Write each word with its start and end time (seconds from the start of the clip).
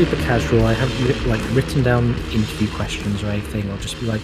super 0.00 0.16
casual. 0.22 0.64
I 0.64 0.72
haven't 0.72 1.26
like 1.28 1.42
written 1.54 1.82
down 1.82 2.14
interview 2.32 2.68
questions 2.74 3.22
or 3.22 3.26
anything. 3.26 3.70
I'll 3.70 3.76
just 3.76 4.00
be 4.00 4.06
like, 4.06 4.22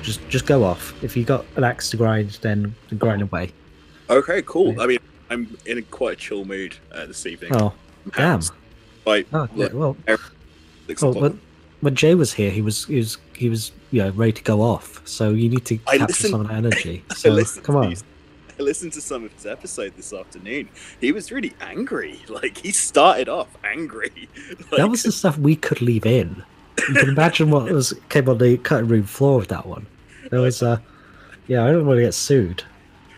just 0.00 0.26
just 0.30 0.46
go 0.46 0.64
off. 0.64 0.94
If 1.04 1.14
you 1.18 1.22
got 1.22 1.44
an 1.56 1.64
axe 1.64 1.90
to 1.90 1.98
grind, 1.98 2.38
then 2.40 2.74
grind 2.96 3.20
away. 3.20 3.52
Okay, 4.08 4.40
cool. 4.46 4.72
Yeah. 4.72 4.82
I 4.82 4.86
mean, 4.86 4.98
I'm 5.28 5.58
in 5.66 5.76
a 5.76 5.82
quite 5.82 6.14
a 6.14 6.16
chill 6.16 6.46
mood 6.46 6.76
uh, 6.92 7.04
this 7.04 7.26
evening. 7.26 7.54
Oh, 7.54 7.74
damn. 8.16 8.40
Like, 9.04 9.26
Oh, 9.34 9.46
yeah, 9.54 9.68
well, 9.74 9.98
well, 11.02 11.12
when, 11.12 11.40
when 11.82 11.94
Jay 11.94 12.14
was 12.14 12.32
here, 12.32 12.50
he 12.50 12.62
was 12.62 12.86
he 12.86 12.96
was 12.96 13.18
he 13.34 13.50
was 13.50 13.72
you 13.90 14.02
know 14.02 14.08
ready 14.12 14.32
to 14.32 14.42
go 14.42 14.62
off. 14.62 15.02
So 15.06 15.30
you 15.32 15.50
need 15.50 15.66
to 15.66 15.78
I 15.86 15.98
capture 15.98 16.06
listened- 16.06 16.30
some 16.30 16.40
of 16.40 16.48
that 16.48 16.54
energy. 16.54 17.04
So 17.14 17.44
come 17.60 17.76
on. 17.76 17.90
these- 17.90 18.04
I 18.58 18.62
listened 18.62 18.92
to 18.94 19.00
some 19.00 19.24
of 19.24 19.32
his 19.32 19.46
episode 19.46 19.94
this 19.96 20.12
afternoon. 20.12 20.68
He 21.00 21.12
was 21.12 21.30
really 21.30 21.54
angry. 21.60 22.20
Like 22.28 22.58
he 22.58 22.72
started 22.72 23.28
off 23.28 23.48
angry. 23.64 24.28
that 24.76 24.90
was 24.90 25.02
the 25.02 25.12
stuff 25.12 25.38
we 25.38 25.56
could 25.56 25.80
leave 25.80 26.04
in. 26.04 26.44
You 26.88 26.94
can 26.94 27.08
imagine 27.08 27.50
what 27.50 27.70
was 27.70 27.94
came 28.10 28.28
on 28.28 28.38
the 28.38 28.58
cutting 28.58 28.88
room 28.88 29.04
floor 29.04 29.40
of 29.40 29.48
that 29.48 29.64
one. 29.64 29.86
There 30.30 30.40
was 30.40 30.62
uh 30.62 30.78
yeah, 31.46 31.64
I 31.64 31.72
don't 31.72 31.86
want 31.86 31.98
to 31.98 32.02
get 32.02 32.14
sued. 32.14 32.64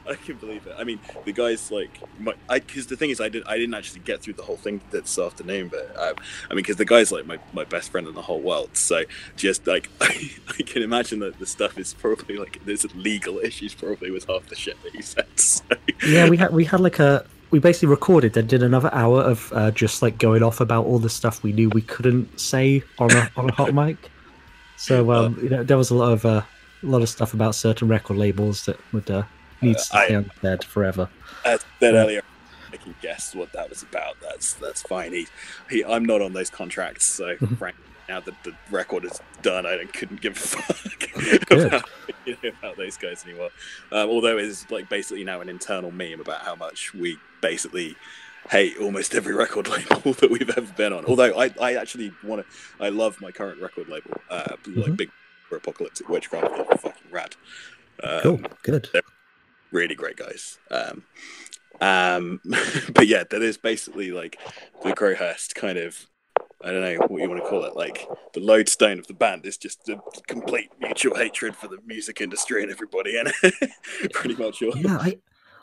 I 0.09 0.14
can 0.14 0.37
believe 0.37 0.67
it. 0.67 0.75
I 0.78 0.84
mean, 0.84 0.98
the 1.25 1.33
guys 1.33 1.70
like, 1.70 1.91
my, 2.19 2.34
I 2.48 2.61
because 2.61 2.87
the 2.87 2.97
thing 2.97 3.11
is, 3.11 3.20
I 3.20 3.28
did 3.28 3.45
I 3.47 3.59
didn't 3.59 3.75
actually 3.75 4.01
get 4.01 4.23
through 4.23 4.34
the 4.34 4.42
whole 4.42 4.56
thing 4.56 4.81
this 4.91 5.19
afternoon, 5.19 5.69
but 5.69 5.95
um, 5.97 6.15
I 6.50 6.55
mean, 6.55 6.62
because 6.62 6.77
the 6.77 6.84
guy's 6.84 7.12
like 7.12 7.27
my, 7.27 7.39
my 7.53 7.65
best 7.65 7.91
friend 7.91 8.06
in 8.06 8.15
the 8.15 8.23
whole 8.23 8.41
world, 8.41 8.70
so 8.77 9.05
just 9.37 9.67
like 9.67 9.91
I, 10.00 10.31
I 10.48 10.62
can 10.62 10.83
imagine 10.83 11.20
that 11.20 11.39
the 11.39 11.47
stuff 11.47 11.78
is 11.78 11.95
probably 11.95 12.39
like 12.39 12.61
there's 12.65 12.84
legal 12.95 13.39
issues 13.39 13.75
probably 13.75 14.11
with 14.11 14.27
half 14.27 14.47
the 14.48 14.56
shit 14.56 14.83
that 14.83 14.95
he 14.95 15.03
said. 15.03 15.27
So. 15.39 15.65
Yeah, 16.06 16.28
we 16.28 16.37
had 16.37 16.53
we 16.53 16.65
had 16.65 16.81
like 16.81 16.98
a 16.98 17.25
we 17.50 17.59
basically 17.59 17.89
recorded 17.89 18.37
and 18.37 18.48
did 18.48 18.62
another 18.62 18.91
hour 18.93 19.22
of 19.22 19.53
uh, 19.55 19.70
just 19.70 20.03
like 20.03 20.19
going 20.19 20.43
off 20.43 20.61
about 20.61 20.84
all 20.84 20.98
the 20.98 21.09
stuff 21.09 21.43
we 21.43 21.53
knew 21.53 21.70
we 21.70 21.83
couldn't 21.83 22.39
say 22.39 22.83
on 22.98 23.11
a 23.12 23.31
on 23.37 23.48
a 23.48 23.53
hot 23.53 23.75
mic. 23.75 23.97
So 24.77 25.12
um, 25.17 25.39
you 25.43 25.48
know, 25.48 25.65
there 25.65 25.78
was 25.78 25.91
a 25.91 25.95
lot 25.95 26.12
of 26.12 26.25
uh, 26.25 26.43
a 26.83 26.87
lot 26.87 27.03
of 27.03 27.09
stuff 27.09 27.34
about 27.34 27.55
certain 27.55 27.89
record 27.89 28.17
labels 28.17 28.67
that 28.67 28.78
would 28.93 29.11
uh, 29.11 29.22
need 29.61 29.77
to 29.78 29.97
I- 29.97 30.06
stay 30.06 30.14
on 30.14 30.31
dead 30.42 30.64
forever. 30.64 31.09
As 31.45 31.61
I 31.61 31.64
said 31.81 31.95
earlier, 31.95 32.23
I 32.73 32.77
can 32.77 32.95
guess 33.01 33.34
what 33.34 33.53
that 33.53 33.69
was 33.70 33.83
about. 33.83 34.17
That's 34.20 34.55
that's 34.55 34.83
fine. 34.83 35.12
He, 35.12 35.27
he 35.70 35.84
I'm 35.84 36.05
not 36.05 36.20
on 36.23 36.33
those 36.33 36.50
contracts, 36.50 37.05
so 37.06 37.34
Mm-hmm. 37.37 37.55
frankly, 37.55 37.84
now 38.09 38.20
that 38.20 38.34
the 38.45 38.55
record 38.70 39.05
is 39.05 39.20
done, 39.42 39.67
I 39.67 39.84
couldn't 39.87 40.20
give 40.20 40.33
a 40.37 40.41
fuck 40.41 41.50
about, 41.50 41.89
you 42.27 42.37
know, 42.42 42.50
about 42.59 42.77
those 42.77 42.97
guys 42.97 43.25
anymore. 43.25 43.50
Um, 43.92 44.09
although 44.09 44.37
it's 44.39 44.70
like 44.70 44.89
basically 44.89 45.25
now 45.25 45.41
an 45.41 45.48
internal 45.48 45.91
meme 45.91 46.20
about 46.20 46.41
how 46.43 46.55
much 46.55 46.93
we 46.95 47.19
basically 47.41 47.97
hate 48.50 48.78
almost 48.78 49.15
every 49.15 49.34
record 49.34 49.69
label 49.69 50.12
that 50.15 50.31
we've 50.31 50.48
ever 50.50 50.72
been 50.75 50.93
on. 50.93 51.05
Although 51.06 51.39
I, 51.39 51.50
I 51.61 51.75
actually 51.75 52.12
want 52.25 52.47
to, 52.47 52.84
I 52.84 52.89
love 52.89 53.20
my 53.20 53.31
current 53.31 53.61
record 53.61 53.89
label, 53.89 54.12
uh, 54.31 54.56
like 54.67 54.87
Mhm. 54.93 54.97
Big 54.97 55.11
Apocalyptic 55.53 56.09
Witchcraft. 56.09 56.55
They're 56.55 56.78
fucking 56.78 57.11
rad. 57.11 57.37
Um, 58.03 58.20
Cool, 58.22 58.41
good. 58.62 58.89
Really 59.71 59.95
great 59.95 60.17
guys. 60.17 60.59
Um, 60.71 61.05
um, 61.81 62.41
but 62.93 63.06
yeah, 63.06 63.25
that 63.29 63.43
is 63.43 63.56
basically 63.56 64.11
like 64.11 64.39
the 64.83 64.93
Crowhurst 64.93 65.55
kind 65.55 65.79
of. 65.79 66.06
I 66.61 66.73
don't 66.73 66.81
know 66.83 67.06
what 67.06 67.23
you 67.23 67.29
want 67.29 67.41
to 67.41 67.49
call 67.49 67.62
it. 67.65 67.77
Like 67.77 68.09
the 68.34 68.41
lodestone 68.41 68.99
of 68.99 69.07
the 69.07 69.15
band 69.15 69.47
is 69.47 69.57
just 69.57 69.89
a 69.89 70.01
complete 70.27 70.71
mutual 70.81 71.15
hatred 71.15 71.55
for 71.55 71.69
the 71.69 71.78
music 71.87 72.21
industry 72.21 72.65
and 72.65 72.73
everybody 72.73 73.17
in 73.17 73.28
it. 73.28 73.71
Pretty 74.12 74.34
much 74.34 74.61
all. 74.62 74.77
Yeah, 74.77 74.99
I 74.99 75.19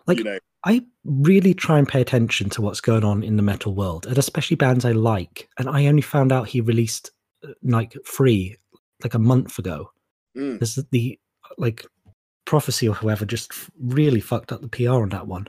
like 0.08 0.20
you 0.20 0.24
know, 0.24 0.40
I 0.64 0.86
really 1.04 1.54
try 1.54 1.80
and 1.80 1.88
pay 1.88 2.00
attention 2.00 2.50
to 2.52 2.62
what's 2.62 2.80
going 2.82 3.04
on 3.04 3.24
in 3.24 3.36
the 3.36 3.44
metal 3.44 3.76
world, 3.76 4.06
and 4.06 4.18
especially 4.18 4.56
bands 4.56 4.86
I 4.86 4.94
like. 4.94 5.50
And 5.60 5.70
I 5.70 5.88
only 5.88 6.02
found 6.02 6.32
out 6.32 6.48
he 6.48 6.62
released 6.62 7.12
uh, 7.44 7.50
like 7.62 7.94
free 8.06 8.56
like 9.04 9.14
a 9.14 9.20
month 9.20 9.60
ago. 9.60 9.92
Mm. 10.38 10.60
There's 10.60 10.76
the 10.92 11.20
like 11.58 11.86
prophecy 12.46 12.88
or 12.88 12.96
whoever 12.96 13.26
just 13.26 13.52
really 13.80 14.22
fucked 14.22 14.52
up 14.52 14.62
the 14.62 14.68
PR 14.68 15.02
on 15.02 15.10
that 15.10 15.28
one. 15.28 15.48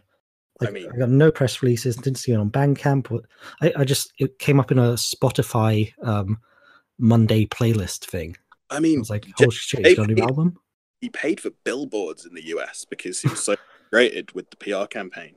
Like, 0.61 0.71
I 0.71 0.73
mean- 0.73 0.91
I 0.93 0.97
got 0.97 1.11
no 1.11 1.31
press 1.31 1.63
releases, 1.63 1.97
didn't 1.97 2.19
see 2.19 2.33
it 2.33 2.37
on 2.37 2.51
Bandcamp. 2.51 3.11
or- 3.11 3.23
I, 3.61 3.73
I 3.77 3.85
just 3.85 4.13
it 4.19 4.39
came 4.39 4.59
up 4.59 4.71
in 4.73 4.79
a 4.79 4.93
Spotify 4.95 5.93
um 6.03 6.39
Monday 6.99 7.45
playlist 7.47 8.07
thing. 8.07 8.37
I 8.71 8.81
mean, 8.81 8.99
was 8.99 9.11
like, 9.11 9.27
holy 9.37 9.51
shit, 9.51 9.87
he's 9.87 9.97
got 9.97 10.11
a 10.11 10.15
new 10.15 10.23
album. 10.23 10.57
he 11.01 11.11
paid 11.11 11.41
for 11.41 11.51
billboards 11.65 12.25
in 12.25 12.35
the 12.35 12.47
US 12.47 12.85
because 12.89 13.21
he 13.21 13.29
was 13.29 13.43
so 13.45 13.55
frustrated 13.91 14.33
with 14.33 14.49
the 14.51 14.57
PR 14.57 14.87
campaign. 14.87 15.37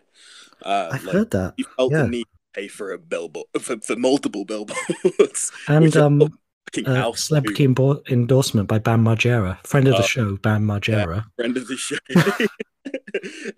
Uh, 0.63 0.89
I've 0.93 1.03
like, 1.03 1.13
heard 1.13 1.31
that. 1.31 1.53
You 1.57 1.65
felt 1.77 1.91
yeah. 1.91 2.03
the 2.03 2.07
need 2.09 2.23
to 2.23 2.61
pay 2.61 2.67
for 2.69 2.91
a 2.93 2.97
billboard 2.97 3.45
for, 3.59 3.77
for 3.81 3.95
multiple 3.97 4.45
billboards. 4.53 5.51
And 5.67 5.95
um 5.97 6.39
uh, 6.85 7.13
celebrity 7.13 7.63
endorsement 7.65 8.67
by 8.67 8.79
Bam 8.79 9.03
Margera, 9.03 9.65
friend 9.65 9.87
of 9.87 9.93
the 9.95 10.03
Oh. 10.03 10.05
show, 10.05 10.37
Bam 10.37 10.65
Margera. 10.65 11.25
friend 11.35 11.57
of 11.57 11.67
the 11.67 11.77
show. 11.77 11.97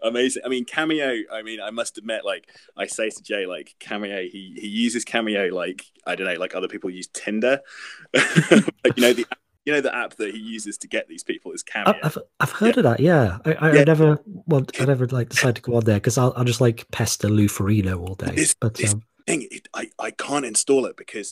Amazing. 0.04 0.44
I 0.46 0.50
mean, 0.50 0.66
Cameo. 0.66 1.22
I 1.32 1.42
mean, 1.42 1.60
I 1.62 1.70
must 1.72 1.98
admit, 1.98 2.26
like 2.26 2.50
I 2.76 2.88
say 2.88 3.10
to 3.10 3.22
Jay, 3.24 3.46
like 3.46 3.76
Cameo, 3.80 4.22
he 4.24 4.56
he 4.60 4.68
uses 4.68 5.06
Cameo 5.06 5.54
like 5.54 5.86
I 6.06 6.16
don't 6.16 6.26
know, 6.28 6.40
like 6.40 6.56
other 6.56 6.68
people 6.68 6.90
use 6.90 7.08
Tinder. 7.08 7.60
like, 8.14 8.98
you 8.98 9.02
know 9.02 9.14
the 9.14 9.26
you 9.66 9.74
know 9.74 9.82
the 9.82 9.96
app 9.96 10.16
that 10.16 10.34
he 10.34 10.40
uses 10.40 10.78
to 10.80 10.88
get 10.88 11.08
these 11.08 11.24
people 11.24 11.52
is 11.52 11.64
Cameo. 11.64 11.94
I've 12.04 12.18
I've 12.40 12.52
heard 12.52 12.78
of 12.78 12.84
that. 12.84 13.00
Yeah, 13.00 13.38
I, 13.46 13.54
I, 13.54 13.74
Yeah. 13.74 13.82
I 13.82 13.84
never 13.84 14.20
well, 14.26 14.66
I 14.80 14.86
never 14.86 15.06
like 15.08 15.30
decide 15.30 15.56
to 15.58 15.62
go 15.62 15.76
on 15.76 15.84
there 15.86 15.98
because 15.98 16.18
I'll, 16.18 16.34
I'll 16.36 16.44
just 16.46 16.62
like 16.62 16.90
pester 16.92 17.30
Lou 17.30 17.48
Ferrigno 17.48 18.00
all 18.00 18.16
day. 18.16 18.34
This- 18.36 18.56
but 18.56 18.76
this- 18.76 18.94
um, 18.94 19.04
thing, 19.28 19.48
it, 19.52 19.68
I 19.74 19.90
I 20.00 20.12
can't 20.12 20.46
install 20.46 20.86
it 20.88 20.98
because 20.98 21.32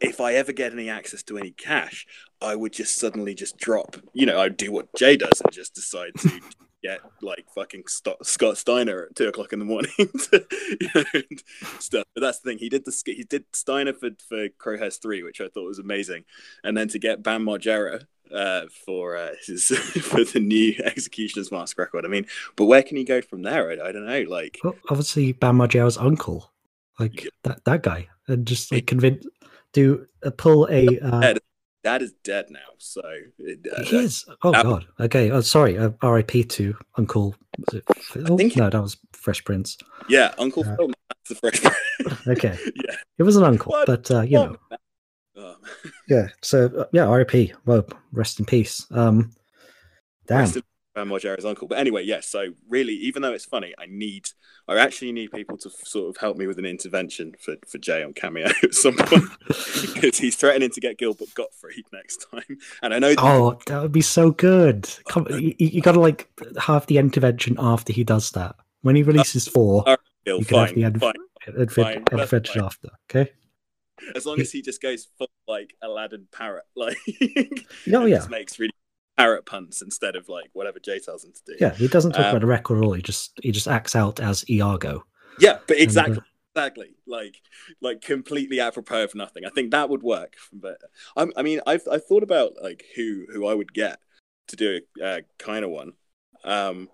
if 0.00 0.20
I 0.20 0.34
ever 0.34 0.52
get 0.52 0.72
any 0.72 0.88
access 0.88 1.22
to 1.24 1.38
any 1.38 1.50
cash, 1.50 2.06
I 2.40 2.54
would 2.56 2.72
just 2.72 2.96
suddenly 2.98 3.34
just 3.34 3.56
drop. 3.58 3.96
You 4.12 4.26
know, 4.26 4.40
I'd 4.40 4.56
do 4.56 4.70
what 4.72 4.94
Jay 4.96 5.16
does 5.16 5.40
and 5.42 5.52
just 5.52 5.74
decide 5.74 6.12
to 6.18 6.40
get 6.82 7.00
like 7.22 7.46
fucking 7.54 7.82
St- 7.88 8.24
Scott 8.24 8.56
Steiner 8.56 9.06
at 9.10 9.16
two 9.16 9.28
o'clock 9.28 9.52
in 9.52 9.58
the 9.58 9.64
morning 9.64 9.90
to, 9.98 10.46
you 10.80 10.88
know, 10.94 11.04
and 11.14 11.42
stuff. 11.80 12.04
But 12.14 12.20
that's 12.20 12.38
the 12.40 12.50
thing. 12.50 12.58
He 12.58 12.68
did 12.68 12.84
the 12.84 13.02
he 13.06 13.24
did 13.24 13.44
Steiner 13.52 13.92
for 13.92 14.10
for 14.28 14.48
Crowhurst 14.58 15.02
three, 15.02 15.22
which 15.22 15.40
I 15.40 15.48
thought 15.48 15.66
was 15.66 15.78
amazing, 15.80 16.24
and 16.62 16.76
then 16.76 16.88
to 16.88 16.98
get 16.98 17.22
Bam 17.22 17.44
Margera. 17.44 18.04
Uh, 18.30 18.66
for 18.84 19.16
uh, 19.16 19.30
his 19.46 19.68
for 20.02 20.22
the 20.22 20.38
new 20.38 20.74
Executioner's 20.84 21.50
Mask 21.50 21.78
record, 21.78 22.04
I 22.04 22.08
mean, 22.08 22.26
but 22.56 22.66
where 22.66 22.82
can 22.82 22.98
he 22.98 23.04
go 23.04 23.22
from 23.22 23.40
there? 23.40 23.70
I, 23.70 23.88
I 23.88 23.90
don't 23.90 24.04
know. 24.04 24.20
Like, 24.28 24.58
well, 24.62 24.74
obviously 24.90 25.32
Bam 25.32 25.56
Margera's 25.56 25.96
uncle, 25.96 26.52
like 26.98 27.24
Yeah. 27.24 27.30
that 27.44 27.64
that 27.64 27.82
guy, 27.82 28.06
and 28.26 28.46
just 28.46 28.70
like 28.70 28.86
convince 28.86 29.24
do 29.72 30.06
uh, 30.24 30.30
pull 30.30 30.66
a. 30.70 30.98
Uh, 31.00 31.20
Ed, 31.20 31.38
dad 31.84 32.02
is 32.02 32.12
dead 32.24 32.46
now, 32.50 32.58
so 32.78 33.00
it, 33.38 33.66
uh, 33.76 33.82
he 33.84 33.98
is. 33.98 34.24
Oh 34.42 34.52
that- 34.52 34.62
God. 34.64 34.86
Okay. 35.00 35.30
Oh, 35.30 35.40
sorry. 35.40 35.78
Uh, 35.78 35.90
R.I.P. 36.02 36.44
to 36.44 36.74
Uncle. 36.96 37.34
Was 37.58 37.74
it 37.76 37.84
Phil? 37.96 38.36
think- 38.36 38.56
No, 38.56 38.70
that 38.70 38.80
was 38.82 38.96
Fresh 39.12 39.44
Prince. 39.44 39.76
yeah, 40.08 40.34
Uncle 40.38 40.64
Uh, 40.68 40.76
Phil. 40.76 40.90
That's 41.08 41.28
the 41.28 41.34
fresh. 41.36 41.60
Prince. 41.60 41.74
Okay, 42.28 42.56
yeah, 42.76 42.94
it 43.18 43.22
was 43.24 43.34
an 43.36 43.42
uncle, 43.42 43.70
What? 43.72 43.86
but 43.86 44.08
uh, 44.10 44.20
you 44.22 44.34
know, 44.38 44.56
Oh, 45.36 45.56
yeah. 46.08 46.28
So 46.42 46.66
uh, 46.66 46.84
yeah, 46.92 47.06
R.I.P. 47.06 47.52
Well, 47.66 47.86
rest 48.12 48.38
in 48.38 48.46
peace. 48.46 48.86
Um, 48.92 49.32
damn. 50.28 50.46
in 50.46 50.62
Bam 50.94 51.08
Margera's 51.08 51.44
uncle. 51.44 51.68
But 51.68 51.78
anyway, 51.78 52.04
yes. 52.04 52.26
so 52.28 52.46
really, 52.68 52.94
even 52.94 53.22
though 53.22 53.32
it's 53.32 53.44
funny, 53.44 53.74
I 53.78 53.86
need, 53.86 54.28
I 54.66 54.76
actually 54.78 55.12
need 55.12 55.30
people 55.30 55.56
to 55.58 55.70
sort 55.70 56.08
of 56.08 56.20
help 56.20 56.36
me 56.36 56.46
with 56.46 56.58
an 56.58 56.64
intervention 56.66 57.34
for 57.40 57.56
for 57.66 57.78
Jay 57.78 58.02
on 58.02 58.12
Cameo 58.14 58.48
at 58.62 58.74
some 58.74 58.96
point 58.96 59.24
because 59.46 60.18
he's 60.18 60.36
threatening 60.36 60.70
to 60.70 60.80
get 60.80 60.98
Gilbert 60.98 61.32
Gottfried 61.34 61.84
next 61.92 62.26
time, 62.32 62.58
and 62.82 62.92
I 62.94 62.98
know. 62.98 63.14
Oh, 63.18 63.58
that 63.66 63.80
would 63.82 63.92
be 63.92 64.00
so 64.00 64.30
good. 64.30 64.88
Come, 65.08 65.26
you, 65.30 65.54
you 65.58 65.80
got 65.80 65.92
to 65.92 66.00
like 66.00 66.28
have 66.60 66.86
the 66.86 66.98
intervention 66.98 67.56
after 67.58 67.92
he 67.92 68.02
does 68.04 68.30
that. 68.32 68.56
When 68.82 68.96
he 68.96 69.02
releases 69.02 69.46
four, 69.48 69.84
Uh, 69.88 69.96
Gil, 70.24 70.38
you 70.38 70.44
can 70.44 70.56
have 70.58 70.68
fine, 70.68 70.74
the 70.74 70.84
end- 70.84 71.00
fine. 71.00 71.68
fine, 71.68 72.04
intervention 72.12 72.62
after. 72.62 72.88
Okay. 73.10 73.30
As 74.14 74.24
long 74.26 74.40
as 74.40 74.52
he 74.52 74.62
just 74.62 74.80
goes 74.80 75.08
full 75.18 75.28
like 75.48 75.74
Aladdin 75.82 76.26
parrot, 76.32 76.64
like 76.76 76.96
Oh 77.92 78.04
yeah, 78.04 78.16
just 78.18 78.30
makes 78.30 78.58
really 78.58 78.72
parrot 79.18 79.44
puns 79.46 79.82
instead 79.82 80.14
of 80.16 80.28
like 80.28 80.48
whatever 80.52 80.78
Jay 80.78 80.98
tells 81.00 81.24
him 81.24 81.32
to 81.32 81.42
do. 81.52 81.56
yeah. 81.60 81.74
He 81.74 81.88
doesn't 81.88 82.12
talk 82.12 82.20
Um, 82.26 82.30
about 82.30 82.40
the 82.40 82.46
record 82.46 82.78
at 82.78 82.84
all. 82.84 82.92
He 82.94 83.02
just 83.02 83.32
he 83.42 83.50
just 83.50 83.68
acts 83.68 83.94
out 83.96 84.20
as 84.20 84.48
Iago. 84.48 85.04
Yeah, 85.40 85.58
but 85.66 85.76
And, 85.76 85.80
uh, 85.80 85.82
exactly, 85.82 86.18
exactly, 86.54 86.94
like 87.06 87.36
like 87.80 88.00
completely 88.00 88.60
apropos 88.60 89.02
of 89.04 89.14
nothing. 89.14 89.44
I 89.44 89.50
think 89.50 89.72
that 89.72 89.88
would 89.90 90.02
work. 90.02 90.36
But 90.52 90.78
I'm, 91.16 91.32
I 91.36 91.42
mean, 91.42 91.60
I've 91.66 91.82
I've 91.90 92.06
thought 92.06 92.22
about 92.22 92.52
like 92.62 92.84
who 92.96 93.26
who 93.32 93.46
I 93.46 93.54
would 93.54 93.72
get 93.74 93.98
to 94.48 94.56
do 94.56 94.80
a 95.00 95.04
uh, 95.04 95.20
kind 95.38 95.64
of 95.64 95.70
one, 95.70 95.92
um, 96.44 96.88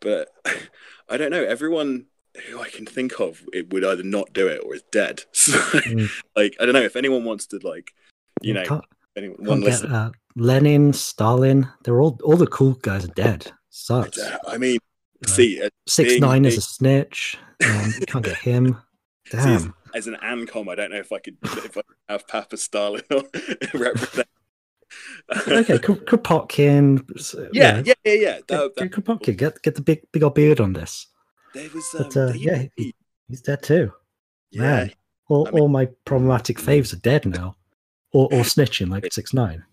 but 0.00 0.28
I 1.08 1.16
don't 1.18 1.30
know. 1.30 1.44
Everyone 1.44 2.06
who 2.48 2.60
I 2.60 2.68
can 2.70 2.86
think 2.86 3.18
of, 3.20 3.42
it 3.52 3.70
would 3.72 3.84
either 3.84 4.02
not 4.02 4.32
do 4.32 4.46
it 4.48 4.62
or 4.64 4.74
is 4.74 4.82
dead. 4.90 5.24
So, 5.32 5.58
Mm. 5.58 6.08
like, 6.36 6.56
I 6.60 6.64
don't 6.64 6.74
know 6.74 6.82
if 6.82 6.96
anyone 6.96 7.24
wants 7.24 7.46
to 7.48 7.58
like, 7.62 7.92
you 8.40 8.54
know, 8.54 8.64
can't, 8.64 8.84
anyone 9.16 9.36
can't 9.38 9.48
one 9.48 9.60
get, 9.60 9.66
listen. 9.66 9.92
uh, 9.92 10.10
Lenin, 10.36 10.92
Stalin. 10.92 11.68
They're 11.84 12.00
all 12.00 12.18
all 12.24 12.36
the 12.36 12.46
cool 12.46 12.74
guys 12.74 13.04
are 13.04 13.08
dead. 13.14 13.50
Sucks. 13.70 14.18
I 14.46 14.58
mean, 14.58 14.78
Uh, 15.24 15.28
see, 15.28 15.62
uh, 15.62 15.68
Six 15.86 16.10
being 16.10 16.20
nine 16.20 16.44
is 16.44 16.56
a- 16.58 16.60
snitch. 16.62 17.36
Um, 17.64 17.92
you 18.00 18.06
can't 18.06 18.24
get 18.24 18.36
him. 18.38 18.78
Damn. 19.30 19.74
as 19.94 20.06
an 20.06 20.16
ancom, 20.22 20.68
I 20.70 20.74
don't 20.74 20.90
know 20.90 20.98
if 20.98 21.12
I 21.12 21.18
could 21.18 21.36
if 21.42 21.76
I 21.76 21.82
could 21.82 21.96
have 22.08 22.26
Papa 22.26 22.56
Stalin 22.56 23.02
represent. 23.74 24.26
okay, 25.48 25.78
Kr- 25.78 25.92
Kropotkin. 25.92 27.02
yeah, 27.52 27.82
yeah, 27.84 27.94
yeah, 28.04 28.12
yeah. 28.14 28.32
Get, 28.38 28.48
That, 28.48 28.72
get 28.76 28.76
that, 28.76 28.90
Kropotkin, 29.04 29.36
get 29.36 29.62
get 29.62 29.74
the 29.74 29.82
big 29.82 30.00
big 30.12 30.22
old 30.22 30.34
beard 30.34 30.60
on 30.60 30.72
this. 30.72 31.06
there 31.54 31.68
was, 31.74 31.84
um, 31.96 32.02
But 32.04 32.16
uh, 32.16 32.32
yeah, 32.34 32.64
he, 32.76 32.94
he's 33.28 33.42
dead 33.42 33.62
too. 33.62 33.92
yeah. 34.50 34.60
Man, 34.62 34.92
all, 35.28 35.46
I 35.46 35.50
mean- 35.52 35.60
all 35.62 35.68
my 35.68 35.86
problematic 36.04 36.58
faves 36.58 36.92
are 36.92 36.96
dead 37.00 37.26
now, 37.26 37.56
or 38.12 38.24
or 38.32 38.40
snitching 38.42 38.88
like 38.90 39.12
six 39.12 39.32
nine. 39.34 39.64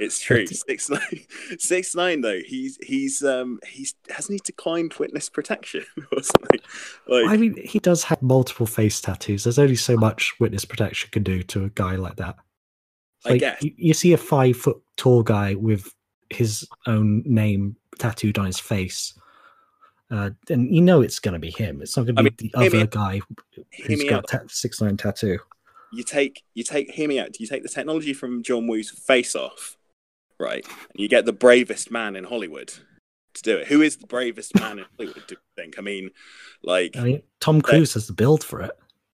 It's 0.00 0.20
true. 0.20 0.46
Six 0.46 0.90
nine, 0.90 1.20
six 1.58 1.94
nine. 1.94 2.20
Though 2.20 2.40
he's 2.44 2.78
he's 2.82 3.22
um 3.22 3.60
he's 3.66 3.94
hasn't 4.10 4.32
he 4.34 4.40
declined 4.44 4.94
witness 4.94 5.28
protection 5.28 5.84
or 6.12 6.22
something? 6.22 6.60
Like 7.06 7.26
I 7.28 7.36
mean, 7.36 7.56
he 7.64 7.78
does 7.78 8.02
have 8.04 8.20
multiple 8.20 8.66
face 8.66 9.00
tattoos. 9.00 9.44
There's 9.44 9.58
only 9.58 9.76
so 9.76 9.96
much 9.96 10.34
witness 10.40 10.64
protection 10.64 11.10
can 11.12 11.22
do 11.22 11.42
to 11.44 11.64
a 11.64 11.68
guy 11.70 11.94
like 11.96 12.16
that. 12.16 12.36
It's 13.18 13.26
I 13.26 13.30
Like, 13.30 13.40
guess. 13.40 13.62
You, 13.62 13.72
you 13.76 13.94
see 13.94 14.12
a 14.12 14.16
five 14.18 14.56
foot 14.56 14.82
tall 14.96 15.22
guy 15.22 15.54
with 15.54 15.94
his 16.30 16.66
own 16.86 17.22
name 17.24 17.76
tattooed 18.00 18.38
on 18.38 18.46
his 18.46 18.58
face, 18.58 19.14
uh, 20.10 20.30
and 20.50 20.74
you 20.74 20.80
know 20.82 21.02
it's 21.02 21.20
going 21.20 21.34
to 21.34 21.38
be 21.38 21.50
him. 21.50 21.80
It's 21.82 21.96
not 21.96 22.06
going 22.06 22.16
to 22.16 22.20
I 22.20 22.24
be 22.24 22.30
mean, 22.30 22.50
the 22.52 22.58
me- 22.58 22.66
other 22.80 22.86
guy 22.88 23.20
who's 23.86 24.04
got 24.04 24.26
ta- 24.26 24.40
six 24.48 24.80
nine 24.80 24.96
tattoo. 24.96 25.38
You 25.92 26.02
take 26.02 26.42
you 26.54 26.64
take 26.64 26.90
hear 26.90 27.06
me 27.08 27.20
out. 27.20 27.30
Do 27.32 27.36
You 27.44 27.46
take 27.46 27.62
the 27.62 27.68
technology 27.68 28.12
from 28.12 28.42
John 28.42 28.66
Woo's 28.66 28.90
Face 28.90 29.36
Off, 29.36 29.76
right? 30.38 30.64
And 30.66 31.00
you 31.00 31.08
get 31.08 31.24
the 31.24 31.32
bravest 31.32 31.90
man 31.90 32.16
in 32.16 32.24
Hollywood 32.24 32.72
to 33.34 33.42
do 33.42 33.56
it. 33.58 33.68
Who 33.68 33.82
is 33.82 33.96
the 33.96 34.06
bravest 34.06 34.54
man 34.58 34.78
in 34.78 34.84
Hollywood? 34.96 35.24
Do 35.26 35.34
you 35.34 35.40
think? 35.56 35.78
I 35.78 35.82
mean, 35.82 36.10
like 36.62 36.96
I 36.96 37.02
mean, 37.04 37.22
Tom 37.40 37.60
Cruise 37.60 37.94
has 37.94 38.06
the 38.06 38.12
build 38.12 38.44
for 38.44 38.60
it. 38.60 38.72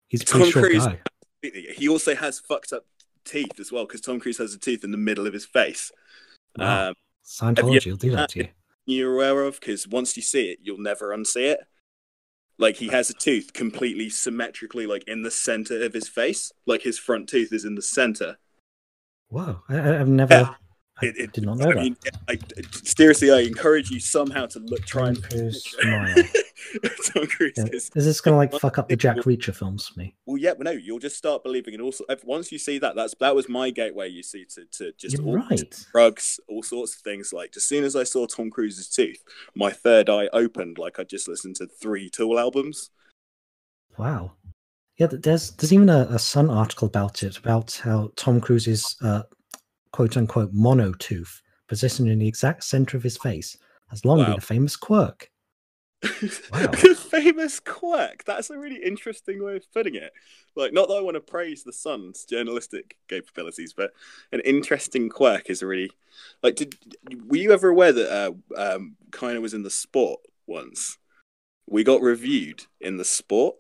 He's 0.09 0.23
a 0.23 0.25
Tom 0.25 0.51
short 0.51 0.67
Cruise- 0.67 0.87
guy. 0.87 0.99
he 1.43 1.89
also 1.89 2.15
has 2.15 2.39
fucked 2.39 2.73
up 2.73 2.85
teeth 3.25 3.61
as 3.61 3.71
well 3.71 3.87
because 3.87 4.01
Tom 4.01 4.21
Cruise 4.21 4.39
has 4.39 4.55
a 4.55 4.59
tooth 4.59 4.85
in 4.85 4.91
the 4.91 4.99
middle 4.99 5.27
of 5.27 5.33
his 5.33 5.47
face. 5.47 5.93
Wow. 6.57 6.89
Um, 6.89 6.95
Scientology 7.25 7.87
will 7.87 7.97
do 7.97 8.11
that 8.13 8.31
to 8.31 8.41
you. 8.41 8.49
you're 8.87 9.15
aware 9.15 9.45
of 9.45 9.61
because 9.61 9.87
once 9.87 10.17
you 10.17 10.23
see 10.23 10.51
it, 10.51 10.59
you'll 10.63 10.79
never 10.81 11.17
unsee 11.17 11.53
it. 11.53 11.61
Like 12.59 12.77
he 12.77 12.89
has 12.89 13.09
a 13.09 13.15
tooth 13.15 13.53
completely 13.53 14.11
symmetrically, 14.11 14.87
like 14.87 15.05
in 15.07 15.23
the 15.23 15.31
center 15.31 15.83
of 15.83 15.95
his 15.95 16.09
face. 16.09 16.53
Like 16.67 16.83
his 16.83 16.99
front 16.99 17.29
tooth 17.29 17.53
is 17.53 17.65
in 17.65 17.75
the 17.75 17.83
center. 17.83 18.37
Wow, 19.31 19.63
I, 19.69 20.01
I've 20.01 20.09
never. 20.09 20.35
Yeah. 20.35 20.55
It- 21.03 21.17
it- 21.19 21.33
did 21.33 21.45
not 21.45 21.59
know 21.59 21.71
I 21.71 21.75
that. 21.75 21.83
mean, 21.83 21.97
I, 22.29 22.39
seriously, 22.85 23.31
I 23.31 23.41
encourage 23.41 23.91
you 23.91 24.01
somehow 24.01 24.47
to 24.47 24.59
look, 24.61 24.85
try 24.87 25.07
Tom 25.07 25.09
and 25.17 25.23
Cruise 25.23 25.65
smile. 25.65 26.15
Tom 27.13 27.27
Cruise 27.27 27.53
Yeah. 27.57 27.65
is 27.73 27.91
Is 27.97 28.05
this 28.05 28.21
going 28.21 28.33
to 28.35 28.37
like 28.37 28.61
fuck 28.61 28.79
up 28.79 28.89
the 28.89 28.97
Jack 28.97 29.17
Reacher 29.27 29.55
films 29.55 29.89
for 29.89 29.99
me? 29.99 30.15
well, 30.27 30.37
yeah, 30.37 30.55
but 30.55 30.65
no, 30.65 30.71
you'll 30.73 30.99
just 30.99 31.17
start 31.17 31.43
believing 31.43 31.75
it. 31.75 31.81
Also, 31.81 32.05
Once 32.25 32.53
you 32.53 32.59
see 32.59 32.79
that, 32.79 32.95
that's 32.97 33.15
that 33.21 33.35
was 33.35 33.49
my 33.49 33.71
gateway. 33.71 34.09
You 34.09 34.23
see 34.23 34.45
to 34.55 34.65
to 34.79 34.93
just 34.99 35.17
You're 35.19 35.27
all 35.27 35.37
right. 35.37 35.87
drugs, 35.93 36.39
all 36.49 36.63
sorts 36.63 36.95
of 36.97 37.01
things. 37.03 37.33
Like 37.33 37.53
as 37.57 37.65
soon 37.65 37.85
as 37.85 37.97
I 37.97 38.05
saw 38.05 38.27
Tom 38.27 38.51
Cruise's 38.51 38.89
tooth, 38.89 39.23
my 39.55 39.71
third 39.71 40.09
eye 40.11 40.29
opened. 40.33 40.79
Like 40.79 40.99
I 41.01 41.05
just 41.05 41.29
listened 41.29 41.57
to 41.57 41.67
three 41.67 42.11
Tool 42.11 42.39
albums. 42.39 42.91
Wow. 43.99 44.33
Yeah, 44.99 45.07
there's 45.11 45.51
there's 45.53 45.73
even 45.73 45.89
a, 45.89 46.07
a 46.11 46.19
Sun 46.19 46.51
article 46.51 46.87
about 46.87 47.23
it 47.23 47.39
about 47.39 47.81
how 47.83 48.13
Tom 48.17 48.41
Cruise's 48.41 48.97
uh, 49.03 49.23
quote 49.93 50.17
unquote 50.17 50.51
mono 50.53 50.93
tooth 50.95 51.43
positioned 51.69 52.09
in 52.09 52.19
the 52.19 52.29
exact 52.29 52.65
center 52.65 52.97
of 52.97 53.03
his 53.03 53.17
face 53.17 53.57
has 53.91 54.05
long 54.05 54.19
been 54.25 54.35
a 54.39 54.41
famous 54.41 54.77
quirk. 54.77 55.31
Wow. 56.53 56.73
famous 56.73 57.61
quirk. 57.61 58.25
That's 58.25 58.49
a 58.51 58.59
really 58.59 58.83
interesting 58.83 59.45
way 59.45 59.57
of 59.57 59.71
putting 59.73 59.97
it. 59.97 60.13
Like, 60.57 60.73
not 60.73 60.89
that 60.89 60.95
I 60.95 61.01
want 61.03 61.17
to 61.17 61.21
praise 61.21 61.63
the 61.63 61.73
Sun's 61.75 62.25
journalistic 62.25 62.97
capabilities, 63.09 63.75
but 63.77 63.91
an 64.33 64.41
interesting 64.41 65.11
quirk 65.11 65.51
is 65.51 65.61
a 65.61 65.67
really 65.67 65.91
like. 66.43 66.57
Did 66.57 66.75
were 67.27 67.37
you 67.37 67.53
ever 67.53 67.69
aware 67.69 67.93
that 67.93 68.11
uh, 68.11 68.33
um, 68.57 68.97
Kiner 69.11 69.43
was 69.43 69.53
in 69.53 69.63
the 69.63 69.71
Sport 69.71 70.21
once? 70.47 70.97
We 71.67 71.85
got 71.85 72.01
reviewed 72.01 72.65
in 72.81 72.97
the 72.97 73.05
Sport, 73.05 73.57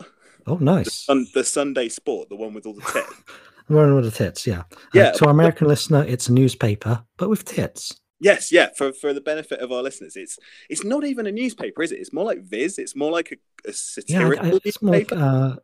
Oh, 0.46 0.56
the, 0.56 0.64
nice. 0.64 0.92
sun, 0.94 1.26
the 1.34 1.44
Sunday 1.44 1.88
Sport, 1.90 2.28
the 2.30 2.36
one 2.36 2.54
with 2.54 2.64
all 2.66 2.74
the 2.74 2.80
tits. 2.92 3.14
Running 3.70 3.94
with 3.94 4.04
the 4.04 4.10
tits, 4.10 4.46
yeah. 4.46 4.60
Uh, 4.60 4.76
Yeah, 4.92 5.12
to 5.12 5.24
our 5.26 5.30
American 5.30 5.68
listener, 5.68 6.04
it's 6.06 6.28
a 6.28 6.32
newspaper, 6.32 7.04
but 7.16 7.28
with 7.30 7.44
tits. 7.44 7.98
Yes, 8.18 8.52
yeah. 8.52 8.68
For 8.76 8.92
for 8.92 9.14
the 9.14 9.20
benefit 9.20 9.60
of 9.60 9.70
our 9.72 9.82
listeners, 9.82 10.16
it's 10.16 10.38
it's 10.68 10.84
not 10.84 11.04
even 11.04 11.26
a 11.26 11.32
newspaper, 11.32 11.82
is 11.82 11.92
it? 11.92 12.00
It's 12.00 12.12
more 12.12 12.24
like 12.24 12.42
Viz. 12.42 12.78
It's 12.78 12.94
more 12.96 13.10
like 13.12 13.30
a, 13.32 13.36
a 13.68 13.70
Yeah, 13.70 13.72
satirical 13.74 14.46
I- 14.46 14.50
I- 14.56 14.60
it's 14.64 14.82
more 14.82 14.94
like 14.94 15.12
uh, 15.12 15.56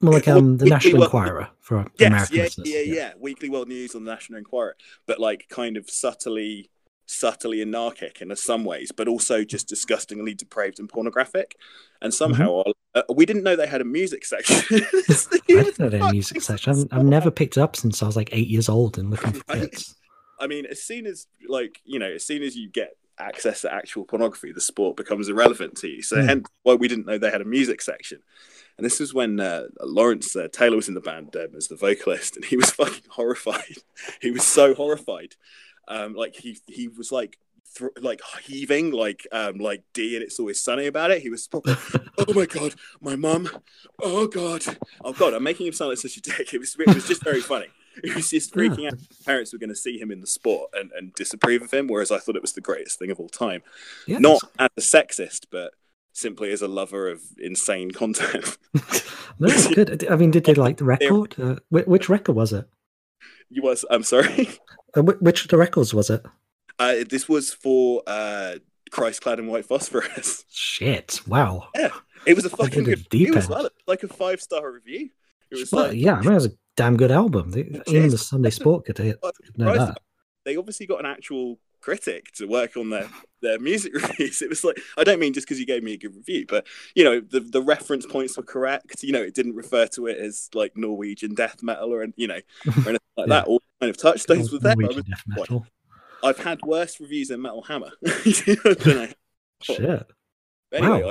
more 0.00 0.14
like 0.14 0.28
um, 0.28 0.56
the 0.58 0.66
National 0.66 0.98
were- 1.00 1.04
Enquirer 1.06 1.48
for 1.60 1.86
Yes, 1.98 2.08
American 2.08 2.36
yeah, 2.36 2.42
listeners. 2.44 2.68
yeah, 2.68 2.80
yeah, 2.80 3.12
Weekly 3.18 3.48
World 3.50 3.68
News 3.68 3.94
on 3.94 4.04
the 4.04 4.10
National 4.12 4.38
Enquirer, 4.38 4.76
but 5.06 5.20
like 5.20 5.46
kind 5.48 5.76
of 5.76 5.90
subtly, 5.90 6.70
subtly 7.06 7.60
anarchic 7.62 8.20
in 8.22 8.34
some 8.36 8.64
ways, 8.64 8.92
but 8.92 9.08
also 9.08 9.44
just 9.44 9.68
disgustingly 9.68 10.34
depraved 10.34 10.78
and 10.78 10.88
pornographic. 10.88 11.56
And 12.00 12.12
somehow 12.14 12.62
uh, 12.94 13.02
we 13.14 13.26
didn't 13.26 13.42
know 13.42 13.56
they 13.56 13.66
had 13.66 13.80
a 13.80 13.84
music 13.84 14.24
section. 14.24 14.80
Mm-hmm. 15.12 15.58
I 15.58 15.62
didn't 15.64 15.78
know 15.78 15.88
they 15.88 15.98
had 15.98 16.08
a 16.10 16.12
music 16.12 16.40
section. 16.40 16.72
I've, 16.72 16.98
I've 17.00 17.04
never 17.04 17.30
picked 17.30 17.56
it 17.56 17.60
up 17.60 17.76
since 17.76 18.02
I 18.02 18.06
was 18.06 18.16
like 18.16 18.30
eight 18.32 18.48
years 18.48 18.68
old 18.68 18.96
and 18.98 19.10
looking 19.10 19.32
for 19.32 19.44
tits. 19.54 19.94
I 20.40 20.46
mean, 20.46 20.64
as 20.66 20.82
soon 20.82 21.06
as 21.06 21.26
like 21.48 21.80
you 21.84 21.98
know, 21.98 22.10
as 22.10 22.24
soon 22.24 22.42
as 22.42 22.56
you 22.56 22.68
get 22.70 22.96
access 23.18 23.60
to 23.62 23.72
actual 23.72 24.04
pornography, 24.04 24.52
the 24.52 24.60
sport 24.60 24.96
becomes 24.96 25.28
irrelevant 25.28 25.76
to 25.78 25.88
you. 25.88 26.02
So 26.02 26.16
Hmm. 26.20 26.26
hence 26.26 26.48
why 26.62 26.74
we 26.74 26.88
didn't 26.88 27.06
know 27.06 27.18
they 27.18 27.30
had 27.30 27.42
a 27.42 27.46
music 27.46 27.82
section. 27.82 28.20
And 28.78 28.86
this 28.86 28.98
was 28.98 29.12
when 29.12 29.38
uh, 29.38 29.64
Lawrence 29.82 30.34
uh, 30.34 30.48
Taylor 30.50 30.76
was 30.76 30.88
in 30.88 30.94
the 30.94 31.00
band 31.00 31.36
um, 31.36 31.48
as 31.56 31.68
the 31.68 31.76
vocalist, 31.76 32.36
and 32.36 32.44
he 32.44 32.56
was 32.56 32.70
fucking 32.80 33.04
horrified. 33.10 33.76
he 34.22 34.30
was 34.30 34.44
so 34.44 34.74
horrified, 34.74 35.34
um, 35.88 36.14
like 36.14 36.36
he 36.36 36.58
he 36.66 36.88
was 36.88 37.12
like. 37.12 37.38
Th- 37.78 37.90
like 38.02 38.20
heaving, 38.44 38.90
like 38.90 39.26
um, 39.32 39.56
like 39.56 39.82
Dee 39.94 40.14
and 40.14 40.22
it's 40.22 40.38
always 40.38 40.60
sunny 40.60 40.86
about 40.86 41.10
it. 41.10 41.22
He 41.22 41.30
was, 41.30 41.48
proper, 41.48 41.78
oh 42.18 42.34
my 42.34 42.44
god, 42.44 42.74
my 43.00 43.16
mum, 43.16 43.48
oh 44.02 44.26
god, 44.26 44.62
oh 45.02 45.14
god, 45.14 45.32
I'm 45.32 45.42
making 45.42 45.68
him 45.68 45.72
sound 45.72 45.88
like 45.88 45.96
such 45.96 46.18
a 46.18 46.20
dick. 46.20 46.52
It 46.52 46.58
was, 46.58 46.76
it 46.78 46.94
was 46.94 47.08
just 47.08 47.24
very 47.24 47.40
funny. 47.40 47.68
He 48.02 48.12
was 48.12 48.30
just 48.30 48.54
freaking 48.54 48.86
out 48.86 48.98
parents 49.26 49.52
were 49.52 49.58
going 49.58 49.70
to 49.70 49.76
see 49.76 49.98
him 49.98 50.10
in 50.10 50.20
the 50.20 50.26
sport 50.26 50.70
and, 50.74 50.90
and 50.92 51.14
disapprove 51.14 51.62
of 51.62 51.72
him, 51.72 51.88
whereas 51.88 52.10
I 52.10 52.18
thought 52.18 52.36
it 52.36 52.42
was 52.42 52.52
the 52.52 52.60
greatest 52.60 52.98
thing 52.98 53.10
of 53.10 53.20
all 53.20 53.28
time. 53.28 53.62
Not 54.06 54.42
as 54.58 54.70
a 54.76 54.80
sexist, 54.80 55.46
but 55.50 55.72
simply 56.12 56.52
as 56.52 56.62
a 56.62 56.68
lover 56.68 57.08
of 57.08 57.22
insane 57.38 57.90
content. 57.90 58.56
That's 59.40 59.68
good. 59.68 60.06
I 60.08 60.16
mean, 60.16 60.30
did 60.30 60.44
they 60.44 60.54
like 60.54 60.76
the 60.76 60.84
record? 60.84 61.34
Uh, 61.40 61.56
which, 61.68 61.86
which 61.86 62.08
record 62.08 62.34
was 62.34 62.52
it? 62.52 62.68
you 63.50 63.62
was, 63.62 63.84
I'm 63.90 64.02
sorry. 64.02 64.48
Whi- 64.94 65.16
which 65.20 65.42
of 65.42 65.48
the 65.48 65.56
records 65.56 65.94
was 65.94 66.10
it? 66.10 66.22
Uh, 66.78 66.96
this 67.08 67.28
was 67.28 67.52
for 67.52 68.02
uh, 68.06 68.56
Christ 68.90 69.22
clad 69.22 69.38
in 69.38 69.46
white 69.46 69.64
phosphorus. 69.66 70.44
Shit! 70.50 71.20
Wow. 71.26 71.68
Yeah, 71.74 71.90
It 72.26 72.34
was 72.34 72.44
a 72.44 72.50
fucking 72.50 72.84
good 72.84 73.06
deep 73.10 73.28
review 73.28 73.34
as 73.38 73.44
end. 73.44 73.50
well. 73.54 73.68
Like 73.86 74.02
a 74.02 74.08
five 74.08 74.40
star 74.40 74.70
review. 74.70 75.10
It 75.50 75.56
was 75.58 75.70
Well, 75.72 75.88
like, 75.88 75.96
yeah, 75.96 76.14
I 76.16 76.20
mean, 76.22 76.32
it 76.32 76.34
was 76.34 76.46
a 76.46 76.52
damn 76.76 76.96
good 76.96 77.10
album. 77.10 77.52
Even 77.86 78.10
the 78.10 78.18
Sunday 78.18 78.50
Sport 78.50 78.86
could 78.86 78.98
hit. 78.98 79.18
Know 79.56 79.76
that. 79.76 79.98
They 80.44 80.56
obviously 80.56 80.86
got 80.86 81.00
an 81.00 81.06
actual 81.06 81.58
critic 81.82 82.32
to 82.36 82.46
work 82.46 82.76
on 82.76 82.88
their, 82.90 83.08
their 83.42 83.58
music 83.58 83.92
reviews. 84.02 84.40
It 84.40 84.48
was 84.48 84.64
like 84.64 84.80
I 84.96 85.04
don't 85.04 85.18
mean 85.20 85.34
just 85.34 85.46
because 85.46 85.60
you 85.60 85.66
gave 85.66 85.82
me 85.82 85.92
a 85.92 85.98
good 85.98 86.14
review, 86.16 86.46
but 86.48 86.66
you 86.94 87.04
know 87.04 87.20
the 87.20 87.40
the 87.40 87.60
reference 87.60 88.06
points 88.06 88.36
were 88.36 88.42
correct. 88.42 89.02
You 89.02 89.12
know 89.12 89.20
it 89.22 89.34
didn't 89.34 89.54
refer 89.56 89.86
to 89.88 90.06
it 90.06 90.16
as 90.18 90.48
like 90.54 90.76
Norwegian 90.76 91.34
death 91.34 91.62
metal 91.62 91.92
or 91.92 92.06
you 92.16 92.28
know 92.28 92.40
or 92.66 92.70
anything 92.88 92.92
like 92.94 93.00
Yeah. 93.18 93.26
that. 93.26 93.46
All 93.48 93.60
kind 93.80 93.90
of 93.90 93.96
touchstones 93.98 94.50
there. 94.60 94.72
I 94.72 94.74
Norwegian 94.74 95.04
death 95.10 95.22
metal. 95.26 95.66
I've 96.24 96.38
had 96.38 96.62
worse 96.62 97.00
reviews 97.00 97.28
than 97.28 97.42
Metal 97.42 97.62
Hammer 97.62 97.90
than 98.00 98.98
I. 98.98 99.12
Shit. 99.60 100.06
Anyway, 100.72 101.02
Wow. 101.02 101.10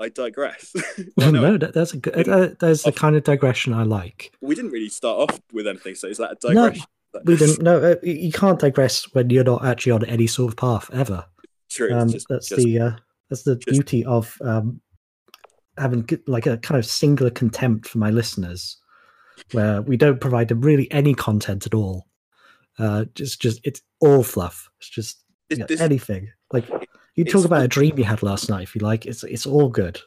I, 0.00 0.04
I 0.04 0.08
digress. 0.08 0.74
Well, 1.16 1.32
no, 1.32 1.56
that, 1.58 1.74
that's 1.74 1.92
a 1.94 1.96
good. 1.96 2.28
Uh, 2.28 2.48
that's 2.58 2.82
the 2.82 2.90
kind 2.92 3.14
of 3.16 3.22
digression 3.24 3.72
I 3.72 3.84
like. 3.84 4.32
we 4.40 4.54
didn't 4.56 4.72
really 4.72 4.88
start 4.88 5.30
off 5.30 5.40
with 5.52 5.66
anything, 5.68 5.94
so 5.94 6.08
is 6.08 6.18
that 6.18 6.32
a 6.32 6.34
digression? 6.34 6.84
We 7.24 7.36
didn't. 7.38 7.62
No, 7.62 7.78
uh, 7.80 7.96
you- 8.02 8.32
can't 8.32 8.58
digress 8.58 9.04
when 9.14 9.30
you're 9.30 9.44
not 9.44 9.64
actually 9.64 9.92
on 9.92 10.04
any 10.04 10.26
sort 10.26 10.52
of 10.52 10.56
path 10.56 10.90
ever. 10.92 11.24
True. 11.70 11.92
Um, 11.94 12.08
just, 12.10 12.26
that's 12.28 12.48
just- 12.48 12.62
the 12.62 12.78
uh, 12.78 12.90
that's 13.30 13.42
the 13.42 13.56
just- 13.56 13.68
beauty 13.68 14.04
of 14.04 14.36
um, 14.42 14.80
having 15.76 16.08
like 16.26 16.46
a 16.46 16.58
kind 16.58 16.78
of 16.78 16.84
singular 16.86 17.30
contempt 17.30 17.88
for 17.88 17.98
my 17.98 18.10
listeners, 18.10 18.76
where 19.52 19.82
we 19.82 19.96
don't 19.96 20.20
provide 20.20 20.48
them 20.48 20.60
really 20.60 20.90
any 20.90 21.14
content 21.14 21.66
at 21.66 21.74
all. 21.74 22.06
Uh, 22.78 23.04
just 23.14 23.40
just 23.40 23.60
it's 23.64 23.82
all 24.00 24.22
fluff. 24.22 24.68
It's 24.78 24.88
just 24.88 25.24
this- 25.48 25.58
know, 25.58 25.66
this- 25.66 25.80
anything. 25.80 26.28
Like 26.52 26.64
you 27.14 27.24
talk 27.24 27.44
about 27.44 27.64
a 27.64 27.68
dream 27.68 27.98
you 27.98 28.04
had 28.04 28.22
last 28.22 28.48
night 28.48 28.62
if 28.62 28.74
you 28.74 28.80
like. 28.80 29.04
It's 29.06 29.24
it's 29.24 29.46
all 29.46 29.68
good. 29.68 30.00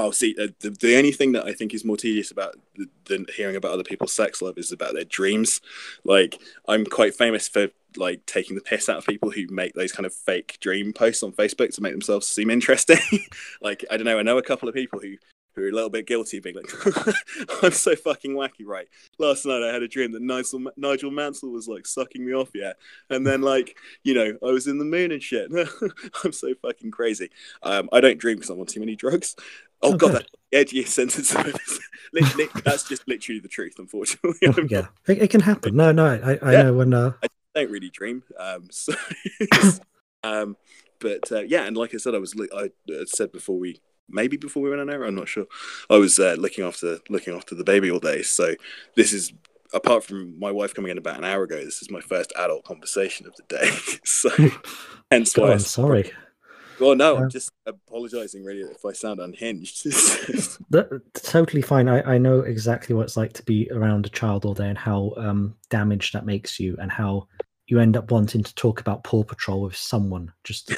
Oh, 0.00 0.12
see, 0.12 0.36
uh, 0.40 0.46
the, 0.60 0.70
the 0.70 0.96
only 0.96 1.10
thing 1.10 1.32
that 1.32 1.44
I 1.44 1.52
think 1.52 1.74
is 1.74 1.84
more 1.84 1.96
tedious 1.96 2.30
about 2.30 2.54
th- 2.76 2.88
than 3.06 3.26
hearing 3.34 3.56
about 3.56 3.72
other 3.72 3.82
people's 3.82 4.12
sex 4.12 4.40
life 4.40 4.56
is 4.56 4.70
about 4.70 4.94
their 4.94 5.04
dreams. 5.04 5.60
Like, 6.04 6.40
I'm 6.68 6.84
quite 6.84 7.16
famous 7.16 7.48
for 7.48 7.68
like 7.96 8.24
taking 8.24 8.54
the 8.54 8.62
piss 8.62 8.88
out 8.88 8.98
of 8.98 9.06
people 9.06 9.30
who 9.32 9.48
make 9.50 9.74
those 9.74 9.90
kind 9.90 10.06
of 10.06 10.14
fake 10.14 10.58
dream 10.60 10.92
posts 10.92 11.24
on 11.24 11.32
Facebook 11.32 11.74
to 11.74 11.82
make 11.82 11.92
themselves 11.92 12.28
seem 12.28 12.48
interesting. 12.48 13.00
like, 13.60 13.84
I 13.90 13.96
don't 13.96 14.06
know, 14.06 14.20
I 14.20 14.22
know 14.22 14.38
a 14.38 14.42
couple 14.42 14.68
of 14.68 14.74
people 14.74 15.00
who 15.00 15.16
who 15.58 15.64
are 15.64 15.68
a 15.68 15.72
little 15.72 15.90
bit 15.90 16.06
guilty, 16.06 16.40
being 16.40 16.56
like, 16.56 16.70
"I'm 17.62 17.72
so 17.72 17.94
fucking 17.96 18.34
wacky." 18.34 18.64
Right? 18.64 18.88
Last 19.18 19.44
night 19.46 19.62
I 19.62 19.72
had 19.72 19.82
a 19.82 19.88
dream 19.88 20.12
that 20.12 20.22
Nigel 20.22 20.62
Nigel 20.76 21.10
Mansell 21.10 21.50
was 21.50 21.68
like 21.68 21.86
sucking 21.86 22.24
me 22.24 22.32
off, 22.32 22.50
yeah, 22.54 22.72
and 23.10 23.26
then 23.26 23.42
like 23.42 23.76
you 24.04 24.14
know 24.14 24.36
I 24.42 24.50
was 24.52 24.66
in 24.66 24.78
the 24.78 24.84
moon 24.84 25.12
and 25.12 25.22
shit. 25.22 25.50
I'm 26.24 26.32
so 26.32 26.54
fucking 26.62 26.90
crazy. 26.90 27.30
Um, 27.62 27.88
I 27.92 28.00
don't 28.00 28.18
dream 28.18 28.36
because 28.36 28.50
I'm 28.50 28.60
on 28.60 28.66
too 28.66 28.80
many 28.80 28.96
drugs. 28.96 29.34
Oh, 29.80 29.92
Oh, 29.92 29.96
god, 29.96 30.10
good. 30.12 30.12
that 30.22 30.26
edgy 30.52 30.84
sentence. 30.84 31.32
Lit- 32.12 32.36
lit- 32.36 32.50
That's 32.64 32.82
just 32.88 33.06
literally 33.06 33.38
the 33.40 33.46
truth, 33.48 33.74
unfortunately. 33.78 34.48
I 34.48 34.66
yeah, 34.68 34.86
it, 35.06 35.22
it 35.22 35.30
can 35.30 35.40
happen. 35.40 35.76
No, 35.76 35.92
no, 35.92 36.06
I, 36.06 36.38
I 36.42 36.52
Yeah. 36.52 36.62
know 36.64 36.74
when. 36.74 36.92
Uh, 36.94 37.12
don't 37.54 37.70
really 37.70 37.90
dream. 37.90 38.22
Um, 38.38 38.66
so, 38.70 38.92
um, 40.24 40.56
but 41.00 41.30
uh, 41.30 41.40
yeah, 41.40 41.64
and 41.64 41.76
like 41.76 41.94
I 41.94 41.98
said, 41.98 42.14
I 42.14 42.18
was 42.18 42.34
I 42.54 42.70
said 43.06 43.32
before 43.32 43.58
we 43.58 43.80
maybe 44.08 44.36
before 44.36 44.62
we 44.62 44.70
went 44.70 44.80
on 44.80 44.90
air, 44.90 45.04
I'm 45.04 45.14
not 45.14 45.28
sure. 45.28 45.46
I 45.90 45.96
was 45.96 46.18
uh, 46.18 46.36
looking 46.38 46.64
after 46.64 46.98
looking 47.08 47.34
after 47.34 47.54
the 47.54 47.64
baby 47.64 47.90
all 47.90 48.00
day. 48.00 48.22
So 48.22 48.54
this 48.96 49.12
is 49.12 49.32
apart 49.72 50.04
from 50.04 50.38
my 50.38 50.50
wife 50.50 50.74
coming 50.74 50.90
in 50.90 50.98
about 50.98 51.18
an 51.18 51.24
hour 51.24 51.42
ago. 51.42 51.64
This 51.64 51.82
is 51.82 51.90
my 51.90 52.00
first 52.00 52.32
adult 52.36 52.64
conversation 52.64 53.26
of 53.26 53.34
the 53.36 53.42
day. 53.48 53.70
so 54.04 54.30
hence 55.10 55.36
why. 55.36 55.52
I'm 55.52 55.58
sorry. 55.60 56.12
Well, 56.80 56.94
no. 56.94 57.16
I'm 57.16 57.28
just 57.28 57.50
apologising 57.66 58.44
really 58.44 58.60
if 58.60 58.84
I 58.84 58.92
sound 58.92 59.20
unhinged. 59.20 59.84
That, 60.70 61.00
totally 61.14 61.62
fine. 61.62 61.88
I, 61.88 62.02
I 62.02 62.18
know 62.18 62.40
exactly 62.40 62.94
what 62.94 63.04
it's 63.04 63.16
like 63.16 63.32
to 63.32 63.42
be 63.42 63.68
around 63.72 64.04
a 64.04 64.10
child 64.10 64.44
all 64.44 64.52
day 64.52 64.68
and 64.68 64.76
how 64.76 65.14
um, 65.16 65.54
damaged 65.70 66.12
that 66.12 66.26
makes 66.26 66.60
you, 66.60 66.76
and 66.78 66.92
how 66.92 67.26
you 67.68 67.78
end 67.78 67.98
up 67.98 68.10
wanting 68.10 68.42
to 68.42 68.54
talk 68.54 68.80
about 68.80 69.04
Paw 69.04 69.22
Patrol 69.22 69.60
with 69.60 69.76
someone. 69.76 70.32
Just 70.42 70.72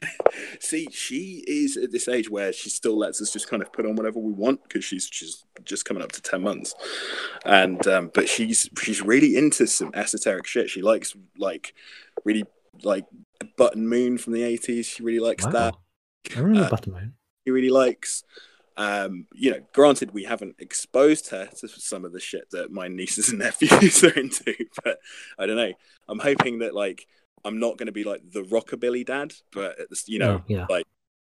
See, 0.60 0.86
she 0.92 1.42
is 1.48 1.76
at 1.76 1.90
this 1.90 2.06
age 2.06 2.30
where 2.30 2.52
she 2.52 2.70
still 2.70 2.96
lets 2.96 3.20
us 3.20 3.32
just 3.32 3.50
kind 3.50 3.60
of 3.60 3.72
put 3.72 3.84
on 3.84 3.96
whatever 3.96 4.20
we 4.20 4.32
want 4.32 4.62
because 4.62 4.84
she's 4.84 5.08
she's 5.10 5.44
just 5.64 5.84
coming 5.84 6.02
up 6.02 6.12
to 6.12 6.22
ten 6.22 6.42
months, 6.42 6.74
and 7.44 7.84
um, 7.88 8.12
but 8.14 8.28
she's 8.28 8.70
she's 8.80 9.02
really 9.02 9.36
into 9.36 9.66
some 9.66 9.90
esoteric 9.94 10.46
shit. 10.46 10.70
She 10.70 10.80
likes 10.80 11.16
like 11.36 11.74
really 12.24 12.44
like 12.84 13.04
Button 13.56 13.88
Moon 13.88 14.16
from 14.16 14.32
the 14.32 14.44
eighties. 14.44 14.86
She 14.86 15.02
really 15.02 15.20
likes 15.20 15.44
wow. 15.44 15.50
that. 15.50 15.74
I 16.36 16.40
remember 16.40 16.66
Uh, 16.66 16.70
Button 16.70 16.92
Moon. 16.92 17.14
She 17.44 17.50
really 17.50 17.70
likes. 17.70 18.22
Um, 18.78 19.26
you 19.34 19.50
know, 19.50 19.60
granted, 19.74 20.14
we 20.14 20.24
haven't 20.24 20.56
exposed 20.60 21.30
her 21.30 21.46
to 21.58 21.68
some 21.68 22.04
of 22.04 22.12
the 22.12 22.20
shit 22.20 22.50
that 22.52 22.70
my 22.72 22.88
nieces 22.88 23.30
and 23.30 23.38
nephews 23.40 24.04
are 24.04 24.10
into, 24.10 24.54
but 24.84 24.98
I 25.38 25.46
don't 25.46 25.56
know. 25.56 25.72
I'm 26.08 26.20
hoping 26.20 26.60
that 26.60 26.74
like 26.74 27.06
I'm 27.44 27.58
not 27.58 27.76
going 27.76 27.86
to 27.86 27.92
be 27.92 28.04
like 28.04 28.22
the 28.32 28.44
rockabilly 28.44 29.04
dad, 29.04 29.34
but 29.52 29.76
you 30.06 30.20
know, 30.20 30.38
Oh, 30.38 30.44
yeah. 30.48 30.66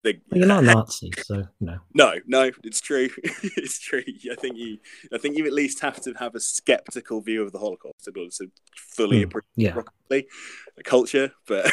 the, 0.02 0.20
But 0.28 0.38
you're 0.38 0.46
not 0.48 0.64
a 0.64 0.66
Nazi, 0.66 1.12
so 1.12 1.44
no. 1.60 1.78
no, 1.94 2.14
no, 2.26 2.50
it's 2.64 2.80
true. 2.80 3.08
it's 3.24 3.78
true. 3.78 4.02
I 4.30 4.34
think 4.34 4.56
you, 4.56 4.78
I 5.12 5.18
think 5.18 5.36
you 5.38 5.46
at 5.46 5.52
least 5.52 5.80
have 5.80 6.00
to 6.02 6.12
have 6.14 6.34
a 6.34 6.40
skeptical 6.40 7.20
view 7.22 7.42
of 7.42 7.52
the 7.52 7.58
Holocaust 7.58 8.06
in 8.08 8.14
order 8.18 8.30
to 8.38 8.50
fully 8.76 9.18
Hmm, 9.18 9.24
appreciate 9.24 9.46
Yeah. 9.56 9.72
rockabilly, 9.74 10.24
the 10.76 10.82
culture. 10.82 11.32
But, 11.46 11.72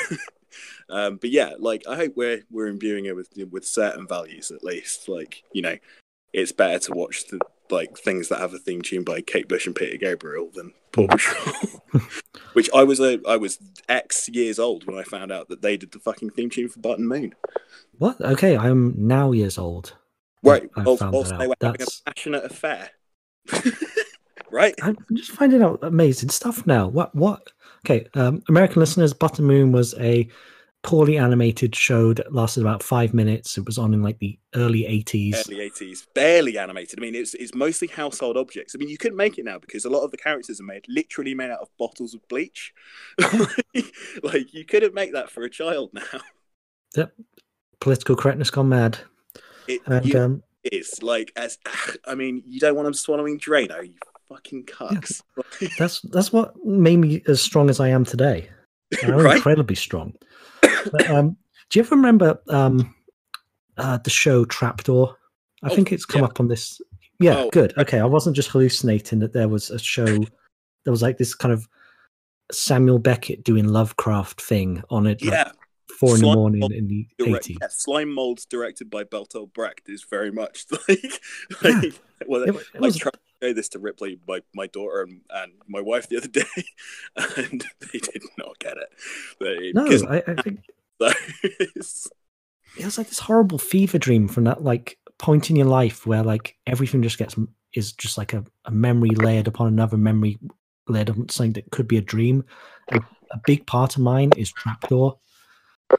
um, 0.89 1.17
but 1.17 1.29
yeah, 1.29 1.53
like 1.59 1.83
I 1.87 1.95
hope 1.95 2.13
we're 2.15 2.43
we're 2.51 2.67
imbuing 2.67 3.05
it 3.05 3.15
with 3.15 3.29
with 3.51 3.65
certain 3.65 4.07
values 4.07 4.51
at 4.51 4.63
least. 4.63 5.07
Like 5.09 5.43
you 5.51 5.61
know, 5.61 5.77
it's 6.33 6.51
better 6.51 6.79
to 6.79 6.93
watch 6.93 7.27
the 7.27 7.39
like 7.69 7.97
things 7.97 8.29
that 8.29 8.39
have 8.39 8.53
a 8.53 8.59
theme 8.59 8.81
tune 8.81 9.03
by 9.03 9.21
Kate 9.21 9.47
Bush 9.47 9.65
and 9.65 9.75
Peter 9.75 9.97
Gabriel 9.97 10.49
than 10.53 10.73
Paw 10.91 11.07
Patrol. 11.07 11.81
Which 12.53 12.69
I 12.73 12.83
was 12.83 12.99
a 12.99 13.19
I 13.27 13.37
was 13.37 13.57
X 13.89 14.29
years 14.29 14.59
old 14.59 14.85
when 14.85 14.97
I 14.97 15.03
found 15.03 15.31
out 15.31 15.49
that 15.49 15.61
they 15.61 15.77
did 15.77 15.91
the 15.91 15.99
fucking 15.99 16.31
theme 16.31 16.49
tune 16.49 16.69
for 16.69 16.79
Button 16.79 17.07
Moon. 17.07 17.33
What? 17.97 18.19
Okay, 18.21 18.57
I'm 18.57 18.93
now 18.97 19.31
years 19.31 19.57
old. 19.57 19.95
Right, 20.43 20.69
I 20.75 20.83
whilst 20.83 20.99
that 20.99 21.39
they 21.39 21.45
out. 21.45 21.49
were 21.49 21.55
having 21.61 21.79
That's- 21.79 22.01
a 22.05 22.11
passionate 22.11 22.43
affair. 22.43 22.89
right? 24.51 24.75
I'm 24.81 24.97
just 25.13 25.31
finding 25.31 25.63
out 25.63 25.79
amazing 25.81 26.29
stuff 26.29 26.67
now. 26.67 26.87
What? 26.87 27.15
What? 27.15 27.51
Okay, 27.85 28.07
um, 28.13 28.41
American 28.49 28.79
listeners, 28.79 29.13
Button 29.13 29.45
Moon 29.45 29.71
was 29.71 29.93
a 29.99 30.27
poorly 30.83 31.17
animated 31.17 31.75
show 31.75 32.13
that 32.13 32.33
lasted 32.33 32.61
about 32.61 32.83
five 32.83 33.13
minutes. 33.13 33.57
It 33.57 33.65
was 33.65 33.77
on 33.77 33.93
in 33.93 34.01
like 34.03 34.19
the 34.19 34.37
early 34.55 34.83
80s. 34.83 35.47
Early 35.47 35.69
80s, 35.69 36.05
barely 36.13 36.57
animated. 36.57 36.99
I 36.99 37.01
mean, 37.01 37.15
it's, 37.15 37.33
it's 37.33 37.53
mostly 37.55 37.87
household 37.87 38.37
objects. 38.37 38.75
I 38.75 38.77
mean, 38.77 38.89
you 38.89 38.97
couldn't 38.97 39.17
make 39.17 39.37
it 39.37 39.45
now 39.45 39.59
because 39.59 39.85
a 39.85 39.89
lot 39.89 40.03
of 40.03 40.11
the 40.11 40.17
characters 40.17 40.59
are 40.59 40.65
made 40.65 40.85
literally 40.89 41.33
made 41.33 41.51
out 41.51 41.59
of 41.59 41.69
bottles 41.77 42.13
of 42.13 42.27
bleach. 42.27 42.73
like, 44.23 44.53
you 44.53 44.65
couldn't 44.65 44.93
make 44.93 45.13
that 45.13 45.29
for 45.29 45.43
a 45.43 45.49
child 45.49 45.91
now. 45.93 46.19
Yep. 46.95 47.13
Political 47.79 48.15
correctness 48.17 48.49
gone 48.49 48.69
mad. 48.69 48.99
It, 49.67 49.81
And 49.87 50.05
you- 50.05 50.19
um, 50.19 50.43
it 50.63 50.73
is 50.73 51.01
like, 51.01 51.31
as 51.35 51.57
I 52.05 52.15
mean, 52.15 52.43
you 52.45 52.59
don't 52.59 52.75
want 52.75 52.85
them 52.85 52.93
swallowing 52.93 53.39
Drano, 53.39 53.85
you 53.85 53.95
fucking 54.33 54.63
cucks. 54.65 55.21
that's 55.77 56.01
that's 56.01 56.31
what 56.33 56.53
made 56.65 56.97
me 56.97 57.21
as 57.27 57.41
strong 57.41 57.69
as 57.69 57.79
I 57.79 57.89
am 57.89 58.03
today. 58.05 58.49
I'm 59.03 59.15
Right? 59.15 59.37
incredibly 59.37 59.75
strong. 59.75 60.13
But, 60.91 61.09
um, 61.09 61.37
do 61.69 61.79
you 61.79 61.83
ever 61.85 61.95
remember 61.95 62.41
um, 62.49 62.93
uh, 63.77 63.97
the 64.03 64.09
show 64.09 64.43
Trapdoor? 64.45 65.15
I 65.63 65.69
Oh, 65.71 65.75
think 65.75 65.91
it's 65.93 66.05
come 66.05 66.21
yeah. 66.21 66.27
up 66.27 66.39
on 66.41 66.49
this. 66.49 66.81
Yeah, 67.19 67.37
Oh. 67.37 67.49
good. 67.51 67.73
Okay, 67.77 67.99
I 67.99 68.05
wasn't 68.05 68.35
just 68.35 68.49
hallucinating 68.49 69.19
that 69.19 69.31
there 69.31 69.47
was 69.47 69.69
a 69.71 69.79
show. 69.79 70.05
There 70.05 70.91
was 70.91 71.01
like 71.01 71.17
this 71.17 71.33
kind 71.33 71.53
of 71.53 71.69
Samuel 72.51 72.99
Beckett 72.99 73.43
doing 73.45 73.67
Lovecraft 73.69 74.41
thing 74.41 74.83
on 74.89 75.07
it, 75.07 75.21
like 75.23 75.31
yeah, 75.31 75.51
four 75.97 76.15
in 76.15 76.21
the 76.21 76.33
morning 76.33 76.59
Mold 76.59 76.73
in 76.73 76.87
the 76.89 77.07
direct, 77.17 77.45
eighties. 77.45 77.57
yeah, 77.61 77.67
Slime 77.69 78.11
Molds 78.13 78.45
directed 78.45 78.89
by 78.89 79.05
Bertolt 79.05 79.53
Brecht 79.53 79.87
is 79.87 80.03
very 80.03 80.31
much 80.31 80.65
like, 80.89 81.21
like 81.63 81.93
well, 82.27 82.43
It, 82.43 82.55
it 82.55 82.65
I 82.75 82.79
was 82.79 82.95
show 83.43 83.53
this 83.53 83.69
to 83.69 83.79
Ripley, 83.79 84.19
my, 84.27 84.41
my 84.53 84.67
daughter, 84.67 85.01
and, 85.01 85.21
and 85.29 85.53
my 85.67 85.81
wife 85.81 86.07
the 86.07 86.17
other 86.17 86.27
day, 86.27 86.43
and 87.37 87.65
they 87.91 87.99
did 87.99 88.23
not 88.37 88.59
get 88.59 88.77
it. 88.77 88.89
They, 89.39 89.71
no, 89.73 89.85
I, 90.09 90.23
I 90.27 90.41
think 90.41 90.59
so 91.81 92.09
it 92.77 92.85
was 92.85 92.97
like 92.97 93.09
this 93.09 93.19
horrible 93.19 93.57
fever 93.57 93.97
dream 93.97 94.27
from 94.27 94.45
that 94.45 94.63
like 94.63 94.97
point 95.19 95.49
in 95.49 95.55
your 95.55 95.67
life 95.67 96.05
where 96.05 96.23
like 96.23 96.57
everything 96.65 97.01
just 97.01 97.17
gets 97.17 97.35
is 97.73 97.91
just 97.93 98.17
like 98.17 98.33
a, 98.33 98.43
a 98.65 98.71
memory 98.71 99.09
layered 99.09 99.47
upon 99.47 99.67
another 99.67 99.97
memory 99.97 100.37
layered 100.87 101.09
on 101.09 101.29
something 101.29 101.53
that 101.53 101.71
could 101.71 101.87
be 101.87 101.97
a 101.97 102.01
dream. 102.01 102.43
And 102.89 103.03
a 103.31 103.39
big 103.45 103.65
part 103.65 103.95
of 103.95 104.01
mine 104.01 104.31
is 104.37 104.51
trapdoor, 104.51 105.19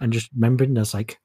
and 0.01 0.13
just 0.13 0.31
remembering 0.35 0.75
there's 0.75 0.95
like 0.95 1.19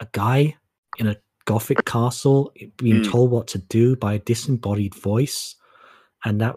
a 0.00 0.08
guy 0.12 0.56
in 0.98 1.08
a 1.08 1.16
gothic 1.52 1.84
castle 1.84 2.52
being 2.76 3.00
Mm. 3.00 3.10
told 3.10 3.30
what 3.30 3.46
to 3.48 3.58
do 3.58 3.96
by 3.96 4.14
a 4.14 4.18
disembodied 4.18 4.94
voice, 4.94 5.56
and 6.24 6.40
that 6.40 6.56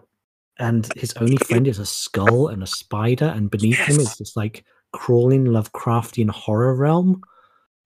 and 0.58 0.86
his 0.96 1.12
only 1.14 1.38
friend 1.38 1.66
is 1.66 1.78
a 1.78 1.86
skull 1.86 2.48
and 2.48 2.62
a 2.62 2.66
spider, 2.66 3.24
and 3.36 3.50
beneath 3.50 3.78
him 3.88 3.98
is 3.98 4.08
Yes. 4.10 4.18
this 4.18 4.36
like 4.36 4.64
crawling 4.92 5.46
Lovecraftian 5.46 6.30
horror 6.30 6.74
realm. 6.74 7.22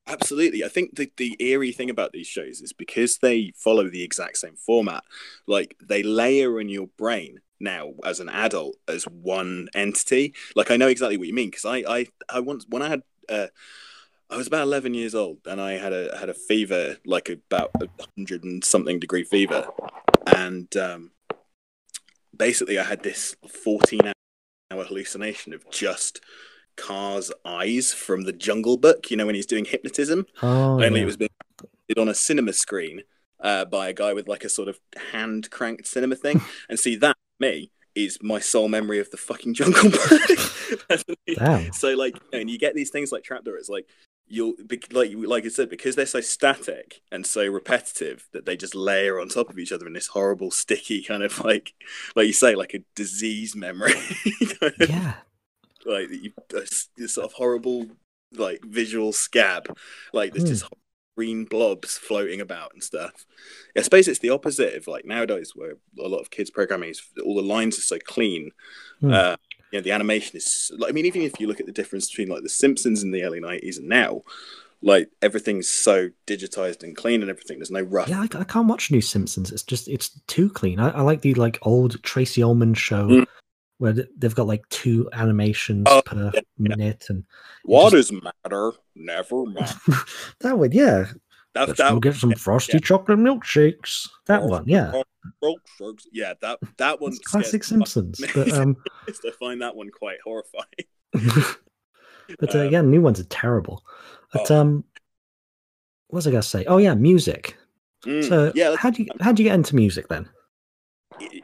Absolutely. 0.08 0.64
I 0.64 0.68
think 0.68 0.94
the, 0.96 1.10
the 1.16 1.36
eerie 1.40 1.72
thing 1.72 1.90
about 1.90 2.12
these 2.12 2.26
shows 2.28 2.60
is 2.60 2.72
because 2.72 3.18
they 3.18 3.52
follow 3.56 3.88
the 3.88 4.02
exact 4.02 4.38
same 4.38 4.56
format, 4.56 5.02
like 5.46 5.76
they 5.82 6.02
layer 6.02 6.60
in 6.60 6.68
your 6.68 6.88
brain 6.96 7.40
now 7.58 7.92
as 8.04 8.20
an 8.20 8.28
adult 8.28 8.76
as 8.86 9.04
one 9.04 9.68
entity. 9.74 10.34
Like 10.54 10.70
I 10.70 10.76
know 10.76 10.88
exactly 10.88 11.16
what 11.16 11.26
you 11.28 11.34
mean 11.34 11.50
because 11.50 11.64
I, 11.64 11.78
I 11.88 12.06
I 12.28 12.40
once 12.40 12.66
when 12.68 12.82
I 12.82 12.88
had 12.88 13.02
uh 13.28 13.48
I 14.28 14.36
was 14.36 14.46
about 14.46 14.62
eleven 14.62 14.94
years 14.94 15.14
old 15.14 15.38
and 15.46 15.60
I 15.60 15.72
had 15.72 15.92
a 15.92 16.16
had 16.18 16.28
a 16.28 16.34
fever 16.34 16.96
like 17.04 17.28
about 17.28 17.70
a 17.80 17.88
hundred 18.16 18.44
and 18.44 18.64
something 18.64 18.98
degree 18.98 19.24
fever, 19.24 19.68
and 20.26 20.74
um, 20.76 21.12
basically 22.36 22.78
I 22.78 22.84
had 22.84 23.02
this 23.02 23.36
fourteen 23.48 24.00
hour 24.70 24.84
hallucination 24.84 25.52
of 25.52 25.68
just 25.70 26.20
Kaa's 26.76 27.32
eyes 27.44 27.92
from 27.92 28.22
the 28.22 28.32
Jungle 28.32 28.76
Book. 28.76 29.10
You 29.10 29.16
know 29.16 29.26
when 29.26 29.34
he's 29.34 29.46
doing 29.46 29.64
hypnotism. 29.64 30.26
Oh, 30.42 30.82
Only 30.82 30.98
yeah. 30.98 31.02
it 31.02 31.06
was 31.06 31.16
being 31.16 31.30
did 31.88 31.98
on 31.98 32.08
a 32.08 32.14
cinema 32.14 32.52
screen 32.52 33.02
uh, 33.40 33.64
by 33.64 33.88
a 33.88 33.92
guy 33.92 34.12
with 34.12 34.28
like 34.28 34.44
a 34.44 34.48
sort 34.48 34.68
of 34.68 34.80
hand 35.12 35.50
cranked 35.50 35.86
cinema 35.86 36.16
thing. 36.16 36.40
and 36.68 36.78
see 36.78 36.96
that 36.96 37.16
me 37.38 37.70
is 37.94 38.18
my 38.22 38.38
sole 38.38 38.68
memory 38.68 38.98
of 38.98 39.10
the 39.10 39.16
fucking 39.16 39.54
Jungle 39.54 39.90
Book. 39.90 40.02
So 41.72 41.94
like, 41.94 42.14
you 42.14 42.28
know, 42.32 42.38
and 42.40 42.50
you 42.50 42.58
get 42.58 42.74
these 42.74 42.90
things 42.90 43.12
like 43.12 43.24
trapdoor. 43.24 43.56
It's 43.56 43.68
like 43.68 43.88
you'll 44.28 44.54
like 44.92 45.12
like 45.14 45.44
I 45.44 45.48
said 45.48 45.70
because 45.70 45.94
they're 45.96 46.06
so 46.06 46.20
static 46.20 47.00
and 47.12 47.26
so 47.26 47.46
repetitive 47.46 48.26
that 48.32 48.44
they 48.46 48.56
just 48.56 48.74
layer 48.74 49.20
on 49.20 49.28
top 49.28 49.50
of 49.50 49.58
each 49.58 49.72
other 49.72 49.86
in 49.86 49.92
this 49.92 50.08
horrible 50.08 50.50
sticky 50.50 51.02
kind 51.02 51.22
of 51.22 51.38
like 51.44 51.72
like 52.16 52.26
you 52.26 52.32
say 52.32 52.54
like 52.54 52.74
a 52.74 52.80
disease 52.94 53.54
memory 53.54 53.92
kind 54.60 54.74
of 54.80 54.90
yeah. 54.90 55.14
like 55.84 56.10
you, 56.10 56.32
this, 56.50 56.88
sort 57.06 57.26
of 57.26 57.32
horrible 57.34 57.86
like 58.32 58.64
visual 58.64 59.12
scab 59.12 59.68
like 60.12 60.32
there's 60.32 60.44
Hmm. 60.44 60.48
just 60.48 60.64
green 61.16 61.44
blobs 61.46 61.96
floating 61.96 62.40
about 62.42 62.72
and 62.74 62.82
stuff 62.82 63.24
i 63.76 63.80
suppose 63.80 64.06
it's 64.08 64.18
the 64.18 64.30
opposite 64.30 64.74
of 64.74 64.86
like 64.86 65.06
nowadays 65.06 65.52
where 65.54 65.74
a 65.98 66.08
lot 66.08 66.18
of 66.18 66.30
kids 66.30 66.50
programming 66.50 66.90
is 66.90 67.00
all 67.24 67.34
the 67.36 67.42
lines 67.42 67.78
are 67.78 67.82
so 67.82 67.98
clean 68.04 68.50
Hmm. 69.00 69.12
uh 69.12 69.36
you 69.72 69.78
know 69.78 69.82
the 69.82 69.92
animation 69.92 70.36
is 70.36 70.70
like 70.78 70.90
i 70.90 70.92
mean 70.92 71.06
even 71.06 71.22
if 71.22 71.38
you 71.40 71.46
look 71.48 71.60
at 71.60 71.66
the 71.66 71.72
difference 71.72 72.08
between 72.08 72.28
like 72.28 72.42
the 72.42 72.48
simpsons 72.48 73.02
in 73.02 73.10
the 73.10 73.22
early 73.24 73.40
90s 73.40 73.78
and 73.78 73.88
now 73.88 74.22
Like 74.82 75.08
everything's 75.22 75.68
so 75.68 76.10
digitized 76.26 76.82
and 76.82 76.94
clean 76.94 77.22
and 77.22 77.30
everything. 77.30 77.58
There's 77.58 77.70
no 77.70 77.80
rough. 77.80 78.08
Yeah, 78.10 78.20
I, 78.20 78.28
I 78.38 78.44
can't 78.44 78.68
watch 78.68 78.90
New 78.90 79.00
Simpsons. 79.00 79.50
It's 79.50 79.62
just 79.62 79.88
it's 79.88 80.10
too 80.26 80.50
clean. 80.50 80.78
I, 80.78 80.90
I 80.90 81.00
like 81.00 81.22
the 81.22 81.32
like 81.34 81.58
old 81.62 82.00
Tracey 82.02 82.42
Ullman 82.42 82.74
show 82.74 83.08
Mm. 83.08 83.26
where 83.78 83.94
they've 84.18 84.34
got 84.34 84.46
like 84.46 84.68
two 84.68 85.08
animations 85.14 85.86
Oh, 85.88 86.02
per 86.04 86.24
yeah, 86.26 86.30
yeah. 86.34 86.40
minute 86.58 87.06
and 87.08 87.24
What 87.64 87.92
does 87.92 88.12
matter? 88.12 88.72
Never 88.94 89.46
mind. 89.46 89.74
that 90.40 90.58
one, 90.58 90.72
yeah. 90.72 91.06
That 91.54 91.68
Let's 91.68 91.78
that 91.78 91.92
go 91.92 91.98
get 91.98 92.14
some 92.14 92.32
frosty 92.34 92.74
yeah. 92.74 92.80
chocolate 92.80 93.18
milkshakes. 93.18 94.06
That 94.26 94.42
Oh, 94.42 94.46
one, 94.46 94.64
yeah. 94.68 94.92
Oh, 95.42 95.56
folks, 95.78 96.06
yeah, 96.12 96.34
that 96.40 96.58
that 96.78 97.00
one 97.00 97.12
It's 97.12 97.18
classic 97.20 97.64
Simpsons. 97.64 98.20
But 98.34 98.52
um, 98.52 98.76
I 99.08 99.30
find 99.38 99.62
that 99.62 99.74
one 99.76 99.90
quite 99.90 100.18
horrifying. 100.24 100.64
but 102.38 102.54
uh, 102.54 102.60
Um, 102.60 102.72
yeah, 102.72 102.80
new 102.82 103.00
ones 103.00 103.20
are 103.20 103.24
terrible. 103.24 103.84
But 104.32 104.50
oh. 104.50 104.60
um, 104.60 104.84
what 106.08 106.18
was 106.18 106.26
I 106.26 106.30
gonna 106.30 106.42
say? 106.42 106.64
Oh 106.66 106.78
yeah, 106.78 106.94
music. 106.94 107.56
Mm, 108.04 108.28
So 108.28 108.52
yeah, 108.54 108.76
how 108.76 108.90
do 108.90 109.02
you 109.02 109.08
how 109.20 109.32
do 109.32 109.42
you 109.42 109.48
get 109.48 109.54
into 109.54 109.74
music 109.76 110.08
then? 110.08 110.28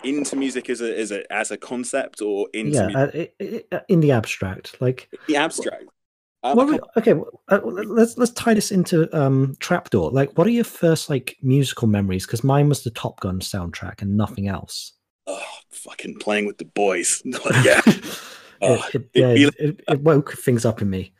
into 0.04 0.36
music 0.36 0.68
as 0.68 0.82
a 0.82 0.98
as 0.98 1.12
a 1.12 1.32
as 1.32 1.50
a 1.50 1.56
concept 1.56 2.20
or 2.20 2.46
into 2.52 2.76
yeah, 2.76 2.86
music, 2.88 3.34
uh, 3.40 3.76
i- 3.76 3.82
in 3.88 4.00
the 4.00 4.12
abstract, 4.12 4.78
like 4.80 5.08
the 5.28 5.36
abstract. 5.36 5.84
Um, 6.44 6.80
okay 6.96 7.14
uh, 7.50 7.60
let's 7.62 8.18
let's 8.18 8.32
tie 8.32 8.52
this 8.52 8.72
into 8.72 9.08
um 9.16 9.54
trapdoor 9.60 10.10
like 10.10 10.36
what 10.36 10.44
are 10.44 10.50
your 10.50 10.64
first 10.64 11.08
like 11.08 11.36
musical 11.40 11.86
memories 11.86 12.26
because 12.26 12.42
mine 12.42 12.68
was 12.68 12.82
the 12.82 12.90
top 12.90 13.20
gun 13.20 13.38
soundtrack 13.38 14.02
and 14.02 14.16
nothing 14.16 14.48
else 14.48 14.94
oh, 15.28 15.40
fucking 15.70 16.16
playing 16.18 16.46
with 16.46 16.58
the 16.58 16.64
boys. 16.64 17.22
yeah, 17.64 17.80
Oh, 18.60 18.84
it, 18.92 19.08
it, 19.14 19.38
yeah, 19.38 19.48
it, 19.58 19.80
it 19.88 20.00
woke 20.00 20.32
things 20.32 20.64
up 20.64 20.82
in 20.82 20.90
me 20.90 21.12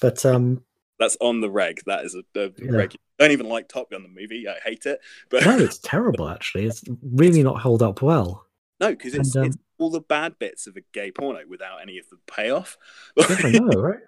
but 0.00 0.24
um 0.24 0.62
that's 0.98 1.16
on 1.20 1.40
the 1.40 1.50
reg. 1.50 1.80
That 1.86 2.04
is 2.04 2.14
a, 2.14 2.22
a 2.38 2.52
Yeah. 2.58 2.70
reg. 2.72 2.94
I 3.18 3.24
don't 3.24 3.32
even 3.32 3.48
like 3.48 3.68
Top 3.68 3.90
Gun 3.90 4.02
the 4.02 4.08
movie. 4.08 4.46
I 4.48 4.58
hate 4.64 4.86
it. 4.86 5.00
But 5.28 5.44
no 5.44 5.58
it's 5.58 5.78
terrible 5.82 6.28
actually 6.28 6.64
it's 6.64 6.82
really 7.02 7.42
not 7.42 7.60
held 7.60 7.82
up 7.82 8.00
well 8.00 8.46
no, 8.80 8.90
because 8.92 9.14
it's, 9.14 9.36
um, 9.36 9.44
it's 9.44 9.58
all 9.78 9.90
the 9.90 10.00
bad 10.00 10.38
bits 10.38 10.66
of 10.66 10.76
a 10.76 10.80
gay 10.92 11.10
porno 11.10 11.40
without 11.46 11.82
any 11.82 11.98
of 11.98 12.08
the 12.08 12.16
payoff. 12.26 12.78
I 13.18 13.50
know 13.50 13.66
right 13.78 13.98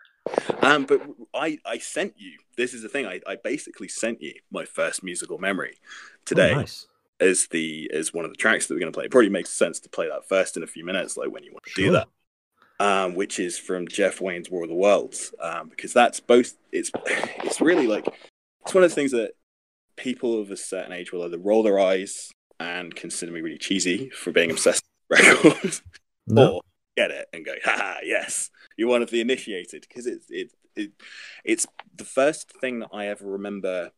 um, 0.61 0.85
but 0.85 1.03
I 1.35 1.59
I 1.65 1.79
sent 1.79 2.15
you. 2.17 2.39
This 2.57 2.75
is 2.75 2.83
the 2.83 2.89
thing. 2.89 3.07
I, 3.07 3.21
I 3.27 3.37
basically 3.37 3.89
sent 3.89 4.23
you 4.23 4.35
my 4.51 4.65
first 4.65 5.03
musical 5.03 5.39
memory 5.39 5.79
today. 6.25 6.53
oh, 6.53 6.57
nice 6.57 6.87
as 7.23 7.47
the 7.47 7.91
as 7.95 8.13
one 8.13 8.25
of 8.25 8.31
the 8.31 8.37
tracks 8.37 8.67
that 8.67 8.75
we're 8.75 8.81
going 8.81 8.93
to 8.93 8.97
play. 8.97 9.05
It 9.05 9.11
probably 9.11 9.31
makes 9.31 9.51
sense 9.51 9.79
to 9.81 9.89
play 9.89 10.09
that 10.09 10.29
first 10.29 10.57
in 10.57 10.63
a 10.63 10.67
few 10.67 10.85
minutes, 10.85 11.17
like 11.17 11.31
when 11.31 11.45
you 11.45 11.53
want 11.53 11.65
to 11.65 11.75
do 11.75 11.93
that. 11.93 12.09
Um, 12.81 13.15
which 13.15 13.39
is 13.39 13.59
from 13.59 13.87
Jeff 13.87 14.21
Wayne's 14.21 14.51
War 14.51 14.65
of 14.65 14.69
the 14.69 14.75
Worlds, 14.75 15.33
um, 15.41 15.69
because 15.69 15.93
that's 15.93 16.19
both. 16.19 16.55
It's 16.73 16.91
it's 17.07 17.61
really 17.61 17.87
like 17.87 18.07
it's 18.65 18.75
one 18.75 18.83
of 18.83 18.91
the 18.91 18.95
things 18.95 19.13
that 19.13 19.33
people 19.97 20.41
of 20.41 20.51
a 20.51 20.57
certain 20.57 20.93
age 20.93 21.13
will 21.13 21.23
either 21.23 21.39
roll 21.39 21.63
their 21.63 21.79
eyes 21.79 22.33
and 22.59 22.95
consider 22.95 23.31
me 23.31 23.41
really 23.41 23.59
cheesy 23.59 24.11
for 24.11 24.33
being 24.33 24.51
obsessed 24.51 24.85
with 25.09 25.21
records, 25.45 25.83
no 26.27 26.55
or 26.55 26.61
get 26.97 27.11
it 27.11 27.29
and 27.33 27.45
go, 27.45 27.55
ha 27.65 27.99
yes, 28.03 28.51
you're 28.83 28.91
one 28.91 29.03
of 29.03 29.11
the 29.11 29.21
initiated. 29.21 29.87
Because 29.89 30.07
it's 30.07 30.27
it, 30.29 30.51
it 30.75 30.91
it's 31.45 31.67
the 31.95 32.05
first 32.05 32.53
thing 32.61 32.81
that 32.81 32.91
I 32.93 33.07
ever 33.07 33.25
remember 33.25 33.93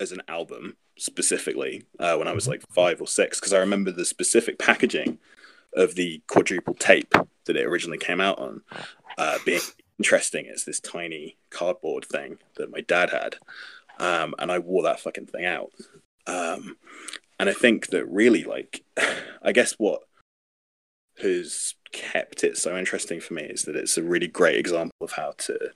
as 0.00 0.10
an 0.10 0.22
album 0.26 0.76
specifically 0.98 1.84
uh, 2.00 2.16
when 2.16 2.26
I 2.26 2.32
was 2.32 2.48
like 2.48 2.62
five 2.70 3.00
or 3.00 3.06
six. 3.06 3.38
Because 3.38 3.52
I 3.52 3.58
remember 3.58 3.92
the 3.92 4.04
specific 4.04 4.58
packaging 4.58 5.18
of 5.74 5.94
the 5.94 6.22
quadruple 6.26 6.74
tape 6.74 7.14
that 7.44 7.56
it 7.56 7.66
originally 7.66 7.98
came 7.98 8.20
out 8.20 8.38
on 8.40 8.62
uh, 9.16 9.38
being 9.44 9.60
interesting 9.98 10.48
as 10.48 10.64
this 10.64 10.80
tiny 10.80 11.36
cardboard 11.50 12.04
thing 12.04 12.38
that 12.56 12.72
my 12.72 12.80
dad 12.80 13.10
had. 13.10 13.36
Um, 13.98 14.34
and 14.38 14.50
I 14.50 14.58
wore 14.58 14.82
that 14.82 15.00
fucking 15.00 15.26
thing 15.26 15.44
out. 15.44 15.70
Um, 16.26 16.76
and 17.38 17.48
I 17.48 17.52
think 17.52 17.88
that 17.88 18.06
really, 18.06 18.42
like, 18.42 18.82
I 19.42 19.52
guess 19.52 19.74
what 19.74 20.02
has 21.22 21.74
kept 21.92 22.44
it 22.44 22.56
so 22.56 22.76
interesting 22.76 23.20
for 23.20 23.34
me 23.34 23.42
is 23.42 23.62
that 23.62 23.76
it's 23.76 23.96
a 23.96 24.02
really 24.02 24.26
great 24.26 24.56
example 24.56 24.96
of 25.00 25.12
how 25.12 25.32
to 25.38 25.70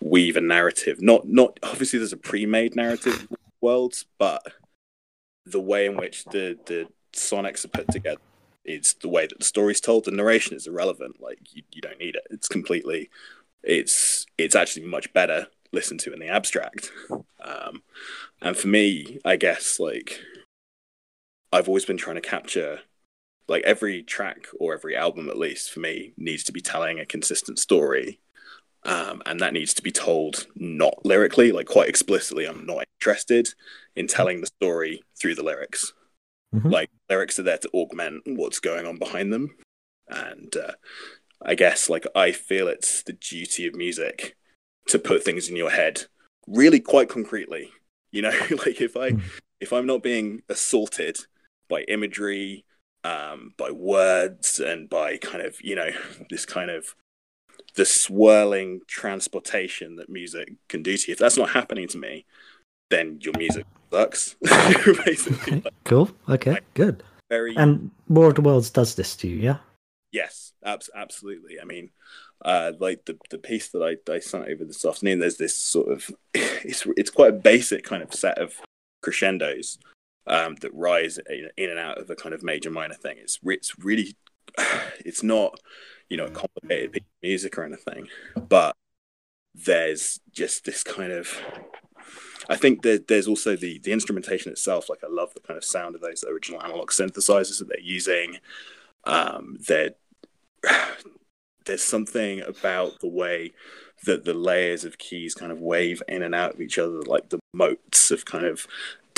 weave 0.00 0.36
a 0.36 0.40
narrative. 0.40 1.00
Not, 1.00 1.28
not 1.28 1.58
obviously, 1.62 1.98
there's 1.98 2.12
a 2.12 2.16
pre-made 2.16 2.76
narrative 2.76 3.28
worlds, 3.60 4.06
but 4.18 4.42
the 5.44 5.60
way 5.60 5.86
in 5.86 5.96
which 5.96 6.24
the 6.26 6.58
the 6.66 6.88
sonics 7.12 7.64
are 7.64 7.68
put 7.68 7.88
together 7.88 8.20
is 8.64 8.94
the 9.00 9.08
way 9.08 9.26
that 9.26 9.38
the 9.38 9.44
story's 9.44 9.80
told. 9.80 10.04
The 10.04 10.10
narration 10.10 10.56
is 10.56 10.66
irrelevant. 10.66 11.20
Like 11.20 11.38
you, 11.54 11.62
you 11.72 11.80
don't 11.80 11.98
need 11.98 12.16
it. 12.16 12.26
It's 12.30 12.48
completely. 12.48 13.10
It's 13.62 14.26
it's 14.36 14.54
actually 14.54 14.86
much 14.86 15.12
better 15.12 15.48
listened 15.72 16.00
to 16.00 16.12
in 16.12 16.20
the 16.20 16.28
abstract. 16.28 16.92
Um, 17.42 17.82
and 18.40 18.56
for 18.56 18.68
me, 18.68 19.18
I 19.24 19.36
guess 19.36 19.80
like 19.80 20.20
I've 21.52 21.68
always 21.68 21.84
been 21.84 21.96
trying 21.96 22.16
to 22.16 22.22
capture 22.22 22.80
like 23.48 23.62
every 23.64 24.02
track 24.02 24.46
or 24.60 24.74
every 24.74 24.94
album 24.94 25.28
at 25.28 25.38
least 25.38 25.70
for 25.70 25.80
me 25.80 26.12
needs 26.16 26.44
to 26.44 26.52
be 26.52 26.60
telling 26.60 26.98
a 27.00 27.06
consistent 27.06 27.58
story 27.58 28.20
um, 28.84 29.22
and 29.26 29.40
that 29.40 29.52
needs 29.52 29.74
to 29.74 29.82
be 29.82 29.90
told 29.90 30.46
not 30.54 31.04
lyrically 31.04 31.50
like 31.52 31.66
quite 31.66 31.88
explicitly 31.88 32.46
i'm 32.46 32.64
not 32.66 32.84
interested 33.00 33.48
in 33.96 34.06
telling 34.06 34.40
the 34.40 34.46
story 34.46 35.02
through 35.20 35.34
the 35.34 35.42
lyrics 35.42 35.92
Mhm. 36.54 36.72
like 36.72 36.90
lyrics 37.10 37.38
are 37.38 37.42
there 37.42 37.58
to 37.58 37.68
augment 37.74 38.22
what's 38.26 38.58
going 38.60 38.86
on 38.86 38.96
behind 38.96 39.30
them 39.32 39.54
and 40.08 40.56
uh, 40.56 40.72
i 41.42 41.54
guess 41.54 41.90
like 41.90 42.06
i 42.14 42.32
feel 42.32 42.68
it's 42.68 43.02
the 43.02 43.12
duty 43.12 43.66
of 43.66 43.74
music 43.74 44.34
to 44.86 44.98
put 44.98 45.22
things 45.22 45.48
in 45.50 45.56
your 45.56 45.68
head 45.70 46.04
really 46.46 46.80
quite 46.80 47.10
concretely 47.10 47.70
you 48.10 48.22
know 48.22 48.30
like 48.64 48.80
if 48.80 48.96
i 48.96 49.10
Mhm. 49.10 49.20
if 49.60 49.72
i'm 49.74 49.84
not 49.84 50.02
being 50.02 50.42
assaulted 50.48 51.18
by 51.68 51.82
imagery 51.82 52.64
um, 53.04 53.54
by 53.56 53.70
words 53.70 54.58
and 54.60 54.88
by 54.88 55.16
kind 55.18 55.44
of 55.44 55.56
you 55.62 55.74
know 55.74 55.90
this 56.30 56.44
kind 56.46 56.70
of 56.70 56.94
the 57.74 57.84
swirling 57.84 58.80
transportation 58.86 59.96
that 59.96 60.08
music 60.08 60.52
can 60.68 60.82
do 60.82 60.96
to 60.96 61.08
you. 61.08 61.12
If 61.12 61.18
that's 61.18 61.36
not 61.36 61.50
happening 61.50 61.86
to 61.88 61.98
me, 61.98 62.24
then 62.90 63.18
your 63.22 63.34
music 63.36 63.66
sucks. 63.92 64.36
Basically, 65.04 65.58
okay, 65.58 65.70
cool 65.84 66.10
okay 66.28 66.52
Right. 66.52 66.74
good 66.74 67.02
very 67.30 67.54
and 67.56 67.90
War 68.08 68.28
of 68.28 68.34
the 68.36 68.40
Worlds 68.42 68.70
does 68.70 68.94
this 68.94 69.14
to 69.16 69.28
you 69.28 69.36
yeah 69.36 69.58
yes, 70.12 70.52
abs- 70.64 70.90
absolutely. 70.94 71.60
I 71.60 71.64
mean, 71.64 71.90
uh, 72.44 72.72
like 72.78 73.04
the 73.04 73.18
the 73.30 73.38
piece 73.38 73.68
that 73.70 73.82
I 73.82 74.12
I 74.12 74.20
sent 74.20 74.48
over 74.48 74.64
this 74.64 74.84
afternoon. 74.84 75.18
There's 75.18 75.36
this 75.36 75.56
sort 75.56 75.90
of 75.90 76.10
it's 76.34 76.86
it's 76.96 77.10
quite 77.10 77.30
a 77.30 77.36
basic 77.36 77.84
kind 77.84 78.02
of 78.02 78.14
set 78.14 78.38
of 78.38 78.54
crescendos 79.02 79.78
um, 80.28 80.56
that 80.56 80.72
rise 80.74 81.18
in, 81.28 81.70
and 81.70 81.78
out 81.78 81.98
of 81.98 82.08
a 82.10 82.16
kind 82.16 82.34
of 82.34 82.42
major 82.42 82.70
minor 82.70 82.94
thing. 82.94 83.16
It's 83.18 83.38
it's 83.44 83.78
really 83.78 84.16
it's 85.04 85.22
not 85.22 85.58
you 86.08 86.16
know 86.16 86.26
a 86.26 86.30
complicated 86.30 86.92
piece 86.92 87.02
of 87.02 87.22
music 87.22 87.58
or 87.58 87.64
anything, 87.64 88.08
but 88.48 88.76
there's 89.54 90.20
just 90.30 90.64
this 90.64 90.84
kind 90.84 91.12
of 91.12 91.40
I 92.48 92.56
think 92.56 92.82
that 92.82 93.08
there's 93.08 93.28
also 93.28 93.56
the 93.56 93.78
the 93.78 93.92
instrumentation 93.92 94.52
itself. 94.52 94.88
Like 94.88 95.02
I 95.02 95.08
love 95.08 95.34
the 95.34 95.40
kind 95.40 95.56
of 95.56 95.64
sound 95.64 95.94
of 95.94 96.00
those 96.00 96.24
original 96.24 96.62
analog 96.62 96.90
synthesizers 96.90 97.58
that 97.58 97.68
they're 97.68 97.80
using. 97.80 98.38
Um, 99.04 99.58
they're 99.66 99.94
there's 101.64 101.82
something 101.82 102.40
about 102.40 103.00
the 103.00 103.08
way 103.08 103.52
that 104.04 104.24
the 104.24 104.34
layers 104.34 104.84
of 104.84 104.96
keys 104.96 105.34
kind 105.34 105.50
of 105.50 105.60
wave 105.60 106.02
in 106.08 106.22
and 106.22 106.34
out 106.34 106.54
of 106.54 106.60
each 106.60 106.78
other, 106.78 107.02
like 107.02 107.28
the 107.30 107.40
motes 107.52 108.10
of 108.10 108.24
kind 108.24 108.46
of 108.46 108.66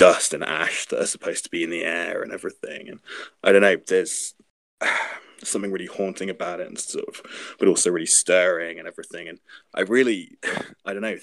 dust 0.01 0.33
and 0.33 0.43
ash 0.43 0.87
that 0.87 1.03
are 1.03 1.07
supposed 1.07 1.45
to 1.45 1.51
be 1.51 1.63
in 1.63 1.69
the 1.69 1.85
air 1.85 2.23
and 2.23 2.33
everything. 2.33 2.89
And 2.89 3.01
I 3.45 3.53
don't 3.53 3.61
know, 3.61 3.77
there's 3.87 4.35
something 5.45 5.71
really 5.71 5.87
haunting 5.87 6.31
about 6.31 6.61
it, 6.61 6.69
and 6.69 6.79
sort 6.79 7.05
of, 7.07 7.21
but 7.59 7.69
also 7.69 7.91
really 7.91 8.07
stirring 8.07 8.79
and 8.79 8.89
everything. 8.89 9.29
And 9.29 9.39
I 9.75 9.83
really, 9.83 10.39
I 10.87 10.95
don't 10.95 11.03
know, 11.03 11.19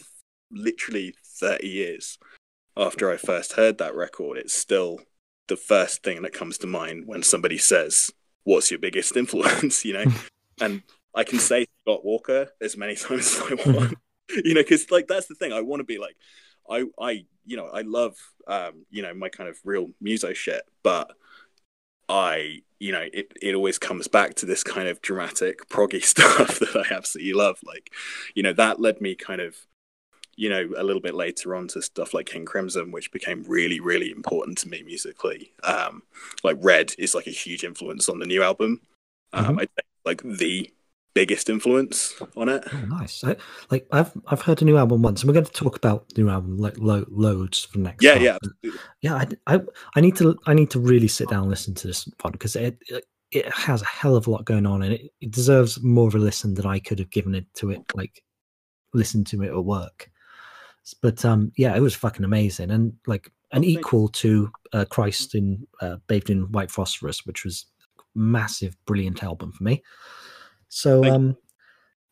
literally 0.51 1.15
30 1.39 1.67
years 1.67 2.19
after 2.77 3.11
I 3.11 3.17
first 3.17 3.53
heard 3.53 3.79
that 3.79 3.95
record, 3.95 4.37
it's 4.37 4.53
still 4.53 4.99
the 5.47 5.57
first 5.57 6.03
thing 6.03 6.21
that 6.21 6.33
comes 6.33 6.59
to 6.59 6.67
mind 6.67 7.07
when 7.07 7.23
somebody 7.23 7.57
says, 7.57 8.11
"What's 8.43 8.69
your 8.69 8.79
biggest 8.79 9.17
influence?" 9.21 9.83
you 9.85 9.93
know, 9.93 10.05
and 10.61 10.83
I 11.15 11.23
can 11.23 11.39
say 11.39 11.65
Scott 11.81 12.05
Walker 12.05 12.49
as 12.61 12.77
many 12.77 12.95
times 12.95 13.33
as 13.35 13.41
I 13.41 13.55
mm-hmm. 13.55 13.73
want, 13.73 13.93
you 14.29 14.53
know, 14.53 14.61
because 14.61 14.91
like 14.91 15.07
that's 15.07 15.25
the 15.25 15.33
thing. 15.33 15.51
I 15.51 15.61
want 15.61 15.79
to 15.79 15.83
be 15.83 15.97
like, 15.97 16.15
I, 16.69 16.85
I, 16.99 17.25
you 17.45 17.57
know, 17.57 17.67
I 17.67 17.81
love, 17.81 18.15
um, 18.47 18.85
you 18.89 19.01
know, 19.01 19.13
my 19.13 19.29
kind 19.29 19.49
of 19.49 19.57
real 19.63 19.89
muso 20.01 20.33
shit, 20.33 20.63
but 20.83 21.11
I, 22.09 22.61
you 22.79 22.91
know, 22.91 23.05
it, 23.13 23.33
it 23.41 23.55
always 23.55 23.77
comes 23.79 24.07
back 24.07 24.35
to 24.35 24.45
this 24.45 24.63
kind 24.63 24.87
of 24.87 25.01
dramatic 25.01 25.67
proggy 25.69 26.03
stuff 26.03 26.59
that 26.59 26.75
I 26.75 26.93
absolutely 26.93 27.33
love. 27.33 27.59
Like, 27.65 27.91
you 28.35 28.43
know, 28.43 28.53
that 28.53 28.79
led 28.79 29.01
me 29.01 29.15
kind 29.15 29.41
of, 29.41 29.55
you 30.35 30.49
know, 30.49 30.69
a 30.77 30.83
little 30.83 31.01
bit 31.01 31.15
later 31.15 31.55
on 31.55 31.67
to 31.69 31.81
stuff 31.81 32.13
like 32.13 32.27
King 32.27 32.45
Crimson, 32.45 32.91
which 32.91 33.11
became 33.11 33.43
really, 33.47 33.79
really 33.79 34.11
important 34.11 34.57
to 34.59 34.69
me 34.69 34.83
musically. 34.83 35.51
Um, 35.63 36.03
like 36.43 36.57
Red 36.61 36.93
is 36.99 37.15
like 37.15 37.27
a 37.27 37.31
huge 37.31 37.63
influence 37.63 38.07
on 38.07 38.19
the 38.19 38.25
new 38.27 38.43
album. 38.43 38.81
Um, 39.33 39.57
Mhm. 39.57 39.63
I 39.63 39.67
like 40.05 40.21
the 40.23 40.71
biggest 41.17 41.49
influence 41.49 42.13
on 42.35 42.49
it. 42.49 42.63
Oh, 42.73 42.77
nice. 42.87 43.23
I, 43.23 43.35
like 43.71 43.87
I've 43.91 44.11
I've 44.27 44.41
heard 44.41 44.61
a 44.61 44.65
new 44.65 44.77
album 44.77 45.01
once, 45.01 45.21
and 45.21 45.27
we're 45.29 45.33
going 45.33 45.45
to 45.45 45.51
talk 45.51 45.75
about 45.75 46.07
the 46.09 46.21
new 46.23 46.29
album 46.29 46.57
like 46.57 46.77
lo- 46.77 47.05
loads 47.09 47.65
for 47.65 47.79
next. 47.79 48.03
Yeah, 48.03 48.13
time. 48.15 48.23
yeah, 48.23 48.37
absolutely. 48.41 48.79
yeah. 49.01 49.15
I, 49.47 49.55
I 49.55 49.61
I 49.95 50.01
need 50.01 50.15
to 50.17 50.37
I 50.45 50.53
need 50.53 50.69
to 50.71 50.79
really 50.79 51.07
sit 51.07 51.29
down 51.29 51.41
and 51.41 51.49
listen 51.49 51.73
to 51.75 51.87
this 51.87 52.07
one 52.21 52.31
because 52.33 52.55
it 52.55 52.77
it- 52.87 53.05
it 53.31 53.45
has 53.53 53.81
a 53.81 53.85
hell 53.85 54.15
of 54.15 54.25
a 54.25 54.29
lot 54.31 54.45
going 54.45 54.65
on, 54.65 54.81
and 54.83 54.93
it, 54.93 55.11
it 55.19 55.31
deserves 55.31 55.83
more 55.83 56.07
of 56.07 56.15
a 56.15 56.17
listen 56.17 56.53
than 56.53 56.65
I 56.65 56.79
could 56.79 56.97
have 56.99 57.09
given 57.09 57.35
it 57.35 57.45
to 57.55 57.71
it. 57.71 57.81
Like 57.93 58.23
listen 58.93 59.25
to 59.25 59.43
it 59.43 59.49
at 59.51 59.65
work. 59.65 60.09
But 61.01 61.25
um, 61.25 61.51
yeah, 61.57 61.75
it 61.75 61.81
was 61.81 61.93
fucking 61.93 62.23
amazing, 62.23 62.71
and 62.71 62.93
like 63.05 63.29
an 63.51 63.63
Oh, 63.65 63.67
equal 63.67 64.07
to 64.09 64.49
uh, 64.71 64.85
Christ 64.85 65.35
in 65.35 65.67
uh, 65.81 65.97
Bathed 66.07 66.29
in 66.29 66.49
White 66.53 66.71
Phosphorus, 66.71 67.25
which 67.25 67.43
was 67.43 67.65
massive, 68.15 68.77
brilliant 68.85 69.21
album 69.21 69.51
for 69.51 69.63
me. 69.65 69.83
So 70.69 71.03
um, 71.05 71.37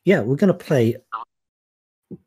yeah, 0.03 0.21
we're 0.21 0.35
gonna 0.35 0.53
play 0.53 0.95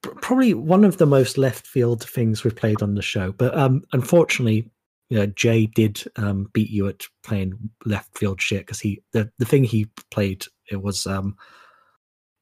probably 0.03 0.55
one 0.55 0.85
of 0.85 0.99
the 0.99 1.07
most 1.07 1.39
left 1.39 1.67
field 1.67 2.09
things 2.09 2.45
we've 2.45 2.57
played 2.57 2.83
on 2.83 2.95
the 2.95 3.03
show, 3.03 3.33
but 3.33 3.57
um, 3.57 3.83
unfortunately. 3.93 4.71
You 5.11 5.21
know, 5.21 5.27
Jay 5.29 5.65
did 5.65 6.05
um, 6.17 6.51
beat 6.53 6.69
you 6.69 6.87
at 6.87 7.07
playing 7.23 7.55
left 7.87 8.19
field 8.19 8.43
shit 8.43 8.67
because 8.67 8.79
he 8.79 9.03
the, 9.13 9.33
the 9.39 9.47
thing 9.47 9.65
he 9.65 9.87
played 10.11 10.45
it 10.71 10.83
was 10.83 11.07
um, 11.07 11.35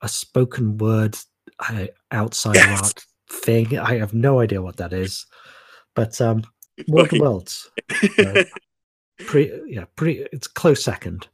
a 0.02 0.08
spoken 0.08 0.76
word 0.78 1.16
uh, 1.60 1.86
outside 2.10 2.56
Yes. 2.56 2.82
art 2.82 3.06
thing. 3.30 3.78
I 3.78 3.98
have 3.98 4.14
no 4.14 4.40
idea 4.40 4.62
what 4.62 4.76
that 4.76 4.92
is, 4.92 5.26
but 5.94 6.20
um, 6.20 6.42
War 6.88 7.04
of 7.04 7.12
Worlds, 7.12 7.70
pretty 9.18 9.52
yeah, 9.66 9.84
pretty. 9.96 10.26
It's 10.32 10.46
close 10.46 10.84
second, 10.84 11.28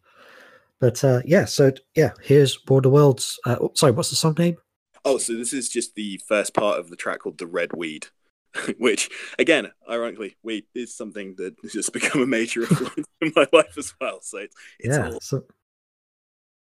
but 0.83 1.05
uh, 1.05 1.23
yeah. 1.25 1.45
So 1.45 1.71
yeah, 1.95 2.11
here's 2.21 2.59
War 2.67 2.81
of 2.81 2.83
the 2.83 2.91
Worlds. 2.91 3.39
Uh, 3.47 3.57
oh, 3.61 3.71
sorry, 3.75 3.93
what's 3.93 4.11
the 4.11 4.17
song 4.17 4.35
name? 4.37 4.57
Oh, 5.05 5.17
so 5.17 5.35
this 5.35 5.53
is 5.53 5.69
just 5.69 5.95
the 5.95 6.21
first 6.27 6.55
part 6.55 6.81
of 6.81 6.91
the 6.91 6.97
track 6.97 7.21
called 7.21 7.39
"The 7.39 7.47
Red 7.47 7.73
Weed," 7.73 8.09
which, 8.79 9.09
again, 9.39 9.71
ironically, 9.89 10.37
weed 10.43 10.65
is 10.75 10.93
something 10.93 11.37
that 11.39 11.55
has 11.63 11.73
just 11.73 11.93
become 11.93 12.21
a 12.21 12.27
major 12.27 12.63
influence 12.71 13.07
in 13.21 13.33
my 13.37 13.47
life 13.53 13.79
as 13.79 13.95
well. 14.01 14.19
So 14.23 14.39
it's, 14.39 14.57
it's 14.81 14.97
yeah, 14.97 15.11
all 15.13 15.21
so 15.21 15.45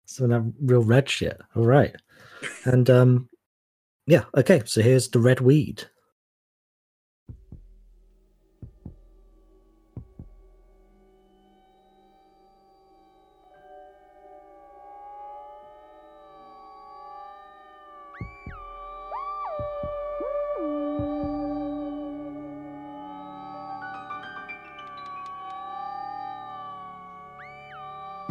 so 0.04 0.26
that 0.26 0.52
real 0.61 0.83
red 0.83 1.09
shit. 1.09 1.40
All 1.56 1.64
right, 1.64 1.96
and 2.64 2.90
um, 2.90 3.30
yeah, 4.06 4.24
okay. 4.37 4.61
So 4.66 4.83
here's 4.83 5.09
the 5.09 5.18
red 5.18 5.40
weed. 5.40 5.85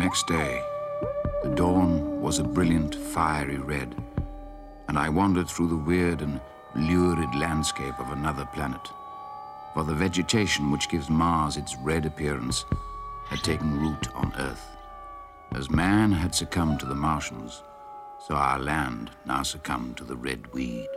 Next 0.10 0.26
day, 0.26 0.64
the 1.44 1.54
dawn 1.54 2.20
was 2.20 2.40
a 2.40 2.44
brilliant, 2.44 2.96
fiery 2.96 3.60
red, 3.60 3.96
and 4.88 4.98
I 4.98 5.08
wandered 5.08 5.48
through 5.48 5.68
the 5.68 5.76
weird 5.76 6.24
and 6.24 6.42
lurid 6.74 7.36
landscape 7.36 7.94
of 8.00 8.10
another 8.10 8.50
planet. 8.52 8.82
For 9.76 9.84
the 9.84 9.94
vegetation 9.94 10.72
which 10.72 10.90
gives 10.90 11.12
Mars 11.12 11.58
its 11.58 11.76
red 11.84 12.08
appearance 12.08 12.66
had 13.28 13.44
taken 13.44 13.80
root 13.80 14.08
on 14.16 14.34
Earth. 14.40 14.76
As 15.52 15.70
man 15.70 16.12
had 16.12 16.34
succumbed 16.34 16.80
to 16.80 16.88
the 16.88 16.96
Martians, 16.96 17.62
so 18.28 18.34
our 18.34 18.58
land 18.58 19.12
now 19.28 19.44
succumbed 19.44 19.98
to 19.98 20.06
the 20.06 20.18
red 20.18 20.52
weed. 20.54 20.90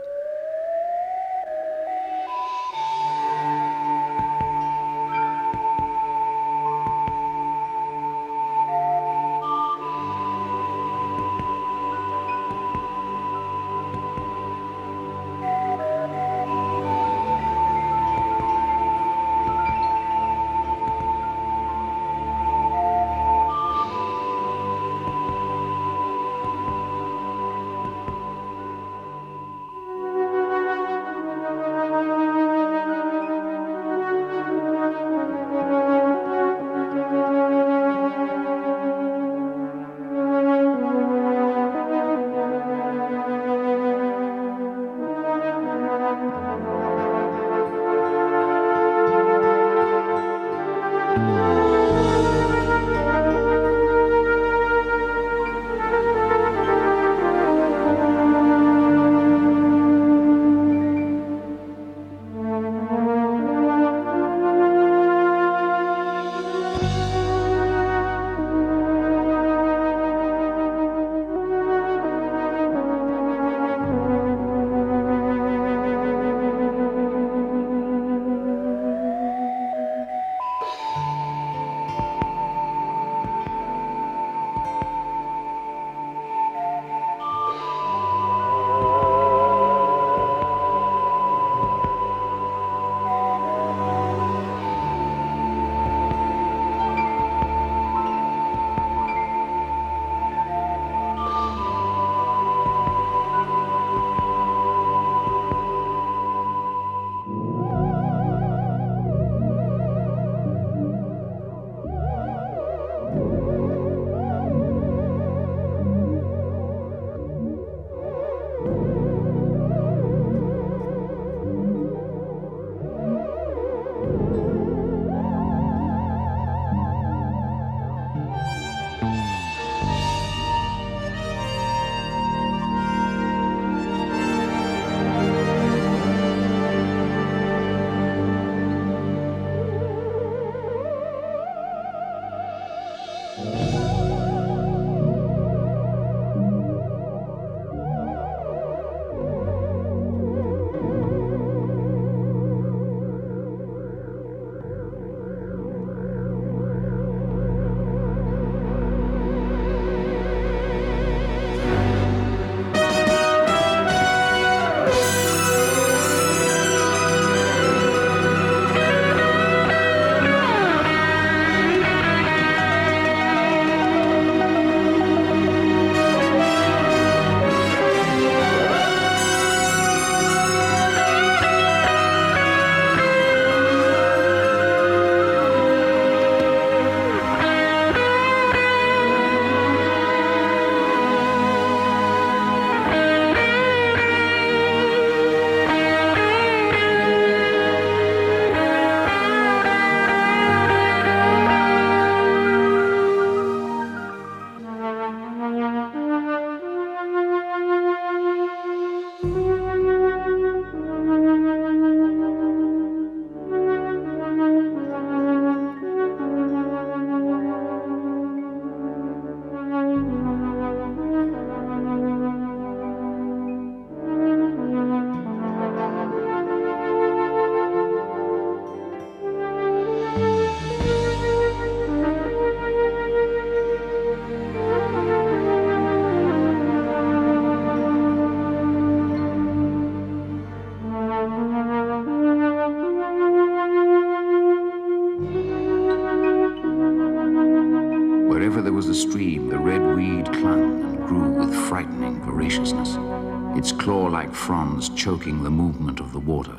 Fronds 254.46 254.88
choking 254.90 255.42
the 255.42 255.50
movement 255.50 256.00
of 256.00 256.12
the 256.12 256.18
water. 256.18 256.58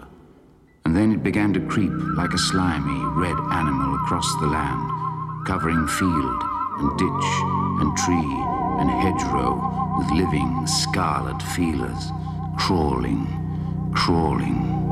And 0.85 0.95
then 0.95 1.11
it 1.11 1.21
began 1.21 1.51
to 1.53 1.67
creep 1.67 1.91
like 2.15 2.33
a 2.33 2.37
slimy, 2.37 3.03
red 3.19 3.37
animal 3.51 3.95
across 3.95 4.29
the 4.39 4.47
land, 4.47 5.45
covering 5.45 5.85
field 5.87 6.43
and 6.79 6.97
ditch 6.97 7.29
and 7.81 7.97
tree 7.97 8.33
and 8.79 8.89
hedgerow 8.89 9.97
with 9.97 10.09
living 10.11 10.65
scarlet 10.65 11.41
feelers, 11.41 12.11
crawling, 12.57 13.27
crawling. 13.93 14.82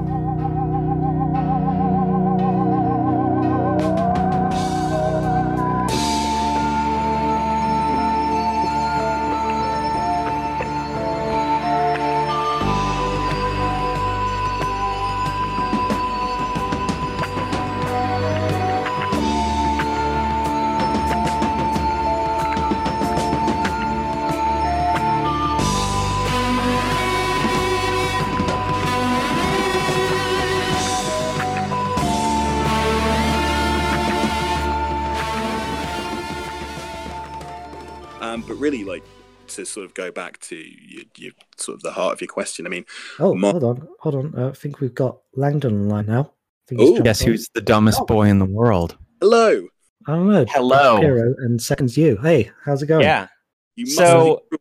Sort 39.72 39.86
of 39.86 39.94
go 39.94 40.12
back 40.12 40.40
to 40.42 40.56
your, 40.56 41.04
your 41.18 41.32
sort 41.58 41.76
of 41.78 41.82
the 41.82 41.92
heart 41.92 42.14
of 42.14 42.22
your 42.22 42.28
question. 42.28 42.66
I 42.66 42.70
mean, 42.70 42.86
Oh, 43.20 43.34
Mo- 43.36 43.52
hold 43.52 43.64
on, 43.64 43.88
hold 44.00 44.16
on. 44.16 44.34
Uh, 44.38 44.50
I 44.50 44.54
think 44.54 44.80
we've 44.80 44.94
got 44.96 45.18
Langdon 45.36 45.74
online 45.84 46.06
now. 46.08 46.32
I 46.32 46.68
think 46.68 46.82
he's 46.82 47.02
Guess 47.02 47.22
who's 47.22 47.50
the 47.54 47.62
dumbest 47.62 48.06
boy 48.08 48.28
in 48.28 48.40
the 48.40 48.46
world? 48.46 48.98
hello. 49.22 49.68
I 50.08 50.12
don't 50.14 50.30
know. 50.32 50.46
Hello. 50.50 51.00
Hero 51.00 51.36
and 51.40 51.62
seconds 51.62 51.96
you. 51.96 52.18
Hey, 52.18 52.50
how's 52.66 52.82
it 52.82 52.88
going? 52.88 53.04
Yeah. 53.04 53.28
You 53.76 53.86
must 53.86 53.98
So, 53.98 54.42
be 54.52 54.58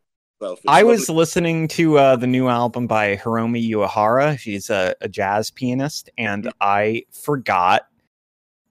I 0.69 0.83
was 0.83 1.09
lovely- 1.09 1.19
listening 1.19 1.69
to 1.69 1.99
uh, 1.99 2.17
the 2.17 2.27
new 2.27 2.49
album 2.49 2.87
by 2.87 3.17
Hiromi 3.17 3.71
Uehara. 3.71 4.39
She's 4.39 4.69
a, 4.71 4.95
a 5.01 5.09
jazz 5.09 5.51
pianist, 5.51 6.11
and 6.19 6.53
I 6.61 7.05
forgot 7.13 7.87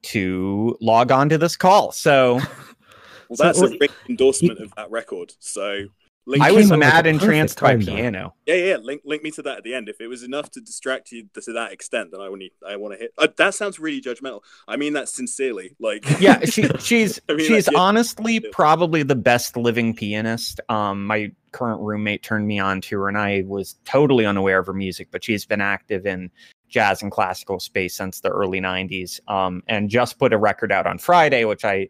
to 0.02 0.76
log 0.80 1.10
on 1.12 1.28
to 1.30 1.38
this 1.38 1.56
call. 1.56 1.92
So 1.92 2.34
Well, 3.28 3.36
that's 3.36 3.60
what- 3.60 3.72
a 3.74 3.78
big 3.78 3.90
endorsement 4.08 4.60
of 4.60 4.72
that 4.76 4.90
record. 4.90 5.32
So 5.40 5.86
link 6.30 6.42
I 6.42 6.52
was 6.52 6.70
mad 6.70 7.04
the 7.04 7.10
entranced 7.10 7.60
by 7.60 7.76
piano. 7.76 8.34
yeah, 8.46 8.54
yeah. 8.54 8.76
Link 8.76 9.02
link 9.04 9.22
me 9.22 9.30
to 9.32 9.42
that 9.42 9.58
at 9.58 9.64
the 9.64 9.74
end. 9.74 9.88
If 9.88 10.00
it 10.00 10.06
was 10.06 10.22
enough 10.22 10.50
to 10.52 10.60
distract 10.60 11.12
you 11.12 11.28
to 11.34 11.52
that 11.52 11.72
extent, 11.72 12.10
then 12.12 12.20
I 12.20 12.28
want 12.28 12.42
I 12.66 12.76
want 12.76 12.94
to 12.94 12.98
hit. 12.98 13.12
Uh, 13.18 13.28
that 13.36 13.54
sounds 13.54 13.78
really 13.78 14.00
judgmental. 14.00 14.40
I 14.68 14.76
mean 14.76 14.92
that 14.94 15.08
sincerely. 15.08 15.74
Like 15.80 16.04
Yeah, 16.20 16.44
she 16.44 16.68
she's 16.78 17.20
I 17.28 17.34
mean, 17.34 17.46
she's 17.46 17.66
like, 17.66 17.74
yeah. 17.74 17.80
honestly 17.80 18.40
probably 18.40 19.02
the 19.02 19.16
best 19.16 19.56
living 19.56 19.94
pianist. 19.94 20.60
Um, 20.68 21.04
my 21.06 21.32
current 21.52 21.80
roommate 21.80 22.22
turned 22.22 22.46
me 22.46 22.58
on 22.58 22.80
to 22.82 23.00
her, 23.00 23.08
and 23.08 23.18
I 23.18 23.42
was 23.46 23.76
totally 23.84 24.24
unaware 24.26 24.58
of 24.60 24.66
her 24.66 24.72
music, 24.72 25.08
but 25.10 25.24
she's 25.24 25.44
been 25.44 25.60
active 25.60 26.06
in 26.06 26.30
jazz 26.68 27.02
and 27.02 27.10
classical 27.10 27.58
space 27.58 27.94
since 27.94 28.20
the 28.20 28.30
early 28.30 28.60
'90s. 28.60 29.20
Um, 29.28 29.62
and 29.66 29.90
just 29.90 30.18
put 30.18 30.32
a 30.32 30.38
record 30.38 30.70
out 30.70 30.86
on 30.86 30.98
Friday, 30.98 31.44
which 31.44 31.64
I 31.64 31.88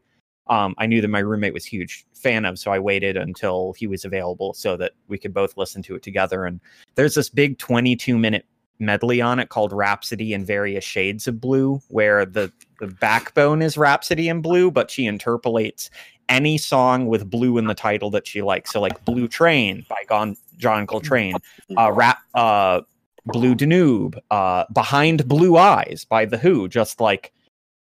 um 0.51 0.75
I 0.79 0.87
knew 0.87 1.01
that 1.01 1.09
my 1.09 1.21
roommate 1.21 1.55
was 1.55 1.65
huge 1.65 2.05
fan 2.15 2.45
of, 2.45 2.59
so 2.59 2.71
I 2.71 2.79
waited 2.79 3.17
until 3.17 3.73
he 3.79 3.87
was 3.87 4.05
available 4.05 4.53
so 4.53 4.77
that 4.77 4.93
we 5.09 5.17
could 5.17 5.33
both 5.33 5.57
listen 5.57 5.83
to 5.85 5.95
it 5.95 6.03
together. 6.03 6.45
And 6.45 6.61
there's 6.97 7.15
this 7.15 7.31
big 7.31 7.59
22 7.59 8.19
minute 8.19 8.45
medley 8.81 9.21
on 9.21 9.39
it 9.39 9.51
called 9.51 9.73
Rhapsody 9.73 10.33
in 10.33 10.45
Various 10.45 10.85
Shades 10.85 11.29
of 11.29 11.41
Blue, 11.41 11.81
where 11.89 12.27
the 12.27 12.53
the 12.81 12.89
backbone 12.89 13.63
is 13.63 13.77
Rhapsody 13.77 14.29
in 14.29 14.41
Blue, 14.41 14.71
but 14.71 14.91
she 14.91 15.07
interpolates 15.07 15.91
any 16.29 16.57
song 16.57 17.07
with 17.07 17.29
blue 17.29 17.59
in 17.59 17.67
the 17.67 17.75
title 17.75 18.11
that 18.11 18.27
she 18.27 18.41
likes. 18.41 18.73
So 18.73 18.81
like 18.81 19.05
Blue 19.05 19.29
Train 19.29 19.85
by 19.89 20.03
Gon- 20.09 20.37
John 20.57 20.87
Coltrane, 20.87 21.37
uh 21.77 21.93
rap 21.93 22.19
uh 22.35 22.81
Blue 23.27 23.55
Danube, 23.55 24.19
uh 24.31 24.65
Behind 24.73 25.29
Blue 25.29 25.57
Eyes 25.57 26.07
by 26.09 26.25
The 26.25 26.39
Who, 26.39 26.69
just 26.69 27.01
like 27.01 27.33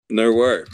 no 0.09 0.31
word. 0.33 0.69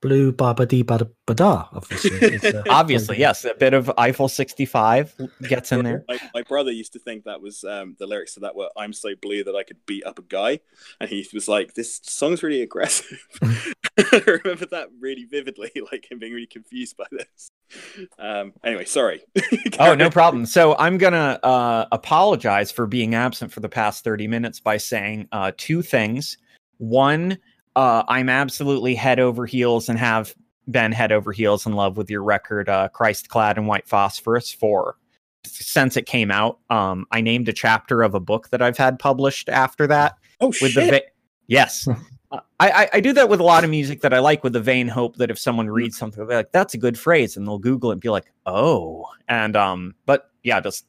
Blue 0.00 0.30
Baba 0.32 0.64
Dee 0.64 0.84
Bada 0.84 1.10
Bada, 1.26 1.68
obviously. 1.72 2.18
It's, 2.38 2.44
uh, 2.44 2.62
obviously, 2.70 3.18
yes, 3.18 3.44
a 3.44 3.54
bit 3.54 3.74
of 3.74 3.90
Eiffel 3.98 4.28
65 4.28 5.14
gets 5.42 5.72
in 5.72 5.84
there. 5.84 6.04
My, 6.08 6.18
my 6.34 6.42
brother 6.42 6.70
used 6.70 6.92
to 6.92 6.98
think 6.98 7.24
that 7.24 7.40
was 7.40 7.64
um, 7.64 7.96
the 7.98 8.06
lyrics 8.06 8.34
to 8.34 8.40
that 8.40 8.54
were 8.54 8.68
"I'm 8.76 8.92
so 8.92 9.10
blue 9.20 9.42
that 9.44 9.56
I 9.56 9.62
could 9.64 9.78
beat 9.86 10.04
up 10.06 10.18
a 10.18 10.22
guy," 10.22 10.60
and 11.00 11.10
he 11.10 11.26
was 11.34 11.48
like, 11.48 11.74
"This 11.74 12.00
song's 12.04 12.42
really 12.42 12.62
aggressive." 12.62 13.26
I 14.12 14.22
remember 14.44 14.66
that 14.66 14.88
really 15.00 15.24
vividly, 15.24 15.72
like 15.92 16.10
him 16.10 16.18
being 16.18 16.32
really 16.32 16.46
confused 16.46 16.96
by 16.96 17.06
this. 17.10 17.50
Um, 18.18 18.52
anyway, 18.64 18.84
sorry. 18.84 19.22
Oh, 19.78 19.94
no 19.94 20.10
problem. 20.10 20.46
So 20.46 20.76
I'm 20.76 20.98
gonna 20.98 21.40
uh, 21.42 21.86
apologize 21.90 22.70
for 22.70 22.86
being 22.86 23.14
absent 23.14 23.52
for 23.52 23.60
the 23.60 23.68
past 23.68 24.04
30 24.04 24.28
minutes 24.28 24.60
by 24.60 24.76
saying 24.76 25.28
uh, 25.32 25.52
two 25.56 25.82
things. 25.82 26.38
One, 26.78 27.38
uh, 27.78 28.02
I'm 28.08 28.28
absolutely 28.28 28.94
head 28.96 29.20
over 29.20 29.46
heels 29.46 29.88
and 29.88 29.98
have 29.98 30.34
been 30.68 30.90
head 30.92 31.12
over 31.12 31.30
heels 31.32 31.64
in 31.64 31.72
love 31.74 31.96
with 31.96 32.10
your 32.10 32.22
record, 32.24 32.68
uh, 32.68 32.88
Christ 32.88 33.28
Clad 33.28 33.56
in 33.56 33.66
White 33.66 33.86
Phosphorus, 33.88 34.50
for 34.52 34.96
since 35.46 35.96
it 35.96 36.06
came 36.06 36.30
out. 36.30 36.58
Um, 36.70 37.06
I 37.12 37.20
named 37.20 37.48
a 37.48 37.52
chapter 37.52 38.02
of 38.02 38.14
a 38.14 38.20
book 38.20 38.50
that 38.50 38.60
I've 38.60 38.76
had 38.76 38.98
published 38.98 39.48
after 39.48 39.86
that 39.86 40.16
Oh 40.40 40.48
with 40.48 40.56
shit! 40.72 40.74
the 40.74 40.90
va- 40.90 41.02
yes. 41.46 41.88
Uh, 42.30 42.40
I, 42.60 42.70
I 42.70 42.88
I 42.92 43.00
do 43.00 43.14
that 43.14 43.30
with 43.30 43.40
a 43.40 43.42
lot 43.42 43.64
of 43.64 43.70
music 43.70 44.02
that 44.02 44.12
I 44.12 44.18
like, 44.18 44.44
with 44.44 44.52
the 44.52 44.60
vain 44.60 44.86
hope 44.86 45.16
that 45.16 45.30
if 45.30 45.38
someone 45.38 45.70
reads 45.70 45.96
something, 45.96 46.26
they're 46.26 46.36
like, 46.40 46.52
"That's 46.52 46.74
a 46.74 46.76
good 46.76 46.98
phrase," 46.98 47.38
and 47.38 47.46
they'll 47.48 47.56
Google 47.58 47.88
it 47.88 47.94
and 47.94 48.00
be 48.02 48.10
like, 48.10 48.26
"Oh." 48.44 49.06
And 49.28 49.56
um, 49.56 49.94
but 50.04 50.30
yeah, 50.42 50.60
just 50.60 50.84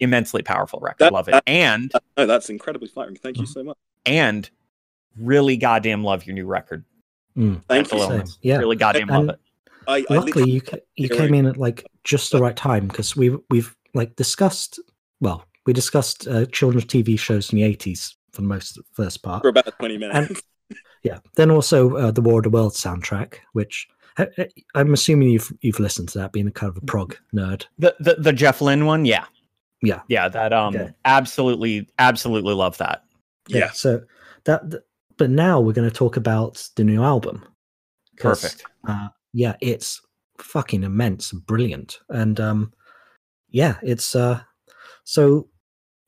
immensely 0.00 0.40
powerful 0.40 0.80
record. 0.80 0.96
That- 1.00 1.12
love 1.12 1.28
it, 1.28 1.32
that- 1.32 1.42
and 1.46 1.92
no, 2.16 2.24
that's 2.24 2.48
incredibly 2.48 2.88
flattering. 2.88 3.16
Thank 3.16 3.36
you 3.36 3.44
so 3.44 3.62
much. 3.62 3.76
and 4.06 4.48
really 5.18 5.56
goddamn 5.56 6.02
love 6.04 6.26
your 6.26 6.34
new 6.34 6.46
record. 6.46 6.84
Mm, 7.36 7.62
Thank 7.68 7.90
Mental 7.92 7.98
you. 8.18 8.26
same. 8.26 8.34
Yeah. 8.42 8.56
Really 8.58 8.76
goddamn 8.76 9.08
And- 9.10 9.26
love 9.26 9.34
it. 9.36 9.40
I, 9.88 10.04
I 10.08 10.14
Luckily, 10.14 10.48
you 10.50 10.60
you 10.94 11.08
came 11.08 11.34
in 11.34 11.44
at 11.46 11.56
like 11.56 11.84
just 12.04 12.30
the 12.30 12.38
right 12.40 12.54
time 12.54 12.86
because 12.86 13.16
we 13.16 13.36
we've 13.50 13.74
like 13.94 14.14
discussed. 14.14 14.78
Well, 15.20 15.44
we 15.66 15.72
discussed 15.72 16.28
uh, 16.28 16.46
children's 16.46 16.84
TV 16.84 17.18
shows 17.18 17.52
in 17.52 17.56
the 17.58 17.64
eighties 17.64 18.14
for 18.32 18.42
the 18.42 18.46
most 18.46 18.78
first 18.92 19.24
part. 19.24 19.42
for 19.42 19.48
about 19.48 19.66
twenty 19.78 19.98
minutes. 19.98 20.40
Yeah. 21.02 21.18
Then 21.34 21.50
also 21.50 21.96
uh, 21.96 22.10
the 22.12 22.22
War 22.22 22.38
of 22.38 22.44
the 22.44 22.50
Worlds 22.50 22.80
soundtrack, 22.80 23.34
which 23.54 23.88
I, 24.18 24.28
I- 24.38 24.48
I'm 24.76 24.94
assuming 24.94 25.30
you've 25.30 25.52
you've 25.62 25.80
listened 25.80 26.08
to 26.10 26.18
that, 26.20 26.30
being 26.32 26.46
a 26.46 26.52
kind 26.52 26.70
of 26.70 26.76
a 26.80 26.86
prog 26.86 27.16
nerd. 27.34 27.64
The, 27.76 27.94
the 27.98 28.14
the 28.20 28.32
Jeff 28.32 28.60
Lynne 28.60 28.86
one, 28.86 29.04
yeah, 29.04 29.24
Yeah. 29.82 30.02
yeah. 30.06 30.28
That 30.28 30.52
um, 30.52 30.76
Okay. 30.76 30.92
absolutely, 31.04 31.88
absolutely 31.98 32.54
love 32.54 32.78
that. 32.78 33.02
yeah. 33.48 33.72
So 33.72 34.02
that, 34.44 34.70
th- 34.70 34.82
but 35.18 35.30
now 35.30 35.60
we're 35.60 35.72
going 35.72 35.88
to 35.88 35.94
talk 35.94 36.16
about 36.16 36.66
the 36.76 36.84
new 36.84 37.02
album. 37.02 37.44
Perfect. 38.18 38.64
Uh, 38.86 39.08
yeah, 39.32 39.56
it's 39.60 40.00
fucking 40.38 40.82
immense, 40.82 41.32
brilliant, 41.32 41.98
and 42.08 42.38
um, 42.40 42.72
yeah, 43.48 43.76
it's 43.82 44.14
uh, 44.14 44.40
so 45.04 45.48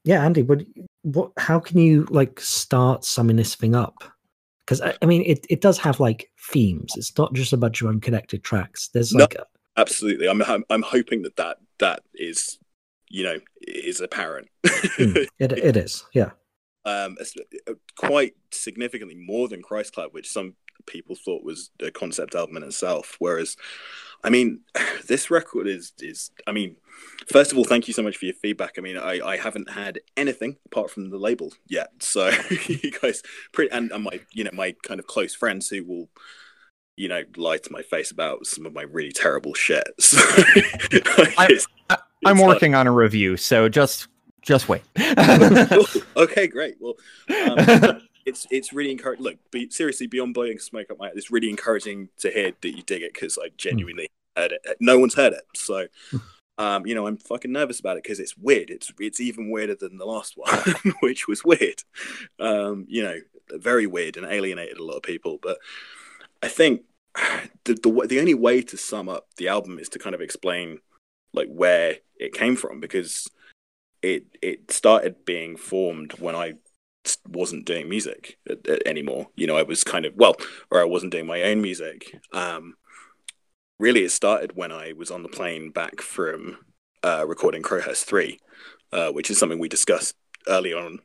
yeah, 0.04 0.24
Andy, 0.24 0.42
what 0.42 0.62
what? 1.02 1.30
How 1.38 1.58
can 1.58 1.78
you 1.78 2.06
like 2.10 2.40
start 2.40 3.04
summing 3.04 3.36
this 3.36 3.54
thing 3.54 3.74
up? 3.74 4.04
Because 4.66 4.80
I, 4.80 4.94
I 5.02 5.06
mean, 5.06 5.22
it 5.26 5.46
it 5.50 5.60
does 5.60 5.78
have 5.78 6.00
like 6.00 6.30
themes. 6.52 6.92
It's 6.96 7.16
not 7.18 7.32
just 7.34 7.52
a 7.52 7.56
bunch 7.56 7.80
of 7.82 7.88
unconnected 7.88 8.44
tracks. 8.44 8.88
There's 8.92 9.12
No. 9.12 9.24
like 9.24 9.34
a, 9.34 9.44
Absolutely. 9.76 10.28
I'm, 10.28 10.40
I'm 10.42 10.64
I'm 10.70 10.82
hoping 10.82 11.22
that 11.22 11.36
that 11.36 11.56
that 11.78 12.02
is 12.14 12.58
you 13.08 13.24
know 13.24 13.38
is 13.62 14.00
apparent. 14.00 14.48
mm, 14.66 15.26
it 15.38 15.52
it 15.52 15.76
is, 15.76 16.04
yeah. 16.12 16.30
Um, 16.86 17.16
quite 17.96 18.34
significantly 18.50 19.14
more 19.14 19.48
than 19.48 19.62
Christ 19.62 19.94
Clad, 19.94 20.10
which 20.12 20.30
some 20.30 20.54
people 20.86 21.16
thought 21.16 21.44
was 21.44 21.70
a 21.80 21.90
concept 21.90 22.34
album 22.34 22.56
in 22.56 22.62
itself. 22.62 23.16
Whereas, 23.18 23.56
I 24.22 24.30
mean, 24.30 24.60
this 25.06 25.30
record 25.30 25.66
is 25.66 25.92
is. 26.00 26.30
I 26.46 26.52
mean, 26.52 26.76
first 27.30 27.52
of 27.52 27.58
all, 27.58 27.64
thank 27.64 27.88
you 27.88 27.94
so 27.94 28.02
much 28.02 28.16
for 28.16 28.26
your 28.26 28.34
feedback. 28.34 28.74
I 28.78 28.80
mean, 28.80 28.96
I, 28.96 29.20
I 29.20 29.36
haven't 29.36 29.70
had 29.70 30.00
anything 30.16 30.56
apart 30.66 30.90
from 30.90 31.10
the 31.10 31.18
label 31.18 31.52
yet, 31.66 31.88
so 32.00 32.30
you 32.66 32.90
guys 32.90 33.22
pretty 33.52 33.70
and, 33.70 33.90
and 33.92 34.04
my 34.04 34.20
you 34.32 34.44
know 34.44 34.50
my 34.52 34.74
kind 34.82 35.00
of 35.00 35.06
close 35.06 35.34
friends 35.34 35.68
who 35.68 35.84
will. 35.84 36.08
You 36.96 37.08
know, 37.08 37.24
lie 37.36 37.56
to 37.56 37.72
my 37.72 37.82
face 37.82 38.12
about 38.12 38.46
some 38.46 38.66
of 38.66 38.72
my 38.72 38.82
really 38.82 39.10
terrible 39.10 39.52
shit. 39.52 39.82
So, 39.98 40.18
I, 41.36 41.58
uh, 41.90 41.96
working 42.40 42.76
on 42.76 42.86
a 42.86 42.92
review, 42.92 43.36
so 43.36 43.68
just 43.68 44.06
just 44.44 44.68
wait. 44.68 44.82
okay, 46.16 46.46
great. 46.46 46.76
Well, 46.80 46.94
um, 47.28 48.02
it's 48.26 48.46
it's 48.50 48.72
really 48.72 48.90
encouraging. 48.90 49.24
Look, 49.24 49.36
be, 49.50 49.70
seriously, 49.70 50.06
beyond 50.06 50.34
blowing 50.34 50.58
smoke 50.58 50.90
up 50.90 50.98
my, 50.98 51.08
eye, 51.08 51.12
it's 51.14 51.30
really 51.30 51.50
encouraging 51.50 52.08
to 52.18 52.30
hear 52.30 52.52
that 52.60 52.76
you 52.76 52.82
dig 52.82 53.02
it 53.02 53.14
because 53.14 53.38
I 53.38 53.50
genuinely 53.56 54.08
heard 54.36 54.52
it. 54.52 54.76
No 54.80 54.98
one's 54.98 55.14
heard 55.14 55.32
it, 55.32 55.44
so 55.54 55.86
Um, 56.56 56.86
you 56.86 56.94
know, 56.94 57.06
I'm 57.06 57.16
fucking 57.16 57.50
nervous 57.50 57.80
about 57.80 57.96
it 57.96 58.04
because 58.04 58.20
it's 58.20 58.36
weird. 58.36 58.70
It's 58.70 58.92
it's 59.00 59.20
even 59.20 59.50
weirder 59.50 59.74
than 59.74 59.98
the 59.98 60.06
last 60.06 60.34
one, 60.36 60.94
which 61.00 61.26
was 61.26 61.44
weird. 61.44 61.82
Um, 62.38 62.86
you 62.88 63.02
know, 63.02 63.18
very 63.50 63.86
weird 63.86 64.16
and 64.16 64.26
alienated 64.26 64.78
a 64.78 64.84
lot 64.84 64.96
of 64.96 65.02
people. 65.02 65.38
But 65.42 65.58
I 66.42 66.48
think 66.48 66.82
the 67.64 67.74
the 67.74 68.06
the 68.08 68.20
only 68.20 68.34
way 68.34 68.62
to 68.62 68.76
sum 68.76 69.08
up 69.08 69.26
the 69.36 69.48
album 69.48 69.78
is 69.78 69.88
to 69.90 69.98
kind 69.98 70.14
of 70.14 70.20
explain 70.20 70.78
like 71.32 71.48
where 71.48 71.96
it 72.16 72.32
came 72.32 72.54
from 72.54 72.78
because 72.78 73.28
it 74.04 74.24
it 74.42 74.70
started 74.70 75.24
being 75.24 75.56
formed 75.56 76.12
when 76.18 76.34
I 76.34 76.54
wasn't 77.26 77.64
doing 77.64 77.88
music 77.88 78.38
anymore. 78.84 79.28
You 79.34 79.46
know, 79.46 79.56
I 79.56 79.62
was 79.62 79.82
kind 79.82 80.04
of 80.04 80.14
well, 80.14 80.36
or 80.70 80.80
I 80.80 80.84
wasn't 80.84 81.12
doing 81.12 81.26
my 81.26 81.42
own 81.42 81.62
music. 81.62 82.14
Um, 82.32 82.74
really, 83.78 84.04
it 84.04 84.10
started 84.10 84.56
when 84.56 84.70
I 84.70 84.92
was 84.92 85.10
on 85.10 85.22
the 85.22 85.28
plane 85.28 85.70
back 85.70 86.02
from 86.02 86.58
uh, 87.02 87.24
recording 87.26 87.62
Crowhurst 87.62 88.04
Three, 88.04 88.40
uh, 88.92 89.10
which 89.10 89.30
is 89.30 89.38
something 89.38 89.58
we 89.58 89.68
discussed 89.68 90.14
early 90.46 90.74
on 90.74 90.98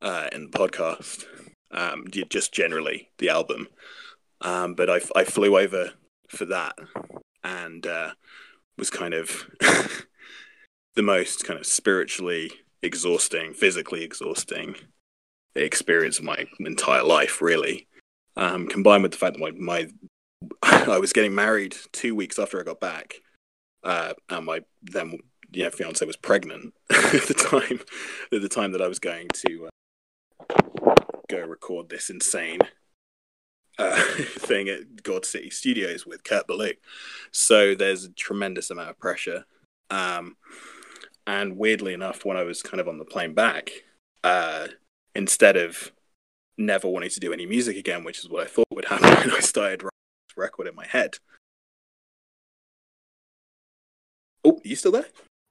uh, 0.00 0.28
in 0.32 0.50
the 0.50 0.58
podcast. 0.58 1.24
Um, 1.70 2.06
just 2.30 2.54
generally 2.54 3.10
the 3.18 3.28
album, 3.28 3.66
um, 4.40 4.74
but 4.74 4.88
I, 4.88 5.00
I 5.16 5.24
flew 5.24 5.58
over 5.58 5.90
for 6.28 6.44
that 6.44 6.78
and 7.42 7.84
uh, 7.84 8.12
was 8.78 8.90
kind 8.90 9.12
of 9.12 9.50
the 10.94 11.02
most 11.02 11.44
kind 11.44 11.58
of 11.58 11.66
spiritually 11.66 12.50
exhausting, 12.82 13.54
physically 13.54 14.04
exhausting 14.04 14.76
experience 15.54 16.18
of 16.18 16.24
my 16.24 16.46
entire 16.60 17.04
life, 17.04 17.40
really. 17.40 17.86
Um, 18.36 18.66
combined 18.66 19.02
with 19.02 19.12
the 19.12 19.18
fact 19.18 19.38
that 19.38 19.40
my, 19.40 19.52
my 19.52 19.88
I 20.62 20.98
was 20.98 21.12
getting 21.12 21.34
married 21.34 21.76
two 21.92 22.14
weeks 22.14 22.38
after 22.38 22.60
I 22.60 22.64
got 22.64 22.80
back, 22.80 23.14
uh, 23.82 24.14
and 24.28 24.46
my 24.46 24.62
then 24.82 25.18
know 25.52 25.70
fiance 25.70 26.04
was 26.04 26.16
pregnant 26.16 26.74
at 26.90 27.22
the 27.28 27.34
time 27.34 27.80
at 28.32 28.42
the 28.42 28.48
time 28.48 28.72
that 28.72 28.82
I 28.82 28.88
was 28.88 28.98
going 28.98 29.28
to 29.46 29.68
uh, 29.68 30.94
go 31.28 31.40
record 31.40 31.88
this 31.88 32.10
insane 32.10 32.58
uh, 33.78 34.00
thing 34.38 34.68
at 34.68 35.02
God 35.02 35.24
City 35.24 35.50
Studios 35.50 36.06
with 36.06 36.24
Kurt 36.24 36.46
Ballou. 36.46 36.72
So 37.30 37.74
there's 37.74 38.04
a 38.04 38.10
tremendous 38.10 38.70
amount 38.70 38.90
of 38.90 38.98
pressure. 38.98 39.44
Um, 39.90 40.36
and 41.26 41.56
weirdly 41.56 41.94
enough, 41.94 42.24
when 42.24 42.36
I 42.36 42.42
was 42.42 42.62
kind 42.62 42.80
of 42.80 42.88
on 42.88 42.98
the 42.98 43.04
plane 43.04 43.34
back, 43.34 43.70
uh, 44.22 44.68
instead 45.14 45.56
of 45.56 45.92
never 46.56 46.88
wanting 46.88 47.10
to 47.10 47.20
do 47.20 47.32
any 47.32 47.46
music 47.46 47.76
again, 47.76 48.04
which 48.04 48.18
is 48.20 48.28
what 48.28 48.42
I 48.42 48.46
thought 48.46 48.66
would 48.70 48.84
happen, 48.86 49.30
I 49.36 49.40
started 49.40 49.82
writing 49.82 49.90
this 50.28 50.36
record 50.36 50.66
in 50.66 50.74
my 50.74 50.86
head. 50.86 51.16
Oh, 54.44 54.60
you 54.64 54.76
still 54.76 54.92
there? 54.92 55.06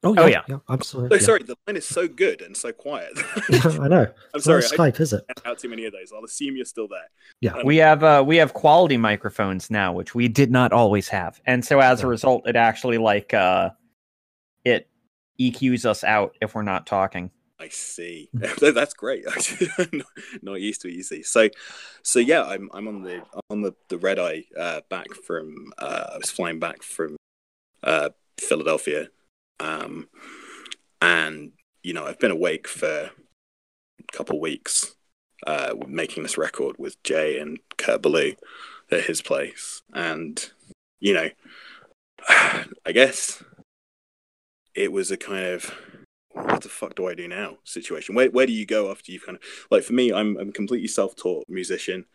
Oh, 0.05 0.13
Oh, 0.17 0.25
yeah, 0.25 0.27
yeah. 0.27 0.41
yeah, 0.49 0.57
absolutely. 0.69 1.17
So 1.17 1.21
yeah. 1.21 1.25
sorry, 1.25 1.43
the 1.43 1.55
line 1.65 1.77
is 1.77 1.86
so 1.86 2.07
good 2.09 2.41
and 2.41 2.55
so 2.55 2.71
quiet. 2.73 3.13
I 3.51 3.88
know. 3.88 4.01
I'm 4.01 4.13
It's 4.36 4.43
sorry, 4.45 4.62
not 4.62 4.79
I 4.79 4.91
Skype, 4.91 4.99
is 4.99 5.13
it? 5.13 5.23
out 5.45 5.57
too 5.59 5.69
many 5.69 5.86
of 5.86 5.93
those. 5.93 6.12
I'll 6.13 6.25
assume 6.25 6.57
you're 6.57 6.65
still 6.65 6.88
there. 6.89 7.09
Yeah. 7.39 7.53
Um, 7.53 7.65
We 7.65 7.77
have 7.77 8.03
uh 8.03 8.21
we 8.27 8.36
have 8.38 8.53
quality 8.53 8.97
microphones 8.97 9.71
now, 9.71 9.93
which 9.93 10.13
we 10.13 10.27
did 10.27 10.51
not 10.51 10.73
always 10.73 11.07
have. 11.07 11.39
And 11.45 11.63
so 11.63 11.79
as 11.79 12.03
a 12.03 12.07
result, 12.07 12.47
it 12.47 12.57
actually 12.57 12.97
like 12.97 13.33
uh 13.33 13.69
it 14.65 14.89
EQs 15.39 15.85
us 15.85 16.03
out 16.03 16.35
if 16.41 16.55
we're 16.55 16.61
not 16.63 16.85
talking. 16.85 17.31
I 17.59 17.69
see. 17.69 18.29
That's 18.33 18.93
great. 18.93 19.25
Not- 19.25 20.05
Not 20.41 20.61
used 20.61 20.81
to 20.81 20.89
it. 20.89 20.95
You 20.95 21.03
see. 21.03 21.23
So, 21.23 21.49
so 22.01 22.19
yeah, 22.19 22.43
I'm 22.43 22.69
I'm 22.73 22.87
on 22.87 23.03
the 23.03 23.21
on 23.49 23.61
the 23.61 23.73
the 23.89 23.97
red 23.97 24.19
eye 24.19 24.43
uh, 24.59 24.81
back 24.89 25.13
from. 25.13 25.71
Uh, 25.77 26.07
I 26.13 26.17
was 26.17 26.31
flying 26.31 26.59
back 26.59 26.83
from 26.83 27.15
uh, 27.83 28.09
Philadelphia, 28.39 29.09
um, 29.59 30.07
and 31.01 31.51
you 31.83 31.93
know 31.93 32.05
I've 32.05 32.19
been 32.19 32.31
awake 32.31 32.67
for 32.67 33.11
a 33.99 34.11
couple 34.11 34.39
weeks, 34.41 34.95
uh, 35.47 35.73
making 35.87 36.23
this 36.23 36.37
record 36.37 36.75
with 36.77 37.01
Jay 37.03 37.39
and 37.39 37.59
Kurt 37.77 38.01
Ballou 38.01 38.33
at 38.91 39.01
his 39.05 39.21
place, 39.21 39.83
and 39.93 40.49
you 40.99 41.13
know, 41.13 41.29
I 42.29 42.91
guess 42.93 43.41
it 44.75 44.91
was 44.91 45.12
a 45.12 45.17
kind 45.17 45.45
of 45.45 45.73
what 46.33 46.62
the 46.62 46.69
fuck 46.69 46.95
do 46.95 47.07
I 47.07 47.13
do 47.13 47.27
now 47.27 47.57
situation. 47.63 48.15
Where 48.15 48.29
where 48.29 48.45
do 48.45 48.53
you 48.53 48.65
go 48.65 48.91
after 48.91 49.12
you've 49.12 49.25
kind 49.25 49.38
of 49.38 49.43
like 49.71 49.83
for 49.83 49.93
me, 49.93 50.12
I'm 50.12 50.38
I'm 50.38 50.49
a 50.49 50.53
completely 50.53 50.88
self 50.88 51.15
taught 51.15 51.47
musician. 51.47 52.05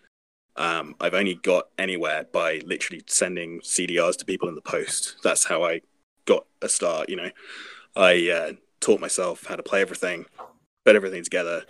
Um, 0.56 0.96
I've 1.00 1.14
only 1.14 1.36
got 1.36 1.68
anywhere 1.78 2.26
by 2.32 2.60
literally 2.66 3.04
sending 3.06 3.60
CDRs 3.60 4.16
to 4.18 4.24
people 4.24 4.48
in 4.48 4.56
the 4.56 4.60
post. 4.60 5.16
That's 5.22 5.44
how 5.44 5.62
I 5.62 5.82
got 6.24 6.46
a 6.62 6.68
start. 6.68 7.08
You 7.08 7.16
know, 7.16 7.30
I 7.94 8.28
uh, 8.28 8.52
taught 8.80 9.00
myself 9.00 9.46
how 9.46 9.54
to 9.54 9.62
play 9.62 9.80
everything, 9.80 10.26
put 10.84 10.96
everything 10.96 11.22
together, 11.22 11.62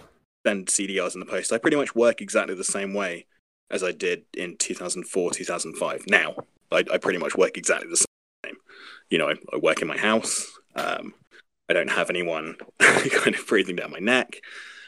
send 0.46 0.68
CDRs 0.68 1.12
in 1.12 1.20
the 1.20 1.26
post. 1.26 1.52
I 1.52 1.58
pretty 1.58 1.76
much 1.76 1.94
work 1.94 2.22
exactly 2.22 2.54
the 2.54 2.64
same 2.64 2.94
way 2.94 3.26
as 3.70 3.82
I 3.82 3.92
did 3.92 4.24
in 4.34 4.56
2004, 4.56 5.32
2005. 5.32 6.04
Now, 6.08 6.34
I, 6.72 6.84
I 6.90 6.96
pretty 6.96 7.18
much 7.18 7.36
work 7.36 7.58
exactly 7.58 7.90
the 7.90 7.96
same. 7.96 8.56
You 9.10 9.18
know, 9.18 9.28
I, 9.28 9.34
I 9.52 9.58
work 9.58 9.82
in 9.82 9.88
my 9.88 9.98
house. 9.98 10.57
Um, 10.74 11.14
I 11.68 11.72
don't 11.74 11.90
have 11.90 12.10
anyone 12.10 12.56
kind 12.78 13.34
of 13.34 13.46
breathing 13.46 13.76
down 13.76 13.90
my 13.90 13.98
neck. 13.98 14.40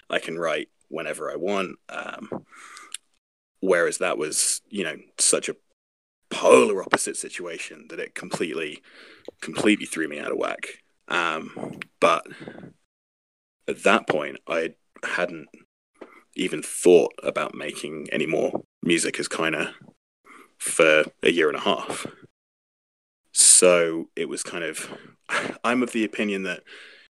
I 0.08 0.18
can 0.18 0.38
write 0.38 0.68
whenever 0.88 1.30
I 1.30 1.36
want. 1.36 1.78
Um, 1.88 2.44
whereas 3.60 3.98
that 3.98 4.18
was, 4.18 4.62
you 4.68 4.84
know, 4.84 4.96
such 5.18 5.48
a 5.48 5.56
polar 6.30 6.82
opposite 6.82 7.16
situation 7.16 7.86
that 7.90 8.00
it 8.00 8.14
completely, 8.14 8.82
completely 9.40 9.86
threw 9.86 10.08
me 10.08 10.18
out 10.18 10.32
of 10.32 10.38
whack. 10.38 10.82
Um, 11.08 11.80
but 12.00 12.26
at 13.68 13.82
that 13.82 14.08
point, 14.08 14.38
I 14.46 14.74
hadn't 15.04 15.48
even 16.34 16.62
thought 16.62 17.12
about 17.22 17.54
making 17.54 18.08
any 18.12 18.26
more 18.26 18.62
music 18.82 19.18
as 19.18 19.28
kind 19.28 19.54
of 19.54 19.68
for 20.58 21.04
a 21.22 21.30
year 21.30 21.48
and 21.48 21.58
a 21.58 21.62
half. 21.62 22.06
So 23.32 24.08
it 24.16 24.28
was 24.28 24.42
kind 24.42 24.64
of, 24.64 24.90
I'm 25.64 25.82
of 25.82 25.92
the 25.92 26.04
opinion 26.04 26.42
that 26.44 26.62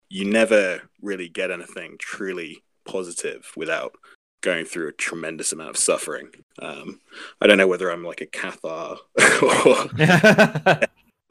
you 0.09 0.25
never 0.25 0.83
really 1.03 1.29
get 1.29 1.51
anything 1.51 1.97
truly 1.99 2.62
positive 2.85 3.51
without 3.57 3.97
going 4.43 4.65
through 4.67 4.89
a 4.89 4.93
tremendous 4.93 5.53
amount 5.53 5.71
of 5.71 5.77
suffering. 5.77 6.29
Um, 6.61 7.01
I 7.41 7.47
don't 7.47 7.59
know 7.59 7.67
whether 7.67 7.91
I'm 7.91 8.05
like 8.05 8.21
a 8.21 8.27
cathar 8.27 8.99
or, 9.43 10.79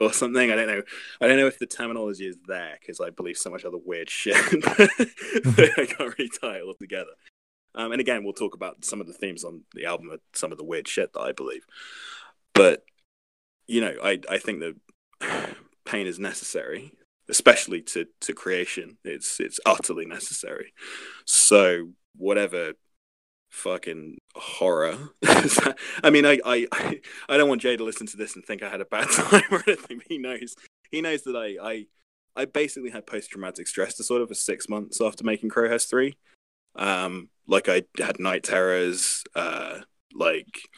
or 0.00 0.12
something. 0.12 0.50
I 0.50 0.56
don't 0.56 0.66
know. 0.66 0.82
I 1.20 1.28
don't 1.28 1.38
know 1.38 1.46
if 1.46 1.58
the 1.58 1.66
terminology 1.66 2.26
is 2.26 2.36
there 2.46 2.76
because 2.80 3.00
I 3.00 3.10
believe 3.10 3.38
so 3.38 3.50
much 3.50 3.64
other 3.64 3.78
weird 3.78 4.10
shit 4.10 4.34
that 4.34 5.74
I 5.78 5.86
can't 5.86 6.18
really 6.18 6.30
tie 6.40 6.56
it 6.56 6.62
all 6.62 6.74
together. 6.74 7.12
Um, 7.76 7.92
and 7.92 8.00
again, 8.00 8.24
we'll 8.24 8.32
talk 8.32 8.54
about 8.54 8.84
some 8.84 9.00
of 9.00 9.06
the 9.06 9.12
themes 9.12 9.44
on 9.44 9.62
the 9.74 9.86
album, 9.86 10.10
some 10.32 10.52
of 10.52 10.58
the 10.58 10.64
weird 10.64 10.88
shit 10.88 11.12
that 11.12 11.20
I 11.20 11.32
believe. 11.32 11.64
But 12.52 12.84
you 13.66 13.80
know, 13.80 13.94
I 14.02 14.20
I 14.28 14.38
think 14.38 14.60
that 14.60 15.54
pain 15.84 16.06
is 16.06 16.18
necessary, 16.18 16.92
especially 17.28 17.82
to 17.82 18.06
to 18.22 18.32
creation. 18.32 18.98
It's 19.04 19.40
it's 19.40 19.60
utterly 19.66 20.06
necessary. 20.06 20.72
So 21.24 21.90
whatever 22.16 22.74
fucking 23.54 24.18
horror. 24.34 24.98
I 26.02 26.10
mean, 26.10 26.26
I, 26.26 26.40
I 26.44 26.66
I 27.28 27.36
don't 27.36 27.48
want 27.48 27.62
Jay 27.62 27.76
to 27.76 27.84
listen 27.84 28.06
to 28.08 28.16
this 28.16 28.34
and 28.34 28.44
think 28.44 28.62
I 28.62 28.68
had 28.68 28.80
a 28.80 28.86
bad 28.86 29.08
time 29.12 29.44
or 29.50 29.62
anything. 29.66 30.02
He 30.08 30.18
knows 30.18 30.54
he 30.90 31.00
knows 31.00 31.22
that 31.22 31.36
I 31.36 31.56
I 31.66 31.86
I 32.36 32.44
basically 32.46 32.90
had 32.90 33.06
post 33.06 33.30
traumatic 33.30 33.66
stress 33.68 33.94
disorder 33.94 34.26
for 34.26 34.34
six 34.34 34.68
months 34.68 35.00
after 35.00 35.24
making 35.24 35.50
Crowhurst 35.50 35.88
three. 35.88 36.16
Um, 36.76 37.28
like 37.46 37.68
I 37.68 37.82
had 37.98 38.18
night 38.18 38.42
terrors, 38.42 39.22
uh, 39.36 39.80
like 40.12 40.68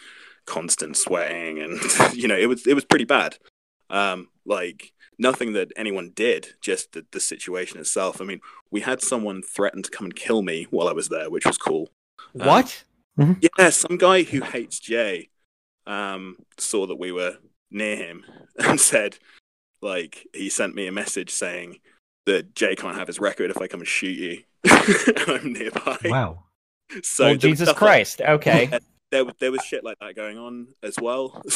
constant 0.47 0.97
sweating, 0.97 1.61
and 1.61 1.80
you 2.14 2.28
know 2.28 2.36
it 2.36 2.47
was 2.47 2.66
it 2.66 2.74
was 2.74 2.84
pretty 2.84 3.05
bad. 3.05 3.38
Um, 3.90 4.28
like 4.44 4.92
nothing 5.18 5.53
that 5.55 5.72
anyone 5.76 6.12
did, 6.14 6.55
just 6.61 6.92
the, 6.92 7.07
the 7.12 7.20
situation 7.20 7.78
itself. 7.80 8.20
I 8.20 8.24
mean, 8.24 8.40
we 8.70 8.80
had 8.80 9.03
someone 9.03 9.42
threaten 9.42 9.82
to 9.82 9.90
come 9.90 10.07
and 10.07 10.14
kill 10.14 10.42
me 10.42 10.66
while 10.70 10.88
I 10.88 10.92
was 10.92 11.09
there, 11.09 11.30
which 11.30 11.47
was 11.47 11.59
cool. 11.59 11.90
Um, 12.38 12.47
what? 12.47 12.84
yeah, 13.40 13.70
some 13.70 13.97
guy 13.97 14.22
who 14.22 14.42
hates 14.42 14.78
Jay 14.78 15.30
um, 15.86 16.36
saw 16.59 16.86
that 16.86 16.97
we 16.97 17.12
were 17.12 17.38
near 17.70 17.97
him 17.97 18.24
and 18.59 18.80
said, 18.80 19.18
like, 19.80 20.26
he 20.34 20.49
sent 20.49 20.74
me 20.74 20.86
a 20.86 20.92
message 20.92 21.30
saying 21.30 21.80
that 22.26 22.55
Jay 22.55 22.74
can't 22.74 22.97
have 22.97 23.07
his 23.07 23.20
record 23.20 23.51
if 23.51 23.61
I 23.61 23.68
come 23.68 23.80
and 23.80 23.88
shoot 23.88 24.18
you. 24.18 24.42
I'm 25.28 25.53
nearby. 25.53 25.99
Wow. 26.05 26.44
So 27.03 27.26
well, 27.26 27.36
Jesus 27.36 27.68
stuff 27.68 27.76
like- 27.76 27.78
Christ. 27.78 28.20
Okay. 28.20 28.70
There, 29.25 29.33
there 29.39 29.53
was 29.53 29.62
shit 29.64 29.85
like 29.85 29.99
that 30.01 30.14
going 30.17 30.39
on 30.39 30.69
as 30.83 30.97
well. 31.01 31.43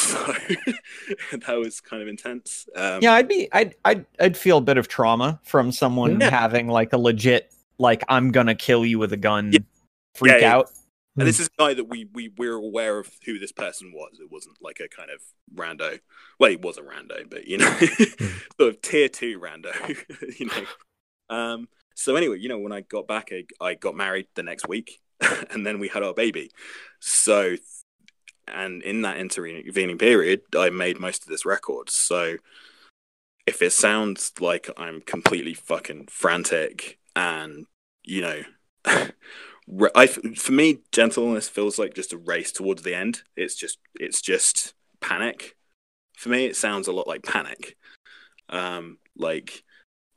So 1.31 1.37
that 1.37 1.57
was 1.57 1.79
kind 1.81 2.01
of 2.01 2.07
intense. 2.07 2.67
Um, 2.75 2.99
yeah, 3.01 3.13
I'd 3.13 3.27
be 3.27 3.47
I'd 3.53 3.75
I'd 3.85 4.05
I'd 4.19 4.37
feel 4.37 4.57
a 4.57 4.61
bit 4.61 4.77
of 4.77 4.87
trauma 4.87 5.39
from 5.43 5.71
someone 5.71 6.19
Yeah. 6.19 6.29
having 6.29 6.67
like 6.67 6.93
a 6.93 6.97
legit 6.97 7.51
like 7.77 8.03
I'm 8.09 8.31
gonna 8.31 8.55
kill 8.55 8.85
you 8.85 8.99
with 8.99 9.13
a 9.13 9.17
gun 9.17 9.51
freak 10.15 10.33
Yeah, 10.33 10.37
yeah. 10.39 10.55
out. 10.55 10.71
And 11.17 11.27
this 11.27 11.39
is 11.39 11.47
a 11.47 11.61
guy 11.61 11.73
that 11.73 11.85
we 11.85 12.07
we 12.13 12.29
we're 12.37 12.55
aware 12.55 12.97
of 12.99 13.09
who 13.25 13.37
this 13.37 13.51
person 13.51 13.91
was. 13.93 14.19
It 14.21 14.31
wasn't 14.31 14.57
like 14.61 14.79
a 14.79 14.87
kind 14.87 15.09
of 15.11 15.21
rando. 15.55 15.99
Well, 16.39 16.49
he 16.49 16.55
was 16.55 16.77
a 16.77 16.81
rando, 16.81 17.29
but 17.29 17.47
you 17.47 17.57
know, 17.57 17.69
sort 18.59 18.69
of 18.69 18.81
tier 18.81 19.09
two 19.09 19.39
rando. 19.39 19.73
you 20.39 20.47
know. 20.47 20.65
Um. 21.35 21.67
So 21.95 22.15
anyway, 22.15 22.39
you 22.39 22.49
know, 22.49 22.59
when 22.59 22.71
I 22.71 22.81
got 22.81 23.07
back, 23.07 23.31
I, 23.31 23.45
I 23.63 23.73
got 23.75 23.95
married 23.95 24.27
the 24.35 24.43
next 24.43 24.67
week, 24.67 24.99
and 25.51 25.65
then 25.65 25.79
we 25.79 25.87
had 25.87 26.03
our 26.03 26.13
baby. 26.13 26.51
So, 26.99 27.55
and 28.47 28.81
in 28.83 29.01
that 29.03 29.17
intervening 29.17 29.97
period, 29.97 30.41
I 30.55 30.69
made 30.69 30.99
most 30.99 31.23
of 31.23 31.29
this 31.29 31.45
record. 31.45 31.89
So, 31.89 32.37
if 33.45 33.61
it 33.61 33.71
sounds 33.73 34.33
like 34.39 34.69
I'm 34.77 35.01
completely 35.01 35.53
fucking 35.53 36.07
frantic 36.07 36.99
and 37.15 37.65
you 38.03 38.21
know 38.21 38.41
I, 39.95 40.07
for 40.07 40.51
me, 40.51 40.79
gentleness 40.91 41.47
feels 41.47 41.79
like 41.79 41.93
just 41.93 42.13
a 42.13 42.17
race 42.17 42.51
towards 42.51 42.83
the 42.83 42.95
end. 42.95 43.23
It's 43.37 43.55
just, 43.55 43.77
it's 43.95 44.21
just 44.21 44.73
panic. 44.99 45.55
For 46.17 46.29
me, 46.29 46.45
it 46.45 46.55
sounds 46.55 46.87
a 46.87 46.91
lot 46.91 47.07
like 47.07 47.23
panic. 47.23 47.77
Um, 48.49 48.97
like 49.15 49.63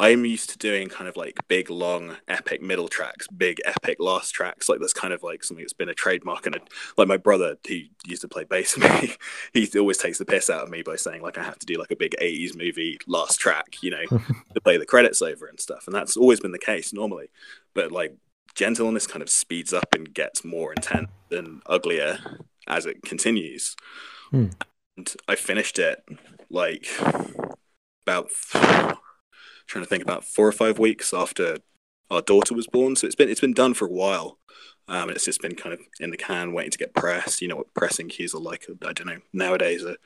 I'm 0.00 0.24
used 0.24 0.50
to 0.50 0.58
doing 0.58 0.88
kind 0.88 1.08
of 1.08 1.16
like 1.16 1.38
big, 1.46 1.70
long, 1.70 2.16
epic 2.26 2.60
middle 2.60 2.88
tracks, 2.88 3.28
big, 3.28 3.60
epic 3.64 3.98
last 4.00 4.32
tracks. 4.32 4.68
Like 4.68 4.80
that's 4.80 4.92
kind 4.92 5.14
of 5.14 5.22
like 5.22 5.44
something 5.44 5.62
that's 5.62 5.72
been 5.72 5.88
a 5.88 5.94
trademark. 5.94 6.46
And 6.46 6.56
a, 6.56 6.60
like 6.96 7.06
my 7.06 7.16
brother, 7.16 7.56
he 7.64 7.92
used 8.04 8.22
to 8.22 8.28
play 8.28 8.42
bass 8.42 8.76
with 8.78 9.02
me, 9.02 9.14
he 9.52 9.78
always 9.78 9.98
takes 9.98 10.18
the 10.18 10.24
piss 10.24 10.50
out 10.50 10.64
of 10.64 10.70
me 10.70 10.82
by 10.82 10.96
saying 10.96 11.22
like 11.22 11.38
I 11.38 11.44
have 11.44 11.58
to 11.60 11.66
do 11.66 11.78
like 11.78 11.92
a 11.92 11.96
big 11.96 12.16
80s 12.20 12.56
movie 12.56 12.98
last 13.06 13.38
track, 13.38 13.76
you 13.82 13.90
know, 13.90 14.04
to 14.54 14.60
play 14.62 14.78
the 14.78 14.86
credits 14.86 15.22
over 15.22 15.46
and 15.46 15.60
stuff. 15.60 15.84
And 15.86 15.94
that's 15.94 16.16
always 16.16 16.40
been 16.40 16.52
the 16.52 16.58
case 16.58 16.92
normally. 16.92 17.28
But 17.72 17.92
like 17.92 18.16
gentleness 18.56 19.06
kind 19.06 19.22
of 19.22 19.30
speeds 19.30 19.72
up 19.72 19.94
and 19.94 20.12
gets 20.12 20.44
more 20.44 20.72
intense 20.72 21.10
and 21.30 21.62
uglier 21.66 22.18
as 22.66 22.84
it 22.86 23.02
continues. 23.02 23.76
Hmm. 24.30 24.46
And 24.96 25.14
I 25.28 25.36
finished 25.36 25.78
it 25.78 26.04
like 26.50 26.88
about 28.06 28.30
trying 29.66 29.84
to 29.84 29.88
think 29.88 30.02
about 30.02 30.24
four 30.24 30.46
or 30.46 30.52
five 30.52 30.78
weeks 30.78 31.12
after 31.12 31.58
our 32.10 32.22
daughter 32.22 32.54
was 32.54 32.66
born. 32.66 32.96
So 32.96 33.06
it's 33.06 33.16
been 33.16 33.28
it's 33.28 33.40
been 33.40 33.54
done 33.54 33.74
for 33.74 33.86
a 33.86 33.92
while. 33.92 34.38
Um, 34.86 35.08
and 35.08 35.12
it's 35.12 35.24
just 35.24 35.40
been 35.40 35.54
kind 35.54 35.72
of 35.72 35.80
in 35.98 36.10
the 36.10 36.16
can, 36.18 36.52
waiting 36.52 36.70
to 36.72 36.78
get 36.78 36.92
pressed. 36.92 37.40
You 37.40 37.48
know 37.48 37.56
what 37.56 37.72
pressing 37.72 38.08
queues 38.08 38.34
are 38.34 38.40
like. 38.40 38.66
I 38.86 38.92
don't 38.92 39.06
know. 39.06 39.20
Nowadays, 39.32 39.82
are 39.82 39.96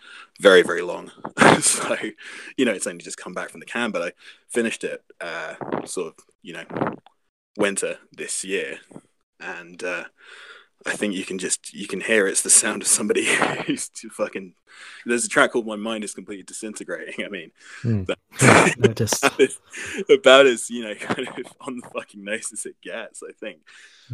very, 0.40 0.62
very 0.62 0.82
long. 0.82 1.11
so, 1.61 1.96
you 2.56 2.64
know, 2.64 2.72
it's 2.72 2.86
only 2.86 3.02
just 3.02 3.16
come 3.16 3.32
back 3.32 3.50
from 3.50 3.59
the 3.59 3.66
can. 3.66 3.90
But 3.90 4.02
I 4.02 4.12
finished 4.48 4.84
it, 4.84 5.02
uh, 5.20 5.54
sort 5.84 6.09
of, 6.09 6.24
you 6.42 6.52
know, 6.52 6.64
winter 7.56 7.98
this 8.12 8.44
year, 8.44 8.78
and 9.40 9.82
uh, 9.82 10.04
I 10.87 10.93
think 10.93 11.14
you 11.14 11.24
can 11.24 11.39
just 11.39 11.74
you 11.74 11.87
can 11.89 12.01
hear 12.01 12.26
it's 12.29 12.43
the 12.43 12.51
sound 12.51 12.83
of 12.83 12.89
somebody 12.89 13.24
who's 13.66 13.89
too 13.89 14.11
fucking. 14.11 14.55
There's 15.05 15.24
a 15.24 15.29
track 15.29 15.53
called 15.53 15.66
"My 15.66 15.76
Mind 15.76 16.05
Is 16.05 16.14
Completely 16.14 16.45
Disintegrating." 16.45 17.24
I 17.24 17.29
mean, 17.29 17.51
Mm. 17.83 18.07
that- 18.07 18.97
just- 18.97 19.24
about, 19.24 19.41
as, 19.41 19.59
about 20.11 20.47
as 20.47 20.70
you 20.70 20.85
know, 20.85 20.95
kind 21.01 21.26
of 21.26 21.35
on 21.61 21.76
the 21.79 21.89
fucking 21.93 22.22
nose 22.22 22.51
as 22.53 22.64
it 22.66 22.76
gets. 22.83 23.22
I 23.22 23.33
think, 23.33 23.59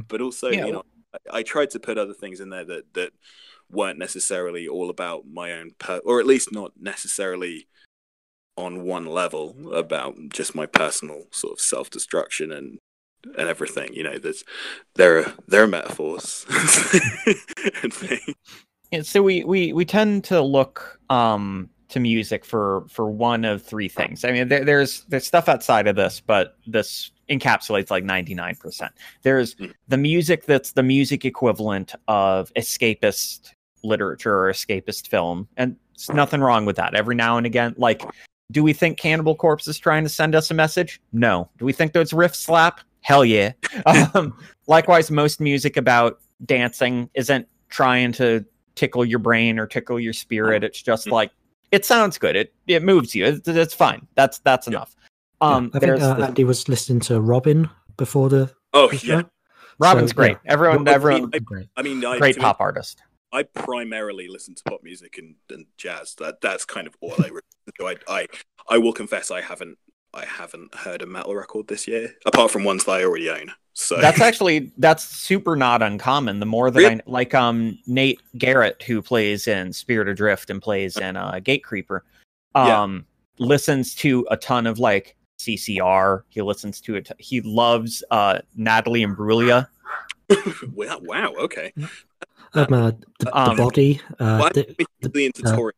but 0.09 0.21
also 0.21 0.49
Yeah. 0.51 0.67
you 0.67 0.73
know, 0.73 0.85
I, 1.31 1.39
I 1.39 1.43
tried 1.43 1.71
to 1.71 1.81
put 1.81 1.99
other 1.99 2.15
things 2.15 2.41
in 2.41 2.49
there 2.51 2.65
that 2.65 2.95
that 2.95 3.13
weren't 3.71 3.99
necessarily 3.99 4.67
all 4.69 4.89
about 4.91 5.27
my 5.27 5.53
own, 5.53 5.73
per- 5.79 6.01
or 6.05 6.21
at 6.21 6.27
least 6.27 6.53
not 6.53 6.73
necessarily 6.81 7.67
on 8.57 8.85
one 8.85 9.05
level 9.07 9.75
about 9.75 10.17
just 10.29 10.55
my 10.55 10.65
personal 10.67 11.25
sort 11.33 11.53
of 11.55 11.61
self 11.61 11.91
destruction 11.91 12.53
and 12.53 12.79
and 13.39 13.49
everything. 13.49 13.93
You 13.95 14.03
know, 14.05 14.19
there's 14.19 14.45
there 14.95 15.19
are 15.19 15.33
there 15.49 15.63
are 15.63 15.67
metaphors 15.67 16.45
and 17.83 17.93
things. 17.93 18.35
Yeah, 18.91 19.03
so 19.03 19.23
we 19.23 19.45
we 19.45 19.73
we 19.73 19.85
tend 19.85 20.25
to 20.25 20.41
look 20.41 21.01
um 21.11 21.69
to 21.89 22.01
music 22.01 22.45
for 22.45 22.85
for 22.89 23.11
one 23.11 23.45
of 23.45 23.63
three 23.63 23.89
things. 23.89 24.25
I 24.25 24.33
mean, 24.33 24.49
there, 24.49 24.65
there's 24.65 25.05
there's 25.09 25.27
stuff 25.27 25.49
outside 25.49 25.87
of 25.87 25.97
this, 25.97 26.21
but 26.21 26.57
this 26.67 27.11
encapsulates 27.31 27.91
like 27.91 28.05
99%. 28.05 28.91
There's 29.23 29.55
Mm. 29.55 29.73
the 29.89 29.97
music 29.97 30.45
that's 30.45 30.73
the 30.73 30.83
music 30.83 31.25
equivalent 31.25 31.95
of 32.07 32.53
escapist 32.55 33.53
literature 33.83 34.37
or 34.47 34.53
escapist 34.53 35.09
film, 35.09 35.49
and 35.57 35.77
there's 35.97 36.11
nothing 36.15 36.41
wrong 36.41 36.67
with 36.67 36.77
that. 36.77 36.95
Every 36.95 37.15
now 37.15 37.37
and 37.39 37.47
again, 37.47 37.75
like, 37.79 38.03
do 38.53 38.63
we 38.63 38.73
think 38.75 38.99
Cannibal 38.99 39.35
Corpse 39.35 39.67
is 39.69 39.79
trying 39.79 40.03
to 40.03 40.09
send 40.11 40.35
us 40.35 40.51
a 40.51 40.55
message? 40.55 41.01
No. 41.13 41.49
Do 41.59 41.65
we 41.65 41.73
think 41.73 41.93
those 41.93 42.13
riff 42.13 42.35
slap? 42.35 42.81
Hell 43.05 43.25
yeah. 43.25 43.53
um, 44.15 44.37
likewise, 44.67 45.11
most 45.11 45.41
music 45.41 45.77
about 45.77 46.21
dancing 46.45 47.09
isn't 47.15 47.47
trying 47.69 48.13
to 48.13 48.45
tickle 48.75 49.05
your 49.05 49.19
brain 49.21 49.59
or 49.59 49.67
tickle 49.67 50.01
your 50.01 50.13
spirit. 50.13 50.65
It's 50.65 50.83
just 50.83 51.07
Mhm. 51.07 51.13
like 51.13 51.31
it 51.71 51.85
sounds 51.85 52.19
good. 52.19 52.35
It 52.35 52.53
it 52.67 52.83
moves 52.83 53.15
you. 53.15 53.27
It's, 53.27 53.47
it's 53.47 53.75
fine. 53.75 54.07
That's 54.15 54.39
that's 54.41 54.67
Yeah. 54.67 54.73
enough. 54.73 54.97
Um, 55.41 55.71
I 55.75 55.79
think 55.81 55.93
uh, 56.01 56.15
the- 56.15 56.27
Andy 56.27 56.45
was 56.45 56.69
listening 56.69 57.01
to 57.01 57.21
Robyn 57.21 57.69
before 57.97 58.29
the, 58.31 58.51
Oh 58.73 58.89
the 58.89 59.07
yeah. 59.07 59.23
Robyn's 59.79 60.11
so, 60.11 60.17
great. 60.17 60.39
yeah. 60.45 60.53
Everyone, 60.53 60.85
Well, 60.85 60.95
everyone, 60.95 61.31
I- 61.35 61.39
Great. 61.41 61.69
I 61.77 61.83
mean, 61.83 62.05
I, 62.05 62.19
great 62.19 62.35
to 62.35 62.39
me, 62.41 62.45
pop 62.45 62.61
artist. 62.61 63.03
I 63.33 63.43
primarily 63.43 64.29
listen 64.29 64.55
to 64.55 64.63
pop 64.65 64.83
music 64.83 65.19
and, 65.19 65.35
and 65.51 65.67
jazz. 65.77 66.15
That 66.21 66.41
that's 66.41 66.65
kind 66.65 66.87
of 66.87 66.95
all 67.03 67.13
I 67.19 67.25
listen 67.29 67.43
to. 67.81 67.87
I, 67.87 67.97
I 68.09 68.27
I 68.71 68.79
will 68.79 68.93
confess 68.93 69.31
I 69.31 69.41
haven't 69.43 69.77
I 70.15 70.25
haven't 70.25 70.75
heard 70.75 71.03
a 71.03 71.07
metal 71.07 71.35
record 71.35 71.69
this 71.69 71.87
year, 71.89 72.15
apart 72.27 72.51
from 72.51 72.65
ones 72.65 72.85
that 72.85 72.93
I 72.93 73.05
already 73.05 73.29
own. 73.31 73.53
So 73.77 74.01
That's 74.01 74.21
actually 74.21 74.71
that's 74.79 75.03
super 75.05 75.57
not 75.57 75.83
uncommon. 75.83 76.39
The 76.39 76.47
more 76.47 76.71
that 76.71 76.79
Really? 76.79 76.95
I 76.95 77.01
like, 77.07 77.35
um, 77.35 77.77
Nate 77.89 78.21
Garrett, 78.39 78.81
who 78.85 79.03
plays 79.03 79.49
in 79.49 79.73
Spirit 79.73 80.07
Adrift 80.09 80.49
and 80.51 80.63
plays 80.63 80.97
in 80.97 81.17
uh, 81.17 81.33
Gatecreeper, 81.43 82.01
Yeah. 82.55 82.83
um, 82.83 83.05
listens 83.39 83.95
to 83.97 84.25
a 84.31 84.37
ton 84.37 84.69
of 84.69 84.79
like 84.79 85.17
CCR. 85.41 86.23
He 86.29 86.41
listens 86.41 86.81
to 86.83 86.95
it. 86.95 87.11
He 87.19 87.41
loves 87.41 88.05
uh, 88.13 88.39
Natalie 88.55 89.05
Imbruglia. 89.05 89.67
wow, 90.73 91.01
wow, 91.03 91.33
okay. 91.41 91.73
Um, 92.55 92.73
uh, 92.73 92.93
the, 93.19 93.37
Um, 93.37 93.57
the 93.57 93.63
body. 93.65 94.01
Uh, 94.21 94.39
Well, 94.41 94.51
the- 94.55 94.69
I'm 94.81 94.87
really 95.13 95.27
into 95.27 95.43
uh, 95.49 95.57
touring. 95.57 95.75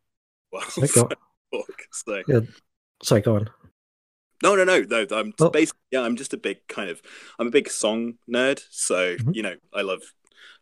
Well, 0.52 0.62
sorry, 0.68 0.88
go 0.88 1.02
on. 1.02 1.62
so 1.92 2.46
sorry, 3.02 3.22
go 3.22 3.36
on. 3.36 3.48
No, 4.42 4.54
no, 4.56 4.64
no, 4.64 4.80
no. 4.82 5.06
I'm 5.10 5.32
Oh. 5.40 5.50
basically 5.50 5.80
yeah. 5.90 6.00
I'm 6.02 6.16
just 6.16 6.32
a 6.34 6.36
big 6.36 6.58
kind 6.68 6.90
of 6.90 7.00
I'm 7.38 7.46
a 7.46 7.50
big 7.50 7.68
song 7.70 8.14
nerd. 8.28 8.62
So 8.70 9.16
Mhm. 9.16 9.34
you 9.34 9.42
know, 9.42 9.56
I 9.72 9.82
love. 9.82 10.02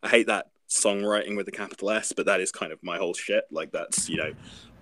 I 0.02 0.08
hate 0.08 0.26
that 0.26 0.46
songwriting 0.68 1.36
with 1.36 1.46
the 1.46 1.52
capital 1.52 1.90
S, 1.90 2.12
but 2.16 2.26
that 2.26 2.40
is 2.40 2.50
kind 2.50 2.72
of 2.72 2.82
my 2.82 2.98
whole 2.98 3.14
shit. 3.14 3.44
Like 3.50 3.72
that's 3.72 4.08
you 4.08 4.16
know, 4.16 4.32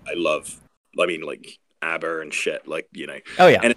I 0.06 0.14
love. 0.14 0.60
I 0.98 1.06
mean, 1.06 1.22
like 1.22 1.58
ABBA 1.82 2.20
and 2.20 2.32
shit. 2.34 2.66
Like 2.66 2.88
you 2.92 3.06
know, 3.06 3.18
Oh 3.38 3.46
yeah, 3.48 3.60
And- 3.62 3.74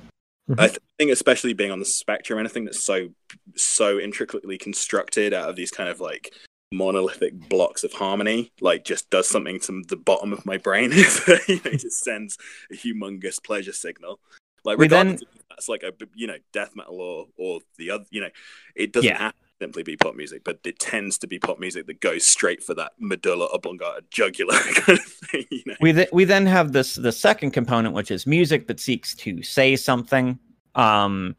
Mhm. 0.49 0.59
I 0.59 0.67
th- 0.67 0.79
think 0.99 1.09
especially 1.11 1.53
being 1.53 1.71
on 1.71 1.79
the 1.79 1.85
spectrum, 1.85 2.37
anything 2.37 2.65
that's 2.65 2.83
so 2.83 3.09
so 3.55 3.97
intricately 3.99 4.57
constructed 4.59 5.33
out 5.33 5.49
of 5.49 5.55
these 5.55 5.71
kind 5.71 5.89
of 5.89 5.99
like 5.99 6.31
monolithic 6.71 7.33
blocks 7.49 7.83
of 7.83 7.93
harmony, 7.93 8.51
like 8.61 8.83
just 8.85 9.09
does 9.09 9.27
something 9.27 9.59
to 9.61 9.81
the 9.87 9.95
bottom 9.95 10.33
of 10.33 10.45
my 10.45 10.57
brain. 10.57 10.91
you 10.95 11.03
know, 11.03 11.39
it 11.47 11.79
just 11.79 12.03
sends 12.03 12.37
a 12.71 12.75
humongous 12.75 13.41
pleasure 13.43 13.73
signal. 13.73 14.19
Like 14.65 14.77
We 14.77 14.87
then- 14.87 15.07
regardless 15.07 15.21
if 15.35 15.47
that's 15.49 15.69
like 15.69 15.83
a 15.83 15.93
you 16.15 16.27
know 16.27 16.37
death 16.51 16.75
metal 16.75 16.99
or 16.99 17.27
or 17.37 17.59
the 17.77 17.91
other, 17.91 18.05
you 18.09 18.21
know, 18.21 18.29
it 18.75 18.91
doesn't 18.91 19.07
Yeah. 19.09 19.19
have 19.19 19.31
to 19.33 19.37
simply 19.61 19.83
be 19.83 19.95
pop 19.95 20.15
music, 20.15 20.43
but 20.43 20.59
it 20.65 20.79
tends 20.79 21.17
to 21.19 21.27
be 21.27 21.39
pop 21.39 21.59
music 21.59 21.85
that 21.87 22.01
goes 22.01 22.25
straight 22.25 22.61
for 22.63 22.73
that 22.73 22.91
medulla 22.99 23.45
oblongata 23.53 24.03
jugular 24.11 24.53
kind 24.73 24.99
of 24.99 25.05
thing. 25.05 25.45
You 25.51 25.63
know, 25.67 25.75
we 25.79 25.93
th- 25.93 26.09
we 26.11 26.25
then 26.25 26.45
have 26.45 26.73
this 26.73 26.95
the 26.95 27.11
second 27.11 27.51
component 27.51 27.93
which 27.93 28.11
is 28.11 28.27
music 28.27 28.67
that 28.67 28.79
seeks 28.81 29.15
to 29.15 29.41
say 29.43 29.75
something 29.77 30.37
um 30.75 31.35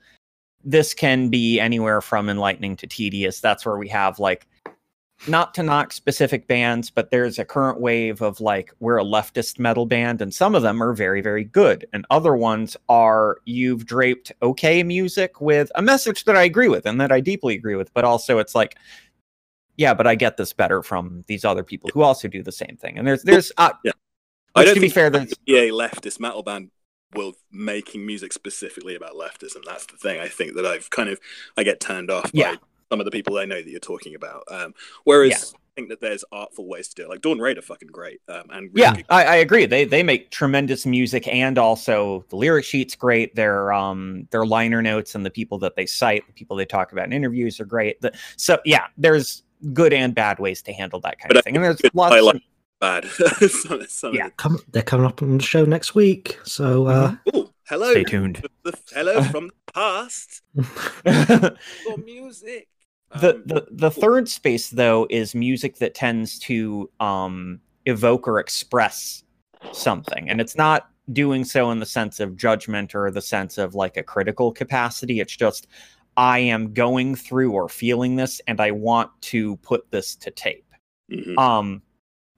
this 0.65 0.95
can 0.95 1.29
be 1.29 1.61
anywhere 1.61 2.01
from 2.01 2.29
enlightening 2.31 2.75
to 2.77 2.87
tedious 2.87 3.39
that's 3.41 3.67
where 3.67 3.77
we 3.77 3.87
have 3.89 4.19
like 4.19 4.47
not 5.29 5.55
to 5.55 5.63
knock 5.63 5.93
specific 5.93 6.47
bands 6.47 6.91
but 6.91 7.11
there's 7.11 7.39
a 7.39 7.45
current 7.45 7.81
wave 7.81 8.21
of 8.21 8.41
like 8.41 8.73
we're 8.81 8.99
a 8.99 9.05
leftist 9.05 9.59
metal 9.59 9.87
band 9.87 10.21
and 10.21 10.35
some 10.35 10.55
of 10.55 10.63
them 10.63 10.83
are 10.83 10.93
very 10.93 11.21
very 11.23 11.45
good 11.45 11.87
and 11.93 12.05
other 12.11 12.37
ones 12.37 12.77
are 12.89 13.39
you've 13.47 13.87
draped 13.87 14.31
okay 14.43 14.83
music 14.83 15.41
with 15.41 15.71
a 15.75 15.83
message 15.83 16.25
that 16.25 16.37
i 16.37 16.43
agree 16.43 16.69
with 16.69 16.85
and 16.85 17.01
that 17.01 17.11
i 17.11 17.19
deeply 17.19 17.55
agree 17.55 17.77
with 17.77 17.93
but 17.95 18.05
also 18.05 18.39
it's 18.39 18.55
like 18.55 18.77
yeah 19.77 19.95
but 19.95 20.07
i 20.07 20.15
get 20.15 20.37
this 20.37 20.53
better 20.53 20.83
from 20.83 21.25
these 21.29 21.45
other 21.45 21.65
people 21.65 21.89
who 21.95 22.03
also 22.03 22.29
do 22.29 22.43
the 22.43 22.53
same 22.53 22.77
thing 22.79 22.99
and 22.99 23.07
there's 23.07 23.23
there's 23.23 23.51
uh, 23.57 23.71
Yeah. 23.85 23.93
I 24.57 24.65
don't 24.65 24.75
to 24.75 24.81
be 24.81 24.89
fair, 24.89 25.11
there's 25.11 25.35
be 25.45 25.59
a 25.59 25.71
leftist 25.71 26.19
metal 26.19 26.43
band 26.43 26.71
will 27.15 27.35
making 27.53 28.05
music 28.07 28.33
specifically 28.33 28.95
about 28.95 29.15
leftism. 29.15 29.63
That's 29.65 29.87
the 29.87 29.97
thing. 29.97 30.19
I 30.19 30.29
think 30.29 30.55
that 30.55 30.67
I've 30.67 30.91
kind 30.91 31.09
of 31.09 31.21
I 31.57 31.63
get 31.63 31.81
turned 31.81 32.11
off 32.11 32.25
by 32.25 32.31
Yeah. 32.33 32.57
Some 32.91 33.01
of 33.01 33.05
the 33.05 33.11
people 33.11 33.39
I 33.39 33.45
know 33.45 33.57
that 33.57 33.69
you're 33.69 33.81
talking 33.81 34.15
about. 34.15 34.45
Um, 34.49 34.75
whereas 35.05 35.31
Yeah. 35.31 35.59
I 35.59 35.73
think 35.81 35.89
that 35.91 36.01
there's 36.01 36.25
artful 36.33 36.67
ways 36.69 36.89
to 36.89 36.95
do 36.95 37.03
it. 37.03 37.09
Like 37.11 37.21
Dawn 37.21 37.39
Ray'd 37.39 37.59
are 37.59 37.63
fucking 37.63 37.89
great. 37.93 38.21
Um, 38.29 38.45
and 38.51 38.71
really 38.73 38.99
yeah, 38.99 39.03
I, 39.11 39.25
I 39.25 39.37
agree. 39.37 39.67
They 39.67 39.85
they 39.85 40.03
make 40.03 40.31
tremendous 40.31 40.87
music, 40.87 41.29
and 41.29 41.59
also 41.59 42.25
the 42.31 42.37
lyric 42.37 42.65
sheet's 42.65 42.95
great. 42.95 43.35
Their 43.35 43.73
um 43.75 44.27
their 44.31 44.47
liner 44.47 44.81
notes 44.81 45.15
and 45.15 45.27
the 45.27 45.31
people 45.31 45.59
that 45.59 45.77
they 45.77 45.85
cite, 45.85 46.27
the 46.27 46.33
people 46.33 46.57
they 46.57 46.65
talk 46.65 46.93
about 46.93 47.05
in 47.05 47.13
interviews 47.13 47.61
are 47.61 47.67
great. 47.67 48.01
The, 48.01 48.13
so 48.39 48.59
yeah, 48.65 48.87
there's 48.97 49.43
good 49.75 49.93
and 49.93 50.15
bad 50.15 50.39
ways 50.39 50.63
to 50.63 50.73
handle 50.73 51.01
that 51.01 51.19
kind 51.19 51.29
But 51.29 51.39
of 51.39 51.45
thing. 51.45 51.57
And 51.57 51.65
there's 51.65 51.81
lots 51.93 52.15
I 52.15 52.21
of, 52.21 52.41
bad. 52.81 53.05
some, 53.51 53.85
some 53.89 54.15
Yeah. 54.15 54.31
Come, 54.39 54.59
they're 54.71 54.83
coming 54.83 55.05
up 55.07 55.21
on 55.23 55.37
the 55.39 55.43
show 55.45 55.65
next 55.67 55.95
week, 55.95 56.39
so 56.45 56.87
uh, 56.87 57.17
Oh, 57.35 57.51
hello. 57.69 57.91
stay 57.91 58.05
tuned. 58.05 58.47
The, 58.63 58.71
the- 58.71 58.79
hello 58.95 59.23
from 59.25 59.49
the 59.49 59.73
past. 59.75 60.41
the 60.55 61.57
For 61.85 61.97
music. 61.99 62.69
The 63.21 63.57
Um, 63.57 63.67
the 63.71 63.91
third 63.91 64.29
space 64.29 64.71
though 64.71 65.07
is 65.11 65.35
music 65.35 65.77
that 65.79 65.95
tends 65.95 66.39
to 66.41 66.91
um 67.01 67.61
evoke 67.87 68.27
or 68.29 68.39
express 68.41 69.23
something 69.73 70.29
and 70.29 70.41
it's 70.41 70.57
not 70.57 70.91
doing 71.13 71.45
so 71.45 71.71
in 71.71 71.79
the 71.79 71.87
sense 71.87 72.19
of 72.21 72.37
judgment 72.37 72.95
or 72.95 73.11
the 73.11 73.21
sense 73.23 73.59
of 73.59 73.75
like 73.77 73.97
a 73.97 74.03
critical 74.03 74.53
capacity. 74.53 75.21
It's 75.21 75.37
just 75.37 75.67
i 76.17 76.39
am 76.39 76.73
going 76.73 77.15
through 77.15 77.53
or 77.53 77.69
feeling 77.69 78.17
this 78.17 78.41
and 78.47 78.61
i 78.61 78.71
want 78.71 79.11
to 79.21 79.57
put 79.59 79.91
this 79.91 80.15
to 80.17 80.31
tape. 80.31 80.65
Mhm. 81.13 81.37
um 81.39 81.83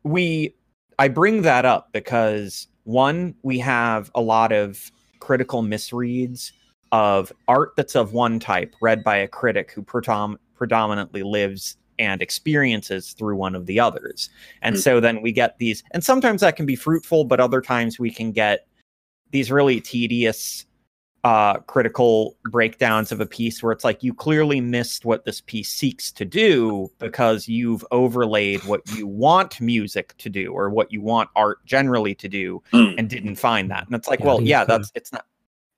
we 0.02 0.54
i 0.98 1.08
bring 1.08 1.42
that 1.42 1.64
up 1.64 1.90
because 1.92 2.66
one 2.84 3.34
we 3.42 3.58
have 3.60 4.10
a 4.14 4.20
lot 4.20 4.52
of 4.52 4.90
critical 5.20 5.62
misreads 5.62 6.52
of 6.92 7.32
art 7.46 7.70
that's 7.76 7.94
of 7.94 8.12
one 8.12 8.38
type 8.40 8.74
read 8.80 9.04
by 9.04 9.16
a 9.16 9.28
critic 9.28 9.70
who 9.72 9.82
predom- 9.82 10.38
predominantly 10.58 11.22
lives 11.22 11.76
and 12.00 12.20
experiences 12.22 13.12
through 13.12 13.36
one 13.36 13.54
of 13.54 13.66
the 13.66 13.80
others 13.80 14.30
and 14.62 14.76
Mm. 14.76 14.80
so 14.80 15.00
then 15.00 15.22
we 15.22 15.32
get 15.32 15.58
these 15.58 15.82
and 15.92 16.04
sometimes 16.04 16.40
that 16.42 16.56
can 16.56 16.66
be 16.66 16.76
fruitful 16.76 17.24
but 17.24 17.40
other 17.40 17.60
times 17.60 17.98
we 17.98 18.10
can 18.10 18.30
get 18.32 18.66
these 19.30 19.50
really 19.50 19.80
tedious 19.80 20.64
uh 21.24 21.54
critical 21.66 22.36
breakdowns 22.44 23.10
of 23.10 23.20
a 23.20 23.26
piece 23.26 23.60
where 23.60 23.72
it's 23.72 23.82
like 23.82 24.04
you 24.04 24.14
clearly 24.14 24.60
missed 24.60 25.04
what 25.04 25.24
this 25.24 25.40
piece 25.40 25.68
seeks 25.68 26.12
to 26.12 26.24
do 26.24 26.88
because 26.98 27.48
you've 27.48 27.84
overlaid 27.90 28.62
what 28.64 28.80
you 28.96 29.04
want 29.08 29.60
music 29.60 30.16
to 30.18 30.28
do 30.30 30.52
or 30.52 30.70
what 30.70 30.92
you 30.92 31.00
want 31.00 31.28
art 31.34 31.58
generally 31.66 32.14
to 32.14 32.28
do 32.28 32.62
Mm. 32.72 32.94
and 32.98 33.10
didn't 33.10 33.34
find 33.34 33.68
that 33.72 33.84
and 33.86 33.94
it's 33.96 34.06
like 34.06 34.20
Yeah, 34.20 34.26
well 34.26 34.40
yeah 34.42 34.62
uh, 34.62 34.66
that's 34.66 34.92
it's 34.94 35.12
not 35.12 35.26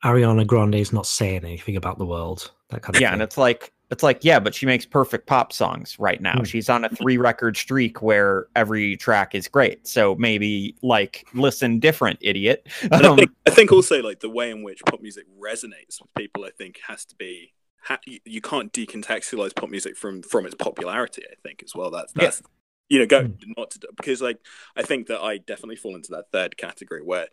Ariana 0.04 0.46
Grande 0.46 0.74
is 0.76 0.92
not 0.92 1.06
saying 1.06 1.44
anything 1.44 1.76
about 1.76 1.98
the 1.98 2.06
world. 2.06 2.50
That 2.70 2.80
kind 2.82 2.96
of 2.96 3.00
yeah 3.02 3.08
thing. 3.08 3.14
and 3.14 3.22
it's 3.22 3.36
like 3.38 3.72
it's 3.90 4.02
like 4.02 4.24
yeah 4.24 4.38
but 4.38 4.54
she 4.54 4.66
makes 4.66 4.86
perfect 4.86 5.26
pop 5.26 5.52
songs 5.52 5.98
right 5.98 6.20
now 6.20 6.36
Hmm. 6.38 6.44
she's 6.44 6.68
on 6.68 6.84
a 6.84 6.88
three 6.88 7.18
record 7.18 7.56
streak 7.56 8.00
where 8.02 8.46
every 8.54 8.96
track 8.96 9.34
is 9.34 9.48
great 9.48 9.86
so 9.86 10.14
maybe 10.16 10.76
like 10.82 11.26
listen 11.34 11.80
different 11.80 12.18
idiot 12.22 12.66
And 12.82 12.94
I 13.06 13.08
um, 13.08 13.16
think, 13.16 13.30
I 13.46 13.50
think 13.50 13.72
also 13.72 14.02
like 14.02 14.20
the 14.20 14.30
way 14.30 14.50
in 14.50 14.62
which 14.62 14.82
pop 14.86 15.00
music 15.00 15.24
resonates 15.40 16.00
with 16.00 16.12
people, 16.16 16.44
I 16.44 16.50
think 16.50 16.78
has 16.86 17.04
to 17.06 17.14
be. 17.16 17.52
Ha- 17.84 17.98
you, 18.06 18.20
you 18.24 18.40
can't 18.42 18.70
decontextualize 18.72 19.54
pop 19.56 19.70
music 19.70 19.96
from 19.96 20.22
from 20.22 20.44
its 20.46 20.54
popularity. 20.54 21.22
I 21.30 21.34
think 21.42 21.62
as 21.64 21.74
well. 21.74 21.90
That's 21.90 22.12
Yeah. 22.14 22.24
that's 22.24 22.42
you 22.88 22.98
know 22.98 23.06
go 23.06 23.22
Mm. 23.24 23.36
not 23.56 23.70
to 23.72 23.88
because 23.96 24.20
like 24.20 24.38
I 24.76 24.82
think 24.82 25.06
that 25.08 25.20
I 25.20 25.38
definitely 25.38 25.76
fall 25.76 25.94
into 25.96 26.10
that 26.12 26.26
third 26.32 26.56
category 26.56 27.02
where. 27.02 27.28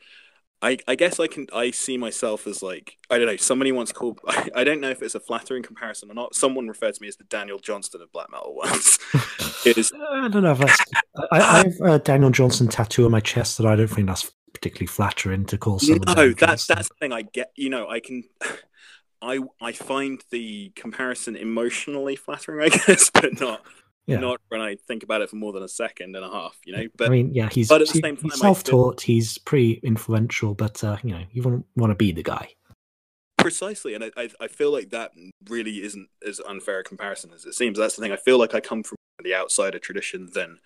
I, 0.62 0.78
I 0.88 0.96
guess 0.96 1.20
I 1.20 1.28
can 1.28 1.48
I 1.54 1.70
see 1.72 1.98
myself 1.98 2.48
as 2.48 2.64
like 2.64 2.98
I 3.10 3.18
don't 3.18 3.28
know 3.28 3.36
somebody 3.36 3.72
once 3.72 3.92
called 3.92 4.20
I, 4.28 4.50
I 4.56 4.64
don't 4.64 4.82
know 4.82 4.90
if 4.90 5.02
it's 5.02 5.16
a 5.16 5.20
flattering 5.20 5.62
comparison 5.64 6.10
or 6.10 6.16
not 6.16 6.34
someone 6.34 6.68
referred 6.68 6.96
to 6.96 7.02
me 7.02 7.08
as 7.08 7.16
the 7.16 7.26
Daniel 7.26 7.60
Johnston 7.60 8.02
of 8.02 8.12
black 8.12 8.32
metal 8.32 8.56
once 8.56 8.98
is 9.66 9.92
I 9.94 10.28
don't 10.28 10.44
know 10.44 10.54
if 10.54 10.60
that's. 10.60 10.80
I, 11.32 11.40
I 11.40 11.58
have 11.58 11.74
a 11.82 12.00
Daniel 12.00 12.32
Johnson 12.32 12.68
tattoo 12.68 13.06
on 13.06 13.12
my 13.12 13.20
chest 13.20 13.58
that 13.58 13.68
I 13.68 13.76
don't 13.76 13.88
think 13.88 14.08
that's 14.08 14.32
particularly 14.54 14.88
flattering 14.88 15.46
to 15.46 15.58
call 15.58 15.80
someone. 15.80 16.02
no 16.08 16.30
that's 16.30 16.66
Johnston. 16.66 16.76
that's 16.76 16.90
the 16.90 16.96
thing 17.00 17.14
i 17.14 17.22
get 17.22 17.52
you 17.56 17.70
know 17.70 17.88
i 17.88 18.00
can 18.00 18.24
i 19.22 19.40
i 19.62 19.72
find 19.72 20.24
the 20.32 20.72
comparison 20.76 21.36
emotionally 21.36 22.16
flattering 22.16 22.66
i 22.66 22.76
guess 22.76 23.10
but 23.14 23.40
not 23.40 23.62
Yeah. 24.08 24.20
not 24.20 24.40
when 24.48 24.62
i 24.62 24.76
think 24.76 25.04
about 25.04 25.22
it 25.22 25.30
for 25.30 25.36
more 25.36 25.52
than 25.52 25.64
a 25.64 25.68
second 25.68 26.16
and 26.16 26.24
a 26.24 26.30
half 26.30 26.58
you 26.66 26.76
know 26.76 26.84
but 26.98 27.08
I 27.08 27.10
mean, 27.10 27.34
yeah, 27.34 27.50
he's, 27.52 27.68
but 27.68 27.82
at 27.82 27.88
the 27.88 27.94
he- 27.94 28.00
same 28.00 28.16
time, 28.16 28.24
he's 28.32 28.40
self-taught. 28.40 29.02
He's 29.02 29.38
pretty 29.38 29.82
influential, 29.84 30.54
but 30.54 30.82
uh, 30.84 30.98
you 31.04 31.12
know, 31.12 31.24
you 31.32 31.42
want 31.44 31.66
want 31.76 31.92
to 31.92 31.96
be 31.96 32.12
the 32.14 32.24
guy. 32.24 32.54
precisely 33.38 33.94
and 33.94 34.04
I, 34.06 34.12
I 34.18 34.30
i 34.42 34.48
feel 34.48 34.72
like 34.72 34.90
that 34.92 35.12
really 35.50 35.84
isn't 35.84 36.10
as 36.26 36.40
unfair 36.40 36.80
a 36.80 36.84
comparison 36.84 37.32
as 37.36 37.46
it 37.46 37.54
seems 37.54 37.78
that's 37.78 37.96
the 37.96 38.02
thing 38.02 38.12
i 38.12 38.18
feel 38.18 38.40
like 38.40 38.56
i 38.56 38.60
come 38.60 38.82
from 38.84 38.98
the 39.24 39.36
outsider 39.36 39.78
tradition 39.80 40.30
than 40.34 40.60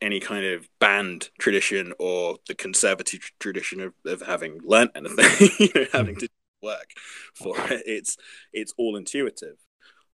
any 0.00 0.20
kind 0.20 0.44
of 0.44 0.68
band 0.78 1.30
tradition 1.38 1.92
or 1.98 2.36
the 2.48 2.54
conservative 2.54 3.30
tradition 3.40 3.80
of, 3.80 3.94
of 4.04 4.22
having 4.22 4.60
learnt 4.64 4.90
anything 4.94 5.48
you 5.58 5.68
know 5.74 5.86
having 5.92 6.16
to 6.16 6.28
work 6.62 6.90
for 7.34 7.54
it 7.72 7.82
it's 7.86 8.16
it's 8.52 8.74
all 8.76 8.94
intuitive 8.96 9.56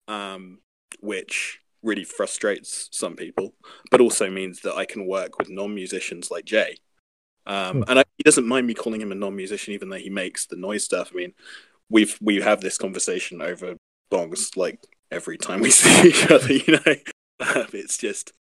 um 0.07 0.59
which 0.99 1.59
really 1.83 2.03
frustrates 2.03 2.89
some 2.91 3.15
people 3.15 3.53
but 3.91 4.01
also 4.01 4.29
means 4.29 4.61
that 4.61 4.75
i 4.75 4.85
can 4.85 5.07
work 5.07 5.37
with 5.39 5.49
non-musicians 5.49 6.29
like 6.31 6.45
jay. 6.45 6.75
Um, 7.45 7.77
Hmm. 7.77 7.83
and 7.87 7.99
I, 7.99 8.03
he 8.17 8.23
doesn't 8.23 8.47
mind 8.47 8.67
me 8.67 8.73
calling 8.73 9.01
him 9.01 9.11
a 9.11 9.15
non-musician 9.15 9.73
even 9.73 9.89
though 9.89 9.97
he 9.97 10.09
makes 10.09 10.45
the 10.45 10.55
noise 10.55 10.83
stuff. 10.83 11.11
I 11.13 11.17
mean 11.17 11.33
we've 11.89 12.17
we 12.21 12.41
have 12.41 12.61
this 12.61 12.77
conversation 12.77 13.41
over 13.41 13.75
bongs 14.11 14.57
like 14.57 14.79
every 15.11 15.37
time 15.37 15.61
we 15.61 15.71
see 15.79 16.09
each 16.09 16.29
other 16.31 16.53
you 16.53 16.73
know? 16.73 16.95
Um, 17.55 17.67
it's 17.73 17.97
just 17.97 18.33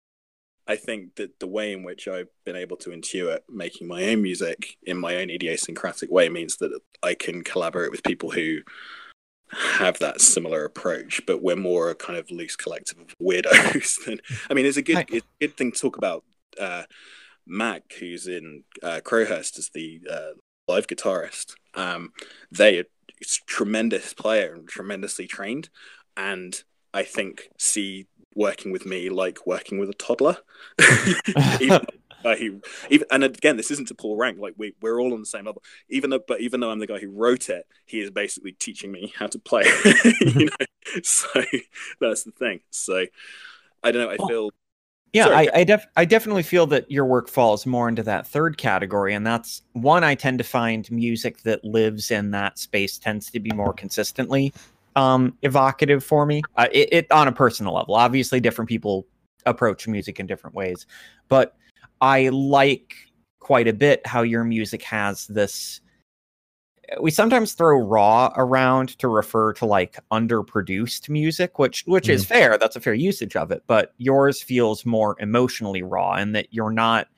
i 0.67 0.77
think 0.77 1.17
that 1.17 1.39
the 1.41 1.47
way 1.47 1.73
in 1.73 1.83
which 1.85 2.09
i've 2.09 2.29
been 2.45 2.57
able 2.57 2.77
to 2.79 2.91
intuit 2.91 3.41
making 3.49 3.87
my 3.89 4.05
own 4.05 4.23
music 4.23 4.77
in 4.85 4.99
my 4.99 5.17
own 5.17 5.31
idiosyncratic 5.31 6.11
way 6.11 6.29
means 6.29 6.57
that 6.59 6.81
i 7.03 7.15
can 7.15 7.43
collaborate 7.45 7.91
with 7.91 8.03
people 8.03 8.31
who 8.31 8.59
have 9.53 9.99
that 9.99 10.21
similar 10.21 10.65
approach 10.65 11.21
but 11.27 11.43
we're 11.43 11.57
more 11.57 11.91
a 11.91 11.95
kind 11.95 12.19
of 12.19 12.31
loose 12.31 12.57
collective 12.57 12.99
of 12.99 13.15
weirdos 13.23 14.05
than 14.07 14.21
i 14.51 14.55
mean 14.55 14.67
it's 14.67 14.77
a 14.77 14.83
good 14.83 15.05
it's 15.09 15.27
a 15.41 15.47
good 15.47 15.57
thing 15.57 15.73
to 15.73 15.79
talk 15.79 15.97
about 15.97 16.25
uh 16.61 16.83
mac 17.47 17.83
who's 17.99 18.27
in 18.27 18.65
uh 18.83 19.01
crowhurst 19.05 19.59
as 19.59 19.71
the 19.73 20.01
uh 20.11 20.33
live 20.69 20.89
guitarist. 20.89 21.55
Um 21.75 22.13
they 22.51 22.79
are 22.79 22.85
tremendous 23.47 24.13
player 24.13 24.55
and 24.55 24.69
tremendously 24.69 25.27
trained 25.27 25.69
and 26.17 26.63
i 26.93 27.03
think 27.05 27.49
see 27.57 28.07
working 28.37 28.71
with 28.71 28.87
me 28.87 29.09
like 29.09 29.47
working 29.47 29.79
with 29.79 29.91
a 29.91 29.95
toddler. 29.95 30.37
Even, 31.61 31.81
though 32.27 32.37
he, 32.37 32.59
even 32.91 33.07
and 33.11 33.25
again 33.25 33.57
this 33.57 33.71
isn't 33.71 33.89
to 33.89 33.95
pull 33.95 34.17
rank 34.17 34.39
like 34.39 34.55
we, 34.57 34.75
we're 34.81 35.01
all 35.01 35.13
on 35.13 35.21
the 35.21 35.27
same 35.27 35.47
level 35.47 35.63
even 35.89 36.11
though 36.11 36.21
but 36.27 36.41
even 36.41 36.61
though 36.61 36.71
i'm 36.71 36.79
the 36.79 36.87
guy 36.87 36.99
who 36.99 37.11
wrote 37.11 37.49
it 37.49 37.67
he 37.85 38.01
is 38.01 38.11
basically 38.11 38.53
teaching 38.53 38.91
me 38.91 39.13
how 39.17 39.27
to 39.27 39.39
play 39.39 39.63
you 40.21 40.47
know 40.47 40.67
so 41.03 41.29
that's 42.01 42.25
the 42.25 42.33
thing 42.33 42.61
so 42.71 43.05
i 43.83 43.91
don't 43.91 44.03
know 44.03 44.11
i 44.11 44.29
feel 44.29 44.51
Yeah, 45.13 45.27
Sorry. 45.27 45.51
I 45.51 45.61
I, 45.61 45.65
def- 45.65 45.87
I 45.97 46.05
definitely 46.05 46.43
feel 46.43 46.67
that 46.67 46.91
your 46.91 47.07
work 47.07 47.29
falls 47.29 47.65
more 47.65 47.89
into 47.89 48.03
that 48.03 48.27
third 48.27 48.59
category, 48.59 49.15
and 49.15 49.27
that's 49.27 49.63
one 49.73 50.05
I 50.05 50.15
tend 50.15 50.39
to 50.39 50.45
find 50.45 50.91
music 50.91 51.43
that 51.43 51.65
lives 51.65 52.11
in 52.11 52.33
that 52.33 52.59
space 52.59 52.99
tends 52.99 53.31
to 53.31 53.41
be 53.41 53.51
more 53.53 53.73
consistently 53.73 54.53
um, 54.97 55.37
evocative 55.43 56.05
for 56.05 56.27
me. 56.27 56.43
Uh, 56.57 56.69
it, 56.73 56.89
it 56.93 57.13
on 57.13 57.29
a 57.29 57.33
personal 57.33 57.75
level, 57.75 57.95
obviously, 57.95 58.41
different 58.41 58.69
people 58.69 59.07
approach 59.47 59.87
music 59.89 60.21
in 60.21 60.27
different 60.27 60.55
ways, 60.55 60.87
but 61.29 61.57
I 62.01 62.29
like 62.29 62.95
quite 63.41 63.69
a 63.69 63.73
bit 63.73 64.07
how 64.07 64.23
your 64.23 64.45
music 64.45 64.83
has 64.83 65.27
this. 65.29 65.81
We 67.01 67.11
sometimes 67.11 67.55
throw 67.55 67.81
raw 67.81 68.33
around 68.37 68.99
to 68.99 69.09
refer 69.09 69.53
to 69.55 69.67
like 69.67 69.99
underproduced 70.13 71.09
music, 71.09 71.59
which 71.59 71.83
which 71.87 72.09
is 72.09 72.25
mm-hmm. 72.25 72.35
fair. 72.35 72.59
That's 72.59 72.77
a 72.77 72.81
fair 72.81 72.95
usage 72.95 73.37
of 73.37 73.51
it. 73.51 73.63
But 73.67 73.95
yours 73.99 74.43
feels 74.43 74.87
more 74.87 75.17
emotionally 75.21 75.83
raw, 75.83 76.17
in 76.17 76.33
that 76.33 76.49
you're 76.53 76.71
not 76.71 77.09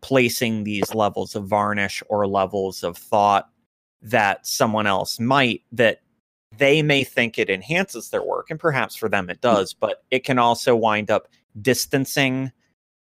placing 0.00 0.64
these 0.64 0.94
levels 0.94 1.34
of 1.34 1.46
varnish 1.46 2.02
or 2.08 2.26
levels 2.26 2.84
of 2.84 2.96
thought 2.96 3.50
that 4.02 4.46
someone 4.46 4.86
else 4.86 5.18
might 5.18 5.62
that 5.72 6.00
they 6.56 6.82
may 6.82 7.04
think 7.04 7.38
it 7.38 7.50
enhances 7.50 8.10
their 8.10 8.22
work 8.22 8.48
and 8.48 8.60
perhaps 8.60 8.94
for 8.94 9.08
them 9.08 9.28
it 9.28 9.38
hmm. 9.42 9.48
does 9.48 9.74
but 9.74 10.04
it 10.10 10.24
can 10.24 10.38
also 10.38 10.76
wind 10.76 11.10
up 11.10 11.28
distancing 11.60 12.52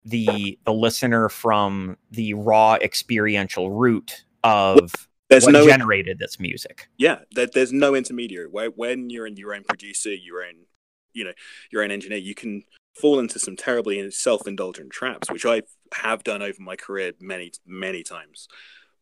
the 0.06 0.58
the 0.66 0.74
listener 0.74 1.30
from 1.30 1.98
the 2.12 2.34
raw 2.34 2.76
experiential 2.76 3.72
root 3.72 4.26
of 4.44 4.92
there's 5.30 5.46
what 5.46 5.54
no 5.54 5.66
generated 5.66 6.20
this 6.20 6.40
music. 6.40 6.90
Yeah 6.98 7.20
there, 7.32 7.48
there's 7.48 7.72
no 7.72 7.96
intermediary. 7.96 8.48
Where 8.48 8.70
when 8.70 9.10
you're 9.10 9.28
in 9.28 9.38
your 9.38 9.56
own 9.56 9.64
producer 9.64 10.14
your 10.14 10.44
own 10.44 10.66
you 11.14 11.24
know 11.24 11.34
your 11.72 11.84
own 11.84 11.92
engineer 11.92 12.18
you 12.18 12.36
can 12.36 12.64
fall 13.00 13.20
into 13.20 13.40
some 13.40 13.56
terribly 13.56 14.12
self-indulgent 14.12 14.92
traps 14.92 15.32
which 15.32 15.48
i 15.48 15.64
have 15.96 16.24
done 16.24 16.44
over 16.44 16.62
my 16.62 16.76
career 16.76 17.14
many 17.20 17.52
many 17.66 18.04
times. 18.04 18.48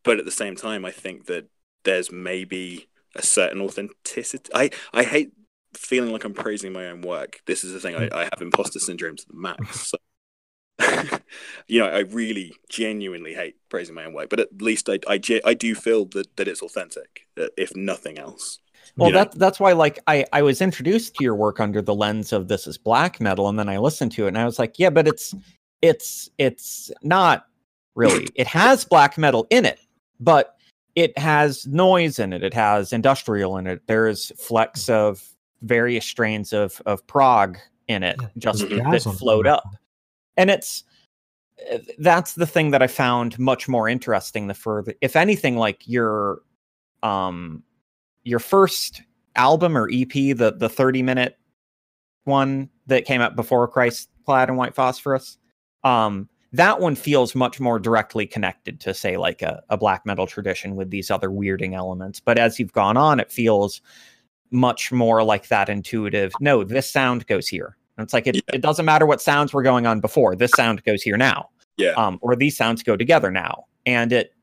But 0.04 0.18
at 0.20 0.26
the 0.26 0.32
same 0.32 0.56
time 0.56 0.86
i 0.86 0.92
think 0.92 1.26
that 1.26 1.48
there's 1.84 2.12
maybe 2.12 2.90
a 3.16 3.22
certain 3.22 3.62
authenticity 3.62 4.50
i 4.54 4.70
i 4.94 5.04
hate 5.04 5.32
feeling 5.74 6.12
like 6.12 6.24
i'm 6.24 6.34
praising 6.34 6.74
my 6.74 6.88
own 6.88 7.02
work. 7.02 7.42
This 7.46 7.64
is 7.64 7.74
the 7.74 7.80
thing 7.80 7.96
i, 7.96 8.08
mm. 8.08 8.14
I 8.14 8.24
have 8.24 8.42
imposter 8.42 8.80
syndrome 8.80 9.16
to 9.16 9.26
the 9.28 9.36
max 9.36 9.90
so 9.90 9.98
you 11.68 11.80
know, 11.80 11.88
I 11.88 12.00
really 12.00 12.54
genuinely 12.70 13.34
hate 13.34 13.56
praising 13.70 13.96
my 13.96 14.06
own 14.06 14.14
work, 14.14 14.30
but 14.30 14.40
at 14.40 14.62
least 14.62 14.90
I, 14.90 15.00
I, 15.08 15.20
I 15.46 15.54
do 15.54 15.76
feel 15.76 16.06
that, 16.06 16.36
that 16.38 16.48
it's 16.48 16.62
authentic, 16.62 17.28
uh, 17.40 17.48
if 17.58 17.76
nothing 17.76 18.18
else. 18.18 18.60
Well, 18.98 19.10
You 19.10 19.14
know? 19.14 19.20
that 19.20 19.40
that's 19.40 19.60
why 19.60 19.72
like 19.72 20.00
I 20.08 20.26
I 20.34 20.42
was 20.42 20.62
introduced 20.62 21.16
to 21.16 21.24
your 21.24 21.36
work 21.36 21.60
under 21.60 21.82
the 21.82 21.96
lens 21.96 22.34
of 22.34 22.48
this 22.48 22.68
is 22.68 22.78
black 22.78 23.22
metal, 23.22 23.48
and 23.48 23.58
then 23.58 23.70
I 23.70 23.78
listened 23.78 24.12
to 24.14 24.26
it 24.26 24.30
and 24.30 24.38
I 24.38 24.46
was 24.46 24.60
like, 24.60 24.78
yeah, 24.80 24.90
but 24.90 25.08
it's 25.08 25.34
it's 25.82 26.30
it's 26.38 26.92
not 27.02 27.48
really. 27.96 28.28
It 28.36 28.48
has 28.48 28.84
black 28.84 29.18
metal 29.18 29.48
in 29.50 29.66
it, 29.66 29.80
but 30.20 30.58
it 30.96 31.18
has 31.18 31.66
noise 31.68 32.20
in 32.20 32.34
it. 32.34 32.44
It 32.44 32.54
has 32.54 32.92
industrial 32.92 33.58
in 33.58 33.68
it. 33.68 33.82
There's 33.88 34.32
flecks 34.38 34.90
of 34.90 35.24
various 35.62 36.06
strains 36.06 36.52
of 36.52 36.82
of 36.86 37.06
prog 37.08 37.58
in 37.88 38.04
it, 38.04 38.18
Yeah, 38.20 38.28
just 38.38 38.60
there's 38.60 38.72
that 38.72 38.92
jazz 38.92 39.08
on 39.08 39.16
float 39.16 39.48
up, 39.48 39.64
and 40.42 40.50
it's 40.50 40.84
uh, 41.72 41.78
that's 42.00 42.34
the 42.34 42.48
thing 42.48 42.72
that 42.72 42.82
I 42.82 42.88
found 42.88 43.38
much 43.38 43.68
more 43.68 43.88
interesting. 43.88 44.48
The 44.48 44.56
further, 44.56 44.96
if 45.02 45.16
anything, 45.16 45.56
like 45.56 45.88
your 45.88 46.42
um 47.04 47.64
your 48.24 48.40
first 48.40 49.04
album 49.36 49.78
or 49.78 49.88
EP, 49.94 50.12
the 50.12 50.56
the 50.58 50.70
30 50.70 51.04
minute 51.04 51.38
one 52.24 52.70
that 52.88 53.06
came 53.06 53.22
out 53.22 53.36
before 53.36 53.68
Christ 53.68 54.10
Clad 54.26 54.50
and 54.50 54.58
White 54.58 54.76
Phosphorus, 54.76 55.38
um, 55.84 56.28
that 56.54 56.80
one 56.80 56.96
feels 56.96 57.36
much 57.36 57.60
more 57.60 57.80
directly 57.80 58.26
connected 58.26 58.80
to 58.82 58.94
say 58.94 59.18
like 59.18 59.42
a, 59.42 59.62
a 59.70 59.78
black 59.78 60.06
metal 60.06 60.28
tradition 60.28 60.76
with 60.76 60.90
these 60.90 61.12
other 61.12 61.30
weirding 61.30 61.76
elements. 61.76 62.20
But 62.20 62.38
as 62.38 62.60
you've 62.60 62.74
gone 62.74 62.98
on, 62.98 63.20
it 63.20 63.32
feels 63.32 63.82
much 64.52 64.92
more 64.92 65.24
like 65.24 65.48
that 65.48 65.70
intuitive. 65.70 66.34
No, 66.40 66.64
this 66.64 66.90
sound 66.90 67.26
goes 67.28 67.48
here. 67.48 67.78
And 67.98 68.04
it's 68.06 68.14
like 68.14 68.28
it, 68.28 68.36
Yeah. 68.36 68.42
it 68.54 68.62
doesn't 68.62 68.86
matter 68.86 69.06
what 69.06 69.22
sounds 69.22 69.54
were 69.54 69.64
going 69.64 69.86
on 69.86 70.00
before. 70.00 70.36
This 70.36 70.52
sound 70.52 70.84
goes 70.84 71.02
here 71.02 71.18
now. 71.18 71.50
Yeah. 71.78 71.92
Um, 71.92 72.20
or 72.22 72.36
these 72.36 72.56
sounds 72.58 72.84
go 72.84 72.96
together 72.96 73.32
now. 73.32 73.66
And 73.86 74.12
it 74.14 74.34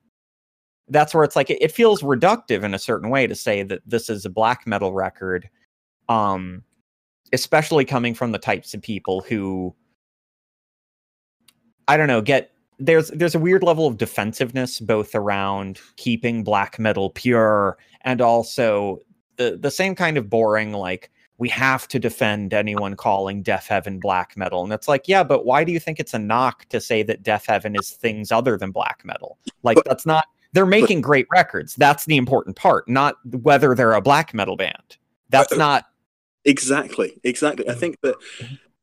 that's 0.91 1.15
where 1.15 1.23
it's 1.25 1.37
like 1.37 1.51
it, 1.51 1.59
it 1.61 1.73
feels 1.73 2.03
reductive 2.03 2.63
in 2.63 2.73
a 2.75 2.79
certain 2.79 3.11
way 3.11 3.27
to 3.27 3.35
say 3.35 3.63
that 3.63 3.83
this 3.87 4.09
is 4.09 4.25
a 4.25 4.31
black 4.31 4.67
metal 4.67 4.93
record. 4.93 5.49
Um, 6.09 6.63
especially 7.35 7.85
coming 7.85 8.15
from 8.15 8.33
the 8.33 8.39
types 8.39 8.73
of 8.73 8.81
people 8.81 9.21
who 9.21 9.75
I 11.87 11.97
don't 11.97 12.09
know, 12.09 12.21
get 12.21 12.53
there's 12.79 13.09
there's 13.11 13.35
a 13.35 13.39
weird 13.39 13.63
level 13.63 13.87
of 13.87 13.97
defensiveness 13.99 14.79
both 14.81 15.15
around 15.15 15.81
keeping 15.97 16.45
black 16.45 16.79
metal 16.79 17.11
pure 17.11 17.77
and 18.03 18.21
also 18.21 19.01
the 19.37 19.59
the 19.61 19.71
same 19.71 19.95
kind 19.95 20.17
of 20.17 20.31
boring 20.31 20.73
like 20.73 21.11
we 21.39 21.49
have 21.49 21.87
to 21.89 21.99
defend 21.99 22.53
anyone 22.53 22.97
calling 22.97 23.43
Deafheaven 23.45 24.01
black 24.01 24.37
metal. 24.37 24.65
And 24.65 24.73
it's 24.73 24.89
like, 24.89 25.07
yeah, 25.07 25.23
but 25.23 25.47
why 25.47 25.63
do 25.65 25.71
you 25.73 25.79
think 25.81 26.01
it's 26.01 26.13
a 26.15 26.19
knock 26.19 26.69
to 26.71 26.81
say 26.81 27.03
that 27.05 27.23
Deafheaven 27.23 27.79
is 27.79 27.91
things 27.91 28.33
other 28.33 28.57
than 28.59 28.73
black 28.73 29.03
metal? 29.05 29.39
Like 29.63 29.77
But- 29.77 29.85
that's 29.87 30.05
not 30.07 30.27
they're 30.55 30.67
making 30.67 31.03
great 31.03 31.27
records. 31.31 31.75
That's 31.77 32.07
the 32.07 32.17
important 32.17 32.57
part, 32.57 32.89
not 32.89 33.17
whether 33.43 33.75
they're 33.75 33.93
a 33.93 34.01
black 34.01 34.33
metal 34.33 34.57
band. 34.57 34.97
That's 35.29 35.53
Uh, 35.53 35.57
not 35.57 35.85
Exactly, 36.45 37.21
exactly. 37.25 37.69
I 37.69 37.75
Mhm. 37.75 37.79
think 37.79 38.01
that 38.03 38.15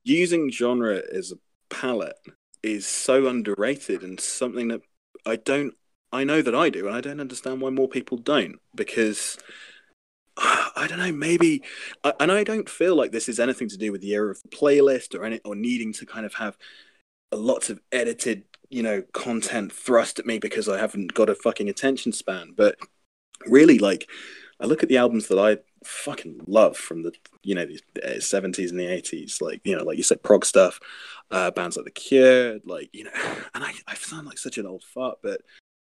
using 0.04 0.52
genre 0.52 1.02
as 1.12 1.32
a 1.32 1.36
palette 1.74 2.20
is 2.62 2.86
so 2.86 3.26
underrated 3.28 4.04
and 4.04 4.20
something 4.20 4.68
that 4.68 4.82
I 5.26 5.38
don't. 5.38 5.74
I 6.12 6.24
know 6.24 6.42
that 6.44 6.54
I 6.54 6.70
do, 6.70 6.86
and 6.88 6.96
I 6.96 7.02
don't 7.02 7.20
understand 7.20 7.62
why 7.62 7.72
more 7.72 7.88
people 7.90 8.18
don't. 8.18 8.60
Because 8.76 9.38
I 10.38 10.88
don't 10.88 11.00
know, 11.00 11.12
maybe, 11.12 11.64
and 12.20 12.32
I 12.32 12.44
don't 12.44 12.70
feel 12.70 12.96
like 12.96 13.12
this 13.12 13.30
is 13.30 13.40
anything 13.40 13.70
to 13.70 13.78
do 13.78 13.92
with 13.92 14.02
the 14.02 14.14
era 14.14 14.32
of 14.32 14.42
the 14.42 14.50
playlist 14.50 15.18
or 15.18 15.24
any, 15.24 15.40
or 15.46 15.56
needing 15.56 15.94
to 15.94 16.06
kind 16.06 16.26
of 16.26 16.34
have 16.36 16.58
lots 17.32 17.70
of 17.70 17.80
edited, 17.92 18.44
you 18.70 18.84
know, 18.84 19.04
content 19.14 19.72
thrust 19.72 20.20
at 20.20 20.26
me 20.26 20.40
because 20.40 20.68
I 20.68 20.78
haven't 20.78 21.14
got 21.14 21.30
a 21.30 21.36
fucking 21.36 21.70
attention 21.70 22.12
span. 22.12 22.54
But 22.56 22.78
really, 23.48 23.80
like, 23.80 24.10
I 24.60 24.66
look 24.66 24.84
at 24.84 24.90
the 24.90 24.98
albums 24.98 25.28
that 25.28 25.40
I 25.40 25.58
fucking 25.86 26.42
love 26.48 26.76
from 26.76 27.04
the 27.04 27.14
you 27.44 27.54
know 27.54 27.66
the 27.94 28.22
seventies 28.22 28.72
and 28.72 28.80
the 28.80 28.88
eighties, 28.88 29.42
like 29.42 29.62
you 29.64 29.78
know, 29.78 29.84
like 29.84 29.98
you 29.98 30.04
said, 30.04 30.24
prog 30.24 30.46
stuff, 30.46 30.80
uh, 31.32 31.52
bands 31.52 31.78
like 31.78 31.86
The 31.86 31.92
Cure, 31.92 32.60
like 32.66 32.90
you 32.94 33.06
know, 33.06 33.12
and 33.54 33.64
I 33.64 33.74
I 33.88 33.96
sound 33.96 34.28
like 34.28 34.38
such 34.38 34.58
an 34.58 34.66
old 34.66 34.84
fart, 34.84 35.20
but 35.22 35.42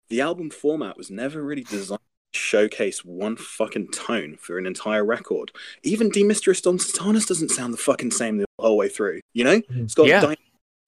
the 0.09 0.21
album 0.21 0.49
format 0.49 0.97
was 0.97 1.11
never 1.11 1.41
really 1.43 1.63
designed 1.63 1.99
showcase 2.33 3.03
one 3.03 3.35
fucking 3.35 3.89
tone 3.91 4.37
for 4.39 4.57
an 4.57 4.65
entire 4.65 5.03
record. 5.03 5.51
Even 5.83 6.09
De 6.09 6.23
Mysteriis 6.23 6.61
Dom 6.61 6.77
Sathanas 6.77 7.27
doesn't 7.27 7.49
sound 7.49 7.73
the 7.73 7.77
fucking 7.77 8.11
same 8.11 8.37
the 8.37 8.45
whole 8.59 8.77
way 8.77 8.89
through. 8.89 9.19
You 9.33 9.43
know, 9.43 9.61
Mhm. 9.61 9.83
it's 9.83 9.95
got 9.95 10.07
Yeah. 10.07 10.21
dy- 10.21 10.35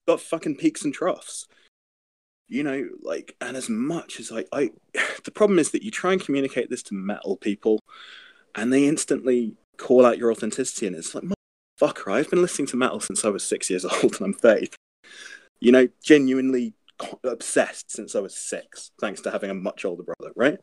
got 0.06 0.20
fucking 0.20 0.56
peaks 0.56 0.84
and 0.84 0.92
troughs. 0.94 1.46
You 2.48 2.62
know, 2.64 2.88
like, 3.02 3.34
and 3.40 3.56
as 3.56 3.68
much 3.68 4.20
as 4.20 4.30
I, 4.30 4.44
I, 4.52 4.70
the 5.24 5.30
problem 5.30 5.58
is 5.58 5.70
that 5.70 5.82
you 5.82 5.90
try 5.90 6.12
and 6.12 6.22
communicate 6.24 6.70
this 6.70 6.82
to 6.84 6.94
metal 6.94 7.36
people, 7.36 7.80
and 8.54 8.72
they 8.72 8.86
instantly 8.86 9.56
call 9.78 10.04
out 10.04 10.18
your 10.18 10.30
authenticity, 10.30 10.86
and 10.86 10.94
it's 10.94 11.14
like, 11.14 11.24
motherfucker, 11.80 12.12
I've 12.12 12.30
been 12.30 12.42
listening 12.42 12.66
to 12.68 12.76
metal 12.76 13.00
since 13.00 13.24
I 13.24 13.30
was 13.30 13.42
six 13.42 13.70
years 13.70 13.84
old, 14.04 14.16
and 14.16 14.22
I'm 14.26 14.34
thirty. 14.34 14.68
You 15.60 15.72
know, 15.72 15.88
genuinely 16.02 16.74
obsessed 17.24 17.90
since 17.90 18.14
I 18.14 18.20
was 18.20 18.36
six, 18.36 18.90
thanks 19.00 19.20
to 19.22 19.30
having 19.30 19.50
a 19.50 19.54
much 19.54 19.84
older 19.84 20.02
brother, 20.04 20.32
right? 20.36 20.58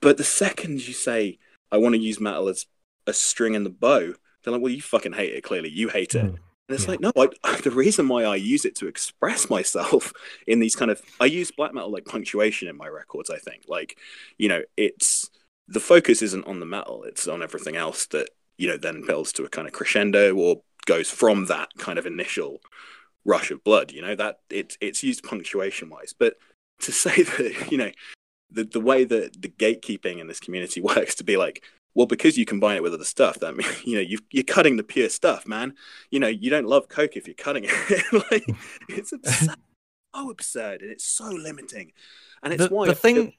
But 0.00 0.16
the 0.16 0.24
second 0.24 0.86
you 0.86 0.94
say, 0.94 1.38
I 1.70 1.76
want 1.78 1.94
to 1.94 2.00
use 2.00 2.20
metal 2.20 2.48
as 2.48 2.66
a 3.06 3.12
string 3.12 3.54
in 3.54 3.64
the 3.64 3.70
bow, 3.70 4.14
they're 4.42 4.52
like, 4.52 4.62
well, 4.62 4.72
you 4.72 4.82
fucking 4.82 5.12
hate 5.12 5.34
it, 5.34 5.42
clearly. 5.44 5.68
You 5.68 5.88
hate 5.88 6.14
it. 6.14 6.24
Mhm. 6.24 6.28
And 6.28 6.38
it's 6.76 6.84
Yeah. 6.84 6.90
like, 6.90 7.00
no, 7.00 7.12
I, 7.16 7.28
the 7.60 7.70
reason 7.70 8.08
why 8.08 8.24
I 8.24 8.36
use 8.36 8.64
it 8.64 8.74
to 8.76 8.86
express 8.88 9.50
myself 9.50 10.12
in 10.46 10.60
these 10.60 10.76
kind 10.76 10.90
of, 10.90 11.02
I 11.20 11.26
use 11.26 11.50
black 11.50 11.74
metal 11.74 11.90
like 11.92 12.04
punctuation 12.06 12.68
in 12.68 12.76
my 12.76 12.88
records, 12.88 13.28
I 13.30 13.38
think. 13.38 13.64
Like, 13.68 13.98
you 14.38 14.48
know, 14.48 14.62
it's, 14.76 15.30
the 15.68 15.80
focus 15.80 16.22
isn't 16.22 16.46
on 16.46 16.60
the 16.60 16.66
metal, 16.66 17.04
it's 17.04 17.28
on 17.28 17.42
everything 17.42 17.76
else 17.76 18.06
that, 18.06 18.30
you 18.56 18.68
know, 18.68 18.76
then 18.76 19.04
builds 19.06 19.32
to 19.34 19.44
a 19.44 19.48
kind 19.48 19.66
of 19.68 19.72
crescendo 19.72 20.34
or 20.34 20.62
goes 20.86 21.10
from 21.10 21.46
that 21.46 21.68
kind 21.78 21.98
of 21.98 22.06
initial 22.06 22.60
rush 23.24 23.50
of 23.50 23.62
blood, 23.62 23.92
you 23.92 24.00
know, 24.02 24.14
that 24.16 24.40
it's, 24.48 24.76
it's 24.80 25.02
used 25.02 25.22
punctuation 25.22 25.90
wise. 25.90 26.14
But 26.18 26.36
to 26.80 26.92
say 27.04 27.22
that, 27.22 27.68
you 27.70 27.78
know, 27.78 27.90
the, 28.52 28.64
the 28.64 28.80
way 28.80 29.04
that 29.04 29.40
the 29.40 29.48
gatekeeping 29.48 30.20
in 30.20 30.26
this 30.26 30.40
community 30.40 30.80
works 30.80 31.14
to 31.16 31.24
be 31.24 31.36
like, 31.36 31.62
well, 31.94 32.06
because 32.06 32.38
you 32.38 32.44
combine 32.44 32.76
it 32.76 32.82
with 32.82 32.94
other 32.94 33.04
stuff, 33.04 33.40
that 33.40 33.56
means 33.56 33.70
you 33.84 33.94
know 33.96 34.00
you 34.00 34.18
you're 34.30 34.44
cutting 34.44 34.76
the 34.76 34.84
pure 34.84 35.08
stuff, 35.08 35.46
man. 35.46 35.74
You 36.10 36.20
know 36.20 36.28
you 36.28 36.50
don't 36.50 36.66
love 36.66 36.88
Coke 36.88 37.16
if 37.16 37.26
you're 37.26 37.34
cutting 37.34 37.64
it. 37.66 38.12
like 38.30 38.44
it's 38.88 39.12
absurd, 39.12 39.56
so 40.14 40.30
absurd, 40.30 40.82
and 40.82 40.90
it's 40.90 41.04
so 41.04 41.28
limiting. 41.28 41.92
And 42.42 42.52
it's 42.52 42.68
the, 42.68 42.74
why 42.74 42.86
the 42.86 42.94
thing 42.94 43.14
feel- 43.16 43.32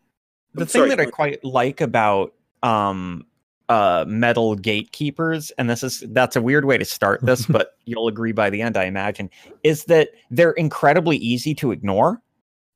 the 0.54 0.62
I'm 0.62 0.68
thing 0.68 0.80
sorry, 0.80 0.90
that 0.90 1.00
I 1.00 1.06
quite 1.06 1.44
like 1.44 1.82
about 1.82 2.34
um 2.62 3.26
uh 3.70 4.04
metal 4.08 4.56
gatekeepers 4.56 5.52
and 5.52 5.70
this 5.70 5.82
is 5.82 6.04
that's 6.10 6.36
a 6.36 6.42
weird 6.42 6.66
way 6.66 6.78
to 6.78 6.86
start 6.86 7.22
this 7.22 7.46
but 7.46 7.78
you'll 7.86 8.08
agree 8.08 8.34
by 8.34 8.50
the 8.50 8.62
end 8.62 8.76
I 8.76 8.84
imagine 8.84 9.30
is 9.64 9.86
that 9.86 10.10
they're 10.30 10.52
incredibly 10.52 11.18
easy 11.18 11.56
to 11.56 11.72
ignore 11.72 12.22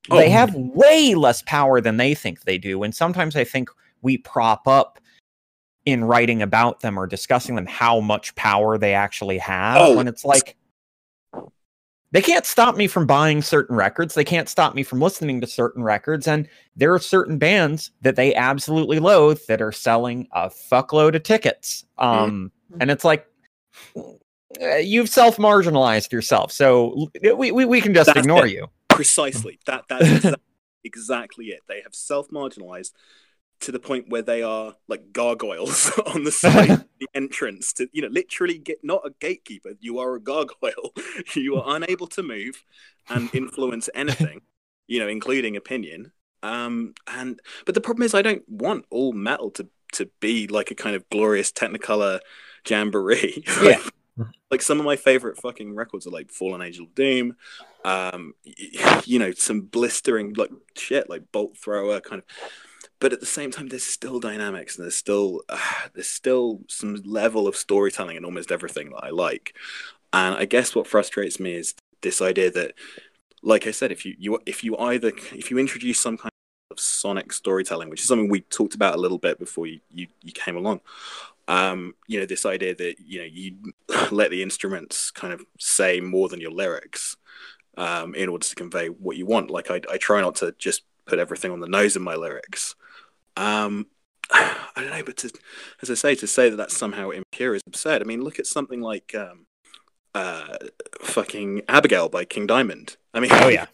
Oh. 0.10 0.18
they 0.18 0.30
have 0.30 0.54
way 0.56 1.16
less 1.16 1.42
power 1.44 1.82
than 1.82 1.98
they 1.98 2.14
think 2.14 2.42
they 2.42 2.58
do 2.58 2.84
and 2.84 2.94
sometimes 2.94 3.36
I 3.36 3.44
think 3.44 3.70
we 4.02 4.18
prop 4.20 4.68
up 4.68 5.00
in 5.86 6.04
writing 6.04 6.42
about 6.42 6.80
them 6.82 6.98
or 6.98 7.08
discussing 7.08 7.56
them 7.56 7.66
how 7.66 8.00
much 8.00 8.34
power 8.36 8.78
they 8.78 8.94
actually 8.94 9.38
have 9.40 9.78
Oh. 9.80 9.96
when 9.96 10.08
it's 10.08 10.26
like 10.26 10.56
they 12.12 12.22
can't 12.22 12.46
stop 12.46 12.78
me 12.78 12.88
from 12.88 13.06
buying 13.06 13.42
certain 13.42 13.76
records. 13.76 14.14
They 14.14 14.24
can't 14.24 14.48
stop 14.48 14.74
me 14.74 14.84
from 14.84 15.02
listening 15.02 15.42
to 15.42 15.48
certain 15.48 15.84
records. 15.84 16.30
And 16.30 16.48
there 16.78 16.94
are 16.94 17.00
certain 17.00 17.38
bands 17.38 17.92
that 18.04 18.16
they 18.16 18.34
absolutely 18.36 19.00
loathe 19.00 19.42
that 19.50 19.62
are 19.62 19.74
selling 19.74 20.26
a 20.32 20.50
fuckload 20.50 21.16
of 21.16 21.24
tickets. 21.24 21.84
Um, 21.98 22.54
And 22.80 22.90
it's 22.90 23.04
like, 23.04 23.28
uh, 23.98 24.76
you've 24.78 25.10
self 25.10 25.36
marginalized 25.38 26.14
yourself. 26.14 26.54
So 26.54 27.10
we, 27.22 27.52
we, 27.52 27.66
we 27.66 27.82
can 27.82 27.94
just 27.94 28.08
That's 28.08 28.20
ignore 28.20 28.46
it. 28.46 28.54
you. 28.54 28.68
Precisely. 28.96 29.60
That 29.66 29.86
that's 29.90 30.06
exactly, 30.06 30.44
exactly 30.84 31.46
it. 31.48 31.62
They 31.68 31.82
have 31.82 31.96
self 31.96 32.30
marginalized 32.30 32.92
to 33.62 33.72
the 33.72 33.80
point 33.80 34.10
where 34.10 34.22
they 34.22 34.44
are 34.44 34.76
like 34.88 35.14
gargoyles 35.14 35.90
on 36.06 36.24
the 36.26 36.32
side 36.32 36.86
the 37.00 37.08
entrance 37.14 37.72
to 37.74 37.88
you 37.94 38.02
know 38.02 38.10
literally 38.10 38.58
get 38.58 38.80
not 38.84 39.02
a 39.06 39.12
gatekeeper. 39.20 39.72
You 39.80 40.00
are 40.00 40.16
a 40.16 40.20
gargoyle. 40.22 40.94
You 41.36 41.56
are 41.56 41.76
unable 41.76 42.08
to 42.08 42.24
move 42.24 42.64
and 43.10 43.30
influence 43.34 43.90
anything 43.94 44.42
you 44.88 45.00
know 45.00 45.08
including 45.08 45.56
opinion. 45.56 46.12
Um 46.44 46.94
and 47.08 47.40
but 47.66 47.74
the 47.74 47.82
problem 47.82 48.04
is 48.04 48.14
i 48.14 48.22
don't 48.22 48.48
want 48.48 48.86
all 48.92 49.14
metal 49.14 49.50
to 49.52 49.68
to 49.94 50.10
be 50.20 50.48
like 50.48 50.70
a 50.72 50.76
kind 50.76 50.96
of 50.96 51.10
glorious 51.10 51.52
technicolor 51.52 52.20
jamboree. 52.68 53.44
Yeah. 53.64 53.82
like, 54.52 54.62
some 54.62 54.80
of 54.80 54.86
my 54.86 54.96
favorite 54.96 55.38
fucking 55.38 55.76
records 55.76 56.08
are 56.08 56.12
like 56.12 56.32
fallen 56.32 56.62
angel 56.62 56.86
of 56.86 56.96
doom 56.96 57.36
um 57.84 58.34
you 59.06 59.20
know 59.20 59.32
some 59.32 59.62
blistering 59.62 60.34
like 60.34 60.52
shit 60.76 61.10
like 61.10 61.32
bolt 61.32 61.58
thrower 61.58 62.00
kind 62.00 62.22
of 62.22 62.28
but 63.00 63.14
at 63.14 63.20
the 63.20 63.26
same 63.26 63.52
time 63.52 63.68
there's 63.68 63.84
still 63.84 64.20
dynamics 64.20 64.78
and 64.78 64.84
there's 64.84 64.96
still 64.96 65.42
uh, 65.50 65.60
there's 65.94 66.08
still 66.08 66.62
some 66.68 66.96
level 67.06 67.48
of 67.48 67.56
storytelling 67.56 68.18
in 68.18 68.26
almost 68.26 68.52
everything 68.52 68.90
that 68.90 69.04
i 69.04 69.10
like 69.10 69.56
and 70.14 70.36
i 70.36 70.46
guess 70.46 70.74
what 70.74 70.88
frustrates 70.88 71.40
me 71.40 71.54
is 71.54 71.76
this 72.02 72.22
idea 72.22 72.50
that 72.50 72.74
like 73.44 73.68
i 73.68 73.72
said 73.72 73.92
if 73.92 74.06
you, 74.06 74.16
you 74.18 74.40
if 74.46 74.64
you 74.64 74.76
either 74.78 75.12
if 75.34 75.52
you 75.52 75.60
introduce 75.60 76.00
some 76.00 76.18
kind 76.18 76.32
of 76.72 76.80
sonic 76.80 77.32
storytelling, 77.32 77.90
which 77.90 78.02
is 78.02 78.08
something 78.08 78.30
we 78.30 78.42
talked 78.42 78.76
about 78.76 78.96
a 78.96 79.00
little 79.00 79.18
bit 79.18 79.40
before 79.40 79.68
you 79.68 79.80
you, 79.92 80.08
you 80.22 80.32
came 80.32 80.58
along. 80.58 80.82
Um, 81.48 81.94
you 82.08 82.20
know, 82.20 82.26
this 82.26 82.46
idea 82.46 82.76
that 82.76 82.96
you 83.00 83.20
know 83.20 83.26
you 83.26 83.74
let 84.12 84.32
the 84.32 84.44
instruments 84.44 85.12
kind 85.12 85.34
of 85.34 85.46
say 85.60 86.00
more 86.00 86.30
than 86.30 86.42
your 86.42 86.52
lyrics 86.52 87.18
um, 87.78 88.16
in 88.16 88.30
order 88.30 88.46
to 88.46 88.56
convey 88.56 88.88
what 88.88 89.18
you 89.18 89.26
want. 89.26 89.50
Like 89.50 89.70
I, 89.72 89.82
I 89.92 89.98
try 89.98 90.22
not 90.22 90.36
to 90.36 90.54
just 90.58 90.84
put 91.06 91.20
everything 91.20 91.52
on 91.52 91.60
the 91.60 91.68
nose 91.68 91.96
in 91.96 92.02
my 92.02 92.16
lyrics. 92.16 92.76
Um, 93.38 93.88
I 94.32 94.58
don't 94.76 94.90
know, 94.90 95.04
but 95.04 95.18
to, 95.18 95.32
as 95.82 95.90
I 95.90 95.94
say, 95.94 96.16
to 96.16 96.28
say 96.28 96.50
that 96.50 96.56
that's 96.56 96.78
somehow 96.78 97.10
impure 97.10 97.56
is 97.56 97.62
absurd. 97.68 98.02
I 98.02 98.06
mean, 98.06 98.22
look 98.22 98.40
at 98.40 98.48
something 98.48 98.82
like 98.82 99.14
um, 99.16 99.46
uh, 100.14 100.58
fucking 101.02 101.62
Abigail 101.68 102.10
by 102.10 102.26
King 102.26 102.48
Diamond. 102.48 102.98
I 103.14 103.20
mean, 103.20 103.32
Oh 103.34 103.50
yeah. 103.50 103.68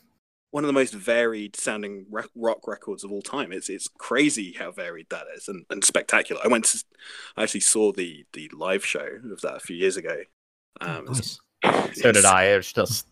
One 0.52 0.64
of 0.64 0.68
the 0.68 0.74
most 0.74 0.94
varied 0.94 1.56
sounding 1.56 2.06
rock 2.36 2.68
records 2.68 3.04
of 3.04 3.12
all 3.12 3.22
time. 3.22 3.52
It's 3.52 3.70
it's 3.70 3.88
crazy 3.88 4.54
how 4.54 4.72
varied 4.72 5.08
that 5.10 5.26
is 5.36 5.48
and, 5.48 5.66
and 5.70 5.84
spectacular. 5.84 6.42
I 6.44 6.50
went 6.50 6.66
to, 6.66 6.84
I 7.36 7.44
actually 7.44 7.62
saw 7.62 7.92
the 7.92 8.26
the 8.34 8.50
live 8.54 8.86
show 8.86 9.08
of 9.32 9.42
that 9.42 9.56
a 9.56 9.60
few 9.60 9.76
years 9.76 9.98
ago. 9.98 10.22
Um, 10.80 11.06
nice. 11.06 11.40
So 11.94 12.12
did 12.12 12.26
I. 12.26 12.46
It's 12.46 12.74
just 12.74 13.08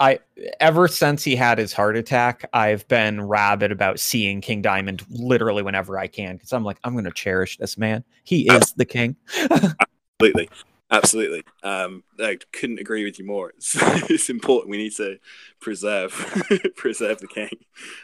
I 0.00 0.18
ever 0.60 0.88
since 0.88 1.22
he 1.22 1.36
had 1.36 1.58
his 1.58 1.72
heart 1.72 1.96
attack, 1.96 2.48
I've 2.54 2.88
been 2.88 3.20
rabid 3.20 3.70
about 3.70 4.00
seeing 4.00 4.40
King 4.40 4.62
Diamond 4.62 5.04
literally 5.10 5.62
whenever 5.62 5.98
I 5.98 6.06
can 6.06 6.36
because 6.36 6.52
I'm 6.52 6.64
like, 6.64 6.78
I'm 6.84 6.94
gonna 6.94 7.10
cherish 7.10 7.58
this 7.58 7.76
man. 7.76 8.02
He 8.24 8.50
is 8.50 8.72
the 8.72 8.86
king. 8.86 9.16
Absolutely, 10.20 10.48
absolutely. 10.90 11.42
Um, 11.62 12.04
I 12.18 12.38
couldn't 12.52 12.78
agree 12.78 13.04
with 13.04 13.18
you 13.18 13.26
more. 13.26 13.52
It's, 13.56 13.76
it's 14.10 14.30
important. 14.30 14.70
We 14.70 14.78
need 14.78 14.94
to 14.96 15.18
preserve 15.60 16.12
preserve 16.76 17.18
the 17.18 17.26
king. 17.26 17.50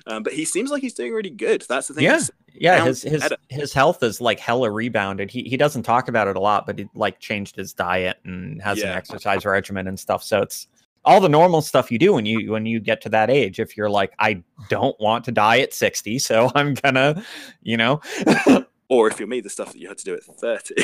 Um, 0.07 0.23
but 0.23 0.33
he 0.33 0.45
seems 0.45 0.71
like 0.71 0.83
he's 0.83 0.95
doing 0.95 1.13
really 1.13 1.31
good. 1.31 1.65
That's 1.69 1.89
the 1.89 1.95
thing. 1.95 2.05
Yeah. 2.05 2.21
Yeah, 2.59 2.85
his 2.87 3.03
his 3.03 3.21
better. 3.21 3.37
his 3.51 3.75
health 3.75 4.03
is 4.03 4.19
like 4.19 4.41
hella 4.41 4.71
rebounded. 4.71 5.31
He 5.31 5.43
he 5.43 5.59
doesn't 5.59 5.83
talk 5.83 6.09
about 6.09 6.27
it 6.27 6.37
a 6.37 6.41
lot, 6.41 6.65
but 6.65 6.79
he 6.79 6.89
like 6.95 7.21
changed 7.21 7.55
his 7.55 7.75
diet 7.75 8.17
and 8.25 8.63
has 8.63 8.81
an 8.81 8.89
exercise 8.89 9.45
regimen 9.45 9.87
and 9.87 10.01
stuff. 10.01 10.23
So 10.23 10.41
it's 10.41 10.67
all 11.07 11.21
the 11.21 11.29
normal 11.29 11.63
stuff 11.63 11.91
you 11.91 11.99
do 11.99 12.13
when 12.15 12.27
you 12.27 12.51
when 12.51 12.67
you 12.67 12.81
get 12.81 13.01
to 13.03 13.09
that 13.11 13.31
age. 13.31 13.61
If 13.61 13.77
you're 13.77 13.89
like, 13.89 14.13
I 14.19 14.43
don't 14.69 14.99
want 15.01 15.25
to 15.27 15.33
die 15.33 15.61
at 15.61 15.73
60, 15.73 16.19
so 16.19 16.51
I'm 16.55 16.75
gonna, 16.75 17.23
you 17.63 17.77
know, 17.77 18.01
Or 18.89 19.09
if 19.09 19.19
you're 19.19 19.29
me, 19.29 19.41
the 19.41 19.51
stuff 19.51 19.73
that 19.73 19.79
you 19.79 19.89
had 19.89 19.99
to 19.99 20.05
do 20.05 20.15
at 20.15 20.23
thirty. 20.25 20.75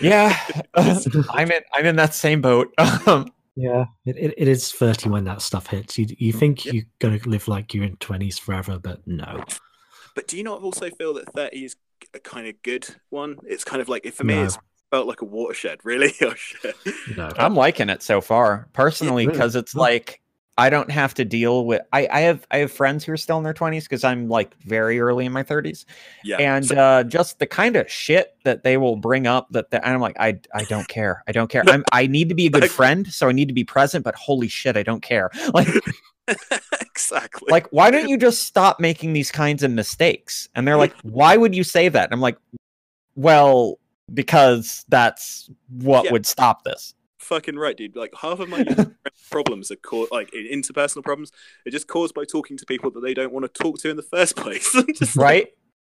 yeah, 0.00 0.36
I'm 0.74 1.50
in 1.50 1.62
I'm 1.74 1.86
in 1.86 1.96
that 1.96 2.14
same 2.14 2.40
boat. 2.40 2.72
Um, 3.06 3.32
Yeah, 3.54 3.84
it, 4.06 4.16
it, 4.16 4.34
it 4.38 4.48
is 4.48 4.72
30 4.72 5.10
when 5.10 5.24
that 5.24 5.42
stuff 5.42 5.66
hits. 5.66 5.98
You 5.98 6.06
you 6.16 6.32
think 6.32 6.64
Yeah. 6.64 6.72
you're 6.72 6.84
going 7.00 7.20
to 7.20 7.28
live 7.28 7.48
like 7.48 7.74
you're 7.74 7.84
in 7.84 7.96
20s 7.98 8.40
forever, 8.40 8.78
but 8.78 9.06
no. 9.06 9.44
but 10.14 10.26
do 10.26 10.38
you 10.38 10.42
not 10.42 10.62
also 10.62 10.88
feel 10.88 11.12
that 11.14 11.30
thirty 11.34 11.66
is 11.66 11.76
a 12.14 12.18
kind 12.18 12.46
of 12.46 12.54
good 12.62 12.88
one? 13.10 13.36
It's 13.46 13.62
kind 13.62 13.82
of 13.82 13.90
like 13.90 14.06
for 14.14 14.24
me, 14.24 14.36
No. 14.36 14.44
it's 14.44 14.58
felt 14.90 15.06
like 15.06 15.20
a 15.20 15.26
watershed. 15.26 15.80
Really? 15.84 16.14
oh 16.22 16.32
shit. 16.34 16.74
No. 17.14 17.28
I'm 17.36 17.54
liking 17.54 17.90
it 17.90 18.02
so 18.02 18.22
far, 18.22 18.68
personally, 18.72 19.26
really? 19.26 19.36
because 19.36 19.54
it's 19.54 19.76
Oh. 19.76 19.80
like 19.80 20.21
I 20.58 20.68
don't 20.68 20.90
have 20.90 21.14
to 21.14 21.24
deal 21.24 21.64
with. 21.64 21.80
I 21.92 22.06
I 22.12 22.20
have 22.20 22.46
I 22.50 22.58
have 22.58 22.70
friends 22.70 23.04
who 23.04 23.12
are 23.12 23.16
still 23.16 23.38
in 23.38 23.44
their 23.44 23.54
20s 23.54 23.84
because 23.84 24.04
I'm 24.04 24.28
like 24.28 24.54
very 24.64 25.00
early 25.00 25.24
in 25.24 25.32
my 25.32 25.42
30s. 25.42 25.86
Yeah. 26.24 26.36
and 26.38 26.66
So- 26.66 26.76
uh, 26.76 27.02
just 27.04 27.38
the 27.38 27.46
kind 27.46 27.74
of 27.76 27.90
shit 27.90 28.36
that 28.44 28.62
they 28.62 28.76
will 28.76 28.96
bring 28.96 29.26
up 29.26 29.48
that 29.52 29.70
the, 29.70 29.86
I'm 29.86 30.00
like, 30.00 30.16
I 30.20 30.38
I 30.54 30.64
don't 30.64 30.86
care. 30.88 31.22
I 31.26 31.32
don't 31.32 31.48
care. 31.50 31.62
I'm 31.68 31.84
I 31.92 32.06
need 32.06 32.28
to 32.28 32.34
be 32.34 32.46
a 32.46 32.50
good 32.50 32.62
Like- 32.62 32.70
friend, 32.70 33.06
so 33.12 33.28
I 33.28 33.32
need 33.32 33.48
to 33.48 33.54
be 33.54 33.64
present. 33.64 34.04
But 34.04 34.14
holy 34.14 34.48
shit, 34.48 34.76
I 34.76 34.82
don't 34.82 35.02
care. 35.02 35.30
Like 35.54 35.68
exactly. 36.80 37.48
like 37.50 37.66
why 37.72 37.90
don't 37.90 38.08
you 38.08 38.16
just 38.16 38.44
stop 38.44 38.78
making 38.78 39.12
these 39.12 39.30
kinds 39.30 39.62
of 39.62 39.70
mistakes? 39.70 40.48
And 40.54 40.66
they're 40.68 40.76
like, 40.76 40.94
why 41.02 41.36
would 41.36 41.54
you 41.54 41.64
say 41.64 41.88
that? 41.88 42.04
And 42.04 42.12
I'm 42.12 42.20
like, 42.20 42.36
well, 43.16 43.78
because 44.14 44.84
that's 44.88 45.48
what 45.68 46.04
Yeah. 46.04 46.12
would 46.12 46.26
stop 46.26 46.64
this, 46.64 46.94
fucking 47.22 47.56
right, 47.56 47.76
dude. 47.76 47.96
Like 47.96 48.12
half 48.20 48.40
of 48.40 48.48
my 48.48 48.64
problems 49.30 49.70
are 49.70 49.76
caused, 49.76 50.12
like 50.12 50.30
interpersonal 50.32 51.02
problems, 51.02 51.32
are 51.66 51.70
just 51.70 51.88
caused 51.88 52.14
by 52.14 52.24
talking 52.24 52.56
to 52.58 52.66
people 52.66 52.90
that 52.90 53.00
they 53.00 53.14
don't 53.14 53.32
want 53.32 53.44
to 53.52 53.62
talk 53.62 53.78
to 53.80 53.90
in 53.90 53.96
the 53.96 54.02
first 54.02 54.36
place. 54.42 54.74
I'm 54.74 54.86
just 54.94 55.16
like, 55.16 55.24
right? 55.24 55.48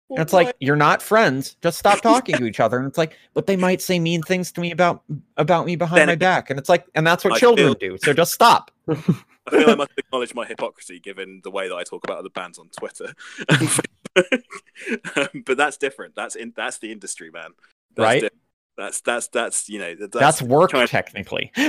well, 0.08 0.16
And 0.18 0.22
it's 0.26 0.32
like 0.32 0.56
you're 0.60 0.76
not 0.76 1.02
friends. 1.02 1.56
Just 1.62 1.78
stop 1.78 2.00
talking 2.02 2.36
to 2.36 2.44
each 2.46 2.60
other. 2.60 2.78
And 2.78 2.86
it's 2.88 2.98
like, 2.98 3.16
but 3.34 3.46
they 3.46 3.56
might 3.56 3.80
say 3.80 3.98
mean 3.98 4.22
things 4.22 4.50
to 4.52 4.60
me 4.60 4.70
about 4.72 5.02
about 5.36 5.66
me 5.66 5.76
behind 5.76 6.00
Then 6.00 6.06
my 6.08 6.12
it- 6.14 6.18
back. 6.18 6.50
And 6.50 6.58
it's 6.58 6.68
like, 6.68 6.86
and 6.94 7.06
that's 7.06 7.24
what 7.24 7.34
I 7.34 7.38
children 7.38 7.74
feel- 7.74 7.90
do. 7.96 7.98
So 8.02 8.12
just 8.12 8.32
stop. 8.32 8.70
I 8.88 8.94
feel 9.50 9.70
I 9.70 9.74
must 9.76 9.92
acknowledge 9.96 10.34
my 10.34 10.44
hypocrisy 10.46 11.00
given 11.00 11.40
the 11.42 11.50
way 11.50 11.68
that 11.68 11.74
I 11.74 11.82
talk 11.82 12.04
about 12.04 12.18
other 12.18 12.28
bands 12.28 12.58
on 12.58 12.68
Twitter. 12.68 13.14
um, 15.16 15.42
but 15.46 15.56
that's 15.56 15.76
different. 15.76 16.14
That's 16.14 16.34
in 16.36 16.52
that's 16.56 16.78
the 16.78 16.92
industry, 16.92 17.30
man. 17.30 17.50
That's 17.94 18.04
Right? 18.04 18.14
different. 18.22 18.42
That's 18.78 19.00
that's 19.00 19.26
that's 19.28 19.68
you 19.68 19.80
know 19.80 19.94
that- 19.96 20.12
That's, 20.12 20.40
work 20.40 20.70
China- 20.70 20.86
technically. 20.86 21.52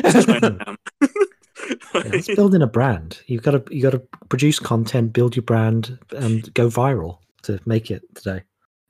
It's 1.94 2.28
building 2.36 2.62
a 2.62 2.68
brand. 2.68 3.22
You've 3.28 3.44
got 3.44 3.52
to 3.52 3.64
you 3.76 3.82
got 3.82 3.92
to 3.92 4.02
produce 4.30 4.60
content, 4.60 5.12
build 5.12 5.36
your 5.36 5.44
brand, 5.44 6.00
and 6.16 6.52
go 6.54 6.68
viral 6.68 7.18
to 7.44 7.60
make 7.66 7.92
it 7.92 8.04
today. 8.16 8.44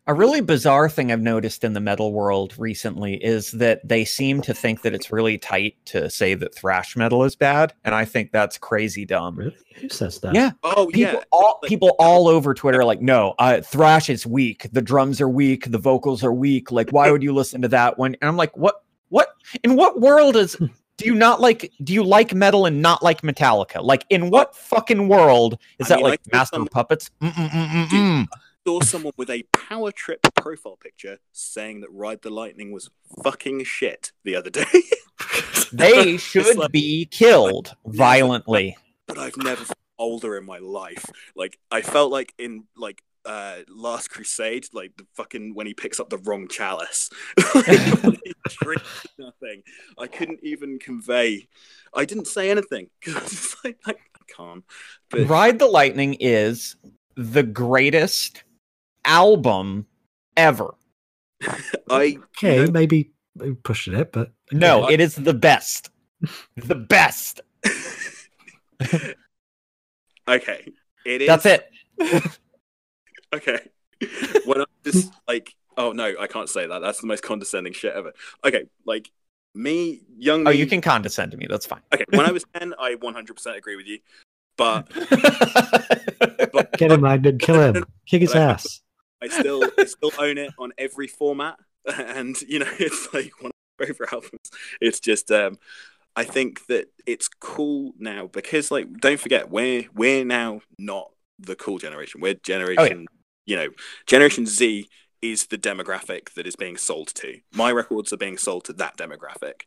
A 0.09 0.13
really 0.15 0.41
bizarre 0.41 0.89
thing 0.89 1.11
I've 1.11 1.21
noticed 1.21 1.63
in 1.63 1.73
the 1.73 1.79
metal 1.79 2.11
world 2.11 2.55
recently 2.57 3.23
is 3.23 3.51
that 3.51 3.87
they 3.87 4.03
seem 4.03 4.41
to 4.41 4.55
think 4.55 4.81
that 4.81 4.95
it's 4.95 5.11
really 5.11 5.37
tight 5.37 5.75
to 5.85 6.09
say 6.09 6.33
that 6.33 6.55
thrash 6.55 6.97
metal 6.97 7.23
is 7.25 7.35
bad, 7.35 7.73
and 7.85 7.93
I 7.93 8.05
think 8.05 8.31
that's 8.31 8.57
crazy 8.57 9.05
dumb. 9.05 9.35
Really? 9.35 9.55
Who 9.75 9.87
says 9.89 10.19
that? 10.21 10.33
Yeah, 10.33 10.53
oh 10.63 10.87
people 10.87 11.19
yeah, 11.19 11.23
all 11.31 11.59
people 11.63 11.95
all 11.99 12.27
over 12.27 12.55
Twitter 12.55 12.79
are 12.79 12.85
like, 12.85 13.01
no, 13.01 13.35
uh, 13.37 13.61
thrash 13.61 14.09
is 14.09 14.25
weak. 14.25 14.67
The 14.71 14.81
drums 14.81 15.21
are 15.21 15.29
weak. 15.29 15.69
The 15.69 15.77
vocals 15.77 16.23
are 16.23 16.33
weak. 16.33 16.71
Like, 16.71 16.89
why 16.89 17.11
would 17.11 17.21
you 17.21 17.31
listen 17.31 17.61
to 17.61 17.67
that 17.67 17.99
when? 17.99 18.15
And 18.19 18.27
I'm 18.29 18.35
like, 18.35 18.57
what? 18.57 18.83
What? 19.09 19.27
In 19.63 19.75
what 19.75 20.01
world 20.01 20.35
is? 20.35 20.55
Do 20.97 21.05
you 21.05 21.13
not 21.13 21.39
like? 21.39 21.71
Do 21.83 21.93
you 21.93 22.03
like 22.03 22.33
metal 22.33 22.65
and 22.65 22.81
not 22.81 23.03
like 23.03 23.21
Metallica? 23.21 23.83
Like, 23.83 24.05
in 24.09 24.31
what 24.31 24.55
fucking 24.55 25.07
world 25.07 25.59
is 25.77 25.85
I 25.85 25.89
that? 25.89 25.95
mean, 25.97 26.05
I 26.07 26.09
like 26.09 26.33
Master 26.33 26.55
some- 26.55 26.65
Puppets? 26.67 27.11
Mm-mm-mm-mm-mm. 27.21 28.25
Saw 28.65 28.81
someone 28.81 29.13
with 29.17 29.29
a 29.29 29.43
power 29.53 29.91
trip 29.91 30.19
profile 30.35 30.77
picture 30.77 31.19
saying 31.31 31.81
that 31.81 31.91
Ride 31.91 32.21
the 32.21 32.29
Lightning 32.29 32.71
was 32.71 32.89
fucking 33.23 33.63
shit 33.63 34.11
the 34.23 34.35
other 34.35 34.49
day. 34.49 34.65
They 35.71 36.17
should 36.17 36.57
like- 36.57 36.71
be 36.71 37.05
killed 37.05 37.75
violently. 37.85 38.75
but 39.07 39.19
I've 39.19 39.37
never 39.37 39.65
felt 39.65 39.77
older 39.99 40.35
in 40.35 40.43
my 40.45 40.57
life. 40.57 41.05
Like 41.35 41.59
I 41.69 41.81
felt 41.81 42.11
like 42.11 42.33
in 42.39 42.63
like 42.75 43.03
uh 43.25 43.57
Last 43.67 44.09
Crusade, 44.09 44.67
like 44.73 44.93
the 44.97 45.05
fucking 45.13 45.53
when 45.53 45.67
he 45.67 45.75
picks 45.75 45.99
up 45.99 46.09
the 46.09 46.17
wrong 46.17 46.47
chalice. 46.47 47.09
Like, 47.53 47.67
nothing. 49.19 49.61
I 49.99 50.07
couldn't 50.07 50.39
even 50.41 50.79
convey. 50.79 51.47
I 51.93 52.05
didn't 52.05 52.25
say 52.27 52.49
anything 52.49 52.89
because 52.99 53.55
like, 53.63 53.77
I, 53.85 53.91
I 53.91 54.33
can't. 54.35 54.63
But 55.11 55.27
Ride 55.27 55.59
the 55.59 55.67
Lightning 55.67 56.15
is 56.19 56.77
the 57.15 57.43
greatest 57.43 58.43
album 59.05 59.87
ever. 60.37 60.75
I 61.89 62.17
Okay, 62.37 62.59
you 62.59 62.65
know, 62.65 62.71
maybe, 62.71 63.11
maybe 63.35 63.55
pushing 63.55 63.93
it, 63.93 64.11
but 64.11 64.31
No, 64.51 64.89
it 64.89 64.99
is 64.99 65.15
the 65.15 65.33
best. 65.33 65.89
The 66.57 66.75
best. 66.75 67.41
okay. 70.27 70.67
It 71.05 71.21
is. 71.21 71.27
That's 71.27 71.45
it. 71.45 71.69
Okay. 73.31 73.59
when 74.45 74.61
I'm 74.61 74.65
just 74.83 75.13
like, 75.27 75.55
oh 75.77 75.91
no, 75.91 76.15
I 76.19 76.25
can't 76.25 76.49
say 76.49 76.65
that. 76.65 76.79
That's 76.79 76.99
the 76.99 77.05
most 77.05 77.21
condescending 77.21 77.73
shit 77.73 77.93
ever. 77.93 78.13
Okay, 78.43 78.63
like 78.85 79.11
me, 79.53 80.01
young. 80.17 80.47
Oh, 80.47 80.51
you 80.51 80.65
can 80.65 80.81
condescend 80.81 81.31
to 81.33 81.37
me. 81.37 81.45
That's 81.47 81.67
fine. 81.67 81.81
Okay, 81.93 82.05
when 82.09 82.25
I 82.25 82.31
was 82.31 82.43
ten, 82.55 82.73
I 82.79 82.95
100% 82.95 83.55
agree 83.55 83.75
with 83.75 83.85
you. 83.85 83.99
But 84.57 84.87
but 86.51 86.71
get 86.73 86.91
him, 86.91 87.01
Magnan, 87.01 87.37
kill 87.37 87.61
him, 87.61 87.85
kick 88.07 88.21
his 88.21 88.33
ass. 88.33 88.81
I 89.21 89.27
still 89.27 89.63
I 89.77 89.85
still 89.85 90.11
own 90.17 90.37
it 90.37 90.51
on 90.57 90.71
every 90.77 91.07
format, 91.07 91.57
and 91.97 92.39
you 92.43 92.59
know 92.59 92.69
it's 92.79 93.13
like 93.13 93.31
one 93.41 93.51
of 93.51 93.79
my 93.79 93.85
favorite 93.85 94.13
albums. 94.13 94.51
It's 94.81 94.99
just 94.99 95.31
um, 95.31 95.57
I 96.15 96.23
think 96.23 96.65
that 96.67 96.87
it's 97.05 97.27
cool 97.27 97.93
now 97.97 98.27
because 98.27 98.71
like 98.71 98.91
don't 98.99 99.19
forget 99.19 99.49
we're 99.49 99.85
we're 99.93 100.25
now 100.25 100.61
not 100.77 101.11
the 101.39 101.55
cool 101.55 101.77
generation. 101.77 102.21
We're 102.21 102.35
generation 102.35 103.07
you 103.45 103.55
know 103.55 103.69
Generation 104.05 104.45
Z 104.45 104.87
is 105.21 105.47
the 105.47 105.57
demographic 105.57 106.33
that 106.35 106.47
is 106.47 106.55
being 106.55 106.77
sold 106.77 107.09
to. 107.09 107.39
My 107.53 107.71
records 107.71 108.13
are 108.13 108.17
being 108.17 108.37
sold 108.37 108.63
to 108.65 108.73
that 108.73 108.97
demographic. 108.97 109.63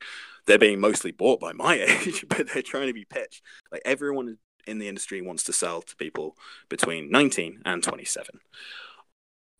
They're 0.47 0.59
being 0.59 0.81
mostly 0.81 1.13
bought 1.13 1.41
by 1.41 1.53
my 1.53 1.75
age, 2.05 2.25
but 2.29 2.49
they're 2.49 2.63
trying 2.63 2.87
to 2.87 2.95
be 2.95 3.05
pitched. 3.05 3.43
Like 3.71 3.83
everyone 3.85 4.39
in 4.67 4.79
the 4.79 4.89
industry 4.89 5.21
wants 5.21 5.43
to 5.45 5.53
sell 5.53 5.83
to 5.83 5.97
people 5.97 6.37
between 6.69 7.11
19 7.11 7.63
and 7.65 7.83
27 7.83 8.41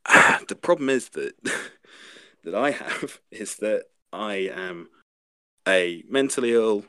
the 0.49 0.59
problem 0.61 0.89
is 0.89 1.11
that 1.11 1.35
that 2.45 2.55
I 2.55 2.71
have 2.73 3.21
is 3.31 3.57
that 3.57 3.85
I 4.13 4.35
am 4.35 4.89
a 5.67 6.03
mentally 6.09 6.53
ill, 6.53 6.85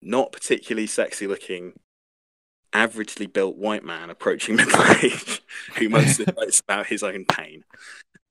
not 0.00 0.32
particularly 0.32 0.86
sexy 0.86 1.26
looking 1.26 1.74
averagely 2.72 3.30
built 3.30 3.56
white 3.56 3.84
man 3.84 4.10
approaching 4.10 4.56
middle 4.56 4.82
age 5.02 5.42
who 5.76 5.88
mostly 5.88 6.26
writes 6.36 6.60
about 6.68 6.86
his 6.86 7.02
own 7.02 7.24
pain. 7.24 7.64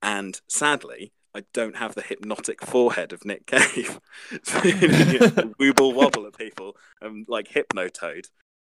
And 0.01 0.39
sadly, 0.47 1.11
I 1.35 1.43
don't 1.53 1.77
have 1.77 1.95
the 1.95 2.01
hypnotic 2.01 2.65
forehead 2.65 3.13
of 3.13 3.23
Nick 3.23 3.45
Cave. 3.45 3.99
so, 4.43 4.63
you 4.63 4.87
know, 4.87 5.53
wobble 5.59 5.93
wobble 5.93 6.25
at 6.25 6.37
people 6.37 6.75
and 7.01 7.25
like 7.29 7.49
hypnotoad. 7.49 8.25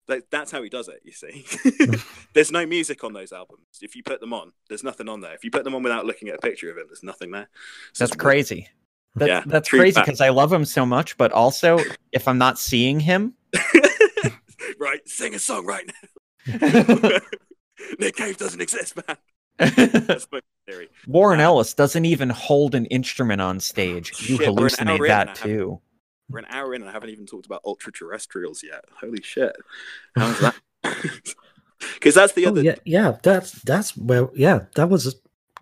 That, 0.08 0.30
that's 0.30 0.50
how 0.50 0.62
he 0.62 0.68
does 0.68 0.88
it, 0.88 1.00
you 1.04 1.12
see. 1.12 1.44
there's 2.34 2.50
no 2.50 2.66
music 2.66 3.04
on 3.04 3.12
those 3.12 3.32
albums. 3.32 3.62
If 3.80 3.94
you 3.94 4.02
put 4.02 4.20
them 4.20 4.32
on, 4.32 4.52
there's 4.68 4.82
nothing 4.82 5.08
on 5.08 5.20
there. 5.20 5.34
If 5.34 5.44
you 5.44 5.50
put 5.50 5.64
them 5.64 5.74
on 5.74 5.82
without 5.82 6.06
looking 6.06 6.28
at 6.28 6.36
a 6.36 6.38
picture 6.38 6.70
of 6.70 6.76
him, 6.76 6.84
there's 6.88 7.02
nothing 7.02 7.30
there. 7.30 7.48
So 7.92 8.04
That's 8.04 8.16
crazy. 8.16 8.68
That, 9.16 9.28
Yeah, 9.28 9.42
that's 9.44 9.68
crazy 9.68 10.00
because 10.00 10.20
I 10.20 10.30
love 10.30 10.52
him 10.52 10.64
so 10.64 10.86
much, 10.86 11.16
but 11.18 11.32
also 11.32 11.78
if 12.12 12.26
I'm 12.26 12.38
not 12.38 12.58
seeing 12.58 12.98
him, 12.98 13.34
right, 14.78 15.06
sing 15.06 15.34
a 15.34 15.38
song 15.38 15.66
right 15.66 15.86
now. 15.86 17.18
Nick 17.98 18.16
Cave 18.16 18.38
doesn't 18.38 18.60
exist, 18.60 18.96
man. 18.96 19.16
That's 19.58 20.26
my 20.32 20.40
theory. 20.66 20.88
Warren 21.06 21.40
um, 21.40 21.44
Ellis 21.46 21.74
doesn't 21.74 22.04
even 22.04 22.30
hold 22.30 22.74
an 22.74 22.86
instrument 22.86 23.40
on 23.40 23.60
stage. 23.60 24.12
Oh, 24.14 24.24
you 24.26 24.36
Shit, 24.38 24.54
we're 24.54 24.68
an 24.78 24.88
hour 24.88 24.98
hallucinate 24.98 25.04
in 25.04 25.04
and 25.04 25.12
I 25.12 25.24
that 25.24 25.34
too. 25.36 25.80
We're 26.30 26.38
an 26.40 26.46
hour 26.48 26.74
in 26.74 26.80
and 26.82 26.88
I 26.88 26.92
haven't 26.92 27.10
even 27.10 27.26
talked 27.26 27.46
about 27.46 27.62
ultra 27.64 27.92
terrestrials 27.92 28.62
yet. 28.62 28.84
Holy 29.00 29.22
shit. 29.22 29.54
How's 30.16 30.38
that? 30.40 30.54
Because 31.94 32.14
that's 32.14 32.32
the 32.34 32.46
Oh, 32.46 32.50
other. 32.50 32.62
yeah, 32.62 32.76
yeah, 32.84 33.16
that's 33.24 33.52
that's 33.62 33.96
where 33.96 34.28
yeah, 34.34 34.66
that 34.76 34.88
was 34.88 35.04
a 35.08 35.12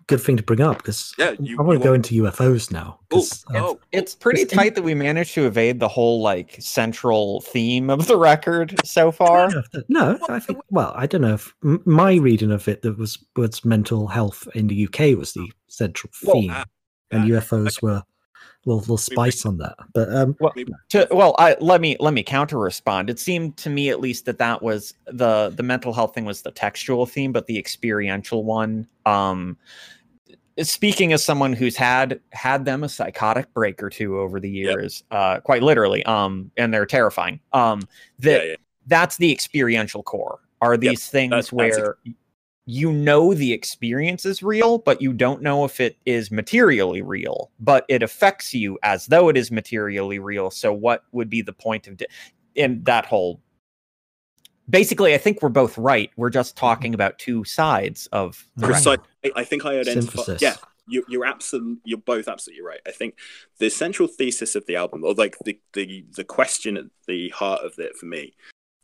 good 0.05 0.21
thing 0.21 0.37
to 0.37 0.43
bring 0.43 0.61
up 0.61 0.77
because 0.77 1.15
Yeah, 1.17 1.33
you- 1.39 1.57
I 1.59 1.63
want 1.63 1.79
to 1.81 1.83
go 1.83 1.95
into 1.95 2.13
UFOs 2.23 2.71
now. 2.71 2.99
Oh, 3.11 3.17
'cause, 3.17 3.43
oh, 3.55 3.79
It's 3.91 4.13
pretty 4.13 4.41
It's 4.43 4.53
in- 4.53 4.59
tight 4.59 4.75
that 4.75 4.83
we 4.83 4.93
managed 4.93 5.33
to 5.33 5.47
evade 5.47 5.79
the 5.79 5.87
whole 5.87 6.21
like 6.21 6.57
central 6.59 7.41
theme 7.41 7.89
of 7.89 8.05
the 8.05 8.17
record 8.17 8.75
so 8.85 9.11
far. 9.11 9.49
No, 9.89 10.19
I 10.29 10.39
think. 10.39 10.59
Well, 10.69 10.93
I 10.95 11.07
don't 11.07 11.21
know 11.21 11.33
if 11.33 11.55
m- 11.63 11.81
my 11.85 12.13
reading 12.15 12.51
of 12.51 12.67
it 12.67 12.83
that 12.83 12.99
was 12.99 13.17
was 13.35 13.65
mental 13.65 14.05
health 14.07 14.47
in 14.53 14.67
the 14.67 14.75
UK 14.87 15.15
was 15.17 15.33
the 15.33 15.51
central 15.69 16.11
Well, 16.23 16.35
theme, 16.35 16.51
uh, 16.51 16.65
and 17.09 17.23
uh, 17.23 17.37
UFOs 17.39 17.81
were 17.81 17.93
a 17.93 18.05
little, 18.65 18.79
little 18.81 18.97
spice 18.97 19.45
on 19.45 19.57
that. 19.57 19.75
But 19.93 20.13
um, 20.13 20.35
Well, 20.39 20.53
to, 20.89 21.07
well, 21.11 21.35
I, 21.39 21.55
let 21.59 21.81
me 21.81 21.97
let 21.99 22.13
me 22.13 22.23
counter 22.23 22.59
respond. 22.59 23.09
It 23.09 23.19
seemed 23.19 23.57
to 23.57 23.69
me, 23.69 23.89
at 23.89 23.99
least, 23.99 24.25
that 24.25 24.37
that 24.37 24.61
was 24.61 24.93
the 25.05 25.51
the 25.55 25.63
mental 25.63 25.93
health 25.93 26.13
thing 26.13 26.25
was 26.25 26.41
the 26.41 26.51
textual 26.51 27.05
theme, 27.05 27.31
but 27.31 27.47
the 27.47 27.57
experiential 27.57 28.43
one. 28.43 28.87
Um, 29.05 29.57
speaking 30.61 31.13
as 31.13 31.23
someone 31.23 31.53
who's 31.53 31.75
had 31.75 32.19
had 32.31 32.65
them 32.65 32.83
a 32.83 32.89
psychotic 32.89 33.51
break 33.53 33.81
or 33.81 33.89
two 33.89 34.19
over 34.19 34.39
the 34.39 34.49
Yep. 34.49 34.65
years, 34.65 35.03
uh, 35.11 35.39
quite 35.39 35.63
literally, 35.63 36.03
um, 36.05 36.51
and 36.57 36.73
they're 36.73 36.85
terrifying. 36.85 37.39
Um, 37.53 37.81
that 38.19 38.43
yeah, 38.43 38.49
yeah. 38.51 38.55
that's 38.87 39.17
the 39.17 39.31
experiential 39.31 40.03
core. 40.03 40.39
Are 40.61 40.73
Yep, 40.73 40.81
these 40.81 41.09
things 41.09 41.31
that's 41.31 41.51
where 41.51 41.95
you 42.65 42.91
know 42.91 43.33
the 43.33 43.53
experience 43.53 44.25
is 44.25 44.43
real, 44.43 44.77
but 44.77 45.01
you 45.01 45.13
don't 45.13 45.41
know 45.41 45.65
if 45.65 45.79
it 45.79 45.97
is 46.05 46.31
materially 46.31 47.01
real, 47.01 47.51
but 47.59 47.85
it 47.89 48.03
affects 48.03 48.53
you 48.53 48.77
as 48.83 49.07
though 49.07 49.29
it 49.29 49.37
is 49.37 49.51
materially 49.51 50.19
real. 50.19 50.51
So, 50.51 50.71
what 50.71 51.03
would 51.11 51.29
be 51.29 51.41
the 51.41 51.53
point 51.53 51.87
of 51.87 51.97
di- 51.97 52.07
in 52.55 52.83
that 52.83 53.05
whole? 53.05 53.41
Basically, 54.69 55.13
I 55.13 55.17
think 55.17 55.41
we're 55.41 55.49
both 55.49 55.77
right. 55.77 56.11
We're 56.17 56.29
just 56.29 56.55
mm-hmm. 56.55 56.65
talking 56.65 56.93
about 56.93 57.17
two 57.17 57.43
sides 57.43 58.07
of 58.11 58.45
the 58.55 58.67
Right. 58.67 58.73
Precise- 58.73 58.99
I 59.25 59.31
I 59.35 59.43
think 59.43 59.65
I 59.65 59.79
identify. 59.79 60.37
Yeah, 60.39 60.55
you, 60.87 61.03
you're 61.09 61.25
absolutely. 61.25 61.77
You're 61.83 61.97
both 61.97 62.27
absolutely 62.27 62.63
right. 62.63 62.81
I 62.85 62.91
think 62.91 63.17
the 63.57 63.69
central 63.69 64.07
thesis 64.07 64.55
of 64.55 64.65
the 64.67 64.75
album, 64.75 65.03
or 65.03 65.15
like 65.15 65.37
the 65.45 65.59
the 65.73 66.05
the 66.15 66.23
question 66.23 66.77
at 66.77 66.85
the 67.07 67.29
heart 67.29 67.61
of 67.65 67.79
it 67.79 67.97
for 67.97 68.05
me, 68.05 68.35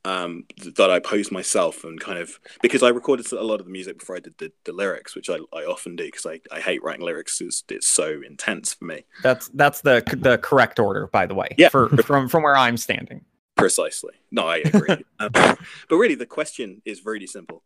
um, 0.05 0.45
that 0.75 0.89
I 0.89 0.99
posed 0.99 1.31
myself 1.31 1.83
and 1.83 1.99
kind 1.99 2.19
of 2.19 2.39
because 2.61 2.83
I 2.83 2.89
recorded 2.89 3.31
a 3.31 3.43
lot 3.43 3.59
of 3.59 3.65
the 3.65 3.71
music 3.71 3.99
before 3.99 4.15
I 4.15 4.19
did 4.19 4.37
the, 4.37 4.51
the 4.63 4.71
lyrics, 4.71 5.15
which 5.15 5.29
I, 5.29 5.37
I 5.53 5.63
often 5.63 5.95
do 5.95 6.05
because 6.05 6.25
I, 6.25 6.39
I 6.51 6.61
hate 6.61 6.83
writing 6.83 7.05
lyrics. 7.05 7.41
It's, 7.41 7.63
it's 7.69 7.87
so 7.87 8.21
intense 8.25 8.73
for 8.73 8.85
me. 8.85 9.05
That's 9.23 9.49
that's 9.49 9.81
the 9.81 10.03
the 10.17 10.37
correct 10.37 10.79
order, 10.79 11.07
by 11.07 11.25
the 11.25 11.35
way. 11.35 11.49
Yeah. 11.57 11.69
For 11.69 11.89
from 12.03 12.29
from 12.29 12.43
where 12.43 12.55
I'm 12.55 12.77
standing. 12.77 13.25
Precisely. 13.55 14.13
No, 14.31 14.47
I 14.47 14.57
agree. 14.57 14.89
um, 15.19 15.31
but 15.33 15.57
really, 15.89 16.15
the 16.15 16.25
question 16.25 16.81
is 16.85 17.05
really 17.05 17.27
simple: 17.27 17.63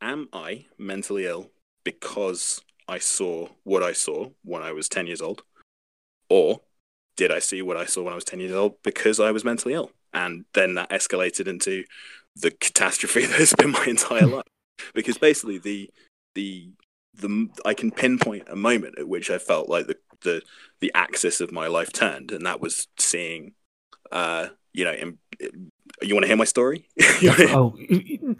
Am 0.00 0.28
I 0.32 0.66
mentally 0.76 1.26
ill 1.26 1.50
because 1.84 2.60
I 2.88 2.98
saw 2.98 3.48
what 3.62 3.82
I 3.82 3.92
saw 3.92 4.30
when 4.42 4.62
I 4.62 4.72
was 4.72 4.88
ten 4.88 5.06
years 5.06 5.22
old, 5.22 5.44
or 6.28 6.62
did 7.16 7.30
I 7.30 7.38
see 7.38 7.62
what 7.62 7.76
I 7.76 7.86
saw 7.86 8.02
when 8.02 8.12
I 8.12 8.16
was 8.16 8.24
ten 8.24 8.40
years 8.40 8.52
old 8.52 8.82
because 8.82 9.20
I 9.20 9.30
was 9.30 9.44
mentally 9.44 9.74
ill? 9.74 9.92
And 10.12 10.44
then 10.54 10.74
that 10.74 10.90
escalated 10.90 11.46
into 11.46 11.84
the 12.36 12.50
catastrophe 12.50 13.20
that 13.26 13.38
has 13.38 13.54
been 13.54 13.70
my 13.72 13.84
entire 13.86 14.26
life. 14.26 14.44
Because 14.94 15.18
basically, 15.18 15.58
the 15.58 15.90
the 16.34 16.70
the 17.14 17.48
I 17.64 17.74
can 17.74 17.90
pinpoint 17.90 18.48
a 18.48 18.56
moment 18.56 18.98
at 18.98 19.08
which 19.08 19.30
I 19.30 19.38
felt 19.38 19.68
like 19.68 19.86
the 19.86 19.96
the 20.22 20.42
the 20.80 20.92
axis 20.94 21.40
of 21.40 21.52
my 21.52 21.66
life 21.66 21.92
turned, 21.92 22.32
and 22.32 22.46
that 22.46 22.60
was 22.60 22.86
seeing 22.98 23.52
uh, 24.10 24.48
you 24.72 24.84
know, 24.84 24.92
in, 24.92 25.18
you 26.02 26.14
want 26.14 26.24
to 26.24 26.28
hear 26.28 26.36
my 26.36 26.44
story? 26.44 26.88
Oh 27.52 27.76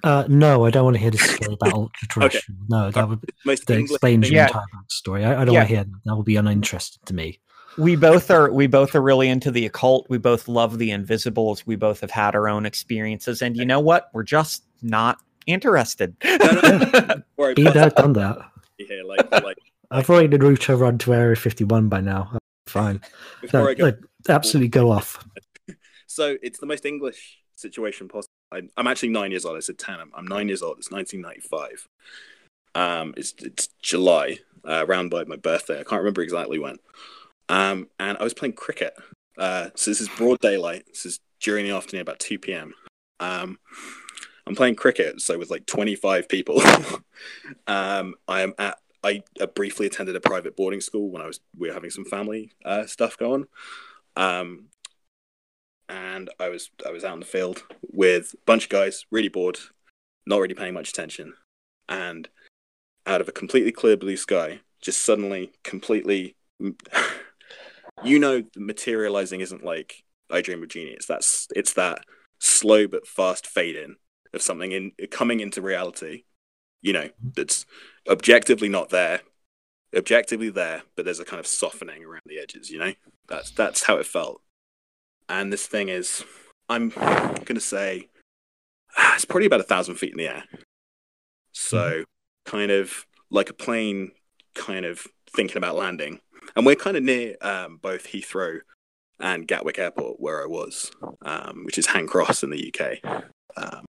uh, 0.05 0.25
no, 0.29 0.65
I 0.65 0.71
don't 0.71 0.85
want 0.85 0.97
to 0.97 1.01
hear 1.01 1.11
the 1.11 1.19
story 1.19 1.55
about 1.55 1.75
ultra 1.75 2.09
terrestrial. 2.09 2.61
No, 2.69 2.91
that 2.91 3.09
would 3.09 3.21
most 3.45 3.67
that 3.67 3.75
English 3.75 3.91
explains 3.93 4.31
Yeah. 4.31 4.47
entire 4.47 4.63
story. 4.89 5.25
I, 5.25 5.43
I 5.43 5.45
don't 5.45 5.55
Yeah. 5.55 5.61
want 5.61 5.69
to 5.69 5.75
hear 5.75 5.85
that. 5.85 6.01
That 6.05 6.17
will 6.17 6.23
be 6.23 6.37
uninteresting 6.37 7.03
to 7.07 7.15
me. 7.15 7.41
We 7.79 7.97
both 7.97 8.31
are 8.31 8.51
we 8.53 8.67
both 8.67 8.95
are 8.95 9.01
really 9.03 9.29
into 9.29 9.51
the 9.51 9.65
occult 9.67 10.07
we 10.09 10.19
both 10.19 10.49
love 10.49 10.79
the 10.79 10.91
invisibles 10.91 11.67
we 11.67 11.77
both 11.77 12.01
have 12.01 12.11
had 12.11 12.35
our 12.35 12.49
own 12.49 12.67
experiences 12.67 13.43
and 13.43 13.57
you 13.57 13.65
know 13.65 13.81
what 13.81 14.11
we're 14.13 14.23
just 14.23 14.65
not 14.83 15.19
interested 15.47 16.17
Don't 16.21 17.25
worry 17.37 17.55
Been 17.55 17.73
there, 17.73 17.91
done 17.97 18.13
that. 18.15 18.39
here. 18.77 19.05
Like, 19.05 19.31
like 19.31 19.59
I've 19.91 20.09
already 20.09 20.29
did 20.29 20.41
Naruto 20.41 20.79
run 20.79 20.99
to 20.99 21.15
Area 21.15 21.37
51 21.37 21.89
by 21.89 22.01
now. 22.01 22.29
I'm 22.33 22.39
fine. 22.67 23.01
No, 23.53 23.67
I 23.69 23.75
go, 23.75 23.85
like, 23.85 23.99
absolutely 24.29 24.69
go 24.69 24.91
off. 24.91 25.25
so 26.07 26.37
it's 26.43 26.61
the 26.61 26.67
most 26.67 26.85
English 26.87 27.39
situation 27.57 28.09
possible. 28.09 28.31
I, 28.53 28.63
I'm 28.77 28.87
actually 28.87 29.11
nine 29.11 29.31
years 29.31 29.45
old. 29.45 29.57
I 29.57 29.61
said 29.61 29.79
ten. 29.79 29.99
I'm, 30.01 30.11
I'm 30.15 30.27
nine 30.27 30.49
years 30.49 30.63
old. 30.63 30.79
It's 30.79 30.91
1995. 30.91 31.89
Um, 32.75 33.15
it's 33.17 33.35
it's 33.41 33.69
July, 33.83 34.39
uh, 34.65 34.85
around 34.87 35.11
by 35.11 35.25
my 35.25 35.37
birthday. 35.37 35.81
I 35.81 35.85
can't 35.85 36.01
remember 36.01 36.23
exactly 36.23 36.59
when. 36.59 36.77
Um, 37.51 37.89
and 37.99 38.17
I 38.17 38.23
was 38.23 38.33
playing 38.33 38.53
cricket. 38.53 38.95
Uh, 39.37 39.71
so 39.75 39.91
this 39.91 40.01
is 40.01 40.09
broad 40.09 40.39
daylight. 40.39 40.85
This 40.87 41.05
is 41.05 41.21
during 41.41 41.67
the 41.67 41.75
afternoon, 41.75 42.03
about 42.03 42.21
2 42.21 42.39
p.m. 42.39 42.75
Um, 43.19 43.59
I'm 44.47 44.55
playing 44.55 44.77
cricket, 44.77 45.21
so 45.21 45.37
with 45.37 45.51
like 45.51 45.67
25 45.67 46.29
people. 46.29 46.63
um, 47.67 48.15
I 48.29 48.43
am 48.43 48.55
at. 48.59 48.79
I 49.03 49.23
briefly 49.55 49.87
attended 49.87 50.15
a 50.15 50.21
private 50.21 50.57
boarding 50.57 50.83
school 50.83 51.11
when 51.11 51.23
I 51.23 51.27
was 51.27 51.41
we 51.59 51.69
were 51.69 51.75
having 51.75 51.91
some 51.91 52.05
family 52.05 52.53
uh, 52.65 52.87
stuff 52.87 53.17
going. 53.17 53.47
Um, 54.15 54.67
and 55.89 56.29
I 56.39 56.51
was 56.51 56.71
I 56.87 56.91
was 56.91 57.03
out 57.03 57.15
in 57.15 57.21
the 57.21 57.27
field 57.27 57.65
with 57.91 58.35
a 58.35 58.45
bunch 58.45 58.65
of 58.65 58.71
guys, 58.71 59.07
really 59.11 59.29
bored, 59.29 59.59
not 60.27 60.39
really 60.39 60.55
paying 60.55 60.75
much 60.75 60.91
attention, 60.91 61.33
and 61.89 62.29
out 63.07 63.23
of 63.23 63.29
a 63.29 63.33
completely 63.33 63.73
clear 63.73 63.97
blue 63.97 64.19
sky, 64.19 64.61
just 64.83 65.05
suddenly, 65.05 65.53
completely, 65.65 66.37
you 68.05 68.19
know, 68.19 68.43
materializing 68.57 69.41
isn't 69.41 69.65
like 69.65 70.05
I 70.31 70.41
Dream 70.41 70.63
of 70.63 70.69
Jeannie. 70.69 70.93
It's 70.93 71.07
that 71.07 71.25
it's 71.55 71.73
that 71.75 72.05
slow 72.39 72.87
but 72.87 73.07
fast 73.07 73.47
fade 73.47 73.77
in 73.77 73.97
of 74.33 74.43
something 74.43 74.73
in 74.73 74.93
coming 75.11 75.41
into 75.41 75.63
reality. 75.63 76.25
You 76.83 76.93
know, 76.95 77.09
that's 77.35 77.67
objectively 78.09 78.69
not 78.69 78.91
there, 78.91 79.21
objectively 79.95 80.51
there, 80.51 80.83
but 80.97 81.05
there's 81.05 81.21
a 81.21 81.25
kind 81.25 81.41
of 81.41 81.47
softening 81.47 82.05
around 82.05 82.23
the 82.27 82.39
edges. 82.39 82.71
You 82.71 82.79
know, 82.79 82.93
that's 83.29 83.51
that's 83.51 83.85
how 83.85 83.97
it 83.97 84.07
felt. 84.07 84.41
And 85.29 85.53
this 85.53 85.67
thing 85.67 85.89
is, 85.89 86.25
I'm 86.69 86.91
gonna 86.91 87.61
say, 87.61 88.09
ah, 88.97 89.15
it's 89.15 89.25
probably 89.25 89.47
about 89.47 89.61
a 89.61 89.65
thousand 89.65 89.97
feet 89.97 90.13
in 90.13 90.19
the 90.19 90.29
air. 90.29 90.45
So, 91.53 92.05
kind 92.47 92.71
of 92.71 93.07
like 93.31 93.51
a 93.51 93.55
plane, 93.55 94.13
kind 94.55 94.85
of 94.85 95.07
thinking 95.35 95.57
about 95.57 95.77
landing. 95.77 96.21
And 96.57 96.67
we're 96.67 96.77
kind 96.77 96.97
of 96.97 97.03
near 97.03 97.37
um, 97.41 97.79
both 97.81 98.09
Heathrow 98.09 98.61
and 99.19 99.47
Gatwick 99.47 99.79
Airport, 99.79 100.21
where 100.21 100.43
I 100.43 100.47
was, 100.47 100.91
um, 101.23 101.65
which 101.65 101.79
is 101.79 101.89
Handcross 101.89 102.43
in 102.43 102.51
the 102.51 102.73
UK. 102.73 103.23
Um, 103.57 103.85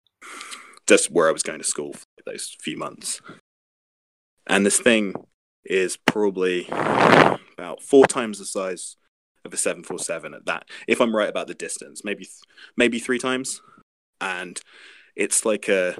just 0.87 1.11
where 1.11 1.29
I 1.29 1.33
was 1.33 1.45
going 1.45 1.61
to 1.61 1.65
school 1.65 1.93
for 1.93 2.05
those 2.27 2.57
few 2.61 2.77
months. 2.77 3.21
And 4.47 4.67
this 4.67 4.81
thing 4.81 5.15
is 5.65 5.97
probably 5.97 6.67
about 6.69 7.81
four 7.81 8.07
times 8.07 8.39
the 8.39 8.45
size 8.45 8.97
of 9.45 9.55
a 9.55 9.57
747 9.57 10.35
at 10.35 10.47
that. 10.47 10.69
If 10.89 11.01
I'm 11.01 11.15
right 11.15 11.29
about 11.29 11.47
the 11.47 11.55
distance, 11.55 12.05
maybe 12.05 12.29
maybe 12.77 12.99
three 12.99 13.19
times. 13.19 13.63
And 14.21 14.61
it's 15.15 15.45
like 15.45 15.69
a 15.69 15.97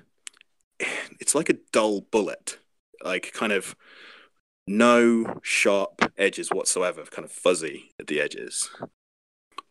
it's 1.21 1.35
like 1.35 1.49
a 1.49 1.59
dull 1.73 2.01
bullet, 2.01 2.59
like 3.05 3.33
kind 3.33 3.53
of 3.53 3.77
no 4.71 5.41
sharp 5.43 6.13
edges 6.17 6.49
whatsoever, 6.51 7.03
kind 7.05 7.25
of 7.25 7.33
fuzzy 7.33 7.93
at 7.99 8.07
the 8.07 8.21
edges. 8.21 8.71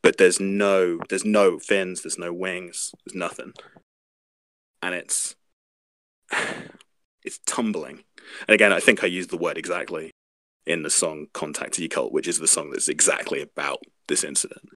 But 0.01 0.17
there's 0.17 0.39
no 0.39 0.99
there's 1.09 1.25
no 1.25 1.59
fins, 1.59 2.01
there's 2.03 2.17
no 2.17 2.33
wings, 2.33 2.91
there's 3.05 3.15
nothing. 3.15 3.53
and 4.81 4.95
it's 4.95 5.35
it's 7.23 7.39
tumbling. 7.45 8.03
And 8.47 8.53
again, 8.55 8.71
I 8.73 8.79
think 8.79 9.03
I 9.03 9.07
used 9.07 9.29
the 9.29 9.37
word 9.37 9.57
exactly 9.57 10.11
in 10.65 10.83
the 10.83 10.89
song 10.89 11.27
"Contact 11.33 11.79
Occult," 11.79 12.11
which 12.13 12.27
is 12.27 12.39
the 12.39 12.47
song 12.47 12.69
that's 12.71 12.87
exactly 12.89 13.41
about 13.41 13.79
this 14.07 14.23
incident. 14.23 14.69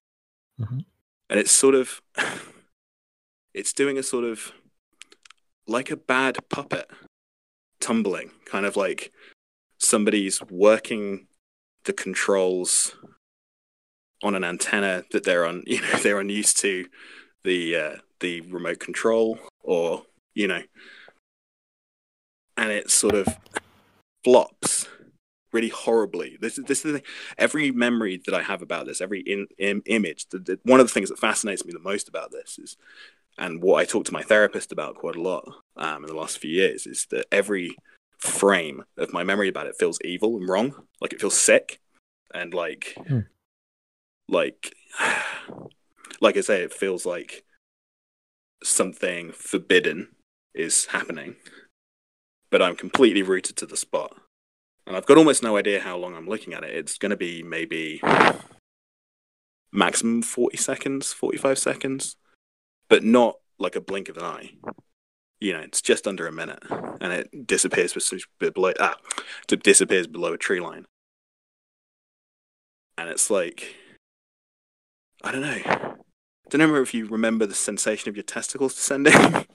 Mhm. 0.60 0.86
And 1.30 1.40
it's 1.40 1.52
sort 1.52 1.76
of 1.76 2.02
it's 3.54 3.74
doing 3.74 3.98
a 3.98 4.04
sort 4.04 4.24
of 4.26 4.52
like 5.68 5.92
a 5.92 5.98
bad 5.98 6.38
puppet 6.50 6.90
tumbling, 7.80 8.32
kind 8.46 8.66
of 8.66 8.76
like 8.76 9.12
somebody's 9.84 10.42
working 10.50 11.28
the 11.86 11.94
controls 11.94 12.96
on 14.24 14.36
an 14.36 14.44
antenna 14.44 15.04
that 15.12 15.24
they're 15.24 15.46
on 15.46 15.64
you 15.68 15.82
know 15.82 15.98
they're 16.00 16.20
unused 16.20 16.58
to 16.60 16.88
the 17.44 17.76
uh, 17.76 17.96
the 18.20 18.42
remote 18.42 18.80
control 18.80 19.38
or 19.62 20.04
you 20.34 20.48
know 20.48 20.62
and 22.56 22.72
it 22.72 22.90
sort 22.90 23.16
of 23.16 23.28
flops 24.24 24.88
really 25.54 25.70
horribly. 25.70 26.38
This 26.42 26.58
is 26.58 26.66
this 26.66 26.84
is 26.84 26.94
the 26.94 27.04
every 27.38 27.72
memory 27.72 28.22
that 28.26 28.34
i 28.34 28.42
have 28.42 28.62
about 28.62 28.88
this 28.88 29.00
every 29.00 29.22
in, 29.22 29.48
in, 29.58 29.82
image 29.86 30.28
the, 30.30 30.40
the, 30.40 30.60
one 30.64 30.80
of 30.80 30.88
the 30.88 30.94
things 30.94 31.10
that 31.10 31.20
fascinates 31.20 31.64
me 31.64 31.72
the 31.72 31.80
most 31.80 32.10
about 32.10 32.32
this 32.32 32.58
is 32.58 32.76
and 33.38 33.62
what 33.62 33.80
i 33.80 33.86
talk 33.86 34.06
to 34.06 34.14
my 34.14 34.24
therapist 34.24 34.72
about 34.72 34.96
quite 34.96 35.16
a 35.16 35.22
lot 35.22 35.48
um, 35.78 36.04
in 36.04 36.08
the 36.08 36.16
last 36.16 36.40
few 36.40 36.50
years 36.50 36.88
is 36.88 37.06
that 37.12 37.26
every 37.32 37.76
frame 38.24 38.86
of 38.98 39.12
my 39.12 39.24
memory 39.24 39.50
about 39.50 39.68
it 39.68 39.76
feels 39.78 40.00
evil 40.04 40.38
and 40.38 40.48
wrong. 40.48 40.74
Like 41.02 41.12
it 41.12 41.20
feels 41.20 41.38
sick 41.40 41.80
and 42.34 42.54
like 42.54 42.96
Hmm. 43.08 43.20
like 44.30 44.74
like 46.22 46.38
i 46.38 46.42
say 46.42 46.64
it 46.64 46.74
feels 46.74 47.06
like 47.06 47.44
something 48.64 49.34
forbidden 49.34 50.16
is 50.56 50.86
happening 50.88 51.36
but 52.50 52.62
i'm 52.62 52.76
completely 52.78 53.22
rooted 53.22 53.58
to 53.58 53.66
the 53.66 53.76
spot. 53.76 54.16
And 54.88 54.96
i've 54.96 55.06
got 55.06 55.18
almost 55.18 55.44
no 55.44 55.58
idea 55.58 55.82
how 55.82 55.98
long 55.98 56.16
i'm 56.16 56.28
looking 56.28 56.54
at 56.54 56.64
it. 56.64 56.74
It's 56.74 56.98
going 56.98 57.10
to 57.12 57.18
be 57.18 57.44
maybe 57.44 58.02
maximum 59.72 60.22
40 60.22 60.56
seconds 60.58 61.12
45 61.14 61.60
seconds 61.60 62.16
but 62.88 63.04
not 63.04 63.36
like 63.60 63.76
a 63.76 63.82
blink 63.82 64.08
of 64.08 64.18
an 64.18 64.24
eye 64.24 64.52
you 65.44 65.54
know 65.54 65.60
it's 65.60 65.82
just 65.82 66.08
under 66.08 66.26
a 66.26 66.32
minute 66.32 66.64
and 67.02 67.12
it 67.12 67.46
disappears 67.46 67.94
with 67.96 68.54
below 68.54 68.72
ah 68.80 68.96
it 69.52 69.62
disappears 69.64 70.08
below 70.08 70.34
a 70.34 70.38
tree 70.38 70.62
line 70.62 70.86
and 72.98 73.10
it's 73.10 73.30
like 73.30 73.76
i 75.24 75.32
don't 75.32 75.42
know 75.42 75.94
I 76.46 76.56
don't 76.56 76.62
remember 76.62 76.82
if 76.82 76.94
you 76.94 77.08
remember 77.08 77.46
the 77.46 77.56
sensation 77.56 78.10
of 78.10 78.16
your 78.16 78.24
testicles 78.24 78.76
descending 78.76 79.14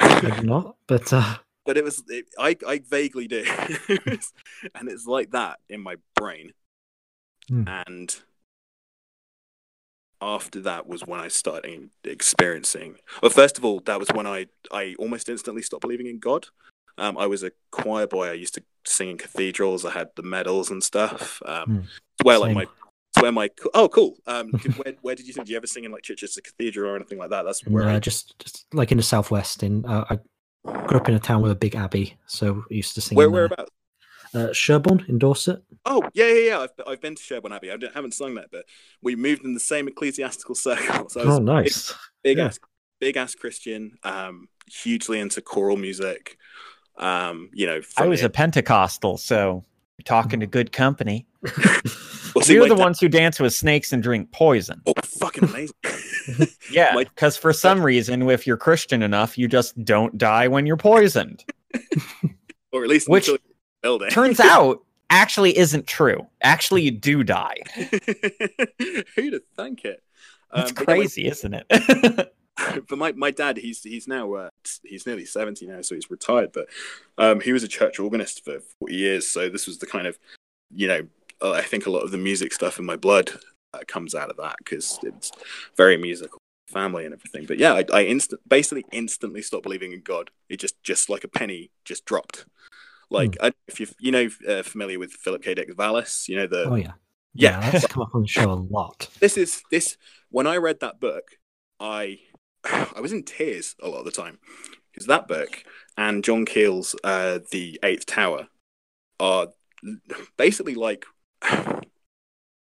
Maybe 0.00 0.42
not, 0.42 0.76
but 0.86 1.12
uh, 1.12 1.36
but 1.64 1.76
it 1.76 1.84
was 1.84 2.02
it, 2.08 2.26
I 2.38 2.56
I 2.66 2.80
vaguely 2.80 3.28
do, 3.28 3.44
and 3.88 4.88
it's 4.88 5.06
like 5.06 5.30
that 5.30 5.60
in 5.68 5.80
my 5.80 5.96
brain. 6.16 6.52
Hmm. 7.48 7.68
And 7.68 8.16
after 10.20 10.60
that 10.60 10.86
was 10.86 11.02
when 11.02 11.20
I 11.20 11.28
started 11.28 11.90
experiencing. 12.04 12.96
Well, 13.22 13.30
first 13.30 13.58
of 13.58 13.64
all, 13.64 13.80
that 13.80 13.98
was 13.98 14.08
when 14.10 14.26
I 14.26 14.46
I 14.72 14.94
almost 14.98 15.28
instantly 15.28 15.62
stopped 15.62 15.82
believing 15.82 16.06
in 16.06 16.18
God. 16.18 16.46
Um, 16.96 17.18
I 17.18 17.26
was 17.26 17.42
a 17.42 17.52
choir 17.70 18.06
boy. 18.06 18.28
I 18.28 18.34
used 18.34 18.54
to 18.54 18.62
sing 18.86 19.10
in 19.10 19.18
cathedrals. 19.18 19.84
I 19.84 19.90
had 19.90 20.10
the 20.16 20.22
medals 20.22 20.70
and 20.70 20.82
stuff. 20.82 21.42
Um, 21.44 21.88
it's 22.14 22.24
where 22.24 22.38
like 22.38 22.54
my 22.54 22.62
it's 22.62 23.22
where 23.22 23.32
my 23.32 23.50
oh 23.74 23.88
cool. 23.88 24.16
Um, 24.26 24.50
where 24.76 24.94
where 25.02 25.14
did 25.14 25.26
you 25.26 25.32
think? 25.32 25.46
Did 25.46 25.52
you 25.52 25.56
ever 25.56 25.66
sing 25.66 25.84
in 25.84 25.92
like 25.92 26.02
Chichester 26.02 26.40
Cathedral 26.40 26.90
or 26.90 26.96
anything 26.96 27.18
like 27.18 27.30
that? 27.30 27.42
That's 27.42 27.66
where 27.66 27.88
uh, 27.88 27.96
I 27.96 27.98
just 28.00 28.38
just 28.38 28.66
like 28.72 28.92
in 28.92 28.98
the 28.98 29.02
southwest. 29.02 29.62
In 29.62 29.84
uh, 29.86 30.04
I 30.10 30.18
grew 30.86 30.98
up 30.98 31.08
in 31.08 31.14
a 31.14 31.20
town 31.20 31.42
with 31.42 31.52
a 31.52 31.56
big 31.56 31.74
abbey, 31.74 32.16
so 32.26 32.64
I 32.70 32.74
used 32.74 32.94
to 32.94 33.00
sing. 33.00 33.16
where 33.16 33.30
whereabouts. 33.30 33.70
Uh, 34.34 34.52
Sherborne 34.52 35.04
in 35.08 35.18
Dorset. 35.18 35.62
Oh 35.86 36.02
yeah, 36.14 36.26
yeah, 36.26 36.46
yeah. 36.48 36.58
I've, 36.60 36.70
I've 36.86 37.00
been 37.00 37.14
to 37.14 37.22
Sherborne 37.22 37.52
Abbey. 37.52 37.70
I 37.70 37.76
don't- 37.76 37.94
haven't 37.94 38.14
sung 38.14 38.34
that, 38.34 38.48
but 38.50 38.64
we 39.02 39.14
moved 39.16 39.44
in 39.44 39.54
the 39.54 39.60
same 39.60 39.86
ecclesiastical 39.88 40.54
circle. 40.66 41.08
So 41.08 41.20
I 41.20 41.24
was 41.26 41.36
Oh, 41.36 41.42
nice. 41.42 41.88
big, 42.22 42.36
big 42.36 42.38
Yeah. 42.38 42.46
ass, 42.46 42.58
big 43.00 43.16
ass 43.16 43.34
Christian. 43.34 43.96
Um, 44.02 44.48
hugely 44.70 45.20
into 45.20 45.40
choral 45.42 45.76
music. 45.76 46.36
Um, 46.96 47.50
you 47.52 47.66
know, 47.66 47.80
I 47.96 48.06
was 48.06 48.20
the- 48.20 48.26
a 48.26 48.30
Pentecostal, 48.30 49.18
so 49.18 49.64
you're 49.98 50.04
talking 50.04 50.40
to 50.40 50.46
good 50.46 50.72
company. 50.72 51.26
well, 52.34 52.42
see, 52.42 52.54
You're 52.54 52.68
the 52.68 52.74
dad- 52.74 52.82
ones 52.82 52.98
who 53.00 53.08
dance 53.08 53.38
with 53.38 53.52
snakes 53.52 53.92
and 53.92 54.02
drink 54.02 54.32
poison. 54.32 54.80
Oh, 54.86 54.94
fucking 55.04 55.44
amazing! 55.44 55.74
Yeah, 56.72 56.92
My- 56.94 57.04
because 57.04 57.36
for 57.36 57.52
some 57.52 57.82
reason, 57.82 58.28
if 58.30 58.46
you're 58.46 58.56
Christian 58.56 59.02
enough, 59.02 59.36
you 59.36 59.46
just 59.48 59.80
don't 59.84 60.16
die 60.16 60.48
when 60.48 60.64
you're 60.66 60.78
poisoned. 60.78 61.44
or 62.72 62.82
at 62.82 62.88
least 62.88 63.08
Which 63.08 63.28
until 63.28 63.38
you 63.84 63.98
build 63.98 64.02
it. 64.02 64.10
Turns 64.10 64.40
out, 64.40 64.84
actually 65.10 65.56
isn't 65.56 65.86
true. 65.86 66.26
Actually, 66.42 66.82
you 66.82 66.90
do 66.90 67.22
die. 67.22 67.56
Who'd 67.74 69.32
have 69.32 69.42
thunk 69.56 69.84
it? 69.84 70.02
That's 70.52 70.70
Um, 70.70 70.74
but 70.74 70.80
yeah, 70.80 70.84
crazy, 70.84 71.26
isn't 71.26 71.54
it? 71.54 72.34
but 72.88 72.98
my, 72.98 73.12
my 73.12 73.30
dad 73.30 73.56
he's 73.56 73.82
he's 73.82 74.06
now 74.06 74.32
uh, 74.34 74.48
he's 74.84 75.06
nearly 75.06 75.24
70 75.24 75.66
now 75.66 75.82
so 75.82 75.94
he's 75.94 76.08
retired 76.08 76.52
but 76.52 76.68
um, 77.18 77.40
he 77.40 77.52
was 77.52 77.64
a 77.64 77.68
church 77.68 77.98
organist 77.98 78.44
for 78.44 78.60
40 78.78 78.94
years 78.94 79.26
so 79.26 79.48
this 79.48 79.66
was 79.66 79.78
the 79.78 79.86
kind 79.86 80.06
of 80.06 80.18
you 80.72 80.86
know 80.86 81.00
uh, 81.42 81.50
i 81.50 81.62
think 81.62 81.86
a 81.86 81.90
lot 81.90 82.04
of 82.04 82.12
the 82.12 82.16
music 82.16 82.52
stuff 82.52 82.78
in 82.78 82.84
my 82.84 82.94
blood 82.94 83.32
uh, 83.72 83.80
comes 83.88 84.14
out 84.14 84.30
of 84.30 84.36
that 84.36 84.54
because 84.58 85.00
it's 85.02 85.32
very 85.76 85.96
musical 85.96 86.38
family 86.68 87.04
and 87.04 87.12
everything 87.12 87.44
but 87.44 87.58
yeah 87.58 87.72
i, 87.72 87.84
I 87.92 88.04
instant 88.04 88.40
basically 88.48 88.84
instantly 88.92 89.42
stopped 89.42 89.64
believing 89.64 89.92
in 89.92 90.02
god 90.02 90.30
it 90.48 90.60
just 90.60 90.80
just 90.84 91.10
like 91.10 91.24
a 91.24 91.28
penny 91.28 91.70
just 91.84 92.04
dropped 92.04 92.46
like 93.14 93.36
I, 93.40 93.52
if 93.66 93.80
you 93.80 93.86
you 93.98 94.12
know 94.12 94.28
uh, 94.48 94.62
familiar 94.62 94.98
with 94.98 95.12
philip 95.12 95.42
k. 95.42 95.54
Dick's 95.54 95.74
Valis, 95.74 96.28
you 96.28 96.36
know 96.36 96.46
the 96.46 96.64
Oh 96.68 96.74
yeah, 96.74 96.92
yeah, 97.32 97.70
that's 97.70 97.86
come 97.86 98.02
up 98.02 98.14
on 98.14 98.22
the 98.22 98.28
show 98.28 98.50
a 98.50 98.54
lot. 98.54 99.08
this 99.20 99.36
is 99.36 99.62
this 99.70 99.96
when 100.30 100.46
I 100.46 100.56
read 100.56 100.80
that 100.80 101.00
book, 101.00 101.38
I 101.80 102.18
I 102.64 103.00
was 103.00 103.12
in 103.12 103.22
tears 103.22 103.74
a 103.82 103.88
lot 103.88 103.98
of 103.98 104.04
the 104.04 104.10
time. 104.10 104.38
Because 104.92 105.06
that 105.08 105.26
book 105.26 105.64
and 105.96 106.22
John 106.22 106.44
Keel's 106.46 106.94
uh, 107.02 107.40
The 107.50 107.80
Eighth 107.82 108.06
Tower 108.06 108.46
are 109.18 109.48
basically 110.36 110.76
like 110.76 111.04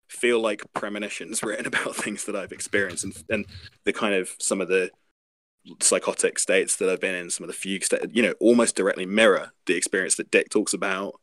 feel 0.10 0.40
like 0.40 0.64
premonitions 0.74 1.44
written 1.44 1.68
about 1.68 1.96
things 1.96 2.26
that 2.26 2.36
I've 2.36 2.52
experienced 2.52 3.04
and, 3.04 3.24
and 3.30 3.46
the 3.84 3.94
kind 3.94 4.16
of 4.16 4.32
some 4.40 4.62
of 4.62 4.68
the 4.68 4.90
psychotic 5.82 6.40
states 6.40 6.76
that 6.78 6.90
I've 6.90 7.00
been 7.02 7.16
in, 7.16 7.30
some 7.30 7.44
of 7.44 7.48
the 7.48 7.54
fugue 7.54 7.84
states, 7.84 8.06
you 8.12 8.24
know, 8.24 8.34
almost 8.40 8.76
directly 8.76 9.06
mirror 9.06 9.52
the 9.66 9.76
experience 9.76 10.16
that 10.16 10.32
Dick 10.32 10.50
talks 10.50 10.74
about. 10.74 11.20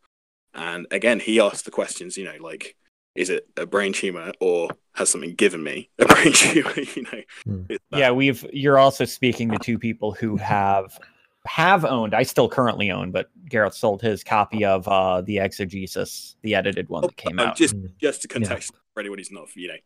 And 0.55 0.87
again, 0.91 1.21
he 1.21 1.41
asks 1.41 1.63
the 1.63 1.71
questions, 1.71 2.17
you 2.17 2.25
know, 2.25 2.37
like, 2.41 2.77
is 3.15 3.31
it 3.31 3.49
a 3.57 3.67
brain 3.67 3.93
tumor 3.93 4.33
or 4.41 4.71
has 4.95 5.09
something 5.11 5.35
given 5.35 5.63
me 5.63 5.89
a 5.99 6.05
brain 6.13 6.33
tumor? 6.33 6.73
you 6.95 7.03
know, 7.03 7.23
Hmm. 7.45 7.63
That- 7.69 7.81
yeah, 7.93 8.11
we've. 8.11 8.45
You're 8.53 8.79
also 8.79 9.05
speaking 9.05 9.51
to 9.51 9.59
two 9.59 9.79
people 9.79 10.13
who 10.13 10.37
have 10.37 10.99
have 11.47 11.85
owned. 11.85 12.15
I 12.15 12.23
still 12.23 12.49
currently 12.49 12.91
own, 12.91 13.11
but 13.11 13.29
Gareth 13.49 13.75
sold 13.75 14.01
his 14.01 14.25
copy 14.25 14.65
of 14.65 14.89
uh 14.89 15.21
the 15.21 15.39
Exegesis, 15.39 16.37
the 16.43 16.55
edited 16.55 16.89
one 16.89 17.03
that 17.03 17.17
came 17.17 17.39
Um, 17.39 17.49
out. 17.49 17.57
just 17.57 17.77
Mm. 17.77 17.93
just 18.01 18.23
to 18.23 18.29
contextualize 18.29 18.71
for 18.95 19.01
anyone 19.01 19.19
who's 19.19 19.31
not, 19.31 19.55
you 19.57 19.69
know, 19.69 19.75
familiar, 19.75 19.83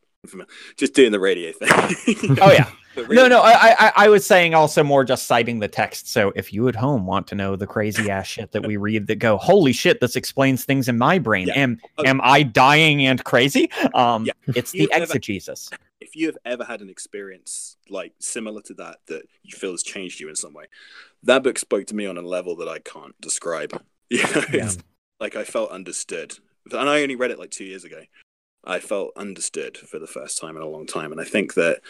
just 0.77 0.95
doing 0.95 1.12
the 1.12 1.21
radio 1.21 1.53
thing. 1.53 1.69
Oh 2.41 2.53
yeah. 2.53 2.69
No, 3.11 3.29
no, 3.29 3.43
I, 3.43 3.77
I, 3.79 3.93
I 3.95 4.09
was 4.09 4.27
saying 4.27 4.55
also 4.55 4.83
more 4.83 5.05
just 5.05 5.29
citing 5.29 5.61
the 5.61 5.69
text. 5.69 6.09
So 6.11 6.33
if 6.35 6.53
you 6.53 6.66
at 6.66 6.75
home 6.75 7.07
want 7.07 7.29
to 7.29 7.37
know 7.37 7.55
the 7.55 7.64
crazy 7.66 8.11
ass 8.11 8.27
shit 8.27 8.51
that 8.51 8.66
we 8.66 8.77
read, 8.77 9.07
that 9.07 9.21
go, 9.21 9.37
holy 9.37 9.73
shit, 9.73 10.01
this 10.01 10.16
explains 10.16 10.64
things 10.64 10.89
in 10.89 10.99
my 10.99 11.21
brain. 11.21 11.47
Yeah. 11.47 11.55
Am 11.59 11.81
Oh. 11.99 12.03
am 12.05 12.21
I 12.25 12.43
dying 12.43 13.07
and 13.07 13.23
crazy? 13.23 13.71
Um, 13.95 14.25
Yeah. 14.25 14.33
it's 14.49 14.75
You've 14.75 14.89
the 14.91 14.97
ever- 14.97 15.05
exegesis. 15.05 15.71
if 16.01 16.16
you 16.16 16.27
have 16.27 16.39
ever 16.45 16.64
had 16.64 16.81
an 16.81 16.89
experience 16.91 17.77
like 17.89 18.14
similar 18.19 18.62
to 18.62 18.75
that 18.75 18.97
that 19.07 19.23
you 19.45 19.57
feel 19.57 19.71
has 19.71 19.85
changed 19.85 20.19
you 20.19 20.29
in 20.29 20.35
some 20.35 20.53
way, 20.53 20.64
that 21.23 21.45
book 21.45 21.57
spoke 21.61 21.87
to 21.87 21.95
me 21.95 22.07
on 22.07 22.19
a 22.19 22.23
level 22.23 22.57
that 22.57 22.69
I 22.69 22.81
can't 22.81 23.14
describe. 23.21 23.81
You 24.11 24.23
know, 24.23 24.43
it's 24.55 24.79
like 25.21 25.37
I 25.37 25.45
felt 25.45 25.71
understood, 25.71 26.37
and 26.73 26.89
I 26.91 27.03
only 27.03 27.14
read 27.14 27.31
it 27.31 27.39
like 27.39 27.51
two 27.51 27.64
years 27.66 27.85
ago. 27.85 28.01
I 28.65 28.81
felt 28.81 29.13
understood 29.17 29.77
for 29.79 29.99
the 29.99 30.07
first 30.07 30.39
time 30.39 30.57
in 30.57 30.63
a 30.63 30.69
long 30.69 30.87
time, 30.87 31.13
and 31.13 31.21
I 31.21 31.25
think 31.25 31.55
that 31.55 31.81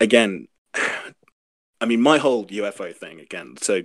again, 0.00 0.48
I 1.80 1.84
mean, 1.86 2.00
my 2.00 2.18
whole 2.18 2.46
UFO 2.46 2.94
thing 2.94 3.20
again. 3.20 3.56
So 3.60 3.82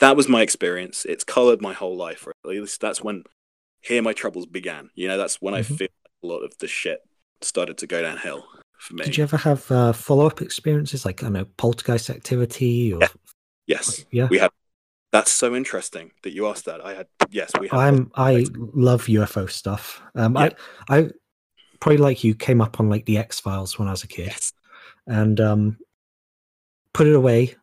that 0.00 0.16
was 0.16 0.28
my 0.28 0.42
experience. 0.42 1.04
It's 1.04 1.24
colored 1.24 1.62
my 1.62 1.72
whole 1.72 1.96
life. 1.96 2.26
Or 2.26 2.32
at 2.44 2.50
least 2.50 2.80
that's 2.80 3.02
when 3.02 3.22
here 3.80 4.02
my 4.02 4.12
troubles 4.12 4.46
began. 4.46 4.90
You 4.94 5.08
know, 5.08 5.16
that's 5.16 5.40
when 5.40 5.54
I 5.54 5.60
Mhm. 5.60 5.76
feel 5.78 5.88
like 6.04 6.12
a 6.22 6.26
lot 6.26 6.40
of 6.40 6.58
the 6.58 6.66
shit 6.66 7.00
started 7.40 7.78
to 7.78 7.86
go 7.86 8.02
downhill 8.02 8.46
for 8.78 8.94
me. 8.94 9.04
Did 9.04 9.16
you 9.16 9.22
ever 9.22 9.36
have 9.36 9.70
uh, 9.70 9.92
follow 9.92 10.26
up 10.26 10.42
experiences 10.42 11.04
like 11.04 11.22
I 11.22 11.26
don't 11.26 11.34
know 11.34 11.44
poltergeist 11.56 12.10
activity 12.10 12.92
or 12.92 13.00
Yeah. 13.02 13.08
Yes, 13.66 14.04
yeah? 14.10 14.26
we 14.28 14.38
had. 14.38 14.50
That's 15.12 15.30
so 15.32 15.54
interesting 15.56 16.12
that 16.22 16.32
you 16.32 16.46
asked 16.46 16.66
that. 16.66 16.84
I 16.84 16.94
had 16.94 17.06
yes, 17.30 17.52
we. 17.58 17.68
I'm 17.70 18.10
I 18.14 18.46
love 18.54 19.06
UFO 19.06 19.46
stuff. 19.50 20.02
Um, 20.14 20.36
I 20.36 20.52
I 20.88 21.10
probably 21.80 21.98
like 21.98 22.22
you 22.24 22.34
came 22.34 22.60
up 22.60 22.78
on 22.80 22.88
like 22.88 23.04
the 23.06 23.18
X 23.18 23.40
Files 23.40 23.78
when 23.78 23.88
I 23.88 23.92
was 23.92 24.04
a 24.04 24.08
kid, 24.08 24.26
yes, 24.28 24.52
and 25.06 25.40
um, 25.40 25.78
put 26.94 27.06
it 27.06 27.14
away 27.14 27.54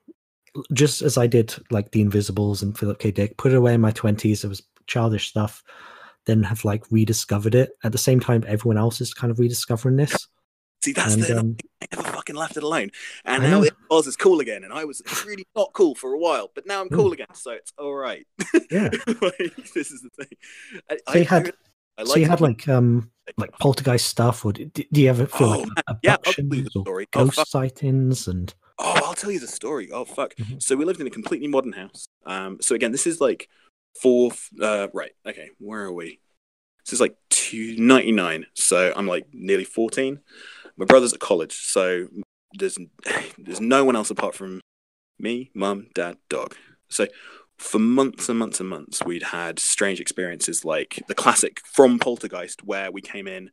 just 0.73 1.01
as 1.03 1.17
I 1.17 1.27
did 1.27 1.53
like 1.69 1.91
the 1.91 2.01
Invisibles 2.01 2.63
and 2.63 2.77
Philip 2.77 2.99
K. 2.99 3.11
Dick, 3.11 3.37
put 3.37 3.51
it 3.53 3.57
away 3.57 3.73
in 3.73 3.81
my 3.81 3.91
twenties. 3.91 4.43
It 4.43 4.47
was 4.47 4.63
childish 4.87 5.29
stuff. 5.29 5.63
Then 6.25 6.43
have 6.43 6.65
like 6.65 6.83
rediscovered 6.91 7.55
it 7.55 7.71
at 7.83 7.91
the 7.93 7.97
same 7.97 8.19
time. 8.19 8.43
Everyone 8.47 8.77
else 8.77 8.99
is 8.99 9.13
kind 9.13 9.31
of 9.31 9.39
rediscovering 9.39 9.95
this. 9.95 10.27
See, 10.83 10.91
that's 10.93 11.13
And, 11.13 11.23
the 11.23 11.39
um, 11.39 11.57
I 11.81 11.87
never 11.95 12.09
fucking 12.09 12.35
left 12.35 12.57
it 12.57 12.63
alone. 12.63 12.89
And 13.25 13.43
I 13.43 13.49
now 13.49 13.59
know. 13.59 13.63
it 13.63 13.73
was 13.89 14.07
is 14.07 14.15
cool 14.17 14.41
again, 14.41 14.63
and 14.63 14.73
I 14.73 14.83
was 14.85 15.01
really 15.25 15.47
not 15.55 15.71
cool 15.73 15.95
for 15.95 16.13
a 16.13 16.19
while, 16.19 16.51
but 16.53 16.67
now 16.67 16.81
I'm 16.81 16.89
Mm. 16.89 16.95
cool 16.95 17.13
again, 17.13 17.33
so 17.33 17.51
it's 17.51 17.71
all 17.79 17.93
right. 17.95 18.27
Yeah. 18.69 18.89
like, 19.21 19.55
this 19.73 19.91
is 19.91 20.01
the 20.01 20.09
thing. 20.25 20.37
I, 20.89 20.97
So 21.13 21.19
you 21.19 21.25
had- 21.25 21.53
I, 21.97 22.03
so 22.03 22.17
you 22.17 22.27
had 22.27 22.41
like 22.41 22.67
um 22.67 23.11
like 23.37 23.51
poltergeist 23.59 24.07
stuff, 24.07 24.45
or 24.45 24.53
did, 24.53 24.73
do 24.73 25.01
you 25.01 25.09
ever 25.09 25.25
feel 25.27 25.47
Oh, 25.47 25.59
like. 25.59 25.97
Yeah, 26.03 26.11
I'll 26.13 26.33
tell 26.33 26.45
you 26.45 26.51
abductions 26.67 26.75
or. 26.87 27.01
Oh, 27.01 27.05
ghost 27.11 27.47
sightings 27.51 28.27
and 28.27 28.53
Oh, 28.79 29.01
I'll 29.05 29.15
tell 29.15 29.31
you 29.31 29.39
the 29.39 29.47
story. 29.47 29.89
Oh 29.91 30.05
fuck! 30.05 30.35
Mhm. 30.35 30.61
So 30.61 30.75
we 30.75 30.85
lived 30.85 31.01
in 31.01 31.07
a 31.07 31.11
completely 31.11 31.47
modern 31.47 31.73
house. 31.73 32.07
Um, 32.25 32.59
so 32.61 32.75
again, 32.75 32.91
this 32.91 33.07
is 33.07 33.19
like 33.19 33.49
fourth. 33.99 34.49
Uh, 34.61 34.87
right. 34.93 35.11
Okay. 35.27 35.49
Where 35.57 35.83
are 35.85 35.91
we? 35.93 36.19
This 36.85 36.93
is 36.93 37.01
like 37.01 37.15
two 37.29 37.75
ninety 37.79 38.11
nine. 38.11 38.45
So 38.53 38.93
I'm 38.95 39.07
like 39.07 39.25
nearly 39.33 39.63
fourteen. 39.63 40.19
My 40.77 40.85
brother's 40.85 41.13
at 41.13 41.19
college, 41.19 41.53
so 41.53 42.07
there's 42.53 42.77
there's 43.39 43.59
no 43.61 43.83
one 43.83 43.95
else 43.95 44.11
apart 44.11 44.35
from 44.35 44.61
me, 45.19 45.49
mum, 45.55 45.87
dad, 45.95 46.17
dog. 46.29 46.55
So 46.89 47.07
for 47.57 47.79
months 47.79 48.29
and 48.29 48.37
months 48.37 48.59
and 48.59 48.69
months, 48.69 49.03
we'd 49.03 49.23
had 49.23 49.59
strange 49.59 49.99
experiences 49.99 50.63
like 50.63 51.01
the 51.07 51.15
classic 51.15 51.59
from 51.65 51.99
Poltergeist, 51.99 52.63
where 52.63 52.91
we 52.91 53.01
came 53.01 53.27
in 53.27 53.51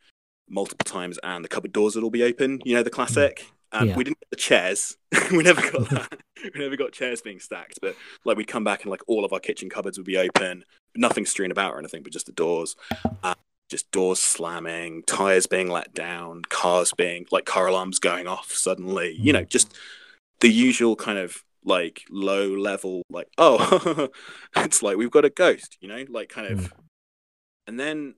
multiple 0.49 0.85
times 0.85 1.19
and 1.23 1.45
the 1.45 1.49
cupboard 1.49 1.73
doors 1.73 1.95
would 1.95 2.05
all 2.05 2.11
be 2.11 2.23
open. 2.23 2.61
You 2.65 2.75
know 2.75 2.83
the 2.83 2.91
classic. 2.91 3.47
Um, 3.73 3.89
Yeah. 3.89 3.97
We 3.97 4.05
didn't 4.05 4.21
get 4.21 4.31
the 4.31 4.37
chairs. 4.37 4.97
we 5.31 5.43
never 5.43 5.61
got 5.71 5.91
that. 5.91 6.19
we 6.55 6.61
never 6.61 6.77
got 6.77 6.93
chairs 6.93 7.21
being 7.21 7.41
stacked. 7.41 7.79
But 7.81 7.97
like 8.25 8.37
we'd 8.37 8.47
come 8.47 8.65
back 8.65 8.83
and 8.83 8.91
like 8.91 9.03
all 9.07 9.25
of 9.25 9.33
our 9.33 9.41
kitchen 9.41 9.69
cupboards 9.69 9.99
would 9.99 10.07
be 10.07 10.19
open, 10.19 10.65
nothing 10.95 11.27
strewn 11.27 11.51
about 11.51 11.73
or 11.73 11.79
anything, 11.79 12.03
but 12.03 12.13
just 12.13 12.27
the 12.27 12.33
doors. 12.33 12.77
Uh, 13.23 13.35
just 13.71 13.91
doors 13.91 14.21
slamming, 14.21 15.03
tires 15.07 15.47
being 15.47 15.69
let 15.69 15.95
down, 15.95 16.43
cars 16.51 16.93
being 16.93 17.27
like 17.33 17.47
car 17.47 17.67
alarms 17.67 17.99
going 17.99 18.27
off 18.27 18.53
suddenly. 18.53 19.17
You 19.19 19.33
know, 19.33 19.45
just 19.45 19.75
the 20.41 20.49
usual 20.51 20.95
kind 20.95 21.19
of 21.19 21.43
like 21.65 22.03
low 22.11 22.49
level, 22.49 23.03
like 23.11 23.29
oh, 23.39 24.09
it's 24.57 24.83
like 24.83 24.97
we've 24.97 25.11
got 25.11 25.25
a 25.25 25.31
ghost. 25.31 25.77
You 25.81 25.89
know, 25.89 26.05
like 26.09 26.29
kind 26.29 26.53
of. 26.53 26.67
Hmm. 26.67 26.81
And 27.67 27.81
then 27.81 28.15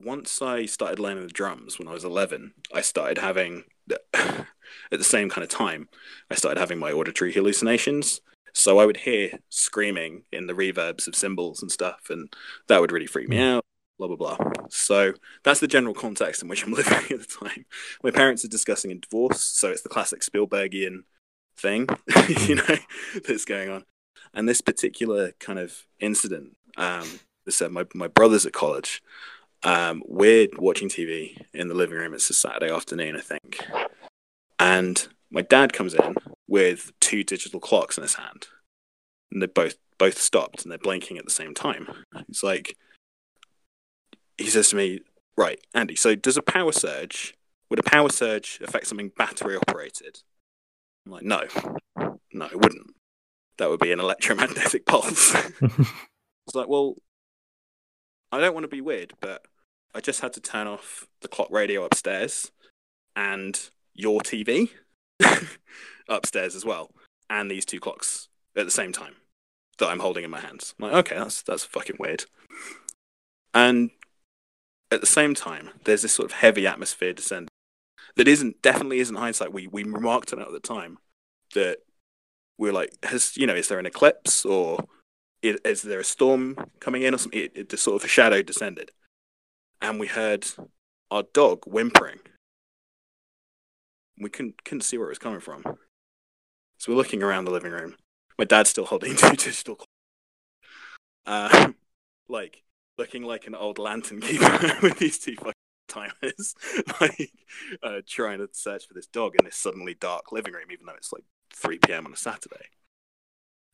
once 0.00 0.42
I 0.42 0.66
started 0.66 0.98
learning 0.98 1.26
the 1.26 1.32
drums 1.32 1.78
when 1.78 1.88
I 1.88 1.92
was 1.92 2.04
11, 2.04 2.54
I 2.74 2.80
started 2.80 3.18
having, 3.18 3.64
at 4.14 4.46
the 4.90 5.04
same 5.04 5.30
kind 5.30 5.42
of 5.42 5.48
time, 5.48 5.88
I 6.30 6.34
started 6.34 6.60
having 6.60 6.78
my 6.78 6.92
auditory 6.92 7.32
hallucinations. 7.32 8.20
So 8.52 8.78
I 8.78 8.86
would 8.86 8.98
hear 8.98 9.32
screaming 9.50 10.22
in 10.32 10.46
the 10.46 10.54
reverbs 10.54 11.06
of 11.06 11.14
cymbals 11.14 11.60
and 11.60 11.70
stuff, 11.70 12.08
and 12.08 12.32
that 12.68 12.80
would 12.80 12.90
really 12.90 13.06
freak 13.06 13.28
me 13.28 13.36
hmm. 13.36 13.42
out, 13.42 13.64
blah, 13.98 14.08
blah, 14.08 14.16
blah. 14.16 14.38
So 14.70 15.12
that's 15.44 15.60
the 15.60 15.68
general 15.68 15.94
context 15.94 16.42
in 16.42 16.48
which 16.48 16.64
I'm 16.64 16.72
living 16.72 16.94
at 16.94 17.08
the 17.08 17.36
time. 17.48 17.66
My 18.02 18.10
parents 18.10 18.44
are 18.44 18.48
discussing 18.48 18.90
a 18.90 18.94
divorce, 18.94 19.42
so 19.42 19.70
it's 19.70 19.82
the 19.82 19.90
classic 19.90 20.22
Spielbergian 20.22 21.00
thing, 21.58 21.88
you 22.46 22.56
know, 22.56 22.76
that's 23.26 23.44
going 23.44 23.70
on. 23.70 23.84
And 24.34 24.48
this 24.48 24.60
particular 24.60 25.32
kind 25.40 25.58
of 25.58 25.86
incident, 25.98 26.56
um, 26.76 27.20
this, 27.44 27.62
uh, 27.62 27.68
my, 27.68 27.86
my 27.94 28.08
brother's 28.08 28.46
at 28.46 28.52
college, 28.52 29.02
um, 29.62 30.02
we're 30.06 30.48
watching 30.58 30.88
TV 30.88 31.42
in 31.54 31.68
the 31.68 31.74
living 31.74 31.96
room. 31.96 32.14
It's 32.14 32.30
a 32.30 32.34
Saturday 32.34 32.72
afternoon, 32.72 33.16
I 33.16 33.20
think. 33.20 33.64
And 34.58 35.08
my 35.30 35.42
dad 35.42 35.72
comes 35.72 35.94
in 35.94 36.14
with 36.46 36.92
two 37.00 37.24
digital 37.24 37.60
clocks 37.60 37.96
in 37.96 38.02
his 38.02 38.14
hand. 38.14 38.48
And 39.32 39.42
they 39.42 39.46
both 39.46 39.76
both 39.98 40.18
stopped 40.18 40.62
and 40.62 40.70
they're 40.70 40.78
blinking 40.78 41.16
at 41.16 41.24
the 41.24 41.30
same 41.30 41.54
time. 41.54 41.88
He's 42.26 42.42
like 42.42 42.76
he 44.36 44.46
says 44.46 44.68
to 44.68 44.76
me, 44.76 45.00
Right, 45.36 45.58
Andy, 45.74 45.96
so 45.96 46.14
does 46.14 46.36
a 46.36 46.42
power 46.42 46.72
surge 46.72 47.34
would 47.68 47.78
a 47.80 47.82
power 47.82 48.08
surge 48.08 48.60
affect 48.62 48.86
something 48.86 49.10
battery 49.16 49.56
operated? 49.56 50.20
I'm 51.06 51.12
like, 51.12 51.24
no. 51.24 51.42
No, 52.32 52.46
it 52.46 52.60
wouldn't. 52.60 52.94
That 53.58 53.70
would 53.70 53.80
be 53.80 53.92
an 53.92 54.00
electromagnetic 54.00 54.84
pulse. 54.86 55.34
It's 56.46 56.54
like, 56.54 56.68
well, 56.68 56.94
I 58.30 58.38
don't 58.38 58.54
want 58.54 58.62
to 58.62 58.68
be 58.68 58.80
weird, 58.80 59.14
but 59.20 59.46
I 59.92 60.00
just 60.00 60.20
had 60.20 60.32
to 60.34 60.40
turn 60.40 60.68
off 60.68 61.08
the 61.20 61.26
clock 61.26 61.48
radio 61.50 61.84
upstairs 61.84 62.52
and 63.16 63.68
your 63.94 64.20
TV 64.20 64.70
upstairs 66.08 66.54
as 66.54 66.64
well, 66.64 66.92
and 67.28 67.50
these 67.50 67.64
two 67.64 67.80
clocks 67.80 68.28
at 68.56 68.64
the 68.64 68.70
same 68.70 68.92
time 68.92 69.16
that 69.78 69.88
I'm 69.88 69.98
holding 69.98 70.22
in 70.22 70.30
my 70.30 70.38
hands. 70.38 70.72
I'm 70.78 70.88
like, 70.88 70.94
okay, 71.06 71.16
that's 71.18 71.42
that's 71.42 71.64
fucking 71.64 71.96
weird. 71.98 72.26
And 73.52 73.90
at 74.92 75.00
the 75.00 75.06
same 75.08 75.34
time, 75.34 75.70
there's 75.82 76.02
this 76.02 76.12
sort 76.12 76.30
of 76.30 76.36
heavy 76.36 76.64
atmosphere 76.64 77.12
descending 77.12 77.48
that 78.16 78.28
isn't 78.28 78.62
definitely 78.62 78.98
isn't 79.00 79.16
hindsight. 79.16 79.52
We 79.52 79.66
we 79.66 79.84
remarked 79.84 80.32
on 80.32 80.40
it 80.40 80.46
at 80.46 80.52
the 80.52 80.60
time 80.60 80.98
that 81.54 81.78
we're 82.58 82.72
like, 82.72 82.92
has 83.04 83.36
you 83.36 83.46
know, 83.46 83.54
is 83.54 83.68
there 83.68 83.78
an 83.78 83.86
eclipse 83.86 84.44
or 84.44 84.84
is, 85.42 85.58
is 85.64 85.82
there 85.82 86.00
a 86.00 86.04
storm 86.04 86.56
coming 86.80 87.02
in 87.02 87.14
or 87.14 87.18
something? 87.18 87.40
It, 87.40 87.52
it 87.54 87.68
just 87.68 87.84
sort 87.84 87.96
of 87.96 88.04
a 88.04 88.08
shadow 88.08 88.42
descended, 88.42 88.90
and 89.80 90.00
we 90.00 90.06
heard 90.06 90.46
our 91.10 91.24
dog 91.34 91.64
whimpering. 91.66 92.20
We 94.18 94.30
couldn't 94.30 94.64
couldn't 94.64 94.82
see 94.82 94.96
where 94.96 95.08
it 95.08 95.10
was 95.10 95.18
coming 95.18 95.40
from, 95.40 95.62
so 96.78 96.92
we're 96.92 96.96
looking 96.96 97.22
around 97.22 97.44
the 97.44 97.50
living 97.50 97.72
room. 97.72 97.96
My 98.38 98.44
dad's 98.44 98.70
still 98.70 98.86
holding 98.86 99.16
two 99.16 99.30
digital, 99.30 99.84
uh, 101.26 101.72
like 102.28 102.62
looking 102.96 103.22
like 103.22 103.46
an 103.46 103.54
old 103.54 103.78
lantern 103.78 104.20
keeper 104.20 104.78
with 104.82 104.98
these 104.98 105.18
two 105.18 105.34
fucking 105.36 105.52
timers, 105.88 106.54
like 107.00 107.32
uh, 107.82 108.00
trying 108.06 108.38
to 108.38 108.48
search 108.52 108.86
for 108.86 108.94
this 108.94 109.06
dog 109.06 109.34
in 109.38 109.44
this 109.44 109.56
suddenly 109.56 109.94
dark 109.94 110.32
living 110.32 110.52
room, 110.52 110.70
even 110.72 110.86
though 110.86 110.94
it's 110.96 111.12
like 111.12 111.24
3 111.54 111.78
p.m. 111.78 112.06
on 112.06 112.12
a 112.12 112.16
Saturday. 112.16 112.66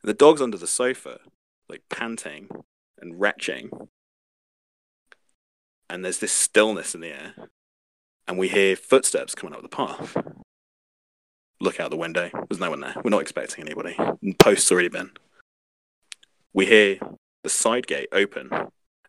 And 0.02 0.09
the 0.09 0.14
dog's 0.14 0.43
under 0.43 0.56
the 0.56 0.66
sofa, 0.66 1.20
like 1.68 1.82
panting 1.89 2.48
and 3.01 3.20
retching. 3.20 3.70
And 5.89 6.05
there's 6.05 6.18
this 6.18 6.32
stillness 6.32 6.94
in 6.94 7.01
the 7.01 7.09
air. 7.09 7.34
And 8.26 8.39
we 8.39 8.48
hear 8.48 8.76
footsteps 8.76 9.34
coming 9.34 9.55
up 9.55 9.62
the 9.62 9.68
path. 9.68 10.16
Look 11.60 11.78
out 11.78 11.90
the 11.90 11.97
window. 11.97 12.30
There's 12.48 12.60
no 12.60 12.70
one 12.70 12.80
there. 12.80 12.94
We're 13.05 13.10
not 13.10 13.20
expecting 13.20 13.64
anybody. 13.64 13.97
And 13.98 14.39
post's 14.39 14.70
already 14.72 14.89
been. 14.89 15.10
We 16.52 16.66
hear 16.66 16.98
the 17.43 17.51
side 17.51 17.86
gate 17.86 18.09
open. 18.12 18.51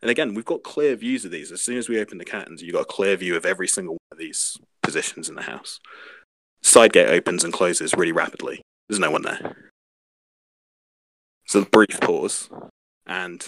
And 0.03 0.09
again, 0.09 0.33
we've 0.33 0.43
got 0.43 0.63
clear 0.63 0.97
views 0.97 1.23
of 1.23 1.31
these. 1.31 1.49
As 1.49 1.61
soon 1.61 1.77
as 1.77 1.87
we 1.87 1.97
open 1.97 2.17
the 2.17 2.25
curtains, 2.25 2.61
you've 2.61 2.73
got 2.73 2.81
a 2.81 2.85
clear 2.85 3.15
view 3.15 3.37
of 3.37 3.45
every 3.45 3.69
single 3.69 3.93
one 3.93 3.99
of 4.11 4.17
these 4.17 4.57
positions 4.81 5.29
in 5.29 5.35
the 5.35 5.43
house. 5.43 5.79
Side 6.61 6.91
gate 6.91 7.07
opens 7.07 7.45
and 7.45 7.53
closes 7.53 7.93
really 7.93 8.11
rapidly. 8.11 8.61
There's 8.89 8.99
no 8.99 9.11
one 9.11 9.21
there. 9.21 9.71
So 11.47 11.63
brief 11.63 12.01
pause, 12.01 12.49
and 13.05 13.47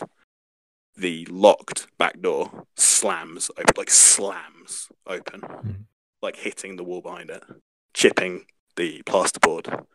the 0.96 1.26
locked 1.26 1.88
back 1.98 2.22
door 2.22 2.64
slams 2.78 3.52
open, 3.58 3.74
like 3.76 3.90
slams 3.90 4.88
open, 5.06 5.42
Mhm. 5.42 5.86
like 6.22 6.38
hitting 6.38 6.78
the 6.78 6.86
wall 6.86 7.02
behind 7.02 7.30
it, 7.32 7.44
chipping 7.94 8.46
the 8.78 9.04
plasterboard. 9.04 9.86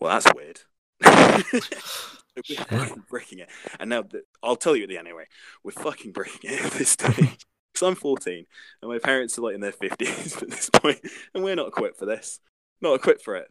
Well, 0.00 0.20
that's 0.20 0.34
weird. 0.34 0.62
we're 2.36 2.56
fucking 2.56 3.04
breaking 3.08 3.38
it, 3.40 3.48
and 3.78 3.90
now 3.90 4.02
the, 4.02 4.22
I'll 4.42 4.56
tell 4.56 4.76
you 4.76 4.84
at 4.84 4.88
the 4.88 4.98
end 4.98 5.08
anyway. 5.08 5.26
We're 5.62 5.72
fucking 5.72 6.12
breaking 6.12 6.50
it 6.50 6.64
at 6.64 6.72
this 6.72 6.90
stage. 6.90 7.46
Because 7.72 7.88
I'm 7.88 7.94
14, 7.94 8.44
and 8.82 8.90
my 8.90 8.98
parents 8.98 9.38
are 9.38 9.40
like 9.40 9.54
in 9.54 9.62
their 9.62 9.72
50s 9.72 10.42
at 10.42 10.50
this 10.50 10.68
point, 10.68 11.00
and 11.32 11.42
we're 11.42 11.56
not 11.56 11.68
equipped 11.68 11.98
for 11.98 12.04
this. 12.04 12.38
Not 12.82 12.92
equipped 12.92 13.22
for 13.22 13.34
it. 13.34 13.48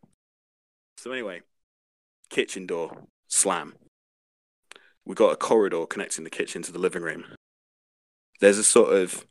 So 0.97 1.11
anyway, 1.11 1.41
kitchen 2.29 2.67
door 2.67 3.07
slam. 3.27 3.73
We 5.05 5.15
got 5.15 5.33
a 5.33 5.37
corridor 5.37 5.87
connecting 5.87 6.23
the 6.23 6.29
kitchen 6.29 6.61
to 6.61 6.71
the 6.71 6.77
living 6.77 7.01
room. 7.01 7.25
There's 8.39 8.59
a 8.59 8.63
sort 8.63 8.93
of 8.93 9.25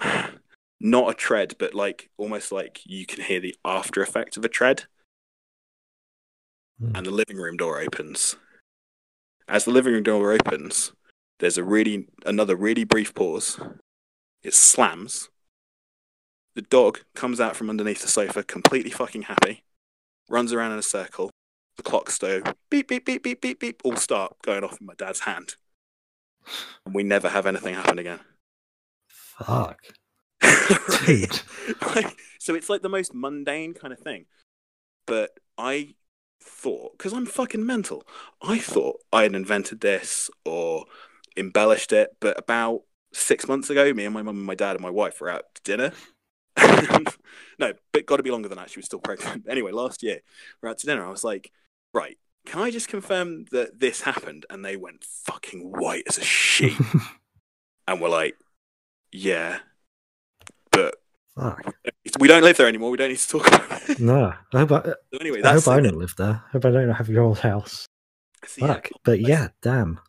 not 0.80 1.10
a 1.10 1.14
tread, 1.14 1.56
but 1.58 1.74
like 1.74 2.08
almost 2.16 2.52
like 2.52 2.80
you 2.84 3.04
can 3.04 3.22
hear 3.22 3.40
the 3.40 3.54
after 3.66 4.00
effect 4.00 4.36
of 4.38 4.44
a 4.46 4.48
tread. 4.48 4.84
Hmm. 6.80 6.96
And 6.96 7.06
the 7.06 7.10
living 7.10 7.36
room 7.36 7.56
door 7.56 7.80
opens. 7.80 8.36
As 9.48 9.64
the 9.64 9.70
living 9.70 9.92
room 9.92 10.02
door 10.02 10.32
opens, 10.32 10.92
there's 11.38 11.58
a 11.58 11.64
really 11.64 12.08
another 12.24 12.56
really 12.56 12.84
brief 12.84 13.14
pause. 13.14 13.60
It 14.42 14.54
slams. 14.54 15.28
The 16.54 16.62
dog 16.62 17.00
comes 17.14 17.40
out 17.40 17.54
from 17.54 17.68
underneath 17.68 18.02
the 18.02 18.08
sofa, 18.08 18.42
completely 18.42 18.90
fucking 18.90 19.22
happy, 19.22 19.62
runs 20.28 20.52
around 20.52 20.72
in 20.72 20.78
a 20.78 20.82
circle. 20.82 21.30
The 21.76 21.82
clock 21.82 22.08
stove, 22.10 22.54
beep, 22.70 22.88
beep, 22.88 23.04
beep, 23.04 23.22
beep, 23.22 23.42
beep, 23.42 23.60
beep, 23.60 23.82
all 23.84 23.96
start 23.96 24.36
going 24.42 24.64
off 24.64 24.80
in 24.80 24.86
my 24.86 24.94
dad's 24.94 25.20
hand. 25.20 25.56
And 26.86 26.94
we 26.94 27.02
never 27.02 27.28
have 27.28 27.44
anything 27.44 27.74
happen 27.74 27.98
again. 27.98 28.20
Fuck. 29.08 29.82
Right? 31.06 31.44
Like, 31.94 32.18
so 32.40 32.54
it's 32.54 32.68
like 32.68 32.82
the 32.82 32.88
most 32.88 33.14
mundane 33.14 33.74
kind 33.74 33.92
of 33.92 34.00
thing. 34.00 34.26
But 35.06 35.38
I 35.58 35.94
thought, 36.46 36.96
because 36.96 37.12
I'm 37.12 37.26
fucking 37.26 37.64
mental, 37.64 38.06
I 38.42 38.58
thought 38.58 39.00
I 39.12 39.22
had 39.24 39.34
invented 39.34 39.80
this 39.80 40.30
or 40.44 40.86
embellished 41.36 41.92
it, 41.92 42.16
but 42.20 42.38
about 42.38 42.82
six 43.12 43.48
months 43.48 43.70
ago, 43.70 43.92
me 43.92 44.04
and 44.04 44.14
my 44.14 44.22
mum 44.22 44.36
and 44.36 44.46
my 44.46 44.54
dad 44.54 44.76
and 44.76 44.82
my 44.82 44.90
wife 44.90 45.20
were 45.20 45.30
out 45.30 45.44
to 45.54 45.62
dinner. 45.62 45.92
no, 47.58 47.72
but 47.92 48.06
got 48.06 48.16
to 48.16 48.22
be 48.22 48.30
longer 48.30 48.48
than 48.48 48.58
that. 48.58 48.70
She 48.70 48.78
was 48.78 48.86
still 48.86 48.98
pregnant. 48.98 49.46
Anyway, 49.48 49.72
last 49.72 50.02
year, 50.02 50.20
we're 50.62 50.70
out 50.70 50.78
to 50.78 50.86
dinner. 50.86 51.06
I 51.06 51.10
was 51.10 51.24
like, 51.24 51.50
right, 51.92 52.16
can 52.46 52.62
I 52.62 52.70
just 52.70 52.88
confirm 52.88 53.46
that 53.52 53.80
this 53.80 54.02
happened? 54.02 54.46
And 54.48 54.64
they 54.64 54.76
went 54.76 55.04
fucking 55.04 55.72
white 55.72 56.04
as 56.08 56.18
a 56.18 56.24
sheet. 56.24 56.78
and 57.88 58.00
we're 58.00 58.08
like, 58.08 58.36
yeah, 59.12 59.58
Fuck. 61.36 61.74
we 62.18 62.28
don't 62.28 62.42
live 62.42 62.56
there 62.56 62.66
anymore. 62.66 62.90
We 62.90 62.96
don't 62.96 63.10
need 63.10 63.18
to 63.18 63.28
talk 63.28 63.46
about 63.48 63.88
it. 63.90 64.00
No, 64.00 64.32
I 64.54 64.58
hope 64.58 64.72
I, 64.72 64.82
So 65.12 65.18
anyway, 65.20 65.42
I 65.42 65.52
hope 65.52 65.68
I 65.68 65.80
don't 65.80 65.98
live 65.98 66.14
there. 66.16 66.42
I 66.46 66.50
hope 66.52 66.64
I 66.64 66.70
don't 66.70 66.90
have 66.90 67.08
your 67.08 67.22
old 67.24 67.38
house. 67.38 67.86
So, 68.46 68.66
Fuck. 68.66 68.88
But 69.04 69.20
yeah, 69.20 69.48
damn. 69.62 70.00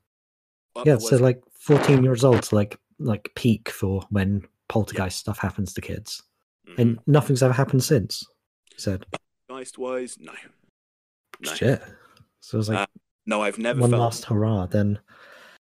Yeah, 0.85 0.97
so 0.99 1.17
like 1.17 1.41
14 1.59 2.03
years 2.03 2.23
old 2.23 2.51
like 2.53 2.79
like 2.99 3.29
peak 3.35 3.69
for 3.69 4.03
when 4.09 4.43
poltergeist 4.69 5.17
stuff 5.19 5.39
happens 5.39 5.73
to 5.73 5.81
kids, 5.81 6.21
Mhm. 6.67 6.77
and 6.79 6.99
nothing's 7.07 7.41
ever 7.43 7.53
happened 7.53 7.83
since. 7.83 8.23
He 8.73 8.79
said, 8.79 9.05
Geist 9.49 9.77
wise, 9.77 10.17
no, 10.19 10.33
no, 11.41 11.53
"Shit." 11.55 11.81
So 12.41 12.57
it 12.57 12.59
was 12.59 12.69
like 12.69 12.77
Uh, 12.79 12.85
no. 13.25 13.41
I've 13.41 13.57
never 13.57 13.81
one 13.81 13.89
felt. 13.89 14.01
last 14.01 14.25
hurrah. 14.25 14.67
Then 14.67 14.99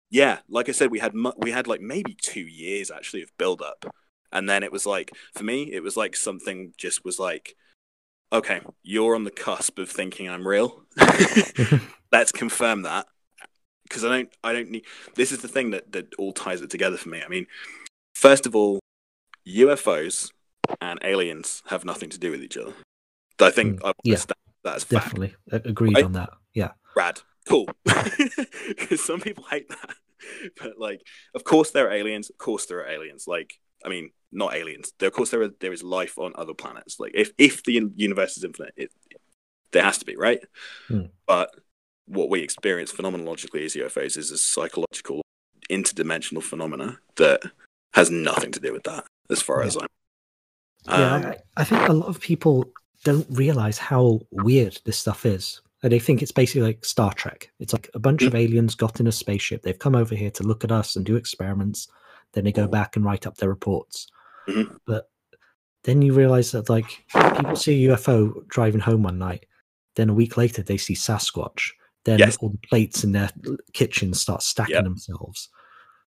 Yeah, 0.09 0.39
like 0.49 0.69
I 0.69 0.71
said, 0.71 0.91
we 0.91 0.99
had 0.99 1.13
mu- 1.13 1.31
we 1.37 1.51
had 1.51 1.67
like 1.67 1.81
maybe 1.81 2.15
two 2.15 2.41
years 2.47 2.89
actually 2.89 3.21
of 3.21 3.35
build 3.37 3.61
up, 3.61 3.85
and 4.31 4.49
then 4.49 4.63
it 4.63 4.71
was 4.71 4.85
like 4.85 5.11
for 5.33 5.43
me, 5.43 5.63
it 5.71 5.81
was 5.83 5.97
like 5.97 6.15
something 6.15 6.73
just 6.77 7.03
was 7.05 7.19
like, 7.19 7.55
okay, 8.31 8.61
you're 8.83 9.15
on 9.15 9.23
the 9.23 9.31
cusp 9.31 9.79
of 9.79 9.89
thinking 9.89 10.29
I'm 10.29 10.47
real. 10.47 10.83
Let's 12.11 12.31
confirm 12.31 12.83
that 12.83 13.07
because 13.83 14.03
I 14.05 14.09
don't 14.09 14.29
I 14.43 14.53
don't 14.53 14.69
need. 14.71 14.85
This 15.15 15.31
is 15.31 15.41
the 15.41 15.47
thing 15.47 15.71
that 15.71 15.91
that 15.91 16.13
all 16.17 16.33
ties 16.33 16.61
it 16.61 16.69
together 16.69 16.97
for 16.97 17.09
me. 17.09 17.21
I 17.23 17.27
mean, 17.29 17.47
first 18.15 18.45
of 18.45 18.55
all, 18.55 18.79
UFOs 19.47 20.31
and 20.81 20.99
aliens 21.03 21.63
have 21.67 21.85
nothing 21.85 22.09
to 22.09 22.19
do 22.19 22.31
with 22.31 22.43
each 22.43 22.57
other. 22.57 22.73
I 23.39 23.49
think 23.51 23.79
Mm, 23.79 23.85
I 23.85 23.93
yeah. 24.03 24.11
understand 24.13 24.37
that 24.63 24.75
as 24.75 24.83
fact. 24.83 25.05
definitely 25.05 25.35
agreed 25.51 26.01
on 26.01 26.11
that. 26.13 26.29
Yeah, 26.53 26.71
rad, 26.95 27.21
cool. 27.47 27.67
Because 28.67 29.03
some 29.03 29.19
people 29.19 29.45
hate 29.49 29.67
that, 29.69 29.95
but 30.61 30.77
like, 30.77 31.01
of 31.33 31.43
course 31.43 31.71
there 31.71 31.87
are 31.87 31.91
aliens. 31.91 32.29
Of 32.29 32.37
course 32.37 32.65
there 32.67 32.79
are 32.79 32.87
aliens. 32.87 33.25
Like, 33.27 33.59
I 33.85 33.89
mean, 33.89 34.11
not 34.31 34.55
aliens. 34.55 34.93
There, 34.99 35.07
of 35.07 35.13
course, 35.13 35.29
there 35.31 35.41
are, 35.41 35.49
there 35.59 35.73
is 35.73 35.83
life 35.83 36.17
on 36.17 36.33
other 36.35 36.53
planets. 36.53 36.99
Like, 36.99 37.11
if 37.15 37.31
if 37.37 37.63
the 37.63 37.89
universe 37.95 38.37
is 38.37 38.43
infinite, 38.43 38.73
it, 38.77 38.91
there 39.71 39.83
has 39.83 39.97
to 39.99 40.05
be, 40.05 40.15
right? 40.15 40.39
Hmm. 40.87 41.05
But 41.27 41.49
what 42.05 42.29
we 42.29 42.41
experience 42.41 42.91
phenomenologically 42.91 43.63
as 43.65 43.75
UFOs 43.75 44.17
is 44.17 44.31
a 44.31 44.37
psychological, 44.37 45.21
interdimensional 45.69 46.43
phenomena 46.43 46.97
that 47.15 47.41
has 47.93 48.09
nothing 48.09 48.51
to 48.51 48.59
do 48.59 48.73
with 48.73 48.83
that, 48.83 49.05
as 49.29 49.41
far 49.41 49.61
Yeah. 49.61 49.67
as 49.67 49.77
I'm. 49.77 49.87
yeah. 50.87 51.15
Um, 51.15 51.25
I, 51.25 51.37
I 51.57 51.63
think 51.63 51.87
a 51.89 51.93
lot 51.93 52.07
of 52.07 52.19
people 52.19 52.65
don't 53.03 53.27
realize 53.29 53.77
how 53.77 54.19
weird 54.31 54.79
this 54.85 54.97
stuff 54.97 55.25
is. 55.25 55.61
And 55.83 55.91
they 55.91 55.99
think 55.99 56.21
it's 56.21 56.31
basically 56.31 56.61
like 56.61 56.85
Star 56.85 57.11
Trek. 57.13 57.49
It's 57.59 57.73
like 57.73 57.89
a 57.95 57.99
bunch 57.99 58.21
of 58.21 58.35
aliens 58.35 58.75
got 58.75 58.99
in 58.99 59.07
a 59.07 59.11
spaceship. 59.11 59.63
They've 59.63 59.79
come 59.79 59.95
over 59.95 60.13
here 60.13 60.29
to 60.31 60.43
look 60.43 60.63
at 60.63 60.71
us 60.71 60.95
and 60.95 61.03
do 61.03 61.15
experiments. 61.15 61.87
Then 62.33 62.43
they 62.43 62.51
go 62.51 62.67
back 62.67 62.95
and 62.95 63.03
write 63.03 63.25
up 63.25 63.37
their 63.37 63.49
reports. 63.49 64.07
Mhm. 64.47 64.77
But 64.85 65.09
then 65.83 66.01
you 66.01 66.13
realize 66.13 66.51
that 66.51 66.69
like 66.69 67.03
people 67.13 67.55
see 67.55 67.85
a 67.85 67.89
UFO 67.93 68.43
driving 68.47 68.81
home 68.81 69.03
one 69.03 69.17
night. 69.17 69.45
Then 69.95 70.09
a 70.09 70.13
week 70.13 70.37
later 70.37 70.63
they 70.63 70.77
see 70.77 70.93
Sasquatch. 70.93 71.69
Then 72.05 72.19
Yes. 72.19 72.37
all 72.37 72.49
the 72.49 72.67
plates 72.69 73.03
in 73.03 73.11
their 73.11 73.29
kitchen 73.73 74.13
start 74.13 74.41
stacking 74.43 74.75
Yep. 74.75 74.83
themselves. 74.85 75.49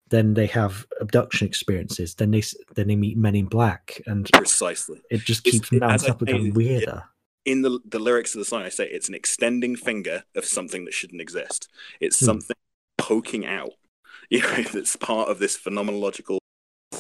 Then 0.09 0.35
they 0.35 0.47
have 0.47 0.87
abduction 1.01 1.47
experiences. 1.49 2.15
Then 2.15 2.31
they 2.31 2.43
then 2.75 2.89
they 2.89 2.97
meet 2.97 3.17
Men 3.17 3.35
in 3.35 3.47
Black, 3.47 4.01
and 4.07 4.29
precisely. 4.33 5.01
it 5.11 5.19
just 5.21 5.43
keeps 5.45 5.71
it- 5.73 5.81
mounting 5.81 6.11
up 6.11 6.21
and 6.21 6.29
say, 6.29 6.33
getting 6.33 6.47
it- 6.49 6.55
weirder. 6.55 7.03
in 7.45 7.63
the 7.63 7.79
the 7.85 7.99
lyrics 8.01 8.35
of 8.35 8.41
the 8.41 8.45
song, 8.45 8.63
I 8.63 8.69
say 8.71 8.89
it's 8.89 9.09
an 9.09 9.15
extending 9.15 9.77
finger 9.77 10.25
of 10.35 10.45
something 10.45 10.85
that 10.85 10.95
shouldn't 10.95 11.21
exist. 11.21 11.69
It's 12.01 12.19
Hmm. 12.19 12.25
something 12.27 12.57
poking 12.99 13.47
out, 13.47 13.73
you 14.31 14.41
know, 14.43 14.63
that's 14.63 14.97
part 14.97 15.29
of 15.29 15.39
this 15.39 15.57
phenomenological 15.57 16.39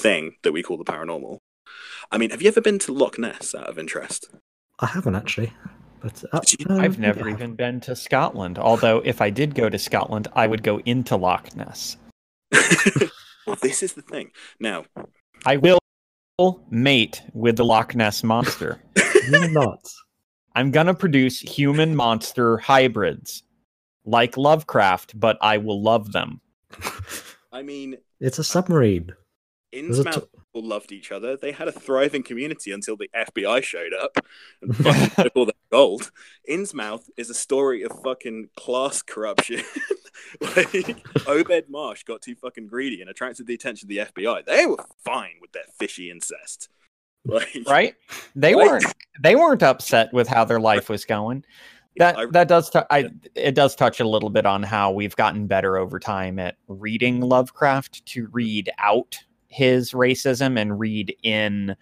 thing 0.06 0.36
that 0.44 0.52
we 0.52 0.62
call 0.62 0.76
the 0.76 0.84
paranormal. 0.84 1.38
I 2.12 2.18
mean, 2.18 2.30
have 2.30 2.40
you 2.40 2.46
ever 2.48 2.60
been 2.60 2.78
to 2.80 2.92
Loch 2.92 3.18
Ness 3.18 3.54
out 3.56 3.66
of 3.68 3.76
interest? 3.78 4.28
I 4.78 4.86
haven't 4.86 5.16
actually, 5.16 5.52
but 6.00 6.22
uh, 6.32 6.40
you- 6.58 6.66
uh, 6.70 6.76
I've 6.78 6.98
never 7.00 7.28
I 7.28 7.32
even 7.32 7.54
been 7.56 7.80
to 7.80 7.96
Scotland. 7.96 8.56
Although, 8.58 8.98
if 9.04 9.20
I 9.20 9.30
did 9.30 9.56
go 9.56 9.68
to 9.68 9.78
Scotland, 9.78 10.28
I 10.34 10.46
would 10.46 10.62
go 10.62 10.78
into 10.84 11.16
Loch 11.16 11.56
Ness. 11.56 11.96
well, 13.46 13.56
this 13.62 13.82
is 13.82 13.94
the 13.94 14.02
thing. 14.02 14.30
Now, 14.60 14.84
I 15.44 15.56
will 15.56 15.80
mate 16.70 17.22
with 17.32 17.56
the 17.56 17.64
Loch 17.64 17.96
Ness 17.96 18.22
monster. 18.22 18.80
You're 19.30 19.50
not. 19.50 19.80
I'm 20.54 20.70
gonna 20.70 20.94
produce 20.94 21.40
human 21.40 21.96
monster 21.96 22.58
hybrids, 22.58 23.42
like 24.04 24.36
Lovecraft, 24.36 25.18
but 25.18 25.36
I 25.40 25.58
will 25.58 25.82
love 25.82 26.12
them. 26.12 26.40
I 27.52 27.62
mean, 27.62 27.96
It's 28.20 28.38
a 28.38 28.44
submarine. 28.44 29.10
Innsmouth 29.74 30.14
t- 30.14 30.20
people 30.20 30.66
loved 30.68 30.92
each 30.92 31.12
other. 31.12 31.36
They 31.36 31.52
had 31.52 31.68
a 31.68 31.72
thriving 31.72 32.22
community 32.22 32.72
until 32.72 32.96
the 32.96 33.10
FBI 33.14 33.62
showed 33.62 33.92
up 33.92 34.16
and 34.62 34.74
fucking 34.76 35.10
took 35.24 35.36
all 35.36 35.44
their 35.46 35.54
gold. 35.70 36.10
Innsmouth 36.48 37.08
is 37.16 37.28
a 37.30 37.34
story 37.34 37.82
of 37.82 37.92
fucking 38.02 38.48
class 38.56 39.02
corruption. 39.02 39.62
like 40.40 40.96
Obed 41.26 41.68
Marsh 41.68 42.04
got 42.04 42.22
too 42.22 42.34
fucking 42.36 42.66
greedy 42.68 43.00
and 43.00 43.10
attracted 43.10 43.46
the 43.46 43.54
attention 43.54 43.86
of 43.86 43.88
the 44.14 44.22
FBI. 44.22 44.44
They 44.46 44.66
were 44.66 44.76
fine 45.04 45.34
with 45.40 45.52
their 45.52 45.64
fishy 45.78 46.10
incest. 46.10 46.68
Like, 47.28 47.56
right? 47.66 47.96
They 48.36 48.54
Right. 48.54 48.70
weren't. 48.70 48.84
They 49.20 49.34
weren't 49.34 49.64
upset 49.64 50.12
with 50.12 50.28
how 50.28 50.44
their 50.44 50.60
life 50.60 50.88
was 50.88 51.04
going. 51.04 51.44
That 51.96 52.16
I- 52.16 52.26
that 52.26 52.46
does. 52.46 52.70
tou- 52.70 52.86
I 52.88 53.08
it 53.34 53.56
does 53.56 53.74
touch 53.74 53.98
a 53.98 54.06
little 54.06 54.30
bit 54.30 54.46
on 54.46 54.62
how 54.62 54.92
we've 54.92 55.16
gotten 55.16 55.48
better 55.48 55.76
over 55.76 55.98
time 55.98 56.38
at 56.38 56.56
reading 56.68 57.20
Lovecraft 57.20 58.06
to 58.06 58.28
read 58.30 58.70
out 58.78 59.18
his 59.56 59.92
racism 59.92 60.58
and 60.60 60.78
read 60.78 61.16
in 61.22 61.74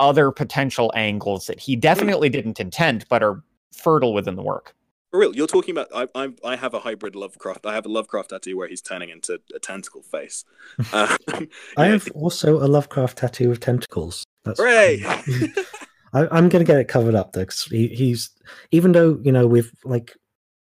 other 0.00 0.30
potential 0.32 0.92
angles 0.94 1.46
that 1.46 1.60
he 1.60 1.76
definitely 1.76 2.28
didn't 2.28 2.58
intend, 2.60 3.06
but 3.08 3.22
are 3.22 3.42
fertile 3.72 4.12
within 4.12 4.34
the 4.34 4.42
work. 4.42 4.74
For 5.12 5.20
real, 5.20 5.34
you're 5.34 5.46
talking 5.46 5.70
about. 5.70 5.88
I, 5.94 6.08
I, 6.14 6.34
I 6.44 6.56
have 6.56 6.74
a 6.74 6.80
hybrid 6.80 7.14
Lovecraft. 7.14 7.64
I 7.64 7.74
have 7.74 7.86
a 7.86 7.88
Lovecraft 7.88 8.30
tattoo 8.30 8.56
where 8.56 8.66
he's 8.68 8.82
turning 8.82 9.08
into 9.10 9.40
a 9.54 9.58
tentacle 9.58 10.02
face. 10.02 10.44
Um, 10.92 11.48
I 11.76 11.86
have 11.86 12.08
also 12.14 12.56
a 12.56 12.66
Lovecraft 12.66 13.18
tattoo 13.18 13.48
with 13.50 13.60
tentacles. 13.60 14.24
That's 14.44 14.58
Hooray! 14.60 15.02
I, 16.12 16.26
I'm 16.30 16.48
gonna 16.48 16.64
get 16.64 16.78
it 16.78 16.88
covered 16.88 17.14
up 17.14 17.32
though, 17.32 17.44
'cause 17.44 17.62
he, 17.70 17.88
he's 17.88 18.30
even 18.72 18.92
though 18.92 19.18
you 19.22 19.30
know 19.32 19.46
we've 19.46 19.70
like 19.84 20.16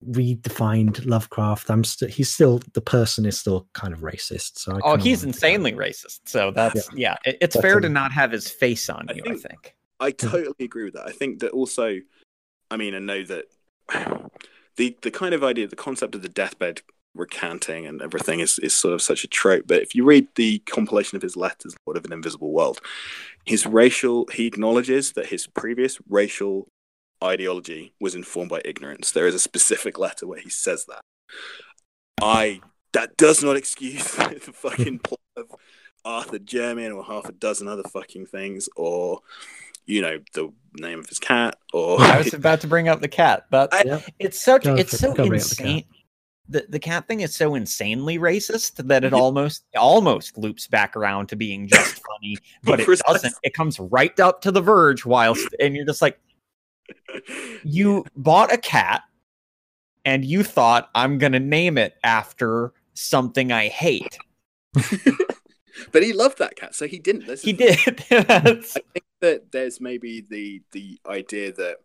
redefined 0.05 1.05
Lovecraft, 1.07 1.71
I'm 1.71 1.85
still 1.85 2.09
he's 2.09 2.31
still 2.31 2.61
the 2.75 2.81
person 2.81 3.25
is 3.27 3.39
still 3.39 3.67
kind 3.73 3.93
of 3.93 4.01
racist. 4.01 4.59
So 4.59 4.73
I 4.77 4.81
Oh, 4.85 4.97
he's 4.97 5.25
wanted 5.25 5.35
to 5.35 5.41
kind 5.41 5.55
insanely 5.55 5.73
of- 5.73 5.79
racist. 5.79 6.21
So 6.27 6.51
that's 6.51 6.89
yeah. 6.95 7.17
it- 7.25 7.39
it's 7.41 7.55
That's 7.55 7.63
fair 7.65 7.79
a- 7.79 7.81
to 7.83 7.87
um, 7.87 7.93
not 7.93 8.13
have 8.13 8.33
his 8.33 8.51
face 8.51 8.89
on 8.89 9.07
I 9.09 9.15
you. 9.15 9.23
I 9.25 9.29
think- 9.31 9.43
think. 9.43 9.75
I 9.99 10.13
mm-hmm. 10.13 10.29
totally 10.29 10.65
agree 10.65 10.85
with 10.85 10.95
that. 10.95 11.07
I 11.09 11.13
think 11.13 11.41
that 11.41 11.53
also, 11.53 11.99
I 12.71 12.77
mean, 12.77 12.95
I 12.95 12.99
know 12.99 13.23
that 13.25 13.47
the 14.77 14.97
the 15.03 15.11
kind 15.11 15.35
of 15.35 15.43
idea, 15.43 15.67
the 15.67 15.77
concept 15.77 16.15
of 16.15 16.23
the 16.23 16.29
deathbed 16.29 16.83
recanting 17.15 17.87
and 17.87 18.03
everything 18.03 18.41
is, 18.41 18.59
is 18.59 18.75
sort 18.75 18.93
of 18.93 19.01
such 19.01 19.25
a 19.25 19.27
trope. 19.29 19.65
But 19.67 19.81
if 19.83 19.95
you 19.95 20.05
read 20.05 20.29
the 20.35 20.59
compilation 20.61 21.17
of 21.17 21.23
his 21.23 21.35
letters, 21.35 21.75
Lord 21.87 21.97
of 21.97 22.05
an 22.05 22.13
Invisible 22.13 22.53
World, 22.53 22.79
his 23.47 23.65
racial, 23.65 24.27
he 24.35 24.47
acknowledges 24.47 25.13
that 25.13 25.25
his 25.27 25.47
previous 25.47 25.99
racial 26.11 26.69
ideology 27.23 27.93
was 28.01 28.15
informed 28.15 28.51
by 28.51 28.61
ignorance. 28.65 29.11
There 29.11 29.27
is 29.27 29.35
a 29.35 29.39
specific 29.39 29.99
letter 29.99 30.27
where 30.27 30.41
he 30.41 30.51
says 30.51 30.85
that. 30.87 31.01
I 32.21 32.61
that 32.93 33.17
does 33.17 33.43
not 33.43 33.57
excuse 33.57 34.15
the 34.15 34.41
fucking 34.53 35.01
plot 35.01 35.21
of 35.37 35.47
Arthur 36.05 36.39
Jermyn 36.39 36.95
or 36.95 37.05
half 37.05 37.29
a 37.29 37.33
dozen 37.33 37.69
other 37.69 37.83
fucking 37.83 38.27
things, 38.27 38.69
or 38.77 39.21
you 39.85 40.01
know 40.03 40.19
the 40.35 40.53
name 40.79 40.99
of 40.99 41.09
his 41.09 41.19
cat, 41.19 41.57
or 41.73 42.01
I 42.01 42.19
was 42.19 42.33
about 42.35 42.61
to 42.63 42.67
bring 42.67 42.89
up 42.89 43.01
the 43.01 43.09
cat, 43.09 43.47
but 43.51 43.73
I- 43.75 43.83
Yeah. 43.85 44.01
it's 44.19 44.41
such 44.43 44.65
Go 44.65 44.75
it's 44.75 44.93
for- 44.93 44.97
so 44.97 45.09
go 45.15 45.27
bring 45.29 45.41
up 45.41 45.47
the 45.49 45.57
cat. 45.57 45.67
insane. 45.67 45.85
The, 46.49 46.65
the 46.69 46.79
cat 46.79 47.09
thing 47.09 47.23
is 47.23 47.35
so 47.35 47.57
insanely 47.57 48.19
racist 48.21 48.77
that 48.87 49.03
it 49.03 49.09
mm-hmm. 49.09 49.21
almost 49.21 49.65
almost 49.77 50.39
loops 50.39 50.69
back 50.69 50.95
around 50.97 51.27
to 51.31 51.37
being 51.37 51.67
just 51.67 52.01
funny, 52.21 52.39
but 52.63 52.79
it 52.79 52.87
Precisely. 52.87 53.15
doesn't. 53.15 53.35
It 53.43 53.53
comes 53.53 53.81
right 53.81 54.19
up 54.21 54.43
to 54.43 54.53
the 54.53 54.61
verge 54.61 55.05
whilst 55.05 55.49
and 55.59 55.75
you're 55.75 55.85
just 55.85 56.01
like 56.01 56.21
you 57.65 58.05
bought 58.17 58.53
a 58.53 58.59
cat 58.59 59.03
and 60.05 60.25
you 60.25 60.43
thought 60.43 60.91
I'm 60.95 61.19
gonna 61.19 61.41
name 61.41 61.79
it 61.79 61.95
after 62.05 62.73
something 62.95 63.53
I 63.53 63.69
hate. 63.69 64.19
but 65.93 66.03
he 66.03 66.13
loved 66.13 66.39
that 66.39 66.57
cat, 66.57 66.75
so 66.75 66.87
he 66.87 66.99
didn't. 66.99 67.27
This 67.27 67.43
He 67.43 67.53
did. 67.53 67.79
I 68.11 68.41
think 68.63 69.05
that 69.21 69.53
there's 69.53 69.81
maybe 69.81 70.21
the 70.29 70.63
the 70.73 70.99
idea 71.07 71.53
that 71.53 71.77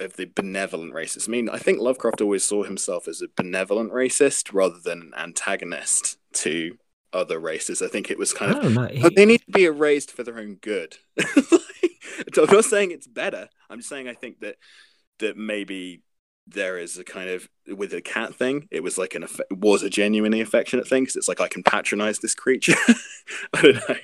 of 0.00 0.16
the 0.16 0.24
benevolent 0.34 0.92
racist. 0.92 1.28
I 1.28 1.30
mean, 1.32 1.48
I 1.48 1.58
think 1.58 1.80
Lovecraft 1.80 2.20
always 2.20 2.42
saw 2.42 2.64
himself 2.64 3.06
as 3.06 3.22
a 3.22 3.28
benevolent 3.36 3.92
racist 3.92 4.52
rather 4.52 4.78
than 4.82 5.00
an 5.02 5.12
antagonist 5.16 6.18
to 6.32 6.76
other 7.12 7.38
races. 7.38 7.80
I 7.80 7.86
think 7.86 8.10
it 8.10 8.18
was 8.18 8.32
kind 8.32 8.56
of 8.56 8.64
Oh, 8.64 8.68
no, 8.68 8.82
oh, 8.84 8.88
he- 8.88 9.14
they 9.14 9.24
need 9.24 9.42
to 9.42 9.52
be 9.52 9.64
erased 9.64 10.10
for 10.10 10.24
their 10.24 10.38
own 10.38 10.56
good. 10.56 10.96
I'm 12.36 12.46
not 12.54 12.64
saying 12.64 12.90
it's 12.90 13.06
better. 13.06 13.48
I'm 13.70 13.78
just 13.78 13.88
saying 13.88 14.08
I 14.08 14.14
think 14.14 14.40
that 14.40 14.56
that 15.18 15.36
maybe 15.36 16.02
there 16.46 16.78
is 16.78 16.98
a 16.98 17.04
kind 17.04 17.30
of 17.30 17.48
with 17.76 17.90
the 17.92 18.02
cat 18.02 18.34
thing. 18.34 18.68
It 18.70 18.82
was 18.82 18.98
like 18.98 19.14
an 19.14 19.22
affe- 19.22 19.40
was 19.58 19.82
a 19.82 19.90
genuinely 19.90 20.40
affectionate 20.40 20.86
thing 20.88 21.04
because 21.04 21.16
it's 21.16 21.28
like 21.28 21.40
I 21.40 21.48
can 21.48 21.62
patronize 21.62 22.18
this 22.18 22.34
creature. 22.34 22.74
I 23.54 23.62
don't 23.62 23.74
know. 23.88 23.96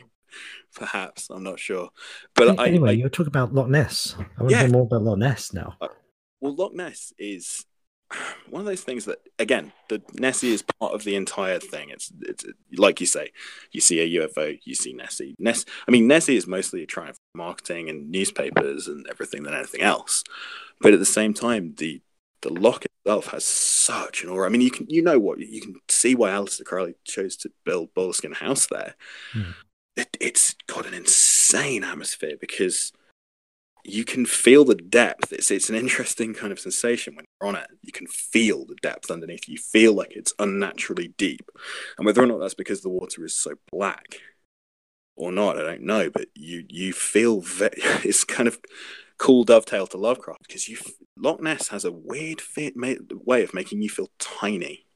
Perhaps 0.74 1.28
I'm 1.30 1.42
not 1.42 1.58
sure, 1.58 1.90
but 2.36 2.58
anyway, 2.60 2.90
I 2.90 2.92
you 2.92 3.02
were 3.02 3.08
talking 3.08 3.26
about 3.26 3.52
Loch 3.52 3.68
Ness. 3.68 4.14
I 4.18 4.42
want 4.42 4.50
to 4.50 4.54
Yeah. 4.56 4.60
hear 4.62 4.70
more 4.70 4.82
about 4.82 5.02
Loch 5.02 5.18
Ness 5.18 5.52
now. 5.52 5.74
Uh, 5.80 5.88
well, 6.40 6.54
Loch 6.54 6.72
Ness 6.72 7.12
is 7.18 7.66
one 8.50 8.60
of 8.60 8.66
those 8.66 8.82
things 8.82 9.04
that, 9.04 9.18
again, 9.38 9.72
the 9.88 10.02
Nessie 10.14 10.52
is 10.52 10.62
part 10.62 10.94
of 10.94 11.04
the 11.04 11.16
entire 11.16 11.58
thing. 11.58 11.90
It's, 11.90 12.12
it's 12.22 12.44
like 12.76 13.00
you 13.00 13.06
say, 13.06 13.32
you 13.72 13.80
see 13.80 14.00
a 14.00 14.20
UFO, 14.22 14.58
you 14.64 14.74
see 14.74 14.92
Nessie. 14.92 15.34
Ness, 15.38 15.64
I 15.86 15.90
mean, 15.90 16.06
Nessie 16.06 16.36
is 16.36 16.46
mostly 16.46 16.82
a 16.82 16.86
triumph 16.86 17.16
of 17.16 17.38
marketing 17.38 17.88
and 17.88 18.10
newspapers 18.10 18.88
and 18.88 19.06
everything 19.08 19.42
than 19.42 19.54
anything 19.54 19.82
else. 19.82 20.24
But 20.80 20.92
at 20.92 20.98
the 20.98 21.06
same 21.06 21.34
time, 21.34 21.74
the 21.76 22.00
the 22.42 22.52
loch 22.52 22.86
itself 22.86 23.26
has 23.26 23.44
such 23.44 24.22
an 24.22 24.30
aura. 24.30 24.46
I 24.46 24.48
mean, 24.50 24.62
you 24.62 24.70
can 24.70 24.86
you 24.88 25.02
know 25.02 25.18
what 25.18 25.38
you 25.40 25.60
can 25.60 25.74
see 25.88 26.14
why 26.14 26.30
Aleister 26.30 26.64
Crowley 26.64 26.94
chose 27.04 27.36
to 27.38 27.50
build 27.64 27.94
Boleskine 27.94 28.36
House 28.36 28.66
there. 28.66 28.94
Hmm. 29.32 29.50
It, 29.96 30.16
it's 30.20 30.54
got 30.66 30.86
an 30.86 30.94
insane 30.94 31.84
atmosphere 31.84 32.36
because 32.40 32.92
you 33.84 34.04
can 34.04 34.26
feel 34.26 34.64
the 34.64 34.74
depth. 34.74 35.32
It's 35.32 35.50
it's 35.50 35.68
an 35.70 35.76
interesting 35.76 36.34
kind 36.34 36.52
of 36.52 36.60
sensation 36.60 37.14
when 37.16 37.24
you're 37.40 37.48
on 37.48 37.56
it. 37.56 37.68
You 37.82 37.92
can 37.92 38.06
feel 38.06 38.64
the 38.66 38.76
depth 38.82 39.10
underneath. 39.10 39.48
You 39.48 39.58
feel 39.58 39.94
like 39.94 40.12
it's 40.12 40.34
unnaturally 40.38 41.14
deep, 41.16 41.50
and 41.96 42.06
whether 42.06 42.22
or 42.22 42.26
not 42.26 42.38
that's 42.38 42.54
because 42.54 42.82
the 42.82 42.88
water 42.90 43.24
is 43.24 43.36
so 43.36 43.54
black 43.70 44.20
or 45.16 45.30
not, 45.30 45.58
I 45.58 45.62
don't 45.62 45.82
know. 45.82 46.10
But 46.10 46.26
you 46.34 46.64
you 46.68 46.92
feel 46.92 47.40
ve- 47.40 47.70
it's 47.76 48.24
kind 48.24 48.48
of 48.48 48.58
cool 49.18 49.44
dovetail 49.44 49.86
to 49.88 49.98
Lovecraft 49.98 50.42
because 50.46 50.68
you 50.68 50.78
Loch 51.16 51.40
Ness 51.40 51.68
has 51.68 51.84
a 51.84 51.92
weird 51.92 52.40
fit, 52.40 52.76
ma- 52.76 52.94
way 53.10 53.42
of 53.42 53.54
making 53.54 53.82
you 53.82 53.90
feel 53.90 54.08
tiny, 54.18 54.86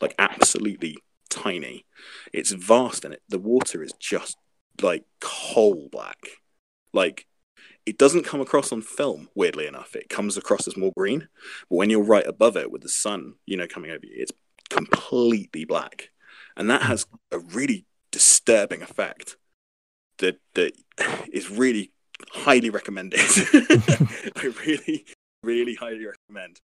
like 0.00 0.14
absolutely 0.18 0.96
tiny. 1.28 1.84
It's 2.32 2.52
vast 2.52 3.04
and 3.04 3.14
it 3.14 3.22
the 3.28 3.38
water 3.38 3.82
is 3.82 3.92
just 3.98 4.36
like 4.80 5.04
coal 5.20 5.88
black, 5.90 6.18
like 6.92 7.26
it 7.86 7.98
doesn't 7.98 8.24
come 8.24 8.40
across 8.40 8.72
on 8.72 8.80
film 8.82 9.28
weirdly 9.34 9.66
enough 9.66 9.94
it 9.94 10.08
comes 10.08 10.36
across 10.36 10.66
as 10.66 10.76
more 10.76 10.92
green 10.96 11.28
but 11.68 11.76
when 11.76 11.90
you're 11.90 12.02
right 12.02 12.26
above 12.26 12.56
it 12.56 12.70
with 12.70 12.82
the 12.82 12.88
sun 12.88 13.34
you 13.46 13.56
know 13.56 13.66
coming 13.66 13.90
over 13.90 14.04
you 14.06 14.12
it's 14.16 14.32
completely 14.70 15.64
black 15.64 16.10
and 16.56 16.70
that 16.70 16.82
has 16.82 17.06
a 17.30 17.38
really 17.38 17.84
disturbing 18.10 18.82
effect 18.82 19.36
that 20.18 20.40
that 20.54 20.72
is 21.32 21.50
really 21.50 21.92
highly 22.30 22.70
recommended 22.70 23.20
i 24.36 24.52
really 24.66 25.04
really 25.42 25.74
highly 25.74 26.06
recommend 26.06 26.60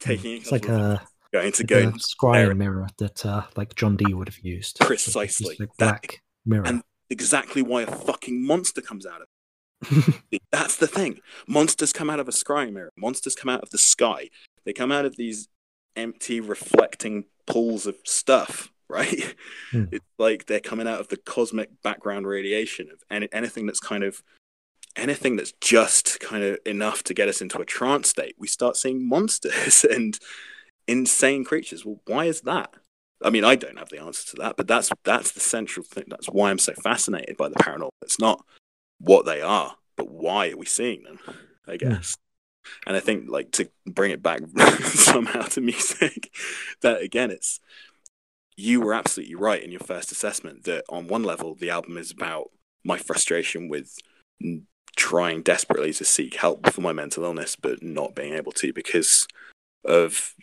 taking 0.00 0.36
It's 0.38 0.50
like 0.52 0.66
a, 0.68 1.02
going 1.32 1.52
to 1.52 1.62
like 1.62 1.68
go 1.68 1.78
a 1.78 1.82
and 1.88 2.00
scrying 2.00 2.56
mirror 2.56 2.86
that 2.98 3.26
uh, 3.26 3.42
like 3.56 3.74
John 3.74 3.96
Dee 3.96 4.14
would 4.14 4.28
have 4.28 4.38
used. 4.38 4.78
Precisely. 4.80 5.56
Just 5.56 5.60
a 5.60 5.68
That- 5.78 6.10
mirror. 6.46 6.66
and 6.66 6.82
exactly 7.10 7.60
why 7.60 7.82
a 7.82 7.86
fucking 7.86 8.44
monster 8.46 8.80
comes 8.80 9.04
out 9.04 9.16
of 9.16 9.22
it. 9.22 9.28
That's 10.52 10.76
the 10.76 10.86
thing. 10.86 11.20
Monsters 11.46 11.92
come 11.92 12.10
out 12.10 12.20
of 12.20 12.28
a 12.28 12.32
scrying 12.32 12.72
mirror. 12.72 12.92
Monsters 12.96 13.34
come 13.34 13.48
out 13.48 13.62
of 13.62 13.70
the 13.70 13.78
sky. 13.78 14.30
They 14.64 14.72
come 14.72 14.92
out 14.92 15.04
of 15.04 15.16
these 15.16 15.48
empty, 15.96 16.40
reflecting 16.40 17.24
pools 17.46 17.86
of 17.86 17.96
stuff, 18.04 18.70
right? 18.88 19.34
Hmm. 19.70 19.84
It's 19.92 20.04
like 20.18 20.46
they're 20.46 20.60
coming 20.60 20.88
out 20.88 21.00
of 21.00 21.08
the 21.08 21.16
cosmic 21.16 21.82
background 21.82 22.26
radiation 22.26 22.90
of 22.90 23.02
any, 23.10 23.28
anything 23.32 23.66
that's 23.66 23.80
kind 23.80 24.04
of 24.04 24.22
anything 24.96 25.36
that's 25.36 25.52
just 25.60 26.18
kind 26.18 26.42
of 26.42 26.58
enough 26.66 27.04
to 27.04 27.14
get 27.14 27.28
us 27.28 27.40
into 27.40 27.60
a 27.60 27.64
trance 27.64 28.08
state. 28.08 28.34
We 28.38 28.48
start 28.48 28.76
seeing 28.76 29.08
monsters 29.08 29.84
and 29.90 30.18
insane 30.86 31.44
creatures. 31.44 31.84
Well, 31.84 32.00
why 32.06 32.24
is 32.26 32.42
that? 32.42 32.74
I 33.22 33.30
mean, 33.30 33.44
I 33.44 33.54
don't 33.54 33.78
have 33.78 33.90
the 33.90 34.00
answer 34.00 34.30
to 34.30 34.36
that, 34.36 34.56
but 34.56 34.66
that's 34.66 34.90
that's 35.04 35.32
the 35.32 35.40
central 35.40 35.84
thing. 35.84 36.04
That's 36.08 36.26
why 36.26 36.50
I'm 36.50 36.58
so 36.58 36.72
fascinated 36.72 37.36
by 37.36 37.48
the 37.48 37.56
paranormal. 37.56 37.90
It's 38.02 38.18
not 38.18 38.44
what 39.00 39.24
they 39.24 39.40
are, 39.40 39.76
but 39.96 40.10
why 40.10 40.50
are 40.50 40.56
we 40.56 40.66
seeing 40.66 41.02
them? 41.02 41.18
I 41.66 41.72
hmm. 41.72 41.76
guess. 41.76 42.16
And 42.86 42.96
I 42.96 43.00
think, 43.00 43.28
like, 43.28 43.52
to 43.52 43.68
bring 43.86 44.10
it 44.10 44.22
back 44.22 44.40
somehow 44.82 45.42
to 45.42 45.60
music, 45.60 46.32
that 46.82 47.00
again, 47.00 47.30
it's 47.30 47.60
you 48.56 48.80
were 48.80 48.92
absolutely 48.92 49.34
right 49.34 49.62
in 49.62 49.70
your 49.70 49.80
first 49.80 50.12
assessment 50.12 50.64
that 50.64 50.84
on 50.90 51.08
one 51.08 51.22
level, 51.22 51.54
the 51.54 51.70
album 51.70 51.96
is 51.96 52.10
about 52.10 52.50
my 52.84 52.98
frustration 52.98 53.68
with 53.68 53.96
trying 54.96 55.42
desperately 55.42 55.92
to 55.94 56.04
seek 56.04 56.34
help 56.34 56.70
for 56.70 56.82
my 56.82 56.92
mental 56.92 57.24
illness, 57.24 57.56
but 57.56 57.82
not 57.82 58.14
being 58.14 58.34
able 58.34 58.52
to 58.52 58.72
because 58.72 59.26
of, 59.84 60.34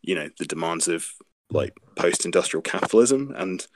you 0.00 0.14
know, 0.14 0.28
the 0.38 0.46
demands 0.46 0.86
of 0.86 1.08
like 1.50 1.74
post-industrial 1.96 2.62
capitalism 2.62 3.34
and 3.36 3.66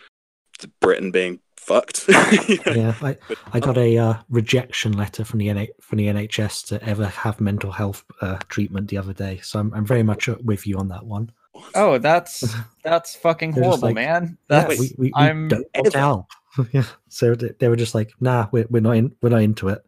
Britain 0.81 1.11
being 1.11 1.41
fucked. 1.71 2.09
you 2.49 2.59
know? 2.67 2.73
yeah, 2.73 2.95
I, 3.01 3.17
I 3.53 3.61
got 3.61 3.79
a 3.79 3.97
uh, 3.97 4.15
rejection 4.29 4.93
letter 4.93 5.25
from 5.25 5.39
the 5.39 5.49
NH- 5.49 5.81
from 5.81 5.99
the 5.99 6.07
NHS 6.07 6.67
to 6.69 6.83
ever 6.85 7.07
have 7.07 7.41
mental 7.41 7.71
health 7.71 8.05
uh, 8.21 8.39
treatment 8.49 8.89
the 8.89 8.99
other 8.99 9.13
day. 9.13 9.39
So 9.43 9.61
I'm, 9.61 9.73
I'm 9.75 9.87
very 9.87 10.03
much 10.03 10.29
uh, 10.29 10.37
with 10.45 10.67
you 10.67 10.79
on 10.79 10.89
that 10.89 11.05
one. 11.05 11.31
What? 11.53 11.71
Oh, 11.75 11.99
that's 11.99 12.55
that's 12.85 13.15
fucking 13.17 13.53
horrible, 13.53 13.89
like, 13.89 13.95
man. 13.95 14.39
Yeah, 14.51 14.67
That's 14.67 14.81
we, 14.81 14.87
we, 14.87 14.95
we 14.99 15.13
I'm 15.15 15.49
don't 15.49 15.67
want 15.77 15.95
help. 15.95 16.27
yeah, 16.73 16.85
so 17.09 17.35
they, 17.35 17.51
they 17.59 17.69
were 17.69 17.77
just 17.77 17.95
like, 17.95 18.13
nah, 18.21 18.49
we're, 18.53 18.67
we're 18.71 18.81
not 18.81 18.97
in, 18.97 19.15
we're 19.23 19.31
not 19.31 19.43
into 19.43 19.69
it. 19.69 19.85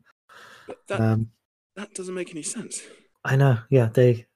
That, 0.88 1.00
Um, 1.00 1.30
that 1.76 1.94
doesn't 1.94 2.14
make 2.14 2.30
any 2.30 2.42
sense. 2.42 2.82
I 3.24 3.36
know. 3.36 3.58
Yeah, 3.70 3.86
they 3.92 4.26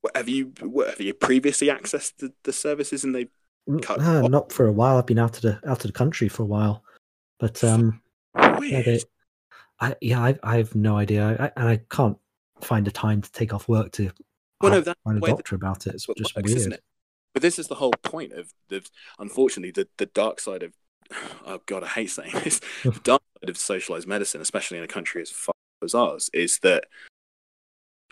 What, 0.00 0.16
have 0.16 0.28
you 0.28 0.52
what, 0.62 0.88
have 0.90 1.00
you 1.00 1.14
previously 1.14 1.68
accessed 1.68 2.16
the, 2.18 2.32
the 2.44 2.52
services 2.52 3.04
and 3.04 3.14
they 3.14 3.28
Cut 3.82 4.00
no, 4.00 4.26
not 4.26 4.52
for 4.52 4.66
a 4.66 4.72
while. 4.72 4.98
I've 4.98 5.06
been 5.06 5.18
out 5.18 5.36
of 5.36 5.42
the 5.42 5.60
out 5.68 5.84
of 5.84 5.86
the 5.86 5.92
country 5.92 6.28
for 6.28 6.42
a 6.42 6.46
while, 6.46 6.82
but 7.38 7.62
um, 7.62 8.00
yeah, 8.36 8.58
weird? 8.58 8.84
they, 8.84 9.00
I 9.80 9.94
yeah, 10.00 10.20
I, 10.20 10.38
I 10.42 10.56
have 10.56 10.74
no 10.74 10.96
idea, 10.96 11.36
I, 11.38 11.60
and 11.60 11.68
I 11.68 11.76
can't 11.90 12.18
find 12.60 12.86
the 12.86 12.90
time 12.90 13.22
to 13.22 13.32
take 13.32 13.54
off 13.54 13.68
work 13.68 13.92
to 13.92 14.10
Well, 14.60 14.72
no, 14.72 14.80
that's 14.80 14.98
find 15.04 15.18
a 15.18 15.20
the 15.20 15.26
doctor 15.28 15.54
about 15.54 15.86
it. 15.86 15.94
It's 15.94 16.06
just 16.06 16.36
works, 16.36 16.52
weird. 16.54 16.72
it? 16.72 16.82
But 17.32 17.42
this 17.42 17.58
is 17.58 17.68
the 17.68 17.76
whole 17.76 17.92
point 18.02 18.32
of 18.32 18.52
the 18.68 18.84
unfortunately 19.18 19.70
the, 19.70 19.88
the 19.98 20.06
dark 20.06 20.40
side 20.40 20.62
of 20.62 20.72
oh 21.46 21.60
god, 21.66 21.84
I 21.84 21.88
hate 21.88 22.10
saying 22.10 22.32
this. 22.44 22.60
the 22.82 22.90
dark 23.04 23.22
side 23.40 23.50
of 23.50 23.56
socialized 23.56 24.08
medicine, 24.08 24.40
especially 24.40 24.78
in 24.78 24.84
a 24.84 24.88
country 24.88 25.22
as 25.22 25.30
far 25.30 25.54
as 25.82 25.94
ours, 25.94 26.28
is 26.32 26.58
that 26.60 26.84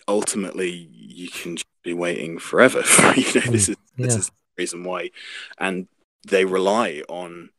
ultimately 0.06 0.70
you 0.92 1.28
can 1.28 1.56
be 1.82 1.92
waiting 1.92 2.38
forever. 2.38 2.82
you 3.16 3.24
know, 3.34 3.50
this 3.52 3.68
is 3.68 3.76
this 3.96 4.14
Yeah. 4.14 4.18
is 4.18 4.26
the 4.28 4.32
reason 4.58 4.84
why, 4.84 5.10
and 5.58 5.88
they 6.26 6.44
rely 6.44 7.02
on. 7.08 7.50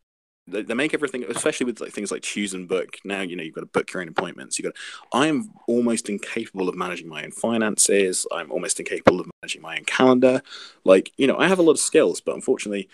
They, 0.48 0.64
they 0.64 0.74
make 0.74 0.96
everything, 0.96 1.24
especially 1.26 1.68
with 1.68 1.80
like 1.80 1.92
things 1.92 2.12
like 2.12 2.24
choose 2.24 2.54
and 2.54 2.68
book. 2.68 2.98
Now 3.04 3.22
you 3.22 3.36
know 3.36 3.44
you've 3.44 3.56
got 3.56 3.62
to 3.62 3.68
book 3.68 3.94
your 3.94 4.02
own 4.02 4.10
appointments. 4.10 4.58
You 4.58 4.64
got. 4.64 4.76
To, 4.76 5.18
I 5.18 5.28
am 5.28 5.52
almost 5.68 6.10
incapable 6.10 6.70
of 6.70 6.76
managing 6.76 7.08
my 7.08 7.24
own 7.24 7.32
finances. 7.32 8.26
I'm 8.32 8.52
almost 8.52 8.80
incapable 8.80 9.20
of 9.20 9.30
managing 9.42 9.62
my 9.62 9.78
own 9.78 9.86
calendar. 9.86 10.42
Like 10.84 11.12
you 11.18 11.28
know, 11.28 11.38
I 11.38 11.48
have 11.48 11.60
a 11.60 11.64
lot 11.64 11.74
of 11.74 11.80
skills, 11.80 12.22
but 12.22 12.36
unfortunately, 12.36 12.90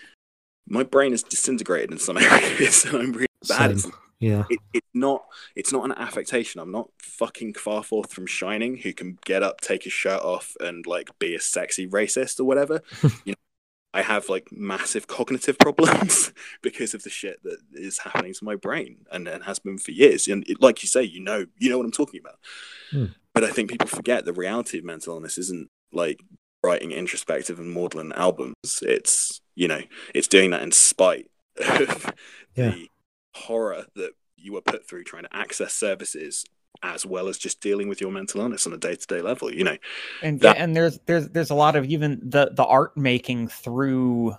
my 0.68 0.82
brain 0.82 1.12
is 1.12 1.22
disintegrated 1.22 1.92
in 1.92 1.98
some 1.98 2.18
areas, 2.20 2.84
and 2.84 2.96
I'm 2.96 3.12
really 3.12 3.26
bad. 3.48 3.80
Same. 3.80 3.92
Yeah, 4.18 4.44
it, 4.48 4.60
it's 4.72 4.86
not 4.94 5.26
it's 5.54 5.72
not 5.72 5.84
an 5.84 5.92
affectation. 5.92 6.60
I'm 6.60 6.72
not 6.72 6.88
fucking 6.98 7.52
Kvarforth 7.52 8.10
from 8.10 8.26
Shining, 8.26 8.78
who 8.78 8.92
can 8.94 9.18
get 9.26 9.42
up, 9.42 9.60
take 9.60 9.84
his 9.84 9.92
shirt 9.92 10.22
off, 10.22 10.56
and 10.58 10.86
like 10.86 11.10
be 11.18 11.34
a 11.34 11.40
sexy 11.40 11.86
racist 11.86 12.40
or 12.40 12.44
whatever. 12.44 12.80
you 13.02 13.10
know, 13.26 13.34
I 13.96 14.02
have 14.02 14.28
like 14.28 14.48
massive 14.52 15.06
cognitive 15.06 15.58
problems 15.66 16.32
because 16.62 16.92
of 16.92 17.02
the 17.02 17.10
shit 17.10 17.42
that 17.44 17.58
is 17.72 18.00
happening 18.00 18.34
to 18.34 18.44
my 18.44 18.54
brain 18.54 19.06
and, 19.10 19.26
and 19.26 19.44
has 19.44 19.58
been 19.58 19.78
for 19.78 19.90
years. 19.92 20.28
And 20.28 20.46
it, 20.48 20.60
like 20.60 20.82
you 20.82 20.88
say, 20.88 21.02
you 21.02 21.20
know, 21.20 21.46
you 21.58 21.70
know 21.70 21.78
what 21.78 21.86
I'm 21.86 21.92
talking 21.92 22.20
about. 22.20 22.38
Hmm. 22.90 23.06
But 23.32 23.44
I 23.44 23.50
think 23.50 23.70
people 23.70 23.88
forget 23.88 24.24
the 24.24 24.32
reality 24.34 24.78
of 24.78 24.84
mental 24.84 25.14
illness 25.14 25.38
isn't 25.38 25.68
like 25.92 26.22
writing 26.62 26.90
introspective 26.92 27.58
and 27.58 27.72
maudlin 27.72 28.12
albums. 28.12 28.54
It's 28.82 29.40
you 29.54 29.66
know, 29.68 29.80
it's 30.14 30.28
doing 30.28 30.50
that 30.50 30.62
in 30.62 30.72
spite 30.72 31.30
of 31.58 32.12
Yeah. 32.54 32.70
the 32.72 32.90
horror 33.34 33.86
that 33.94 34.12
you 34.36 34.52
were 34.52 34.60
put 34.60 34.86
through 34.86 35.04
trying 35.04 35.22
to 35.24 35.34
access 35.36 35.72
services 35.72 36.44
as 36.82 37.04
well 37.04 37.28
as 37.28 37.38
just 37.38 37.60
dealing 37.60 37.88
with 37.88 38.00
your 38.00 38.10
mental 38.10 38.40
illness 38.40 38.66
on 38.66 38.72
a 38.72 38.78
day-to-day 38.78 39.20
level 39.20 39.52
you 39.52 39.64
know? 39.64 39.76
And 40.22 40.40
that- 40.40 40.56
and 40.58 40.76
there's 40.76 40.98
there's 41.06 41.28
there's 41.28 41.50
a 41.50 41.54
lot 41.54 41.76
of 41.76 41.84
even 41.86 42.20
the 42.22 42.50
the 42.52 42.64
art 42.64 42.96
making 42.96 43.48
through 43.48 44.36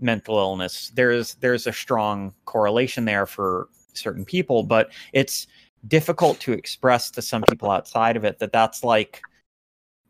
mental 0.00 0.38
illness 0.38 0.92
there's 0.94 1.34
there's 1.36 1.66
a 1.66 1.72
strong 1.72 2.32
correlation 2.44 3.04
there 3.04 3.26
for 3.26 3.68
certain 3.94 4.24
people 4.24 4.62
but 4.62 4.92
it's 5.12 5.48
difficult 5.88 6.38
to 6.38 6.52
express 6.52 7.10
to 7.10 7.20
some 7.20 7.42
people 7.42 7.70
outside 7.70 8.16
of 8.16 8.24
it 8.24 8.38
that 8.38 8.52
that's 8.52 8.84
like 8.84 9.20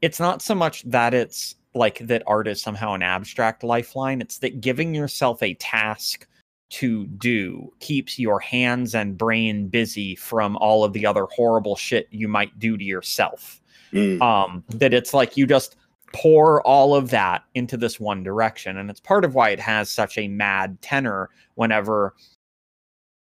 it's 0.02 0.20
not 0.20 0.42
so 0.42 0.54
much 0.54 0.82
that 0.84 1.14
it's 1.14 1.54
like 1.74 1.98
that 2.00 2.22
art 2.26 2.46
is 2.46 2.60
somehow 2.60 2.92
an 2.92 3.02
abstract 3.02 3.64
lifeline 3.64 4.20
it's 4.20 4.38
that 4.38 4.60
giving 4.60 4.94
yourself 4.94 5.42
a 5.42 5.54
task 5.54 6.27
to 6.70 7.06
do 7.06 7.72
keeps 7.80 8.18
your 8.18 8.40
hands 8.40 8.94
and 8.94 9.16
brain 9.16 9.68
busy 9.68 10.14
from 10.14 10.56
all 10.58 10.84
of 10.84 10.92
the 10.92 11.06
other 11.06 11.26
horrible 11.34 11.76
shit 11.76 12.06
you 12.10 12.28
might 12.28 12.58
do 12.58 12.76
to 12.76 12.84
yourself. 12.84 13.60
Mm. 13.92 14.20
um 14.20 14.62
that 14.68 14.92
it's 14.92 15.14
like 15.14 15.38
you 15.38 15.46
just 15.46 15.76
pour 16.12 16.60
all 16.66 16.94
of 16.94 17.08
that 17.08 17.44
into 17.54 17.78
this 17.78 17.98
one 17.98 18.22
direction. 18.22 18.76
And 18.76 18.90
it's 18.90 19.00
part 19.00 19.24
of 19.24 19.34
why 19.34 19.48
it 19.48 19.60
has 19.60 19.90
such 19.90 20.18
a 20.18 20.28
mad 20.28 20.80
tenor 20.82 21.30
whenever 21.54 22.14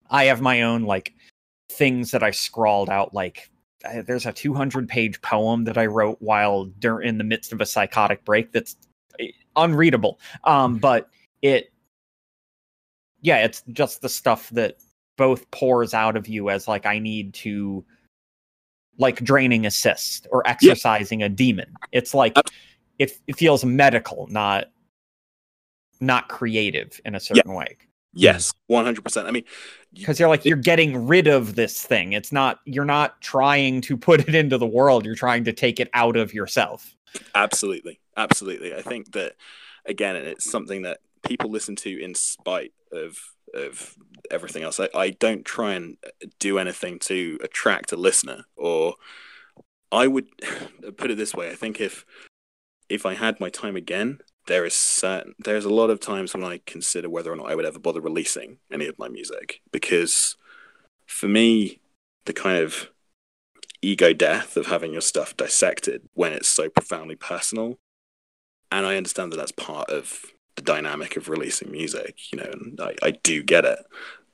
i 0.09 0.23
have 0.25 0.41
my 0.41 0.63
own 0.63 0.83
like 0.83 1.13
things 1.69 2.09
that 2.11 2.23
i 2.23 2.31
scrawled 2.31 2.89
out 2.89 3.13
like 3.13 3.49
there's 4.05 4.25
a 4.25 4.33
200 4.33 4.89
page 4.89 5.21
poem 5.21 5.63
that 5.63 5.77
i 5.77 5.85
wrote 5.85 6.17
while 6.19 6.65
dur- 6.79 7.01
in 7.01 7.17
the 7.17 7.23
midst 7.23 7.53
of 7.53 7.61
a 7.61 7.65
psychotic 7.65 8.25
break 8.25 8.51
that's 8.51 8.75
uh, 9.21 9.25
unreadable. 9.55 10.19
Um 10.43 10.77
but 10.79 11.09
it 11.41 11.71
yeah 13.21 13.37
it's 13.37 13.63
just 13.73 14.01
the 14.01 14.09
stuff 14.09 14.49
that 14.49 14.77
both 15.17 15.49
pours 15.51 15.93
out 15.93 16.15
of 16.15 16.27
you 16.27 16.49
as 16.49 16.67
like 16.67 16.85
i 16.85 16.97
need 16.97 17.33
to 17.33 17.83
like 18.99 19.23
draining 19.23 19.65
assist 19.65 20.27
or 20.29 20.47
exercising 20.47 21.23
a 21.23 21.29
demon. 21.29 21.73
It's 21.91 22.13
like 22.13 22.37
it, 22.99 23.17
it 23.25 23.37
feels 23.37 23.65
medical 23.65 24.27
not 24.29 24.65
not 26.01 26.29
creative 26.29 26.99
in 27.05 27.15
a 27.15 27.19
certain 27.19 27.53
way. 27.53 27.77
Yes, 28.13 28.53
one 28.67 28.85
hundred 28.85 29.03
percent. 29.03 29.27
I 29.27 29.31
mean, 29.31 29.45
because 29.93 30.19
you're 30.19 30.29
like 30.29 30.45
you're 30.45 30.57
getting 30.57 31.07
rid 31.07 31.27
of 31.27 31.55
this 31.55 31.81
thing. 31.81 32.13
It's 32.13 32.31
not 32.31 32.59
you're 32.65 32.85
not 32.85 33.21
trying 33.21 33.81
to 33.81 33.97
put 33.97 34.27
it 34.27 34.35
into 34.35 34.57
the 34.57 34.67
world. 34.67 35.05
You're 35.05 35.15
trying 35.15 35.45
to 35.45 35.53
take 35.53 35.79
it 35.79 35.89
out 35.93 36.17
of 36.17 36.33
yourself. 36.33 36.95
Absolutely, 37.33 37.99
absolutely. 38.17 38.75
I 38.75 38.81
think 38.81 39.13
that 39.13 39.35
again, 39.85 40.15
it's 40.15 40.49
something 40.49 40.83
that 40.83 40.99
people 41.25 41.49
listen 41.49 41.75
to 41.77 42.03
in 42.03 42.15
spite 42.15 42.73
of 42.91 43.17
of 43.53 43.95
everything 44.29 44.63
else. 44.63 44.79
I, 44.79 44.89
I 44.93 45.09
don't 45.11 45.45
try 45.45 45.73
and 45.73 45.97
do 46.39 46.59
anything 46.59 46.99
to 46.99 47.39
attract 47.43 47.91
a 47.91 47.97
listener, 47.97 48.45
or 48.55 48.95
I 49.91 50.07
would 50.07 50.27
put 50.97 51.11
it 51.11 51.17
this 51.17 51.33
way. 51.33 51.49
I 51.49 51.55
think 51.55 51.79
if 51.79 52.05
if 52.89 53.05
I 53.05 53.13
had 53.13 53.39
my 53.39 53.49
time 53.49 53.75
again, 53.75 54.19
there 54.47 54.65
is 54.65 54.73
certain 54.73 55.35
there's 55.39 55.65
a 55.65 55.73
lot 55.73 55.89
of 55.89 55.99
times 55.99 56.33
when 56.33 56.43
I 56.43 56.61
consider 56.65 57.09
whether 57.09 57.31
or 57.31 57.35
not 57.35 57.49
I 57.49 57.55
would 57.55 57.65
ever 57.65 57.79
bother 57.79 58.01
releasing 58.01 58.57
any 58.71 58.87
of 58.87 58.99
my 58.99 59.07
music 59.07 59.61
because 59.71 60.35
for 61.05 61.27
me, 61.27 61.79
the 62.25 62.33
kind 62.33 62.59
of 62.59 62.89
ego 63.81 64.13
death 64.13 64.57
of 64.57 64.67
having 64.67 64.91
your 64.91 65.01
stuff 65.01 65.35
dissected 65.37 66.07
when 66.13 66.33
it's 66.33 66.49
so 66.49 66.69
profoundly 66.69 67.15
personal. 67.15 67.79
And 68.71 68.85
I 68.85 68.97
understand 68.97 69.31
that 69.31 69.37
that's 69.37 69.51
part 69.51 69.89
of 69.89 70.25
the 70.59 70.65
dynamic 70.65 71.15
of 71.15 71.29
releasing 71.29 71.71
music, 71.71 72.31
you 72.31 72.37
know, 72.37 72.49
and 72.51 72.79
I, 72.81 72.95
I 73.01 73.11
do 73.11 73.41
get 73.41 73.65
it. 73.65 73.79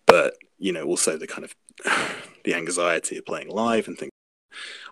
But, 0.07 0.35
you 0.57 0.72
know, 0.72 0.84
also 0.84 1.18
the 1.18 1.27
kind 1.27 1.43
of 1.45 1.56
the 2.43 2.56
anxiety 2.56 3.18
of 3.18 3.26
playing 3.26 3.49
live 3.49 3.88
and 3.88 3.97
things. 3.97 4.11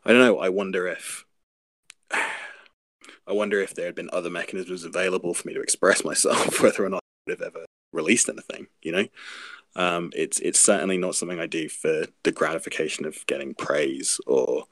I 0.05 0.11
don't 0.11 0.21
know. 0.21 0.39
I 0.39 0.49
wonder 0.49 0.87
if 0.87 1.25
I 2.11 3.31
wonder 3.31 3.59
if 3.61 3.73
there 3.73 3.85
had 3.85 3.95
been 3.95 4.09
other 4.13 4.29
mechanisms 4.29 4.83
available 4.83 5.33
for 5.33 5.47
me 5.47 5.53
to 5.53 5.61
express 5.61 6.03
myself, 6.03 6.61
whether 6.61 6.85
or 6.85 6.89
not 6.89 7.01
I 7.03 7.31
would 7.31 7.39
have 7.39 7.47
ever 7.47 7.65
released 7.91 8.29
anything, 8.29 8.67
you 8.81 8.91
know? 8.91 9.07
Um, 9.75 10.11
it's 10.15 10.39
it's 10.39 10.59
certainly 10.59 10.97
not 10.97 11.15
something 11.15 11.39
I 11.39 11.47
do 11.47 11.67
for 11.67 12.05
the 12.23 12.31
gratification 12.31 13.05
of 13.05 13.25
getting 13.25 13.55
praise 13.55 14.19
or 14.27 14.65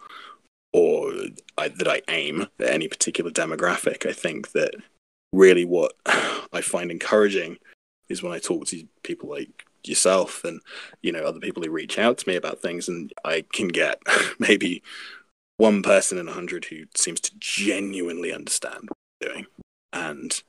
or 0.74 1.12
I, 1.58 1.70
that 1.70 1.88
I 1.88 2.02
aim 2.08 2.48
at 2.60 2.68
any 2.68 2.88
particular 2.88 3.32
demographic. 3.32 4.08
I 4.08 4.14
think 4.14 4.52
that 4.52 4.76
really 5.34 5.66
what 5.66 5.94
I 6.06 6.62
find 6.62 6.92
encouraging 6.92 7.58
is 8.10 8.22
when 8.22 8.34
I 8.34 8.40
talk 8.40 8.68
to 8.68 8.84
people 9.04 9.30
like 9.30 9.66
yourself 9.84 10.44
and 10.44 10.62
you 11.02 11.12
know 11.12 11.24
other 11.24 11.40
people 11.40 11.64
who 11.64 11.72
reach 11.72 11.98
out 11.98 12.18
to 12.20 12.30
me 12.30 12.36
about 12.36 12.62
things, 12.62 12.88
and 12.88 13.12
I 13.26 13.46
can 13.54 13.70
get 13.70 14.02
maybe 14.40 14.84
one 15.58 15.82
person 15.82 16.18
in 16.18 16.28
a 16.28 16.34
hundred 16.34 16.66
who 16.66 16.86
seems 16.96 17.20
to 17.22 17.32
genuinely 17.40 18.34
understand 18.34 18.90
what 18.90 18.98
I'm 19.22 19.34
doing, 19.34 19.46
and 19.94 20.44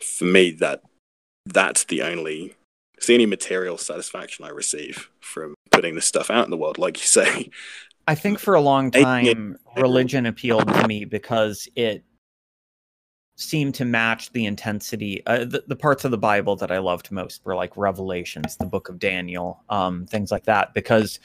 for 0.00 0.24
me 0.24 0.50
that 0.52 0.82
that's 1.46 1.84
the 1.84 2.02
only 2.02 2.54
it's 2.96 3.06
the 3.06 3.14
only 3.14 3.26
material 3.26 3.78
satisfaction 3.78 4.44
I 4.44 4.48
receive 4.48 5.10
from 5.20 5.54
putting 5.70 5.94
this 5.94 6.06
stuff 6.06 6.30
out 6.30 6.44
in 6.44 6.50
the 6.50 6.56
world. 6.56 6.78
Like 6.78 6.98
you 6.98 7.06
say, 7.06 7.50
I 8.08 8.14
think 8.14 8.38
for 8.38 8.54
a 8.54 8.60
long 8.60 8.90
time, 8.90 9.58
religion 9.76 10.26
appealed 10.26 10.66
to 10.66 10.88
me 10.88 11.04
because 11.04 11.68
it 11.76 12.04
seemed 13.36 13.74
to 13.74 13.84
match 13.84 14.32
the 14.32 14.46
intensity. 14.46 15.22
Uh, 15.26 15.44
the, 15.44 15.62
the 15.66 15.76
parts 15.76 16.04
of 16.04 16.10
the 16.10 16.18
Bible 16.18 16.56
that 16.56 16.70
I 16.72 16.78
loved 16.78 17.12
most 17.12 17.44
were 17.44 17.54
like 17.54 17.76
Revelations, 17.76 18.56
the 18.56 18.66
Book 18.66 18.88
of 18.88 18.98
Daniel, 18.98 19.62
um, 19.68 20.06
things 20.06 20.30
like 20.30 20.44
that. 20.44 20.74
Because 20.74 21.20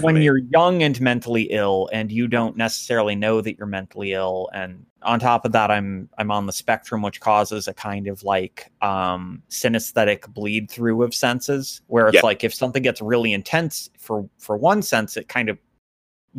when 0.00 0.16
you're 0.16 0.38
young 0.38 0.82
and 0.82 1.00
mentally 1.00 1.42
ill, 1.44 1.88
and 1.92 2.10
you 2.10 2.26
don't 2.26 2.56
necessarily 2.56 3.14
know 3.14 3.40
that 3.40 3.56
you're 3.58 3.66
mentally 3.66 4.12
ill, 4.12 4.48
and 4.52 4.84
on 5.02 5.20
top 5.20 5.44
of 5.44 5.52
that, 5.52 5.70
I'm 5.70 6.08
I'm 6.18 6.30
on 6.30 6.46
the 6.46 6.52
spectrum, 6.52 7.02
which 7.02 7.20
causes 7.20 7.68
a 7.68 7.74
kind 7.74 8.08
of 8.08 8.22
like 8.24 8.72
um, 8.82 9.42
synesthetic 9.50 10.32
bleed 10.34 10.70
through 10.70 11.02
of 11.02 11.14
senses, 11.14 11.80
where 11.86 12.08
it's 12.08 12.16
Yeah. 12.16 12.20
like 12.24 12.44
if 12.44 12.52
something 12.52 12.82
gets 12.82 13.00
really 13.00 13.32
intense 13.32 13.88
for 13.98 14.28
for 14.38 14.56
one 14.56 14.82
sense, 14.82 15.16
it 15.16 15.28
kind 15.28 15.48
of 15.48 15.58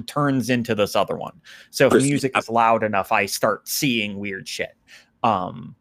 turns 0.06 0.50
into 0.50 0.76
this 0.76 0.96
other 0.96 1.16
one. 1.18 1.42
So 1.72 1.88
if 1.88 1.94
music 1.94 2.38
is 2.38 2.50
loud 2.50 2.84
enough, 2.84 3.12
I 3.12 3.26
start 3.26 3.68
seeing 3.68 4.20
weird 4.20 4.48
shit. 4.48 4.76
Um 5.24 5.76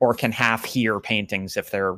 or 0.00 0.14
can 0.14 0.32
half 0.32 0.64
hear 0.64 0.98
paintings 0.98 1.56
if 1.56 1.70
they're 1.70 1.96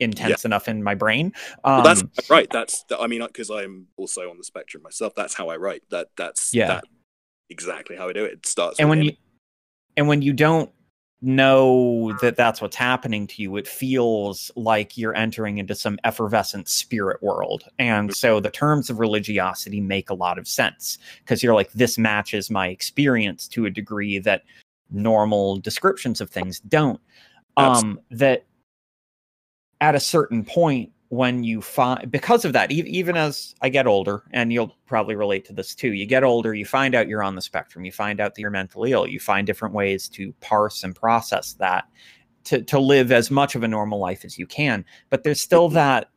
intense 0.00 0.44
enough 0.44 0.68
in 0.68 0.82
my 0.82 0.94
brain. 0.94 1.32
Um 1.64 1.82
Well, 1.82 1.94
that's 1.94 2.30
right. 2.30 2.48
That's 2.50 2.84
I 2.98 3.06
mean, 3.06 3.22
because 3.26 3.50
I'm 3.50 3.86
also 3.96 4.28
on 4.30 4.38
the 4.38 4.44
spectrum 4.44 4.82
myself. 4.82 5.14
That's 5.14 5.34
how 5.34 5.48
I 5.48 5.56
write. 5.56 5.82
That 5.90 6.08
that's 6.16 6.52
Yeah. 6.54 6.66
that, 6.68 6.84
exactly 7.48 7.96
how 7.96 8.08
I 8.08 8.12
do 8.12 8.24
it. 8.24 8.32
It 8.32 8.46
starts. 8.46 8.80
and 8.80 8.88
when 8.88 9.02
you 9.02 9.12
and 9.96 10.08
when 10.08 10.20
you 10.22 10.32
don't 10.32 10.70
know 11.22 12.12
that 12.20 12.36
that's 12.36 12.60
what's 12.60 12.76
happening 12.76 13.26
to 13.26 13.42
you. 13.42 13.56
It 13.56 13.66
feels 13.66 14.50
like 14.54 14.98
you're 14.98 15.16
entering 15.16 15.58
into 15.58 15.74
some 15.74 15.98
effervescent 16.04 16.68
spirit 16.68 17.22
world. 17.22 17.64
And 17.78 18.14
so 18.14 18.38
the 18.38 18.50
terms 18.50 18.90
of 18.90 18.98
religiosity 18.98 19.80
make 19.80 20.10
a 20.10 20.14
lot 20.14 20.38
of 20.38 20.46
sense 20.46 20.98
because 21.20 21.42
you're 21.42 21.54
like 21.54 21.72
this 21.72 21.96
matches 21.96 22.50
my 22.50 22.68
experience 22.68 23.48
to 23.48 23.66
a 23.66 23.70
degree 23.70 24.18
that 24.20 24.42
normal 24.90 25.56
descriptions 25.58 26.20
of 26.20 26.30
things 26.30 26.60
don't. 26.60 27.00
Um 27.56 28.00
that 28.10 28.44
at 29.80 29.94
a 29.94 30.00
certain 30.00 30.44
point 30.44 30.92
when 31.08 31.44
you 31.44 31.62
find 31.62 32.10
because 32.10 32.44
of 32.44 32.52
that 32.52 32.70
even 32.72 33.16
as 33.16 33.54
i 33.62 33.68
get 33.68 33.86
older 33.86 34.24
and 34.32 34.52
you'll 34.52 34.76
probably 34.86 35.14
relate 35.14 35.44
to 35.44 35.52
this 35.52 35.74
too 35.74 35.92
you 35.92 36.04
get 36.04 36.24
older 36.24 36.52
you 36.52 36.64
find 36.64 36.94
out 36.94 37.06
you're 37.06 37.22
on 37.22 37.36
the 37.36 37.42
spectrum 37.42 37.84
you 37.84 37.92
find 37.92 38.20
out 38.20 38.34
that 38.34 38.40
you're 38.40 38.50
mentally 38.50 38.90
ill 38.90 39.06
you 39.06 39.20
find 39.20 39.46
different 39.46 39.74
ways 39.74 40.08
to 40.08 40.32
parse 40.40 40.82
and 40.82 40.96
process 40.96 41.52
that 41.54 41.84
to, 42.42 42.60
to 42.62 42.78
live 42.78 43.12
as 43.12 43.30
much 43.30 43.54
of 43.54 43.62
a 43.62 43.68
normal 43.68 44.00
life 44.00 44.24
as 44.24 44.36
you 44.36 44.46
can 44.46 44.84
but 45.10 45.22
there's 45.22 45.40
still 45.40 45.68
mm-hmm. 45.68 45.76
that 45.76 46.08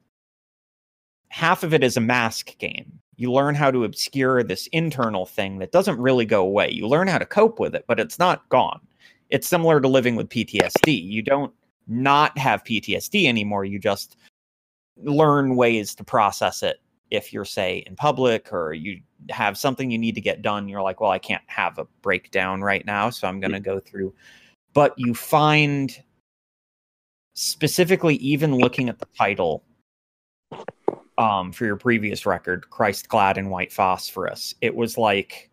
half 1.30 1.64
of 1.64 1.74
it 1.74 1.84
is 1.84 1.95
a 1.95 2.02
mask 2.02 2.57
game. 2.57 2.91
You 3.16 3.32
learn 3.32 3.56
how 3.56 3.72
to 3.72 3.84
obscure 3.84 4.44
this 4.44 4.68
internal 4.68 5.26
thing 5.26 5.60
that 5.60 5.72
doesn't 5.72 5.99
really 5.99 6.26
go 6.26 6.41
away. 6.41 6.72
You 6.72 6.88
learn 6.88 7.07
how 7.07 7.18
to 7.18 7.26
cope 7.26 7.60
with 7.60 7.76
it 7.76 7.86
but 7.88 7.99
it's 7.99 8.20
not 8.20 8.48
gone. 8.49 8.82
It's 9.30 9.48
similar 9.48 9.80
to 9.80 9.88
living 9.88 10.16
with 10.16 10.30
ptsd 10.30 11.03
you 11.03 11.22
don't 11.22 11.53
not 11.88 12.36
have 12.38 12.64
ptsd 12.64 13.28
anymore 13.28 13.66
you 13.66 13.78
just 13.78 14.18
learn 15.03 15.55
ways 15.55 15.95
to 15.95 16.03
process 16.03 16.63
it 16.63 16.77
if 17.11 17.34
you're 17.34 17.45
say 17.45 17.84
in 17.88 17.95
public 17.95 18.53
or 18.53 18.73
you 18.73 18.99
have 19.30 19.57
something 19.57 19.89
you 19.89 19.97
need 19.97 20.15
to 20.15 20.21
get 20.21 20.41
done 20.41 20.67
you're 20.69 20.81
like 20.81 21.01
well 21.01 21.11
i 21.11 21.17
can't 21.19 21.43
have 21.47 21.77
a 21.77 21.85
breakdown 22.01 22.61
right 22.61 22.85
now 22.85 23.09
so 23.09 23.27
i'm 23.27 23.39
going 23.39 23.51
to 23.51 23.59
go 23.59 23.80
through. 23.80 24.13
But 24.73 24.93
you 24.97 25.15
find 25.15 25.91
specifically 27.34 28.15
even 28.17 28.55
looking 28.55 28.89
at 28.89 28.99
the 28.99 29.07
title 29.17 29.63
um 31.17 31.51
for 31.51 31.65
your 31.65 31.77
previous 31.77 32.26
record 32.26 32.69
christ 32.69 33.07
clad 33.09 33.38
in 33.38 33.49
white 33.49 33.71
phosphorus 33.71 34.53
it 34.61 34.76
was 34.76 34.97
like 34.97 35.49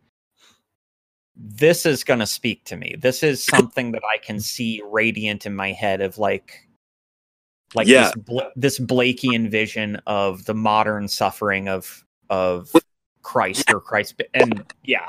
this 1.37 1.85
is 1.85 2.03
going 2.03 2.21
to 2.21 2.27
speak 2.27 2.65
to 2.65 2.77
me. 2.77 2.97
This 2.99 3.23
is 3.23 3.45
something 3.45 3.93
that 3.93 4.03
i 4.05 4.19
can 4.19 4.41
see 4.41 4.83
radiant 4.91 5.47
in 5.47 5.55
my 5.55 5.73
head 5.73 6.01
of 6.01 6.19
like 6.19 6.66
like 7.75 7.87
Yeah. 7.87 8.05
this 8.05 8.15
Bla- 8.15 8.51
this 8.57 8.79
Blakean 8.79 9.51
vision 9.51 10.01
of 10.07 10.45
the 10.45 10.55
modern 10.55 11.09
suffering 11.09 11.69
of 11.69 12.05
of 12.31 12.71
Christ 13.23 13.73
or 13.73 13.81
Christ 13.81 14.23
and 14.35 14.73
yeah 14.85 15.07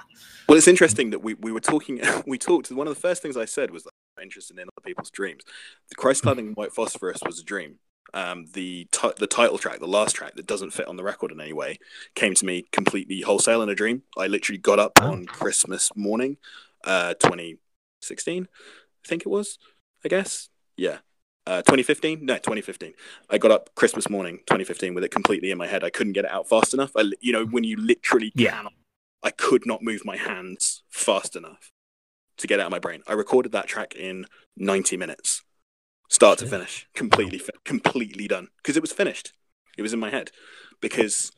Well, 0.49 0.57
it's 0.57 0.67
interesting 0.67 1.11
that 1.11 1.19
we, 1.19 1.34
we 1.35 1.51
were 1.51 1.59
talking. 1.59 2.01
We 2.25 2.38
talked. 2.38 2.71
One 2.71 2.88
of 2.88 2.95
the 2.95 2.99
first 2.99 3.21
things 3.21 3.38
I 3.38 3.45
said 3.45 3.69
was 3.71 3.84
that 3.84 3.91
I'm 4.17 4.23
interested 4.23 4.57
in 4.57 4.63
other 4.63 4.84
people's 4.84 5.11
dreams. 5.11 5.43
The 5.89 5.95
Christ 5.95 6.23
clad 6.23 6.39
in 6.39 6.53
white 6.53 6.73
phosphorus 6.73 7.19
was 7.25 7.39
a 7.39 7.43
dream. 7.43 7.75
Um, 8.13 8.45
the 8.53 8.88
ti- 8.91 9.11
the 9.17 9.27
title 9.27 9.57
track, 9.57 9.79
the 9.79 9.88
last 9.88 10.15
track 10.15 10.35
that 10.35 10.47
doesn't 10.47 10.71
fit 10.71 10.88
on 10.88 10.95
the 10.95 11.03
record 11.03 11.31
in 11.31 11.41
any 11.41 11.51
way, 11.53 11.77
came 12.15 12.34
to 12.35 12.45
me 12.45 12.65
completely 12.71 13.21
wholesale 13.21 13.61
in 13.61 13.69
a 13.69 13.75
dream. 13.75 14.03
I 14.17 14.27
literally 14.27 14.57
got 14.59 14.79
up 14.79 15.01
on 15.01 15.25
Christmas 15.25 15.91
morning, 15.95 16.38
uh, 16.85 17.13
2016, 17.15 18.47
I 18.53 19.07
think 19.07 19.23
it 19.23 19.29
was. 19.29 19.59
I 20.05 20.07
guess, 20.07 20.47
yeah. 20.77 20.99
Uh, 21.48 21.61
2015? 21.61 22.26
No, 22.26 22.34
2015. 22.36 22.94
I 23.30 23.38
got 23.38 23.52
up 23.52 23.74
Christmas 23.74 24.10
morning, 24.10 24.40
2015, 24.48 24.94
with 24.94 25.06
it 25.06 25.11
completely 25.11 25.49
in 25.49 25.57
my 25.57 25.65
head. 25.65 25.82
I 25.82 25.90
couldn't 25.90 26.11
get 26.11 26.26
it 26.26 26.32
out 26.32 26.49
fast 26.49 26.74
enough. 26.74 26.91
I, 26.94 27.10
you 27.22 27.32
know, 27.32 27.45
when 27.45 27.64
you 27.64 27.78
literally 27.78 28.34
Yeah. 28.36 28.52
cannot, 28.52 28.74
I 29.24 29.32
could 29.32 29.65
not 29.65 29.82
move 29.82 30.03
my 30.03 30.18
hands 30.18 30.84
fast 30.90 31.38
enough 31.38 31.72
to 32.36 32.48
get 32.48 32.60
it 32.60 32.64
out 32.64 32.65
of 32.65 32.72
my 32.72 32.80
brain. 32.80 33.02
I 33.07 33.14
recorded 33.14 33.53
that 33.53 33.65
track 33.68 33.95
in 33.95 34.26
90 34.57 34.98
minutes, 34.98 35.41
start 36.10 36.38
to 36.40 36.48
finish, 36.48 36.86
completely, 36.94 37.38
fi- 37.40 37.53
completely 37.64 38.28
done 38.28 38.49
because 38.57 38.76
it 38.76 38.82
was 38.82 38.91
finished. 38.91 39.32
It 39.78 39.84
was 39.84 39.94
in 39.94 39.99
my 39.99 40.10
head 40.10 40.32
because 40.82 41.32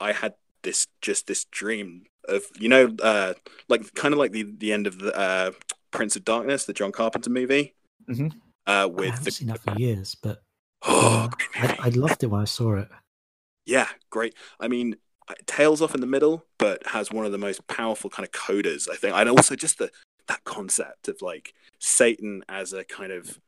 I 0.00 0.12
had 0.14 0.34
this 0.62 0.88
just 1.00 1.28
this 1.28 1.44
dream 1.44 2.06
of 2.24 2.42
you 2.58 2.68
know, 2.68 2.92
uh, 3.00 3.34
like 3.68 3.94
kind 3.94 4.12
of 4.12 4.18
like 4.18 4.32
the 4.32 4.42
the 4.42 4.72
end 4.72 4.88
of 4.88 4.98
the 4.98 5.16
uh, 5.16 5.52
Prince 5.92 6.16
of 6.16 6.24
Darkness, 6.24 6.64
the 6.64 6.72
John 6.72 6.90
Carpenter 6.90 7.30
movie, 7.30 7.74
Mhm. 8.08 8.32
Uh, 8.68 8.88
I 8.98 9.06
haven't 9.06 9.24
the 9.24 9.30
seen 9.30 9.48
that 9.48 9.60
for 9.60 9.74
years, 9.78 10.14
but 10.14 10.42
oh, 10.82 11.30
uh, 11.58 11.74
I. 11.80 11.86
I 11.86 11.88
loved 11.88 12.22
it 12.22 12.26
when 12.26 12.42
I 12.42 12.44
saw 12.44 12.76
it. 12.76 12.88
Yeah, 13.64 13.88
great. 14.10 14.34
I 14.60 14.68
mean, 14.68 14.96
tails 15.46 15.82
off 15.82 15.94
in 15.94 16.00
the 16.00 16.06
middle, 16.06 16.44
but 16.58 16.86
has 16.88 17.10
one 17.10 17.24
of 17.24 17.32
the 17.32 17.38
most 17.38 17.66
powerful 17.66 18.10
kind 18.10 18.26
of 18.26 18.32
codas, 18.32 18.88
I 18.90 18.96
think. 18.96 19.14
And 19.14 19.28
also 19.28 19.56
just 19.56 19.78
the 19.78 19.90
that 20.28 20.44
concept 20.44 21.08
of 21.08 21.22
like 21.22 21.54
Satan 21.78 22.44
as 22.48 22.74
a 22.74 22.84
kind 22.84 23.12
of 23.12 23.40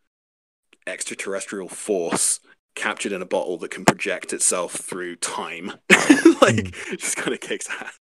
extraterrestrial 0.86 1.68
force 1.68 2.40
captured 2.74 3.12
in 3.12 3.20
a 3.20 3.26
bottle 3.26 3.58
that 3.58 3.70
can 3.70 3.84
project 3.84 4.32
itself 4.32 4.72
through 4.72 5.16
time. 5.16 5.72
like 6.40 6.74
just 6.96 7.16
kind 7.16 7.34
of 7.34 7.40
kicks 7.40 7.68
ass. 7.68 7.99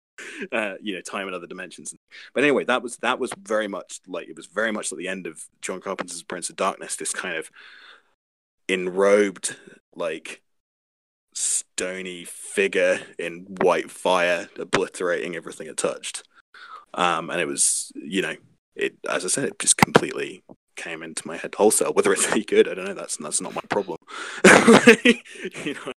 Uh, 0.52 0.76
you 0.82 0.96
know, 0.96 1.02
time 1.02 1.28
and 1.28 1.36
other 1.36 1.48
dimensions. 1.48 1.94
But 2.34 2.44
anyway, 2.44 2.64
that 2.66 2.82
was 2.82 2.98
that 2.98 3.20
was 3.20 3.32
very 3.38 3.68
much 3.68 4.00
like 4.08 4.30
it 4.30 4.36
was 4.36 4.46
very 4.46 4.72
much 4.72 4.92
at 4.92 4.98
the 4.98 5.08
end 5.08 5.28
of 5.28 5.46
John 5.62 5.82
Carpenter's 5.82 6.24
Prince 6.24 6.50
of 6.50 6.56
Darkness, 6.56 6.96
this 6.96 7.14
kind 7.14 7.36
of 7.36 7.50
enrobed, 8.70 9.56
like 9.94 10.42
stony 11.34 12.24
figure 12.24 13.02
in 13.20 13.46
white 13.62 13.92
fire, 13.92 14.50
obliterating 14.58 15.36
everything 15.36 15.68
it 15.68 15.78
touched. 15.78 16.24
Um, 16.94 17.30
and 17.30 17.42
it 17.42 17.48
was, 17.48 17.92
you 17.96 18.22
know, 18.22 18.36
it 18.76 18.96
as 19.10 19.26
I 19.26 19.28
said, 19.28 19.46
it 19.46 19.60
just 19.60 19.78
completely 19.78 20.44
came 20.76 21.04
into 21.04 21.28
my 21.28 21.38
head 21.38 21.56
wholesale. 21.56 21.94
Whether 21.94 22.14
it's 22.14 22.32
any 22.32 22.44
good, 22.44 22.68
I 22.68 22.74
don't 22.74 22.86
know. 22.86 22.94
That's 22.94 23.18
that's 23.18 23.42
not 23.42 23.56
my 23.56 23.62
problem. 23.70 23.98
you 25.04 25.74
know, 25.74 25.92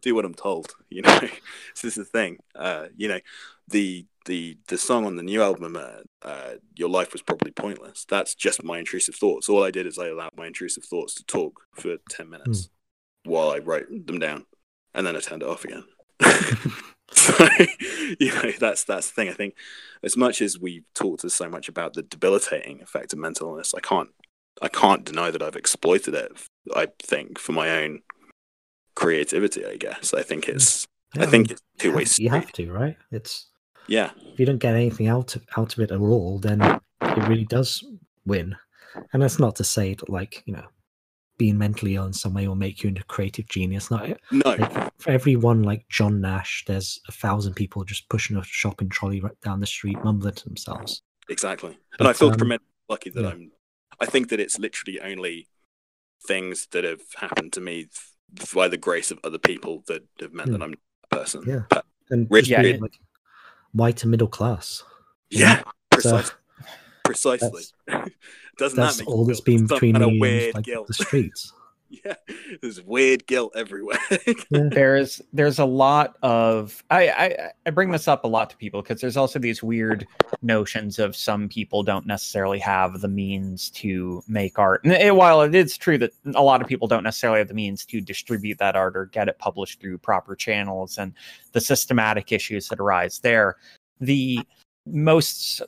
do 0.00 0.14
what 0.14 0.24
I'm 0.24 0.34
told. 0.34 0.74
You 0.90 1.02
know, 1.02 1.20
this 1.74 1.84
is 1.84 1.94
the 1.94 2.04
thing. 2.04 2.38
Uh, 2.54 2.86
you 2.96 3.08
know, 3.08 3.20
the 3.68 4.06
the 4.26 4.58
the 4.68 4.78
song 4.78 5.04
on 5.04 5.16
the 5.16 5.22
new 5.22 5.42
album, 5.42 5.76
uh, 5.76 6.02
uh, 6.22 6.54
"Your 6.74 6.88
Life 6.88 7.12
Was 7.12 7.22
Probably 7.22 7.50
Pointless." 7.50 8.04
That's 8.08 8.34
just 8.34 8.64
my 8.64 8.78
intrusive 8.78 9.14
thoughts. 9.14 9.48
All 9.48 9.64
I 9.64 9.70
did 9.70 9.86
is 9.86 9.98
I 9.98 10.08
allowed 10.08 10.36
my 10.36 10.46
intrusive 10.46 10.84
thoughts 10.84 11.14
to 11.14 11.24
talk 11.24 11.62
for 11.74 11.96
ten 12.08 12.30
minutes 12.30 12.70
while 13.24 13.50
I 13.50 13.58
wrote 13.58 13.88
them 14.06 14.18
down, 14.18 14.46
and 14.94 15.06
then 15.06 15.16
I 15.16 15.20
turned 15.20 15.42
it 15.42 15.48
off 15.48 15.64
again. 15.64 15.84
so, 17.12 17.46
you 18.18 18.32
know, 18.34 18.52
that's 18.58 18.84
that's 18.84 19.08
the 19.08 19.14
thing. 19.14 19.28
I 19.28 19.32
think 19.32 19.54
as 20.02 20.16
much 20.16 20.40
as 20.40 20.58
we 20.58 20.84
talked 20.94 21.28
so 21.30 21.48
much 21.48 21.68
about 21.68 21.94
the 21.94 22.02
debilitating 22.02 22.80
effect 22.80 23.12
of 23.12 23.18
mental 23.18 23.48
illness, 23.48 23.74
I 23.74 23.80
can't 23.80 24.10
I 24.62 24.68
can't 24.68 25.04
deny 25.04 25.30
that 25.30 25.42
I've 25.42 25.56
exploited 25.56 26.14
it. 26.14 26.32
I 26.74 26.88
think 27.00 27.38
for 27.38 27.52
my 27.52 27.70
own 27.82 28.02
creativity. 28.94 29.64
I 29.66 29.76
guess 29.76 30.14
I 30.14 30.22
think 30.22 30.48
it's 30.48 30.86
Yeah, 31.14 31.24
I 31.24 31.26
think 31.26 31.50
it's 31.50 31.62
two 31.78 31.92
ways. 31.92 32.18
You 32.18 32.30
have 32.30 32.52
to, 32.52 32.72
right? 32.72 32.96
It's 33.10 33.48
Yeah, 33.88 34.10
if 34.32 34.40
you 34.40 34.46
don't 34.46 34.58
get 34.58 34.74
anything 34.74 35.08
out 35.08 35.36
of, 35.36 35.44
out 35.56 35.72
of 35.72 35.78
it 35.80 35.90
at 35.90 36.00
all, 36.00 36.38
then 36.38 36.60
it 36.62 37.28
really 37.28 37.44
does 37.44 37.84
win. 38.24 38.56
And 39.12 39.22
that's 39.22 39.38
not 39.38 39.56
to 39.56 39.64
say 39.64 39.94
that, 39.94 40.08
like 40.08 40.42
you 40.46 40.52
know, 40.52 40.66
being 41.38 41.58
mentally 41.58 41.96
ill 41.96 42.04
in 42.04 42.12
some 42.12 42.34
way 42.34 42.46
will 42.46 42.54
make 42.54 42.82
you 42.82 42.88
into 42.88 43.00
a 43.00 43.04
creative 43.04 43.48
genius. 43.48 43.90
Not 43.90 44.08
no, 44.30 44.42
like, 44.44 44.92
for 44.98 45.10
everyone 45.10 45.62
like 45.62 45.88
John 45.88 46.20
Nash, 46.20 46.64
there's 46.66 47.00
a 47.08 47.12
thousand 47.12 47.54
people 47.54 47.84
just 47.84 48.08
pushing 48.08 48.36
a 48.36 48.44
shopping 48.44 48.88
trolley 48.88 49.20
right 49.20 49.40
down 49.40 49.60
the 49.60 49.66
street, 49.66 49.98
mumbling 50.04 50.34
to 50.34 50.44
themselves. 50.44 51.02
exactly. 51.28 51.70
And 51.70 51.78
But, 51.98 52.06
I 52.06 52.12
feel 52.12 52.30
um, 52.30 52.36
tremendously 52.36 52.68
lucky 52.88 53.10
that 53.10 53.22
yeah. 53.22 53.28
I'm. 53.30 53.50
I 54.00 54.06
think 54.06 54.28
that 54.30 54.40
it's 54.40 54.58
literally 54.58 55.00
only 55.00 55.48
things 56.26 56.68
that 56.72 56.84
have 56.84 57.02
happened 57.16 57.52
to 57.54 57.60
me 57.60 57.88
by 58.54 58.68
the 58.68 58.76
grace 58.76 59.10
of 59.10 59.18
other 59.24 59.38
people 59.38 59.82
that 59.88 60.02
have 60.20 60.32
meant 60.32 60.48
Hmm. 60.48 60.52
that 60.54 60.62
I'm 60.62 60.74
a 61.10 61.14
person. 61.16 61.42
Yeah. 61.46 61.62
But- 61.68 61.84
And 62.10 62.26
Rich 62.30 62.46
just 62.48 62.62
being, 62.62 62.80
like 62.80 62.98
white 63.72 64.02
and 64.02 64.10
middle 64.10 64.28
class. 64.28 64.82
yeah, 65.30 65.62
So 65.98 66.20
precisely. 66.20 66.34
Precisely. 67.04 67.62
Doesn't 68.58 68.76
that's 68.76 68.96
that 68.98 69.02
make 69.04 69.08
all 69.08 69.24
that's 69.24 69.40
been 69.40 69.66
between 69.66 69.98
me 69.98 70.50
and 70.50 70.54
like 70.54 70.64
the 70.86 70.94
streets. 70.94 71.52
yeah, 72.04 72.14
there's 72.60 72.80
weird 72.82 73.26
guilt 73.26 73.52
everywhere. 73.54 73.98
There's 74.50 75.20
there's 75.32 75.58
a 75.58 75.64
lot 75.64 76.16
of 76.22 76.82
I, 76.90 77.08
I 77.08 77.50
I 77.66 77.70
bring 77.70 77.90
this 77.90 78.08
up 78.08 78.24
a 78.24 78.28
lot 78.28 78.48
to 78.50 78.56
people 78.56 78.80
because 78.82 79.00
there's 79.00 79.16
also 79.16 79.38
these 79.38 79.62
weird 79.62 80.06
notions 80.40 80.98
of 80.98 81.14
some 81.14 81.48
people 81.48 81.82
don't 81.82 82.06
necessarily 82.06 82.58
have 82.60 83.00
the 83.00 83.08
means 83.08 83.70
to 83.70 84.22
make 84.26 84.58
art. 84.58 84.84
And 84.84 84.92
it- 84.94 85.14
while 85.14 85.42
it 85.42 85.54
is 85.54 85.76
true 85.76 85.98
that 85.98 86.12
a 86.34 86.42
lot 86.42 86.62
of 86.62 86.68
people 86.68 86.88
don't 86.88 87.02
necessarily 87.02 87.38
have 87.40 87.48
the 87.48 87.54
means 87.54 87.84
to 87.86 88.00
distribute 88.00 88.58
that 88.58 88.74
art 88.76 88.96
or 88.96 89.06
get 89.06 89.28
it 89.28 89.38
published 89.38 89.80
through 89.80 89.98
proper 89.98 90.34
channels 90.34 90.96
and 90.96 91.12
the 91.52 91.60
systematic 91.60 92.32
issues 92.32 92.68
that 92.68 92.80
arise 92.80 93.18
there, 93.18 93.56
the 94.00 94.40
most 94.86 95.60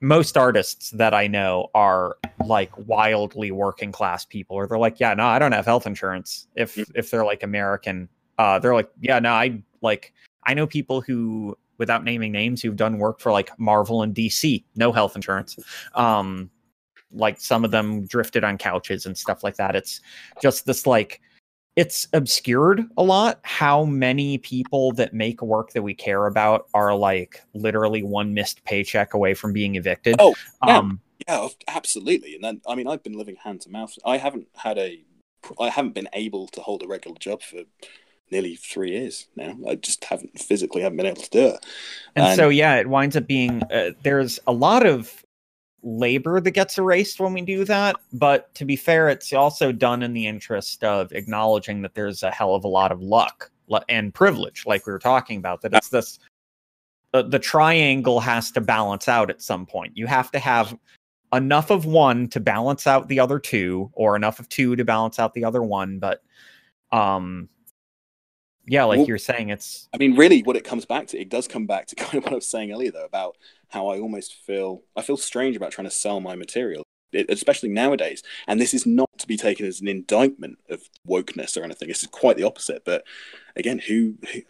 most 0.00 0.36
artists 0.36 0.90
that 0.90 1.12
I 1.14 1.26
know 1.26 1.70
are 1.74 2.16
like 2.44 2.70
wildly 2.86 3.50
working 3.50 3.92
class 3.92 4.24
people, 4.24 4.56
or 4.56 4.66
they're 4.66 4.78
like, 4.78 5.00
yeah, 5.00 5.14
no, 5.14 5.26
I 5.26 5.38
don't 5.38 5.52
have 5.52 5.66
health 5.66 5.86
insurance. 5.86 6.46
If 6.54 6.76
Mm. 6.76 6.86
if 6.94 7.10
they're 7.10 7.24
like 7.24 7.42
American, 7.42 8.08
uh, 8.38 8.58
they're 8.58 8.74
like, 8.74 8.90
yeah, 9.00 9.18
no, 9.18 9.32
I 9.32 9.62
like 9.82 10.12
I 10.44 10.54
know 10.54 10.66
people 10.66 11.00
who, 11.00 11.58
without 11.78 12.04
naming 12.04 12.32
names, 12.32 12.62
who've 12.62 12.76
done 12.76 12.98
work 12.98 13.20
for 13.20 13.32
like 13.32 13.50
Marvel 13.58 14.02
and 14.02 14.14
DC, 14.14 14.64
no 14.76 14.92
health 14.92 15.14
insurance. 15.16 15.58
Um, 15.94 16.50
like 17.12 17.40
some 17.40 17.64
of 17.64 17.70
them 17.70 18.06
drifted 18.06 18.44
on 18.44 18.58
couches 18.58 19.06
and 19.06 19.16
stuff 19.16 19.42
like 19.42 19.56
that. 19.56 19.74
It's 19.74 20.00
just 20.42 20.66
this 20.66 20.86
like 20.86 21.20
it's 21.78 22.08
obscured 22.12 22.82
a 22.96 23.02
lot 23.04 23.38
how 23.44 23.84
many 23.84 24.36
people 24.38 24.90
that 24.90 25.14
make 25.14 25.40
work 25.40 25.70
that 25.70 25.82
we 25.82 25.94
care 25.94 26.26
about 26.26 26.66
are 26.74 26.92
like 26.92 27.40
literally 27.54 28.02
one 28.02 28.34
missed 28.34 28.64
paycheck 28.64 29.14
away 29.14 29.32
from 29.32 29.52
being 29.52 29.76
evicted. 29.76 30.16
Oh, 30.18 30.34
yeah. 30.66 30.78
um, 30.78 31.00
Yeah, 31.28 31.46
absolutely. 31.68 32.34
And 32.34 32.42
then, 32.42 32.60
I 32.66 32.74
mean, 32.74 32.88
I've 32.88 33.04
been 33.04 33.16
living 33.16 33.36
hand 33.36 33.60
to 33.60 33.70
mouth. 33.70 33.96
I 34.04 34.16
haven't 34.16 34.48
had 34.56 34.76
a, 34.76 35.04
I 35.60 35.68
haven't 35.68 35.94
been 35.94 36.08
able 36.14 36.48
to 36.48 36.60
hold 36.60 36.82
a 36.82 36.88
regular 36.88 37.16
job 37.16 37.42
for 37.42 37.60
nearly 38.32 38.56
three 38.56 38.90
years 38.90 39.28
now. 39.36 39.56
I 39.68 39.76
just 39.76 40.02
haven't 40.04 40.36
physically 40.40 40.82
haven't 40.82 40.96
been 40.96 41.06
able 41.06 41.22
to 41.22 41.30
do 41.30 41.46
it. 41.46 41.64
and, 42.16 42.26
And- 42.26 42.36
so 42.36 42.48
yeah 42.48 42.74
it 42.74 42.88
winds 42.88 43.16
up 43.16 43.28
being 43.28 43.62
uh, 43.72 43.90
there's 44.02 44.40
a 44.48 44.52
lot 44.52 44.84
of 44.84 45.24
labor 45.82 46.40
that 46.40 46.50
gets 46.50 46.78
erased 46.78 47.20
when 47.20 47.32
we 47.32 47.40
do 47.40 47.64
that 47.64 47.94
but 48.12 48.52
to 48.54 48.64
be 48.64 48.74
fair 48.74 49.08
it's 49.08 49.32
also 49.32 49.70
done 49.70 50.02
in 50.02 50.12
the 50.12 50.26
interest 50.26 50.82
of 50.82 51.12
acknowledging 51.12 51.82
that 51.82 51.94
there's 51.94 52.22
a 52.22 52.30
hell 52.30 52.54
of 52.54 52.64
a 52.64 52.68
lot 52.68 52.90
of 52.90 53.00
luck 53.00 53.50
and 53.88 54.12
privilege 54.12 54.64
like 54.66 54.86
we 54.86 54.92
were 54.92 54.98
talking 54.98 55.38
about 55.38 55.62
that 55.62 55.72
it's 55.72 55.88
this 55.88 56.18
the, 57.12 57.22
the 57.22 57.38
triangle 57.38 58.20
has 58.20 58.50
to 58.52 58.60
balance 58.60 59.08
out 59.08 59.30
at 59.30 59.42
some 59.42 59.66
point. 59.66 59.96
You 59.96 60.06
have 60.06 60.30
to 60.32 60.38
have 60.38 60.76
enough 61.32 61.70
of 61.70 61.84
one 61.84 62.28
to 62.28 62.40
balance 62.40 62.86
out 62.86 63.08
the 63.08 63.20
other 63.20 63.38
two 63.38 63.90
or 63.94 64.16
enough 64.16 64.38
of 64.38 64.48
two 64.48 64.76
to 64.76 64.84
balance 64.84 65.18
out 65.18 65.34
the 65.34 65.44
other 65.44 65.62
one 65.62 65.98
but 65.98 66.22
um 66.90 67.50
yeah 68.68 68.84
like 68.84 68.98
Well- 68.98 69.08
you're 69.08 69.18
saying 69.18 69.48
it's 69.50 69.88
I 69.92 69.96
mean, 69.98 70.16
really, 70.16 70.42
what 70.42 70.56
it 70.56 70.64
comes 70.64 70.84
back 70.84 71.08
to, 71.08 71.20
it 71.20 71.28
does 71.28 71.48
come 71.48 71.66
back 71.66 71.86
to 71.86 71.94
kind 71.96 72.16
of 72.16 72.24
what 72.24 72.32
I 72.32 72.36
was 72.36 72.46
saying 72.46 72.72
earlier, 72.72 72.90
though, 72.92 73.04
about 73.04 73.36
how 73.68 73.88
I 73.88 73.98
almost 73.98 74.34
feel, 74.34 74.82
I 74.96 75.02
feel 75.02 75.16
strange 75.16 75.56
about 75.56 75.72
trying 75.72 75.86
to 75.86 75.90
sell 75.94 76.20
my 76.20 76.36
material, 76.36 76.84
it, 77.12 77.28
especially 77.30 77.68
nowadays. 77.70 78.22
And 78.46 78.60
this 78.60 78.74
is 78.74 78.86
not 78.86 79.10
to 79.18 79.26
be 79.26 79.36
taken 79.36 79.66
as 79.66 79.80
an 79.80 79.88
indictment 79.88 80.58
of 80.68 80.82
wokeness 81.06 81.56
or 81.56 81.64
anything. 81.64 81.88
This 81.88 82.02
is 82.02 82.08
quite 82.08 82.36
the 82.36 82.44
opposite. 82.44 82.84
But 82.84 83.04
again, 83.56 83.78
who, 83.78 84.14
who 84.32 84.40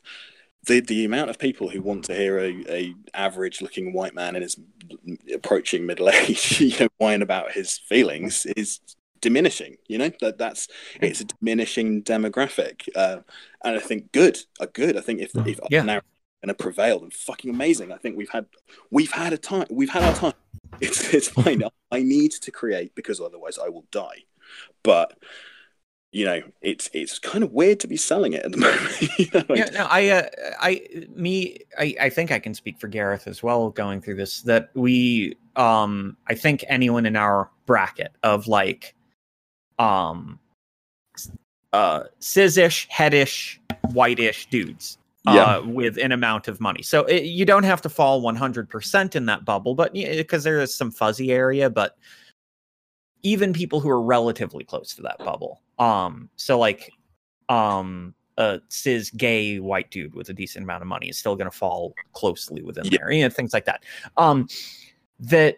the 0.66 0.80
the 0.80 1.04
amount 1.04 1.30
of 1.30 1.38
people 1.38 1.68
who 1.70 1.80
want 1.80 2.04
to 2.06 2.14
hear 2.14 2.38
a, 2.38 2.64
a 2.68 2.94
average 3.14 3.62
looking 3.62 3.92
white 3.92 4.14
man 4.14 4.36
in 4.36 4.42
his 4.42 4.56
approaching 5.34 5.86
middle 5.86 6.10
age, 6.10 6.60
you 6.60 6.78
know, 6.78 6.88
whine 6.98 7.22
about 7.22 7.52
his 7.52 7.78
feelings 7.78 8.46
is 8.56 8.80
diminishing. 9.20 9.76
You 9.86 9.98
know 9.98 10.10
that 10.20 10.38
that's 10.38 10.68
it's 11.00 11.20
a 11.20 11.24
diminishing 11.24 12.02
demographic, 12.02 12.88
uh, 12.94 13.18
and 13.64 13.76
I 13.76 13.80
think 13.80 14.12
good, 14.12 14.38
are 14.60 14.66
good. 14.66 14.96
I 14.96 15.00
think 15.00 15.20
if 15.20 15.34
if 15.46 15.60
Yeah. 15.70 15.82
now 15.82 16.00
going 16.42 16.48
to 16.48 16.54
prevail, 16.54 17.00
then 17.00 17.10
fucking 17.10 17.50
amazing. 17.50 17.92
I 17.92 17.96
think 17.96 18.16
we've 18.16 18.30
had 18.30 18.46
we've 18.90 19.12
had 19.12 19.32
a 19.32 19.38
time, 19.38 19.66
we've 19.70 19.90
had 19.90 20.02
our 20.04 20.14
time. 20.14 20.32
It's 20.80 21.14
it's 21.14 21.28
fine. 21.28 21.62
I 21.90 22.02
need 22.02 22.32
to 22.32 22.50
create 22.50 22.94
because 22.94 23.20
otherwise 23.20 23.58
I 23.58 23.68
will 23.68 23.86
die. 23.90 24.24
But 24.82 25.18
you 26.12 26.24
know, 26.24 26.40
it's 26.62 26.88
it's 26.92 27.18
kind 27.18 27.42
of 27.44 27.52
weird 27.52 27.80
to 27.80 27.86
be 27.86 27.96
selling 27.96 28.32
it 28.34 28.44
at 28.44 28.52
the 28.52 28.56
moment. 28.68 29.18
you 29.18 29.26
know, 29.34 29.54
yeah, 29.54 29.70
no, 29.72 29.86
I, 29.90 30.08
uh, 30.10 30.28
I, 30.60 30.88
me, 31.14 31.58
I, 31.78 31.94
I 32.00 32.10
think 32.10 32.30
I 32.32 32.38
can 32.38 32.54
speak 32.54 32.78
for 32.80 32.88
Gareth 32.88 33.26
as 33.26 33.42
well. 33.42 33.70
Going 33.70 34.00
through 34.00 34.16
this, 34.16 34.42
that 34.42 34.70
we, 34.74 35.36
um, 35.56 36.16
I 36.26 36.34
think 36.34 36.64
anyone 36.68 37.04
in 37.06 37.14
our 37.16 37.50
bracket 37.66 38.12
of 38.22 38.46
like, 38.46 38.94
um, 39.78 40.38
uh, 41.72 42.04
cis-ish, 42.18 42.88
headish, 42.88 43.58
whitish 43.92 44.48
dudes, 44.50 44.98
Yeah. 45.26 45.56
uh, 45.58 45.62
with 45.64 45.98
an 45.98 46.12
amount 46.12 46.48
of 46.48 46.60
money. 46.60 46.82
So 46.82 47.04
it, 47.04 47.24
you 47.24 47.44
don't 47.44 47.64
have 47.64 47.82
to 47.82 47.88
fall 47.88 48.20
one 48.20 48.36
hundred 48.36 48.68
percent 48.68 49.16
in 49.16 49.26
that 49.26 49.44
bubble, 49.44 49.74
but 49.74 49.92
because 49.92 50.44
there 50.44 50.60
is 50.60 50.74
some 50.74 50.90
fuzzy 50.90 51.32
area, 51.32 51.68
but 51.68 51.96
even 53.22 53.52
people 53.52 53.80
who 53.80 53.90
are 53.90 54.00
relatively 54.00 54.64
close 54.64 54.94
to 54.94 55.02
that 55.02 55.18
bubble. 55.18 55.60
Um, 55.78 56.30
so 56.36 56.58
like, 56.58 56.90
um, 57.48 58.14
a 58.38 58.60
cis 58.68 59.10
gay 59.10 59.58
white 59.58 59.90
dude 59.90 60.14
with 60.14 60.28
a 60.28 60.32
decent 60.32 60.62
amount 60.62 60.80
of 60.80 60.86
money 60.86 61.08
is 61.08 61.18
still 61.18 61.34
going 61.34 61.50
to 61.50 61.56
fall 61.56 61.92
closely 62.12 62.62
within 62.62 62.84
Yeah. 62.84 62.98
there, 62.98 63.10
you 63.10 63.24
know, 63.24 63.30
things 63.30 63.52
like 63.52 63.64
that. 63.64 63.82
Um, 64.16 64.48
that 65.18 65.56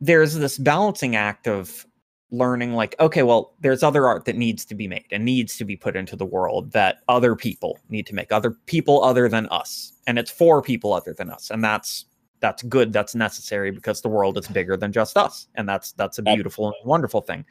there's 0.00 0.34
this 0.34 0.56
balancing 0.56 1.16
act 1.16 1.46
of 1.46 1.86
learning 2.32 2.74
like 2.74 2.94
okay 3.00 3.22
well 3.22 3.52
there's 3.60 3.82
other 3.82 4.06
art 4.06 4.24
that 4.24 4.36
needs 4.36 4.64
to 4.64 4.74
be 4.74 4.86
made 4.86 5.04
and 5.10 5.24
needs 5.24 5.56
to 5.56 5.64
be 5.64 5.76
put 5.76 5.96
into 5.96 6.14
the 6.14 6.24
world 6.24 6.70
that 6.72 6.98
other 7.08 7.34
people 7.34 7.78
need 7.88 8.06
to 8.06 8.14
make 8.14 8.30
other 8.30 8.52
people 8.66 9.02
other 9.02 9.28
than 9.28 9.46
us. 9.48 9.92
And 10.06 10.18
it's 10.18 10.30
for 10.30 10.62
people 10.62 10.92
other 10.92 11.12
than 11.12 11.30
us. 11.30 11.50
And 11.50 11.62
that's 11.62 12.06
that's 12.40 12.62
good 12.62 12.92
that's 12.92 13.14
necessary 13.14 13.70
because 13.70 14.00
the 14.00 14.08
world 14.08 14.38
is 14.38 14.48
bigger 14.48 14.76
than 14.76 14.92
just 14.92 15.16
us. 15.16 15.48
And 15.56 15.68
that's 15.68 15.92
that's 15.92 16.18
a 16.18 16.22
beautiful 16.22 16.68
and 16.68 16.76
wonderful 16.84 17.20
thing. 17.20 17.44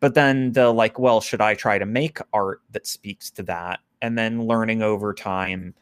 But 0.00 0.14
then 0.14 0.52
the 0.52 0.72
like 0.72 0.98
well 0.98 1.20
should 1.20 1.40
i 1.40 1.54
try 1.54 1.78
to 1.78 1.86
make 1.86 2.18
art 2.32 2.60
that 2.70 2.86
speaks 2.86 3.30
to 3.32 3.42
that? 3.44 3.80
And 4.00 4.16
then 4.16 4.46
learning 4.46 4.82
over 4.82 5.14
time 5.14 5.74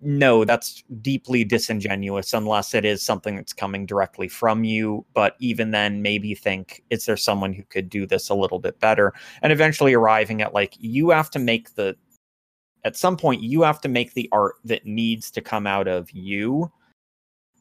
no 0.00 0.44
that's 0.44 0.82
deeply 1.00 1.42
disingenuous 1.44 2.34
unless 2.34 2.74
it 2.74 2.84
is 2.84 3.02
something 3.02 3.36
that's 3.36 3.52
coming 3.52 3.86
directly 3.86 4.28
from 4.28 4.64
you. 4.64 5.04
But 5.14 5.36
even 5.40 5.70
then 5.70 6.02
maybe 6.02 6.34
think 6.34 6.82
is 6.90 7.06
there 7.06 7.16
someone 7.16 7.52
who 7.52 7.62
could 7.64 7.88
do 7.88 8.06
this 8.06 8.28
a 8.28 8.34
little 8.34 8.58
bit 8.58 8.78
better? 8.80 9.12
And 9.42 9.52
eventually 9.52 9.94
arriving 9.94 10.42
at 10.42 10.54
like 10.54 10.74
you 10.78 11.10
have 11.10 11.30
to 11.30 11.38
make 11.38 11.74
the 11.74 11.96
at 12.84 12.96
some 12.96 13.16
point 13.16 13.42
you 13.42 13.62
have 13.62 13.80
to 13.80 13.88
make 13.88 14.14
the 14.14 14.28
art 14.32 14.56
that 14.64 14.86
needs 14.86 15.30
to 15.32 15.40
come 15.40 15.66
out 15.66 15.88
of 15.88 16.10
you 16.12 16.70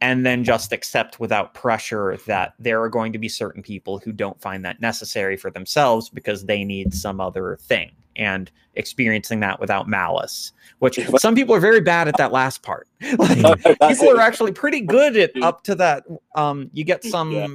and 0.01 0.25
then 0.25 0.43
just 0.43 0.73
accept 0.73 1.21
without 1.21 1.53
pressure 1.53 2.17
that 2.27 2.53
there 2.59 2.81
are 2.81 2.89
going 2.89 3.13
to 3.13 3.17
be 3.19 3.29
certain 3.29 3.63
people 3.63 3.97
who 3.97 4.11
don't 4.11 4.41
find 4.41 4.65
that 4.65 4.81
necessary 4.81 5.37
for 5.37 5.49
themselves 5.49 6.09
because 6.09 6.45
they 6.45 6.63
need 6.65 6.93
some 6.93 7.21
other 7.21 7.57
thing 7.61 7.91
and 8.15 8.51
experiencing 8.75 9.39
that 9.39 9.59
without 9.59 9.87
malice 9.87 10.51
which 10.79 10.99
some 11.17 11.33
people 11.35 11.55
are 11.55 11.59
very 11.59 11.79
bad 11.81 12.07
at 12.07 12.17
that 12.17 12.31
last 12.31 12.61
part. 12.61 12.87
Like, 13.17 13.37
No, 13.37 13.53
no, 13.65 13.75
that's 13.79 13.99
people 13.99 14.15
are 14.15 14.21
actually 14.21 14.51
pretty 14.51 14.81
good 14.81 15.15
at 15.15 15.31
up 15.41 15.63
to 15.63 15.75
that 15.75 16.03
um 16.35 16.69
you 16.73 16.83
get 16.83 17.03
some 17.03 17.31
Yeah. 17.31 17.47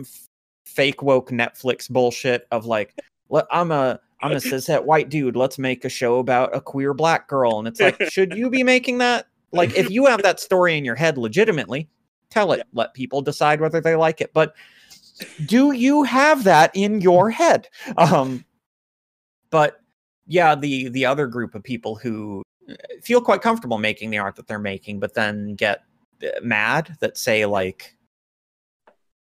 fake 0.64 1.02
woke 1.02 1.30
netflix 1.30 1.90
bullshit 1.90 2.46
of 2.50 2.64
like 2.66 2.94
i'm 3.50 3.70
a 3.70 4.00
i'm 4.22 4.32
a 4.32 4.36
cishet 4.36 4.82
white 4.84 5.08
dude. 5.08 5.36
Let's 5.36 5.58
make 5.58 5.84
a 5.84 5.88
show 5.88 6.18
about 6.18 6.54
a 6.54 6.60
queer 6.60 6.94
black 6.94 7.28
girl. 7.28 7.58
And 7.58 7.68
it's 7.68 7.80
like 7.80 8.00
should 8.10 8.34
you 8.34 8.50
be 8.50 8.62
making 8.62 8.98
that? 8.98 9.26
Like 9.52 9.76
if 9.76 9.90
you 9.90 10.06
have 10.06 10.22
that 10.22 10.40
story 10.40 10.76
in 10.78 10.84
your 10.84 10.94
head 10.94 11.18
legitimately 11.18 11.88
tell 12.30 12.52
it. 12.52 12.58
Yeah. 12.58 12.64
let 12.72 12.94
people 12.94 13.20
decide 13.22 13.60
whether 13.60 13.80
they 13.80 13.96
like 13.96 14.20
it. 14.20 14.32
But 14.32 14.54
do 15.46 15.72
you 15.72 16.02
have 16.04 16.44
that 16.44 16.70
in 16.74 17.00
your 17.00 17.30
head? 17.30 17.68
Um 17.96 18.44
but 19.50 19.79
yeah 20.30 20.54
the 20.54 20.88
the 20.88 21.04
other 21.04 21.26
group 21.26 21.54
of 21.54 21.62
people 21.62 21.94
who 21.94 22.42
uh, 22.68 22.74
feel 23.02 23.20
quite 23.20 23.42
comfortable 23.42 23.78
making 23.78 24.10
the 24.10 24.18
art 24.18 24.36
that 24.36 24.46
they're 24.46 24.58
making 24.58 24.98
but 24.98 25.14
then 25.14 25.54
get 25.54 25.82
uh, 26.22 26.28
mad 26.42 26.96
that 27.00 27.18
say 27.18 27.44
like 27.44 27.96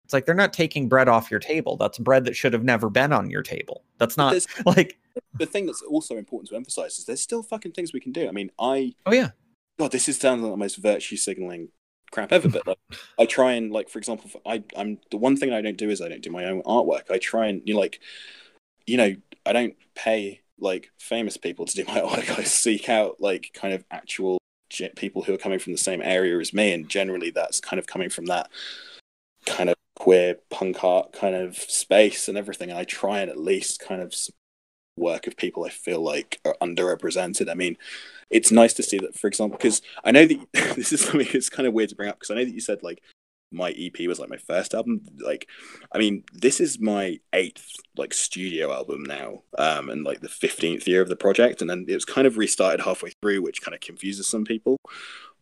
it's 0.04 0.12
like 0.12 0.26
they're 0.26 0.34
not 0.34 0.52
taking 0.52 0.88
bread 0.88 1.08
off 1.08 1.30
your 1.30 1.40
table 1.40 1.76
that's 1.76 1.98
bread 1.98 2.24
that 2.24 2.34
should 2.34 2.52
have 2.52 2.64
never 2.64 2.90
been 2.90 3.12
on 3.12 3.30
your 3.30 3.42
table 3.42 3.84
that's 3.98 4.16
not 4.16 4.34
like 4.66 4.98
the 5.34 5.46
thing 5.46 5.66
that's 5.66 5.82
also 5.82 6.16
important 6.16 6.48
to 6.50 6.56
emphasize 6.56 6.98
is 6.98 7.04
there's 7.04 7.22
still 7.22 7.42
fucking 7.42 7.72
things 7.72 7.92
we 7.92 8.00
can 8.00 8.12
do. 8.12 8.28
I 8.28 8.32
mean, 8.32 8.50
I 8.58 8.94
oh 9.06 9.12
yeah 9.12 9.30
God, 9.78 9.92
this 9.92 10.08
is 10.08 10.18
sounds 10.18 10.42
like 10.42 10.52
the 10.52 10.56
most 10.56 10.76
virtue 10.76 11.16
signaling 11.16 11.68
crap 12.10 12.32
ever. 12.32 12.48
But 12.48 12.66
like, 12.66 12.78
I 13.18 13.26
try 13.26 13.52
and 13.52 13.70
like, 13.72 13.88
for 13.88 13.98
example, 13.98 14.30
I 14.46 14.62
I'm 14.76 14.98
the 15.10 15.16
one 15.16 15.36
thing 15.36 15.52
I 15.52 15.60
don't 15.60 15.76
do 15.76 15.90
is 15.90 16.00
I 16.00 16.08
don't 16.08 16.22
do 16.22 16.30
my 16.30 16.44
own 16.44 16.62
artwork. 16.62 17.10
I 17.10 17.18
try 17.18 17.46
and 17.46 17.62
you 17.64 17.74
know, 17.74 17.80
like, 17.80 18.00
you 18.86 18.96
know, 18.96 19.14
I 19.44 19.52
don't 19.52 19.74
pay 19.94 20.40
like 20.58 20.90
famous 20.98 21.36
people 21.36 21.66
to 21.66 21.74
do 21.74 21.84
my 21.84 22.00
artwork. 22.00 22.38
I 22.38 22.44
seek 22.44 22.88
out 22.88 23.20
like 23.20 23.50
kind 23.54 23.74
of 23.74 23.84
actual 23.90 24.38
people 24.96 25.22
who 25.22 25.32
are 25.32 25.38
coming 25.38 25.58
from 25.58 25.72
the 25.72 25.78
same 25.78 26.02
area 26.02 26.38
as 26.38 26.52
me, 26.52 26.72
and 26.72 26.88
generally 26.88 27.30
that's 27.30 27.60
kind 27.60 27.78
of 27.78 27.86
coming 27.86 28.10
from 28.10 28.26
that 28.26 28.50
kind 29.46 29.70
of 29.70 29.76
queer 29.94 30.36
punk 30.50 30.82
art 30.84 31.12
kind 31.12 31.34
of 31.34 31.56
space 31.56 32.28
and 32.28 32.36
everything. 32.36 32.70
And 32.70 32.78
I 32.78 32.84
try 32.84 33.20
and 33.20 33.30
at 33.30 33.38
least 33.38 33.80
kind 33.80 34.02
of 34.02 34.14
work 34.96 35.26
of 35.26 35.36
people 35.36 35.64
I 35.64 35.70
feel 35.70 36.00
like 36.00 36.40
are 36.44 36.56
underrepresented. 36.60 37.50
I 37.50 37.54
mean, 37.54 37.76
it's 38.30 38.50
nice 38.50 38.72
to 38.74 38.82
see 38.82 38.98
that, 38.98 39.18
for 39.18 39.28
example, 39.28 39.56
because 39.56 39.82
I 40.04 40.10
know 40.10 40.26
that 40.26 40.46
this 40.76 40.92
is 40.92 41.02
something 41.02 41.28
that's 41.32 41.48
kind 41.48 41.66
of 41.66 41.74
weird 41.74 41.90
to 41.90 41.96
bring 41.96 42.08
up 42.08 42.16
because 42.16 42.30
I 42.30 42.34
know 42.34 42.44
that 42.44 42.54
you 42.54 42.60
said 42.60 42.82
like 42.82 43.02
my 43.52 43.70
EP 43.78 44.06
was 44.08 44.18
like 44.18 44.28
my 44.30 44.36
first 44.36 44.74
album. 44.74 45.00
Like, 45.18 45.48
I 45.92 45.98
mean, 45.98 46.24
this 46.32 46.60
is 46.60 46.80
my 46.80 47.18
eighth 47.32 47.72
like 47.96 48.12
studio 48.12 48.72
album 48.72 49.04
now, 49.04 49.42
um, 49.58 49.88
and 49.90 50.04
like 50.04 50.20
the 50.20 50.28
fifteenth 50.28 50.86
year 50.88 51.00
of 51.02 51.08
the 51.08 51.16
project, 51.16 51.60
and 51.60 51.70
then 51.70 51.84
it 51.88 51.94
was 51.94 52.04
kind 52.04 52.26
of 52.26 52.36
restarted 52.38 52.80
halfway 52.80 53.12
through, 53.22 53.42
which 53.42 53.62
kind 53.62 53.74
of 53.74 53.80
confuses 53.80 54.28
some 54.28 54.44
people. 54.44 54.76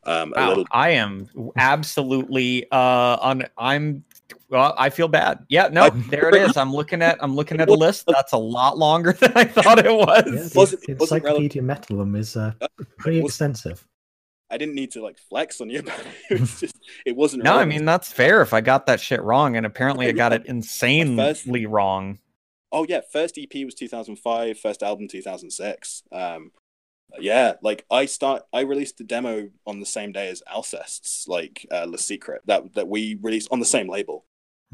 Um, 0.07 0.35
a 0.37 0.41
Wow, 0.41 0.49
little 0.49 0.67
I 0.71 0.91
am 0.91 1.29
absolutely 1.57 2.67
uh 2.71 3.17
on 3.21 3.45
I'm 3.57 4.05
well, 4.51 4.75
I 4.77 4.91
feel 4.91 5.09
bad. 5.09 5.39
Yeah, 5.49 5.69
no, 5.73 5.85
I- 5.85 5.91
there 6.11 6.29
it 6.29 6.35
is. 6.35 6.57
I'm 6.59 6.73
looking 6.75 7.01
at 7.01 7.17
I'm 7.23 7.35
looking 7.35 7.59
at 7.61 7.71
a 7.71 7.75
list 7.75 8.05
that's 8.07 8.33
a 8.33 8.39
lot 8.39 8.77
longer 8.77 9.13
than 9.19 9.33
I 9.35 9.45
thought 9.45 9.79
it 9.79 9.87
Yeah, 9.87 9.93
was. 9.93 10.53
the, 10.53 10.59
wasn't- 10.59 10.83
the 10.83 10.93
it 10.93 11.01
wasn't 11.01 11.25
relevant. 11.25 11.55
Encyclopedia 11.57 11.63
Metallum 11.63 12.19
is 12.19 12.37
uh, 12.37 12.53
pretty 12.99 13.21
extensive. 13.21 13.87
I 14.51 14.59
didn't 14.59 14.75
need 14.75 14.93
to 14.93 15.03
like 15.03 15.19
flex 15.19 15.61
on 15.61 15.71
you 15.71 15.79
about 15.81 16.01
it. 16.01 16.07
It 16.31 16.41
was 16.41 16.61
just 16.61 16.79
it 17.05 17.17
wasn't. 17.17 17.45
No, 17.45 17.57
I 17.57 17.65
mean 17.65 17.85
that's 17.85 18.13
fair 18.13 18.43
if 18.43 18.53
I 18.53 18.61
got 18.61 18.87
that 18.87 19.01
shit 19.01 19.23
wrong, 19.23 19.57
and 19.57 19.67
apparently 19.67 20.07
I 20.07 20.13
got 20.13 20.33
it 20.33 20.43
First- 20.43 20.51
insanely 20.51 21.67
wrong. 21.67 22.19
Oh 22.73 22.85
yeah, 22.89 23.03
first 23.13 23.39
EP 23.39 23.65
was 23.65 23.75
2005, 23.75 24.59
first 24.59 24.83
album 24.83 25.07
2006. 25.07 26.03
Um, 26.11 26.51
yeah, 27.21 27.55
like 27.63 27.85
I 27.89 28.07
start, 28.07 28.43
I 28.53 28.63
released 28.63 28.99
the 28.99 29.05
demo 29.05 29.49
on 29.65 29.79
the 29.79 29.87
same 29.87 30.11
day 30.11 30.29
as 30.29 30.43
Alcest's, 30.53 31.29
like 31.29 31.65
uh, 31.71 31.85
Le 31.85 31.99
Secret, 31.99 32.43
that 32.47 32.75
that 32.75 32.89
we 32.89 33.17
released 33.23 33.49
on 33.53 33.61
the 33.61 33.65
same 33.65 33.89
label. 33.89 34.25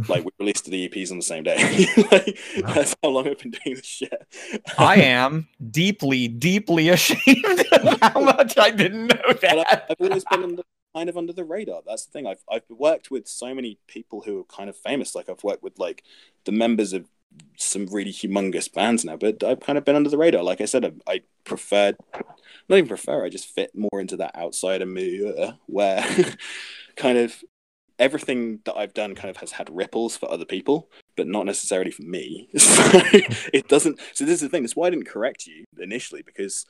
Like 0.08 0.24
we 0.24 0.30
released 0.38 0.64
the 0.66 0.88
EPs 0.88 1.10
on 1.10 1.18
the 1.18 1.22
same 1.24 1.42
day. 1.42 1.56
like, 2.10 2.38
Wow. 2.62 2.72
That's 2.74 2.96
how 3.02 3.10
long 3.10 3.28
I've 3.28 3.38
been 3.38 3.50
doing 3.50 3.76
this 3.76 3.86
shit. 3.86 4.26
I 4.78 4.96
am 4.96 5.48
deeply, 5.70 6.28
deeply 6.28 6.88
ashamed 6.88 7.64
of 7.72 8.00
how 8.02 8.20
much 8.20 8.58
I 8.58 8.70
didn't 8.70 9.06
know 9.08 9.20
But 9.26 9.44
I, 9.44 9.54
that. 9.56 9.86
I've 9.90 9.96
always 10.00 10.24
been 10.24 10.42
under, 10.44 10.62
kind 10.94 11.08
of 11.08 11.16
under 11.16 11.32
the 11.32 11.44
radar. 11.44 11.82
That's 11.86 12.06
the 12.06 12.12
thing. 12.12 12.26
I've 12.26 12.42
I've 12.50 12.64
worked 12.68 13.10
with 13.10 13.28
so 13.28 13.54
many 13.54 13.78
people 13.86 14.22
who 14.22 14.40
are 14.40 14.44
kind 14.44 14.68
of 14.68 14.76
famous. 14.76 15.14
Like 15.14 15.28
I've 15.28 15.44
worked 15.44 15.62
with 15.62 15.78
like 15.78 16.02
the 16.44 16.52
members 16.52 16.92
of 16.92 17.06
some 17.56 17.86
really 17.86 18.12
humongous 18.12 18.72
bands 18.72 19.04
now, 19.04 19.16
but 19.16 19.42
I've 19.44 19.60
kind 19.60 19.78
of 19.78 19.84
been 19.84 19.96
under 19.96 20.10
the 20.10 20.18
radar. 20.18 20.42
Like 20.42 20.60
I 20.60 20.64
said, 20.64 20.84
I, 20.84 21.12
I 21.12 21.20
preferred, 21.44 21.96
not 22.68 22.76
even 22.76 22.88
prefer. 22.88 23.24
I 23.24 23.28
just 23.28 23.46
fit 23.46 23.70
more 23.74 24.00
into 24.00 24.16
that 24.16 24.34
outsider 24.34 24.86
milieu 24.86 25.52
where 25.66 26.04
kind 26.96 27.18
of 27.18 27.42
everything 28.00 28.60
that 28.64 28.76
I've 28.76 28.94
done 28.94 29.14
kind 29.14 29.30
of 29.30 29.36
has 29.36 29.52
had 29.52 29.70
ripples 29.70 30.16
for 30.16 30.30
other 30.30 30.44
people, 30.44 30.90
but 31.16 31.28
not 31.28 31.46
necessarily 31.46 31.92
for 31.92 32.02
me. 32.02 32.48
So 32.58 33.00
it 33.52 33.68
doesn't. 33.68 34.00
So 34.14 34.24
this 34.24 34.34
is 34.34 34.40
the 34.40 34.48
thing. 34.48 34.62
That's 34.62 34.74
why 34.74 34.86
I 34.86 34.90
didn't 34.90 35.06
correct 35.06 35.46
you 35.46 35.64
initially 35.78 36.22
because 36.22 36.66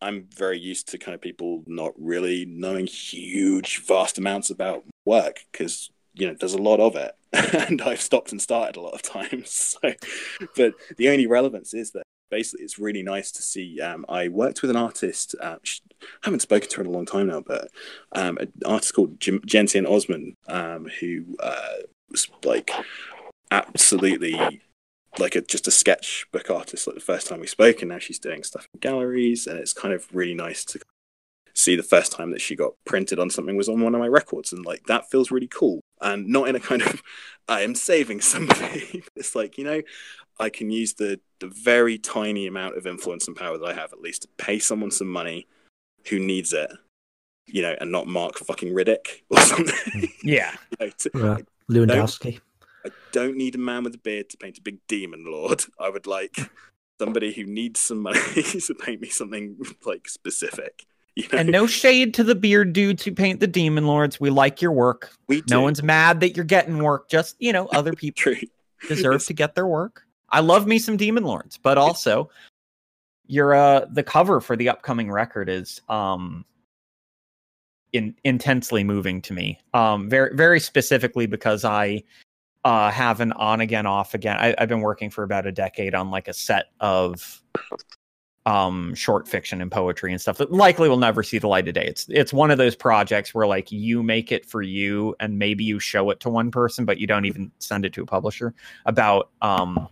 I'm 0.00 0.28
very 0.34 0.58
used 0.58 0.88
to 0.88 0.98
kind 0.98 1.14
of 1.14 1.20
people 1.20 1.62
not 1.66 1.92
really 1.98 2.44
knowing 2.46 2.86
huge, 2.86 3.82
vast 3.84 4.18
amounts 4.18 4.50
about 4.50 4.84
work 5.04 5.40
because 5.50 5.90
you 6.14 6.26
know 6.26 6.34
there's 6.38 6.54
a 6.54 6.62
lot 6.62 6.80
of 6.80 6.96
it, 6.96 7.12
and 7.68 7.82
I've 7.82 8.00
stopped 8.00 8.32
and 8.32 8.40
started 8.40 8.76
a 8.76 8.80
lot 8.80 8.94
of 8.94 9.02
times. 9.30 9.50
So, 9.50 9.94
but 10.56 10.74
the 10.96 11.08
only 11.08 11.26
relevance 11.26 11.74
is 11.74 11.90
that 11.92 12.04
basically 12.32 12.64
it's 12.64 12.78
really 12.78 13.02
nice 13.02 13.30
to 13.30 13.42
see. 13.42 13.80
Um, 13.80 14.04
I 14.08 14.28
worked 14.28 14.62
with 14.62 14.70
an 14.70 14.76
artist. 14.76 15.36
Uh, 15.40 15.58
I 15.62 16.06
haven't 16.22 16.40
spoken 16.40 16.68
to 16.70 16.76
her 16.76 16.82
in 16.82 16.88
a 16.88 16.90
long 16.90 17.06
time 17.06 17.28
now, 17.28 17.42
but 17.46 17.68
um, 18.12 18.38
an 18.38 18.50
artist 18.66 18.94
called 18.94 19.20
Jim- 19.20 19.86
Osman, 19.86 20.34
um, 20.48 20.88
who 20.98 21.36
uh, 21.40 21.76
was 22.10 22.28
like 22.44 22.70
absolutely 23.50 24.62
like 25.18 25.36
a 25.36 25.42
just 25.42 25.68
a 25.68 25.70
sketchbook 25.70 26.50
artist 26.50 26.86
like 26.86 26.94
the 26.94 27.00
first 27.00 27.26
time 27.26 27.38
we 27.38 27.46
spoke 27.46 27.82
and 27.82 27.90
now 27.90 27.98
she's 27.98 28.18
doing 28.18 28.42
stuff 28.42 28.66
in 28.72 28.80
galleries 28.80 29.46
and 29.46 29.58
it's 29.58 29.74
kind 29.74 29.92
of 29.92 30.08
really 30.10 30.32
nice 30.32 30.64
to 30.64 30.80
see 31.52 31.76
the 31.76 31.82
first 31.82 32.12
time 32.12 32.30
that 32.30 32.40
she 32.40 32.56
got 32.56 32.72
printed 32.86 33.18
on 33.18 33.28
something 33.28 33.54
was 33.54 33.68
on 33.68 33.82
one 33.82 33.94
of 33.94 34.00
my 34.00 34.08
records 34.08 34.54
and 34.54 34.64
like 34.64 34.86
that 34.86 35.10
feels 35.10 35.30
really 35.30 35.48
cool 35.48 35.82
and 36.02 36.28
not 36.28 36.48
in 36.48 36.56
a 36.56 36.60
kind 36.60 36.82
of 36.82 37.02
I 37.48 37.62
am 37.62 37.74
saving 37.74 38.20
somebody. 38.20 39.02
it's 39.16 39.34
like 39.34 39.56
you 39.58 39.64
know, 39.64 39.82
I 40.38 40.50
can 40.50 40.70
use 40.70 40.94
the 40.94 41.20
the 41.40 41.48
very 41.48 41.98
tiny 41.98 42.46
amount 42.46 42.76
of 42.76 42.86
influence 42.86 43.26
and 43.26 43.36
power 43.36 43.58
that 43.58 43.64
I 43.66 43.74
have 43.74 43.92
at 43.92 44.00
least 44.00 44.22
to 44.22 44.28
pay 44.38 44.58
someone 44.58 44.90
some 44.90 45.08
money 45.08 45.46
who 46.08 46.18
needs 46.18 46.52
it, 46.52 46.70
you 47.46 47.62
know, 47.62 47.74
and 47.80 47.90
not 47.90 48.06
Mark 48.06 48.38
fucking 48.38 48.72
Riddick 48.74 49.22
or 49.30 49.38
something. 49.52 50.08
Yeah. 50.22 50.54
you 50.80 50.86
know, 50.86 50.92
to- 50.98 51.32
Uh, 51.32 51.38
Lewandowski. 51.70 52.40
I 52.84 52.90
don't 53.12 53.36
need 53.36 53.54
a 53.54 53.58
man 53.58 53.84
with 53.84 53.94
a 53.94 53.98
beard 53.98 54.28
to 54.30 54.36
paint 54.36 54.58
a 54.58 54.62
big 54.62 54.78
demon 54.88 55.24
lord. 55.24 55.64
I 55.78 55.88
would 55.88 56.06
like 56.08 56.36
somebody 57.00 57.32
who 57.32 57.44
needs 57.44 57.78
some 57.78 58.02
money 58.02 58.18
to 58.42 58.74
paint 58.74 59.00
me 59.00 59.08
something 59.08 59.56
like 59.84 60.08
specific. 60.08 60.84
You 61.16 61.28
know, 61.30 61.38
And 61.38 61.50
no 61.50 61.66
shade 61.66 62.14
to 62.14 62.24
the 62.24 62.34
beard 62.34 62.72
dudes 62.72 63.04
who 63.04 63.12
paint 63.12 63.40
the 63.40 63.46
demon 63.46 63.86
lords. 63.86 64.18
We 64.18 64.30
like 64.30 64.62
your 64.62 64.72
work. 64.72 65.12
we 65.28 65.42
No 65.50 65.60
one's 65.60 65.82
mad 65.82 66.20
that 66.20 66.36
you're 66.36 66.44
getting 66.44 66.82
work. 66.82 67.10
Just, 67.10 67.36
you 67.38 67.52
know, 67.52 67.66
other 67.66 67.92
people 67.96 68.32
deserve 68.88 69.24
to 69.26 69.34
get 69.34 69.54
their 69.54 69.66
work. 69.66 70.04
I 70.30 70.40
love 70.40 70.66
me 70.66 70.78
some 70.78 70.96
demon 70.96 71.24
lords, 71.24 71.58
but 71.58 71.76
also 71.76 72.30
your 73.26 73.54
uh 73.54 73.84
the 73.92 74.02
cover 74.02 74.40
for 74.40 74.56
the 74.56 74.68
upcoming 74.68 75.10
record 75.10 75.48
is 75.48 75.80
um 75.88 76.44
in, 77.92 78.14
intensely 78.24 78.82
moving 78.82 79.20
to 79.22 79.34
me. 79.34 79.60
Um 79.74 80.08
very 80.08 80.34
very 80.34 80.60
specifically 80.60 81.26
because 81.26 81.64
I 81.64 82.02
uh 82.64 82.90
have 82.90 83.20
an 83.20 83.32
on 83.32 83.60
again 83.60 83.86
off 83.86 84.14
again. 84.14 84.38
I, 84.38 84.54
I've 84.56 84.68
been 84.68 84.80
working 84.80 85.10
for 85.10 85.22
about 85.24 85.46
a 85.46 85.52
decade 85.52 85.94
on 85.94 86.10
like 86.10 86.28
a 86.28 86.34
set 86.34 86.66
of 86.80 87.42
um 88.44 88.92
short 88.94 89.28
fiction 89.28 89.62
and 89.62 89.70
poetry 89.70 90.10
and 90.10 90.20
stuff 90.20 90.36
that 90.38 90.50
likely 90.50 90.88
will 90.88 90.96
never 90.96 91.22
see 91.22 91.38
the 91.38 91.46
light 91.46 91.68
of 91.68 91.74
day. 91.74 91.84
It's 91.86 92.06
it's 92.08 92.32
one 92.32 92.50
of 92.50 92.58
those 92.58 92.74
projects 92.74 93.32
where 93.32 93.46
like 93.46 93.70
you 93.70 94.02
make 94.02 94.32
it 94.32 94.44
for 94.44 94.62
you 94.62 95.14
and 95.20 95.38
maybe 95.38 95.62
you 95.62 95.78
show 95.78 96.10
it 96.10 96.18
to 96.20 96.28
one 96.28 96.50
person 96.50 96.84
but 96.84 96.98
you 96.98 97.06
don't 97.06 97.24
even 97.24 97.52
send 97.60 97.84
it 97.84 97.92
to 97.92 98.02
a 98.02 98.06
publisher 98.06 98.52
about 98.86 99.30
um 99.42 99.88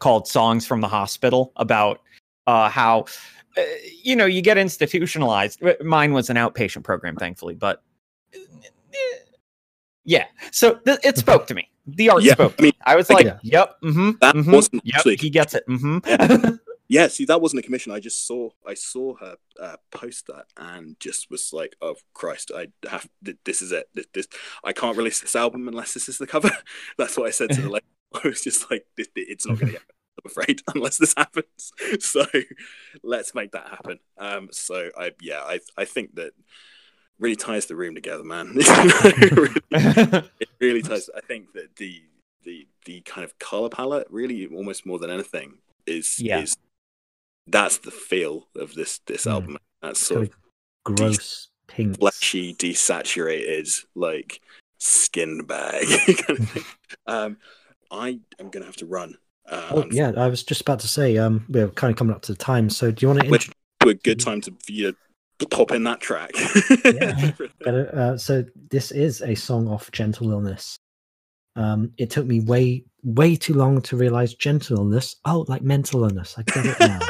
called 0.00 0.26
Songs 0.26 0.66
from 0.66 0.80
the 0.80 0.88
Hospital 0.88 1.52
about 1.56 2.00
uh 2.48 2.68
how 2.68 3.04
uh, 3.56 3.62
you 4.02 4.16
know 4.16 4.26
you 4.26 4.42
get 4.42 4.58
institutionalized. 4.58 5.62
Mine 5.80 6.12
was 6.12 6.28
an 6.28 6.36
outpatient 6.36 6.82
program 6.82 7.14
thankfully, 7.14 7.54
but 7.54 7.82
yeah. 10.04 10.24
So 10.50 10.74
th- 10.84 10.98
it 11.04 11.18
spoke 11.18 11.46
to 11.46 11.54
me. 11.54 11.68
The 11.86 12.10
art 12.10 12.24
Yeah, 12.24 12.32
spoke. 12.32 12.54
I 12.58 12.62
mean, 12.62 12.72
I 12.84 12.96
was 12.96 13.10
like, 13.10 13.26
get- 13.26 13.44
"Yep, 13.44 13.76
mhm, 13.84 14.18
That 14.20 14.34
mhm, 14.34 14.52
wasn't 14.52 14.82
yep, 14.84 15.04
he 15.20 15.30
gets 15.30 15.54
it." 15.54 15.64
mhm." 15.68 16.58
Yeah, 16.92 17.08
see, 17.08 17.24
that 17.24 17.40
wasn't 17.40 17.60
a 17.60 17.62
commission. 17.62 17.90
I 17.90 18.00
just 18.00 18.26
saw, 18.26 18.50
I 18.66 18.74
saw 18.74 19.14
her 19.16 19.36
uh, 19.58 19.76
post 19.90 20.26
that, 20.26 20.44
and 20.58 20.94
just 21.00 21.30
was 21.30 21.50
like, 21.54 21.74
"Oh 21.80 21.96
Christ, 22.12 22.50
I 22.54 22.66
have. 22.90 23.08
th- 23.24 23.38
This 23.46 23.62
is 23.62 23.72
it. 23.72 23.88
This, 23.94 24.06
this, 24.12 24.28
I 24.62 24.74
can't 24.74 24.98
release 24.98 25.20
this 25.20 25.34
album 25.34 25.68
unless 25.68 25.94
this 25.94 26.06
is 26.10 26.18
the 26.18 26.26
cover." 26.26 26.50
That's 26.98 27.16
what 27.16 27.28
I 27.28 27.30
said 27.30 27.48
to 27.52 27.62
the 27.62 27.70
label. 27.70 27.86
I 28.24 28.28
was 28.28 28.42
just 28.42 28.70
like, 28.70 28.84
this, 28.98 29.08
"It's 29.16 29.46
not 29.46 29.58
going 29.58 29.72
to 29.72 29.78
happen. 29.78 29.94
I'm 30.22 30.30
afraid 30.30 30.60
unless 30.74 30.98
this 30.98 31.14
happens. 31.16 31.72
So 32.00 32.26
let's 33.02 33.34
make 33.34 33.52
that 33.52 33.68
happen. 33.68 33.98
Um, 34.18 34.48
so 34.52 34.90
I, 34.98 35.12
yeah, 35.22 35.40
I, 35.40 35.60
I 35.78 35.86
think 35.86 36.16
that 36.16 36.32
really 37.18 37.36
ties 37.36 37.64
the 37.66 37.76
room 37.76 37.94
together, 37.94 38.22
man. 38.22 38.52
it, 38.54 39.32
really, 39.32 40.24
it 40.40 40.48
really 40.60 40.82
ties. 40.82 41.08
I 41.16 41.20
think 41.22 41.54
that 41.54 41.76
the 41.76 42.02
the 42.44 42.66
the 42.84 43.00
kind 43.02 43.24
of 43.24 43.38
color 43.38 43.70
palette, 43.70 44.08
really, 44.10 44.46
almost 44.46 44.84
more 44.84 44.98
than 44.98 45.08
anything, 45.08 45.54
is 45.86 46.20
Yeah. 46.20 46.40
is 46.40 46.54
that's 47.46 47.78
the 47.78 47.90
feel 47.90 48.48
of 48.56 48.74
this 48.74 48.98
this 49.06 49.24
Mm. 49.24 49.30
album. 49.32 49.58
That's 49.82 50.00
sort 50.00 50.22
of 50.24 50.30
gross 50.84 51.48
pink. 51.66 51.98
fleshy, 51.98 52.54
desaturated, 52.54 53.84
like 53.94 54.40
skin 54.78 55.42
bag 55.44 55.86
kind 56.26 56.40
of. 56.40 56.76
Um, 57.06 57.36
I 57.90 58.20
am 58.38 58.50
gonna 58.50 58.66
have 58.66 58.76
to 58.76 58.86
run. 58.86 59.16
Uh, 59.48 59.68
Oh 59.72 59.84
yeah, 59.90 60.12
I 60.16 60.28
was 60.28 60.42
just 60.44 60.60
about 60.60 60.80
to 60.80 60.88
say, 60.88 61.16
um, 61.18 61.44
we're 61.48 61.68
kind 61.68 61.90
of 61.90 61.96
coming 61.96 62.14
up 62.14 62.22
to 62.22 62.32
the 62.32 62.38
time. 62.38 62.70
So 62.70 62.90
do 62.90 63.04
you 63.04 63.08
want 63.08 63.22
to 63.24 63.28
Which- 63.30 63.50
to 63.80 63.88
a 63.88 63.94
good 63.94 64.20
time 64.20 64.40
to 64.42 64.52
you 64.68 64.94
to 65.40 65.48
pop 65.48 65.72
in 65.72 65.82
that 65.84 66.00
track. 66.00 66.30
Yeah. 66.84 67.32
Uh, 67.66 68.16
so 68.16 68.44
this 68.70 68.90
is 68.92 69.22
a 69.22 69.34
song 69.34 69.66
off 69.68 69.90
Gentle 69.92 70.30
Illness. 70.30 70.76
Um, 71.56 71.92
it 71.98 72.10
took 72.10 72.26
me 72.26 72.40
way, 72.40 72.84
way 73.02 73.34
too 73.36 73.54
long 73.54 73.80
to 73.82 73.96
realize 73.96 74.34
gentle 74.34 74.78
illness. 74.78 75.16
Oh, 75.24 75.44
like 75.48 75.62
mental 75.62 76.04
illness. 76.04 76.34
I 76.38 76.42
get 76.42 76.66
it 76.66 76.76
now. 76.80 77.00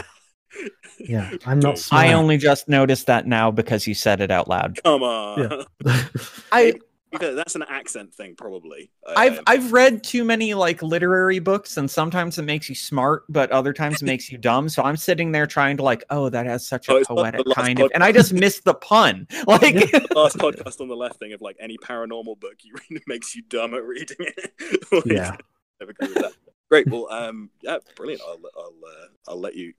Yeah, 0.99 1.33
I'm 1.47 1.59
not. 1.59 1.79
Smart. 1.79 2.05
I 2.07 2.13
only 2.13 2.37
just 2.39 2.69
noticed 2.69 3.07
that 3.07 3.27
now 3.27 3.51
because 3.51 3.87
you 3.87 3.95
said 3.95 4.21
it 4.21 4.31
out 4.31 4.49
loud. 4.49 4.79
Come 4.83 5.03
on. 5.03 5.67
Yeah. 5.85 6.03
I 6.53 6.75
That's 7.21 7.55
an 7.57 7.65
accent 7.69 8.15
thing, 8.15 8.35
probably. 8.37 8.91
I've 9.17 9.39
Um, 9.39 9.45
I've 9.47 9.73
read 9.73 10.03
too 10.03 10.25
many 10.25 10.55
like 10.55 10.83
literary 10.83 11.39
books, 11.41 11.77
and 11.77 11.91
sometimes 11.91 12.39
it 12.39 12.43
makes 12.43 12.69
you 12.69 12.75
smart, 12.75 13.25
but 13.29 13.51
other 13.51 13.73
times 13.73 14.01
it 14.03 14.07
makes 14.07 14.31
you 14.33 14.39
dumb. 14.39 14.69
So 14.69 14.83
I'm 14.83 14.97
sitting 14.97 15.33
there 15.33 15.47
trying 15.47 15.77
to 15.79 15.83
like, 15.83 16.05
oh, 16.11 16.29
that 16.31 16.47
has 16.47 16.67
such 16.67 16.89
Oh, 16.89 16.97
a 16.97 17.01
it's 17.01 17.11
not 17.11 17.17
the 17.17 17.23
poetic 17.23 17.47
last 17.47 17.57
kind 17.57 17.81
of, 17.81 17.91
and 17.95 18.03
I 18.03 18.13
just 18.13 18.33
missed 18.33 18.65
the 18.65 18.75
pun. 18.75 19.27
Like, 19.47 19.75
the 19.75 20.09
last 20.15 20.37
podcast 20.39 20.81
on 20.81 20.89
the 20.89 20.97
left 20.97 21.17
thing 21.19 21.33
of 21.35 21.41
like 21.43 21.57
any 21.61 21.77
paranormal 21.79 22.41
book 22.41 22.57
you 22.63 22.75
read 22.91 23.03
makes 23.07 23.35
you 23.37 23.43
dumb 23.43 23.75
at 23.75 23.85
reading 23.85 24.17
it. 24.21 24.83
Like, 24.91 25.05
Yeah. 25.07 25.37
I 25.81 25.85
agree 25.85 26.09
with 26.09 26.15
that. 26.15 26.33
Great. 26.71 26.89
Well, 26.89 27.09
um, 27.11 27.51
yeah, 27.61 27.77
brilliant. 27.97 28.23
I'll 28.27 28.41
I'll 28.57 28.75
uh, 28.87 29.07
I'll 29.29 29.41
let 29.41 29.55
you. 29.55 29.75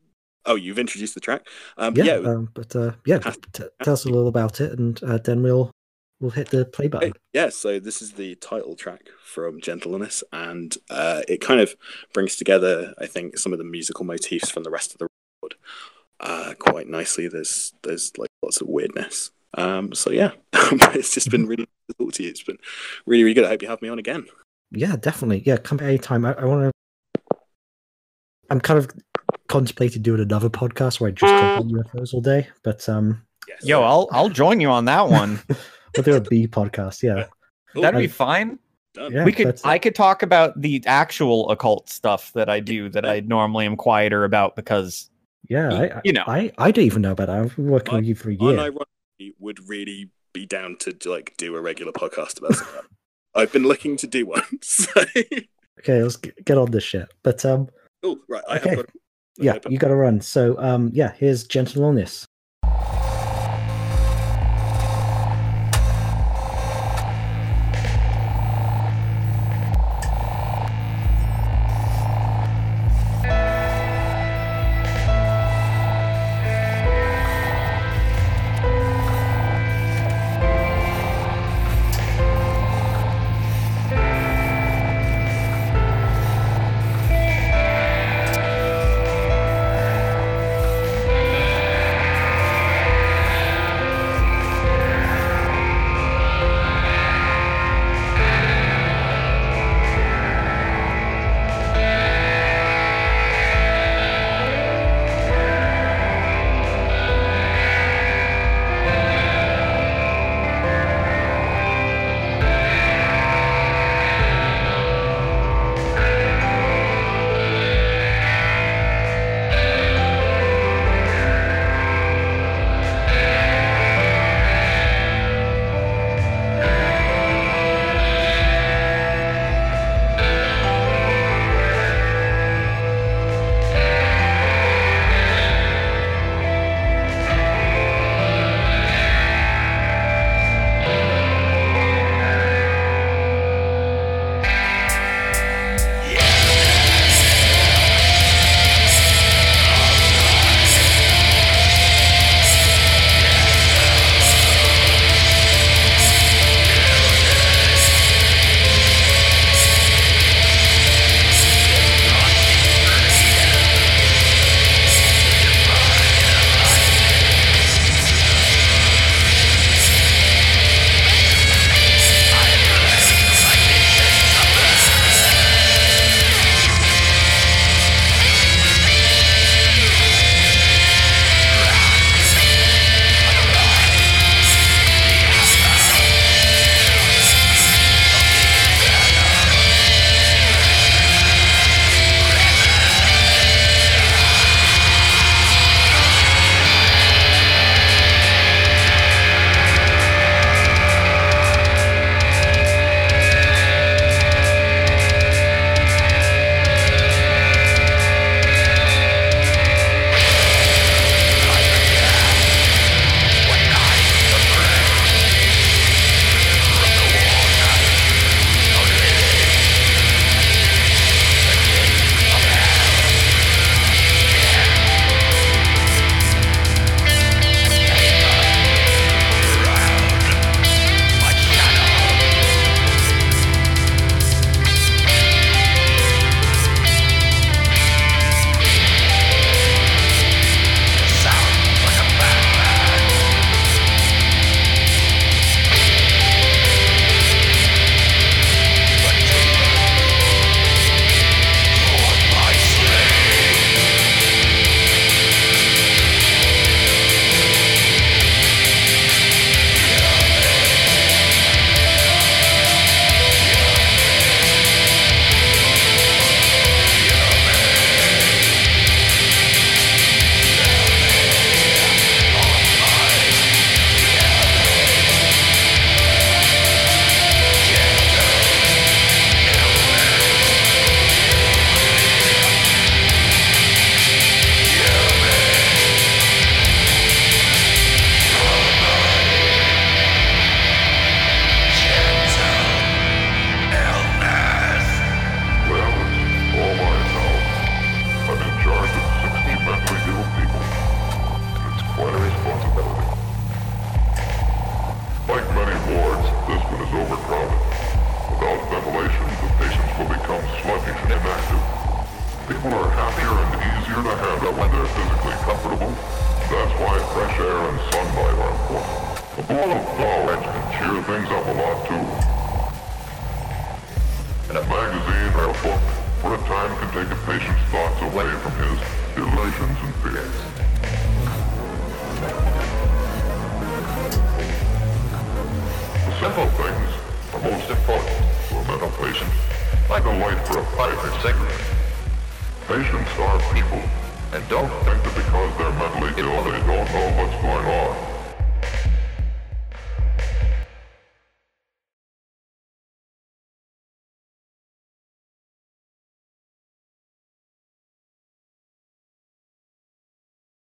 Oh, 0.45 0.55
you've 0.55 0.79
introduced 0.79 1.13
the 1.13 1.21
track. 1.21 1.47
Um, 1.77 1.95
yeah, 1.95 2.03
yeah, 2.03 2.13
um, 2.15 2.49
but 2.53 2.75
uh, 2.75 2.91
yeah, 3.05 3.19
t- 3.19 3.63
tell 3.83 3.93
us 3.93 4.05
a 4.05 4.09
little 4.09 4.27
about 4.27 4.59
it, 4.61 4.77
and 4.77 5.01
uh, 5.03 5.17
then 5.17 5.41
we'll 5.41 5.71
we'll 6.19 6.31
hit 6.31 6.49
the 6.49 6.65
play 6.65 6.87
button. 6.87 7.09
Right. 7.09 7.17
Yeah, 7.33 7.49
so 7.49 7.79
this 7.79 8.01
is 8.01 8.13
the 8.13 8.35
title 8.35 8.75
track 8.75 9.09
from 9.23 9.61
Gentleness, 9.61 10.23
and 10.31 10.75
uh, 10.89 11.21
it 11.27 11.41
kind 11.41 11.59
of 11.59 11.75
brings 12.13 12.35
together, 12.35 12.93
I 12.97 13.05
think, 13.05 13.37
some 13.37 13.53
of 13.53 13.59
the 13.59 13.65
musical 13.65 14.05
motifs 14.05 14.49
from 14.49 14.63
the 14.63 14.69
rest 14.69 14.93
of 14.93 14.99
the 14.99 15.07
record 15.41 15.57
uh, 16.19 16.53
quite 16.57 16.87
nicely. 16.87 17.27
There's 17.27 17.73
there's 17.83 18.17
like 18.17 18.29
lots 18.41 18.61
of 18.61 18.67
weirdness. 18.67 19.31
Um, 19.55 19.93
so 19.93 20.09
yeah, 20.11 20.31
it's 20.53 21.13
just 21.13 21.29
been 21.29 21.45
really 21.45 21.65
good 21.65 21.95
to 21.97 22.05
talk 22.05 22.13
to 22.13 22.23
you. 22.23 22.29
It's 22.29 22.43
been 22.43 22.57
really 23.05 23.23
really 23.23 23.33
good. 23.33 23.45
I 23.45 23.49
hope 23.49 23.61
you 23.61 23.67
have 23.67 23.81
me 23.81 23.89
on 23.89 23.99
again. 23.99 24.25
Yeah, 24.71 24.95
definitely. 24.95 25.43
Yeah, 25.45 25.57
come 25.57 25.79
anytime. 25.79 26.25
I, 26.25 26.33
I 26.33 26.45
want 26.45 26.71
to. 26.71 27.37
I'm 28.49 28.59
kind 28.59 28.79
of 28.79 28.89
contemplating 29.47 30.01
doing 30.01 30.21
another 30.21 30.49
podcast 30.49 30.99
where 30.99 31.09
I 31.09 31.11
just 31.11 31.31
talk 31.31 31.59
about 31.61 31.71
UFOs 31.71 32.13
all 32.13 32.21
day, 32.21 32.47
but 32.63 32.87
um, 32.89 33.21
Yes. 33.47 33.65
yo, 33.65 33.81
I'll 33.83 34.07
I'll 34.11 34.29
join 34.29 34.59
you 34.61 34.69
on 34.69 34.85
that 34.85 35.09
one. 35.09 35.39
we'll 35.97 36.03
do 36.03 36.15
a 36.15 36.21
B 36.21 36.47
podcast. 36.47 37.03
Yeah, 37.03 37.25
Cool. 37.73 37.81
That'd 37.81 37.99
be 37.99 38.07
fine. 38.07 38.57
Yeah. 38.95 39.25
we 39.25 39.31
could 39.31 39.59
I 39.63 39.79
could 39.79 39.95
talk 39.95 40.21
about 40.23 40.59
the 40.61 40.81
actual 40.85 41.49
occult 41.49 41.89
stuff 41.89 42.31
that 42.33 42.47
I 42.49 42.59
do 42.59 42.89
that 42.89 43.05
I 43.05 43.19
normally 43.21 43.65
am 43.65 43.75
quieter 43.75 44.23
about 44.23 44.55
because 44.55 45.09
yeah. 45.49 45.73
I, 45.73 45.83
I, 45.97 46.01
you 46.05 46.13
know. 46.13 46.23
I 46.27 46.51
I 46.57 46.71
don't 46.71 46.85
even 46.85 47.01
know 47.01 47.11
about 47.11 47.27
that. 47.27 47.37
I've 47.37 47.55
been 47.55 47.69
working 47.69 47.95
I- 47.95 47.97
with 47.97 48.05
you 48.05 48.15
for 48.15 48.29
a 48.29 48.33
year. 48.35 48.57
Unironically, 48.57 49.33
would 49.39 49.67
really 49.67 50.09
be 50.31 50.45
down 50.45 50.77
to 50.79 50.95
like 51.05 51.33
do 51.37 51.55
a 51.55 51.61
regular 51.61 51.91
podcast 51.91 52.37
about 52.39 52.55
something. 52.55 52.81
I've 53.35 53.51
been 53.51 53.63
looking 53.63 53.97
to 53.97 54.07
do 54.07 54.25
one. 54.27 54.43
So. 54.61 54.91
Okay, 55.79 56.01
let's 56.03 56.15
get, 56.17 56.45
get 56.45 56.57
on 56.57 56.71
this 56.71 56.83
shit. 56.83 57.11
But 57.23 57.43
um, 57.45 57.67
oh, 58.03 58.19
right. 58.29 58.43
I 58.49 58.57
Okay. 58.57 58.69
have 58.69 58.77
got. 58.77 58.89
Yeah, 59.37 59.57
you 59.69 59.77
got 59.77 59.89
to 59.89 59.95
run. 59.95 60.21
So 60.21 60.57
um, 60.59 60.91
yeah, 60.93 61.13
here's 61.17 61.43
gentle 61.43 61.83
illness. 61.83 62.27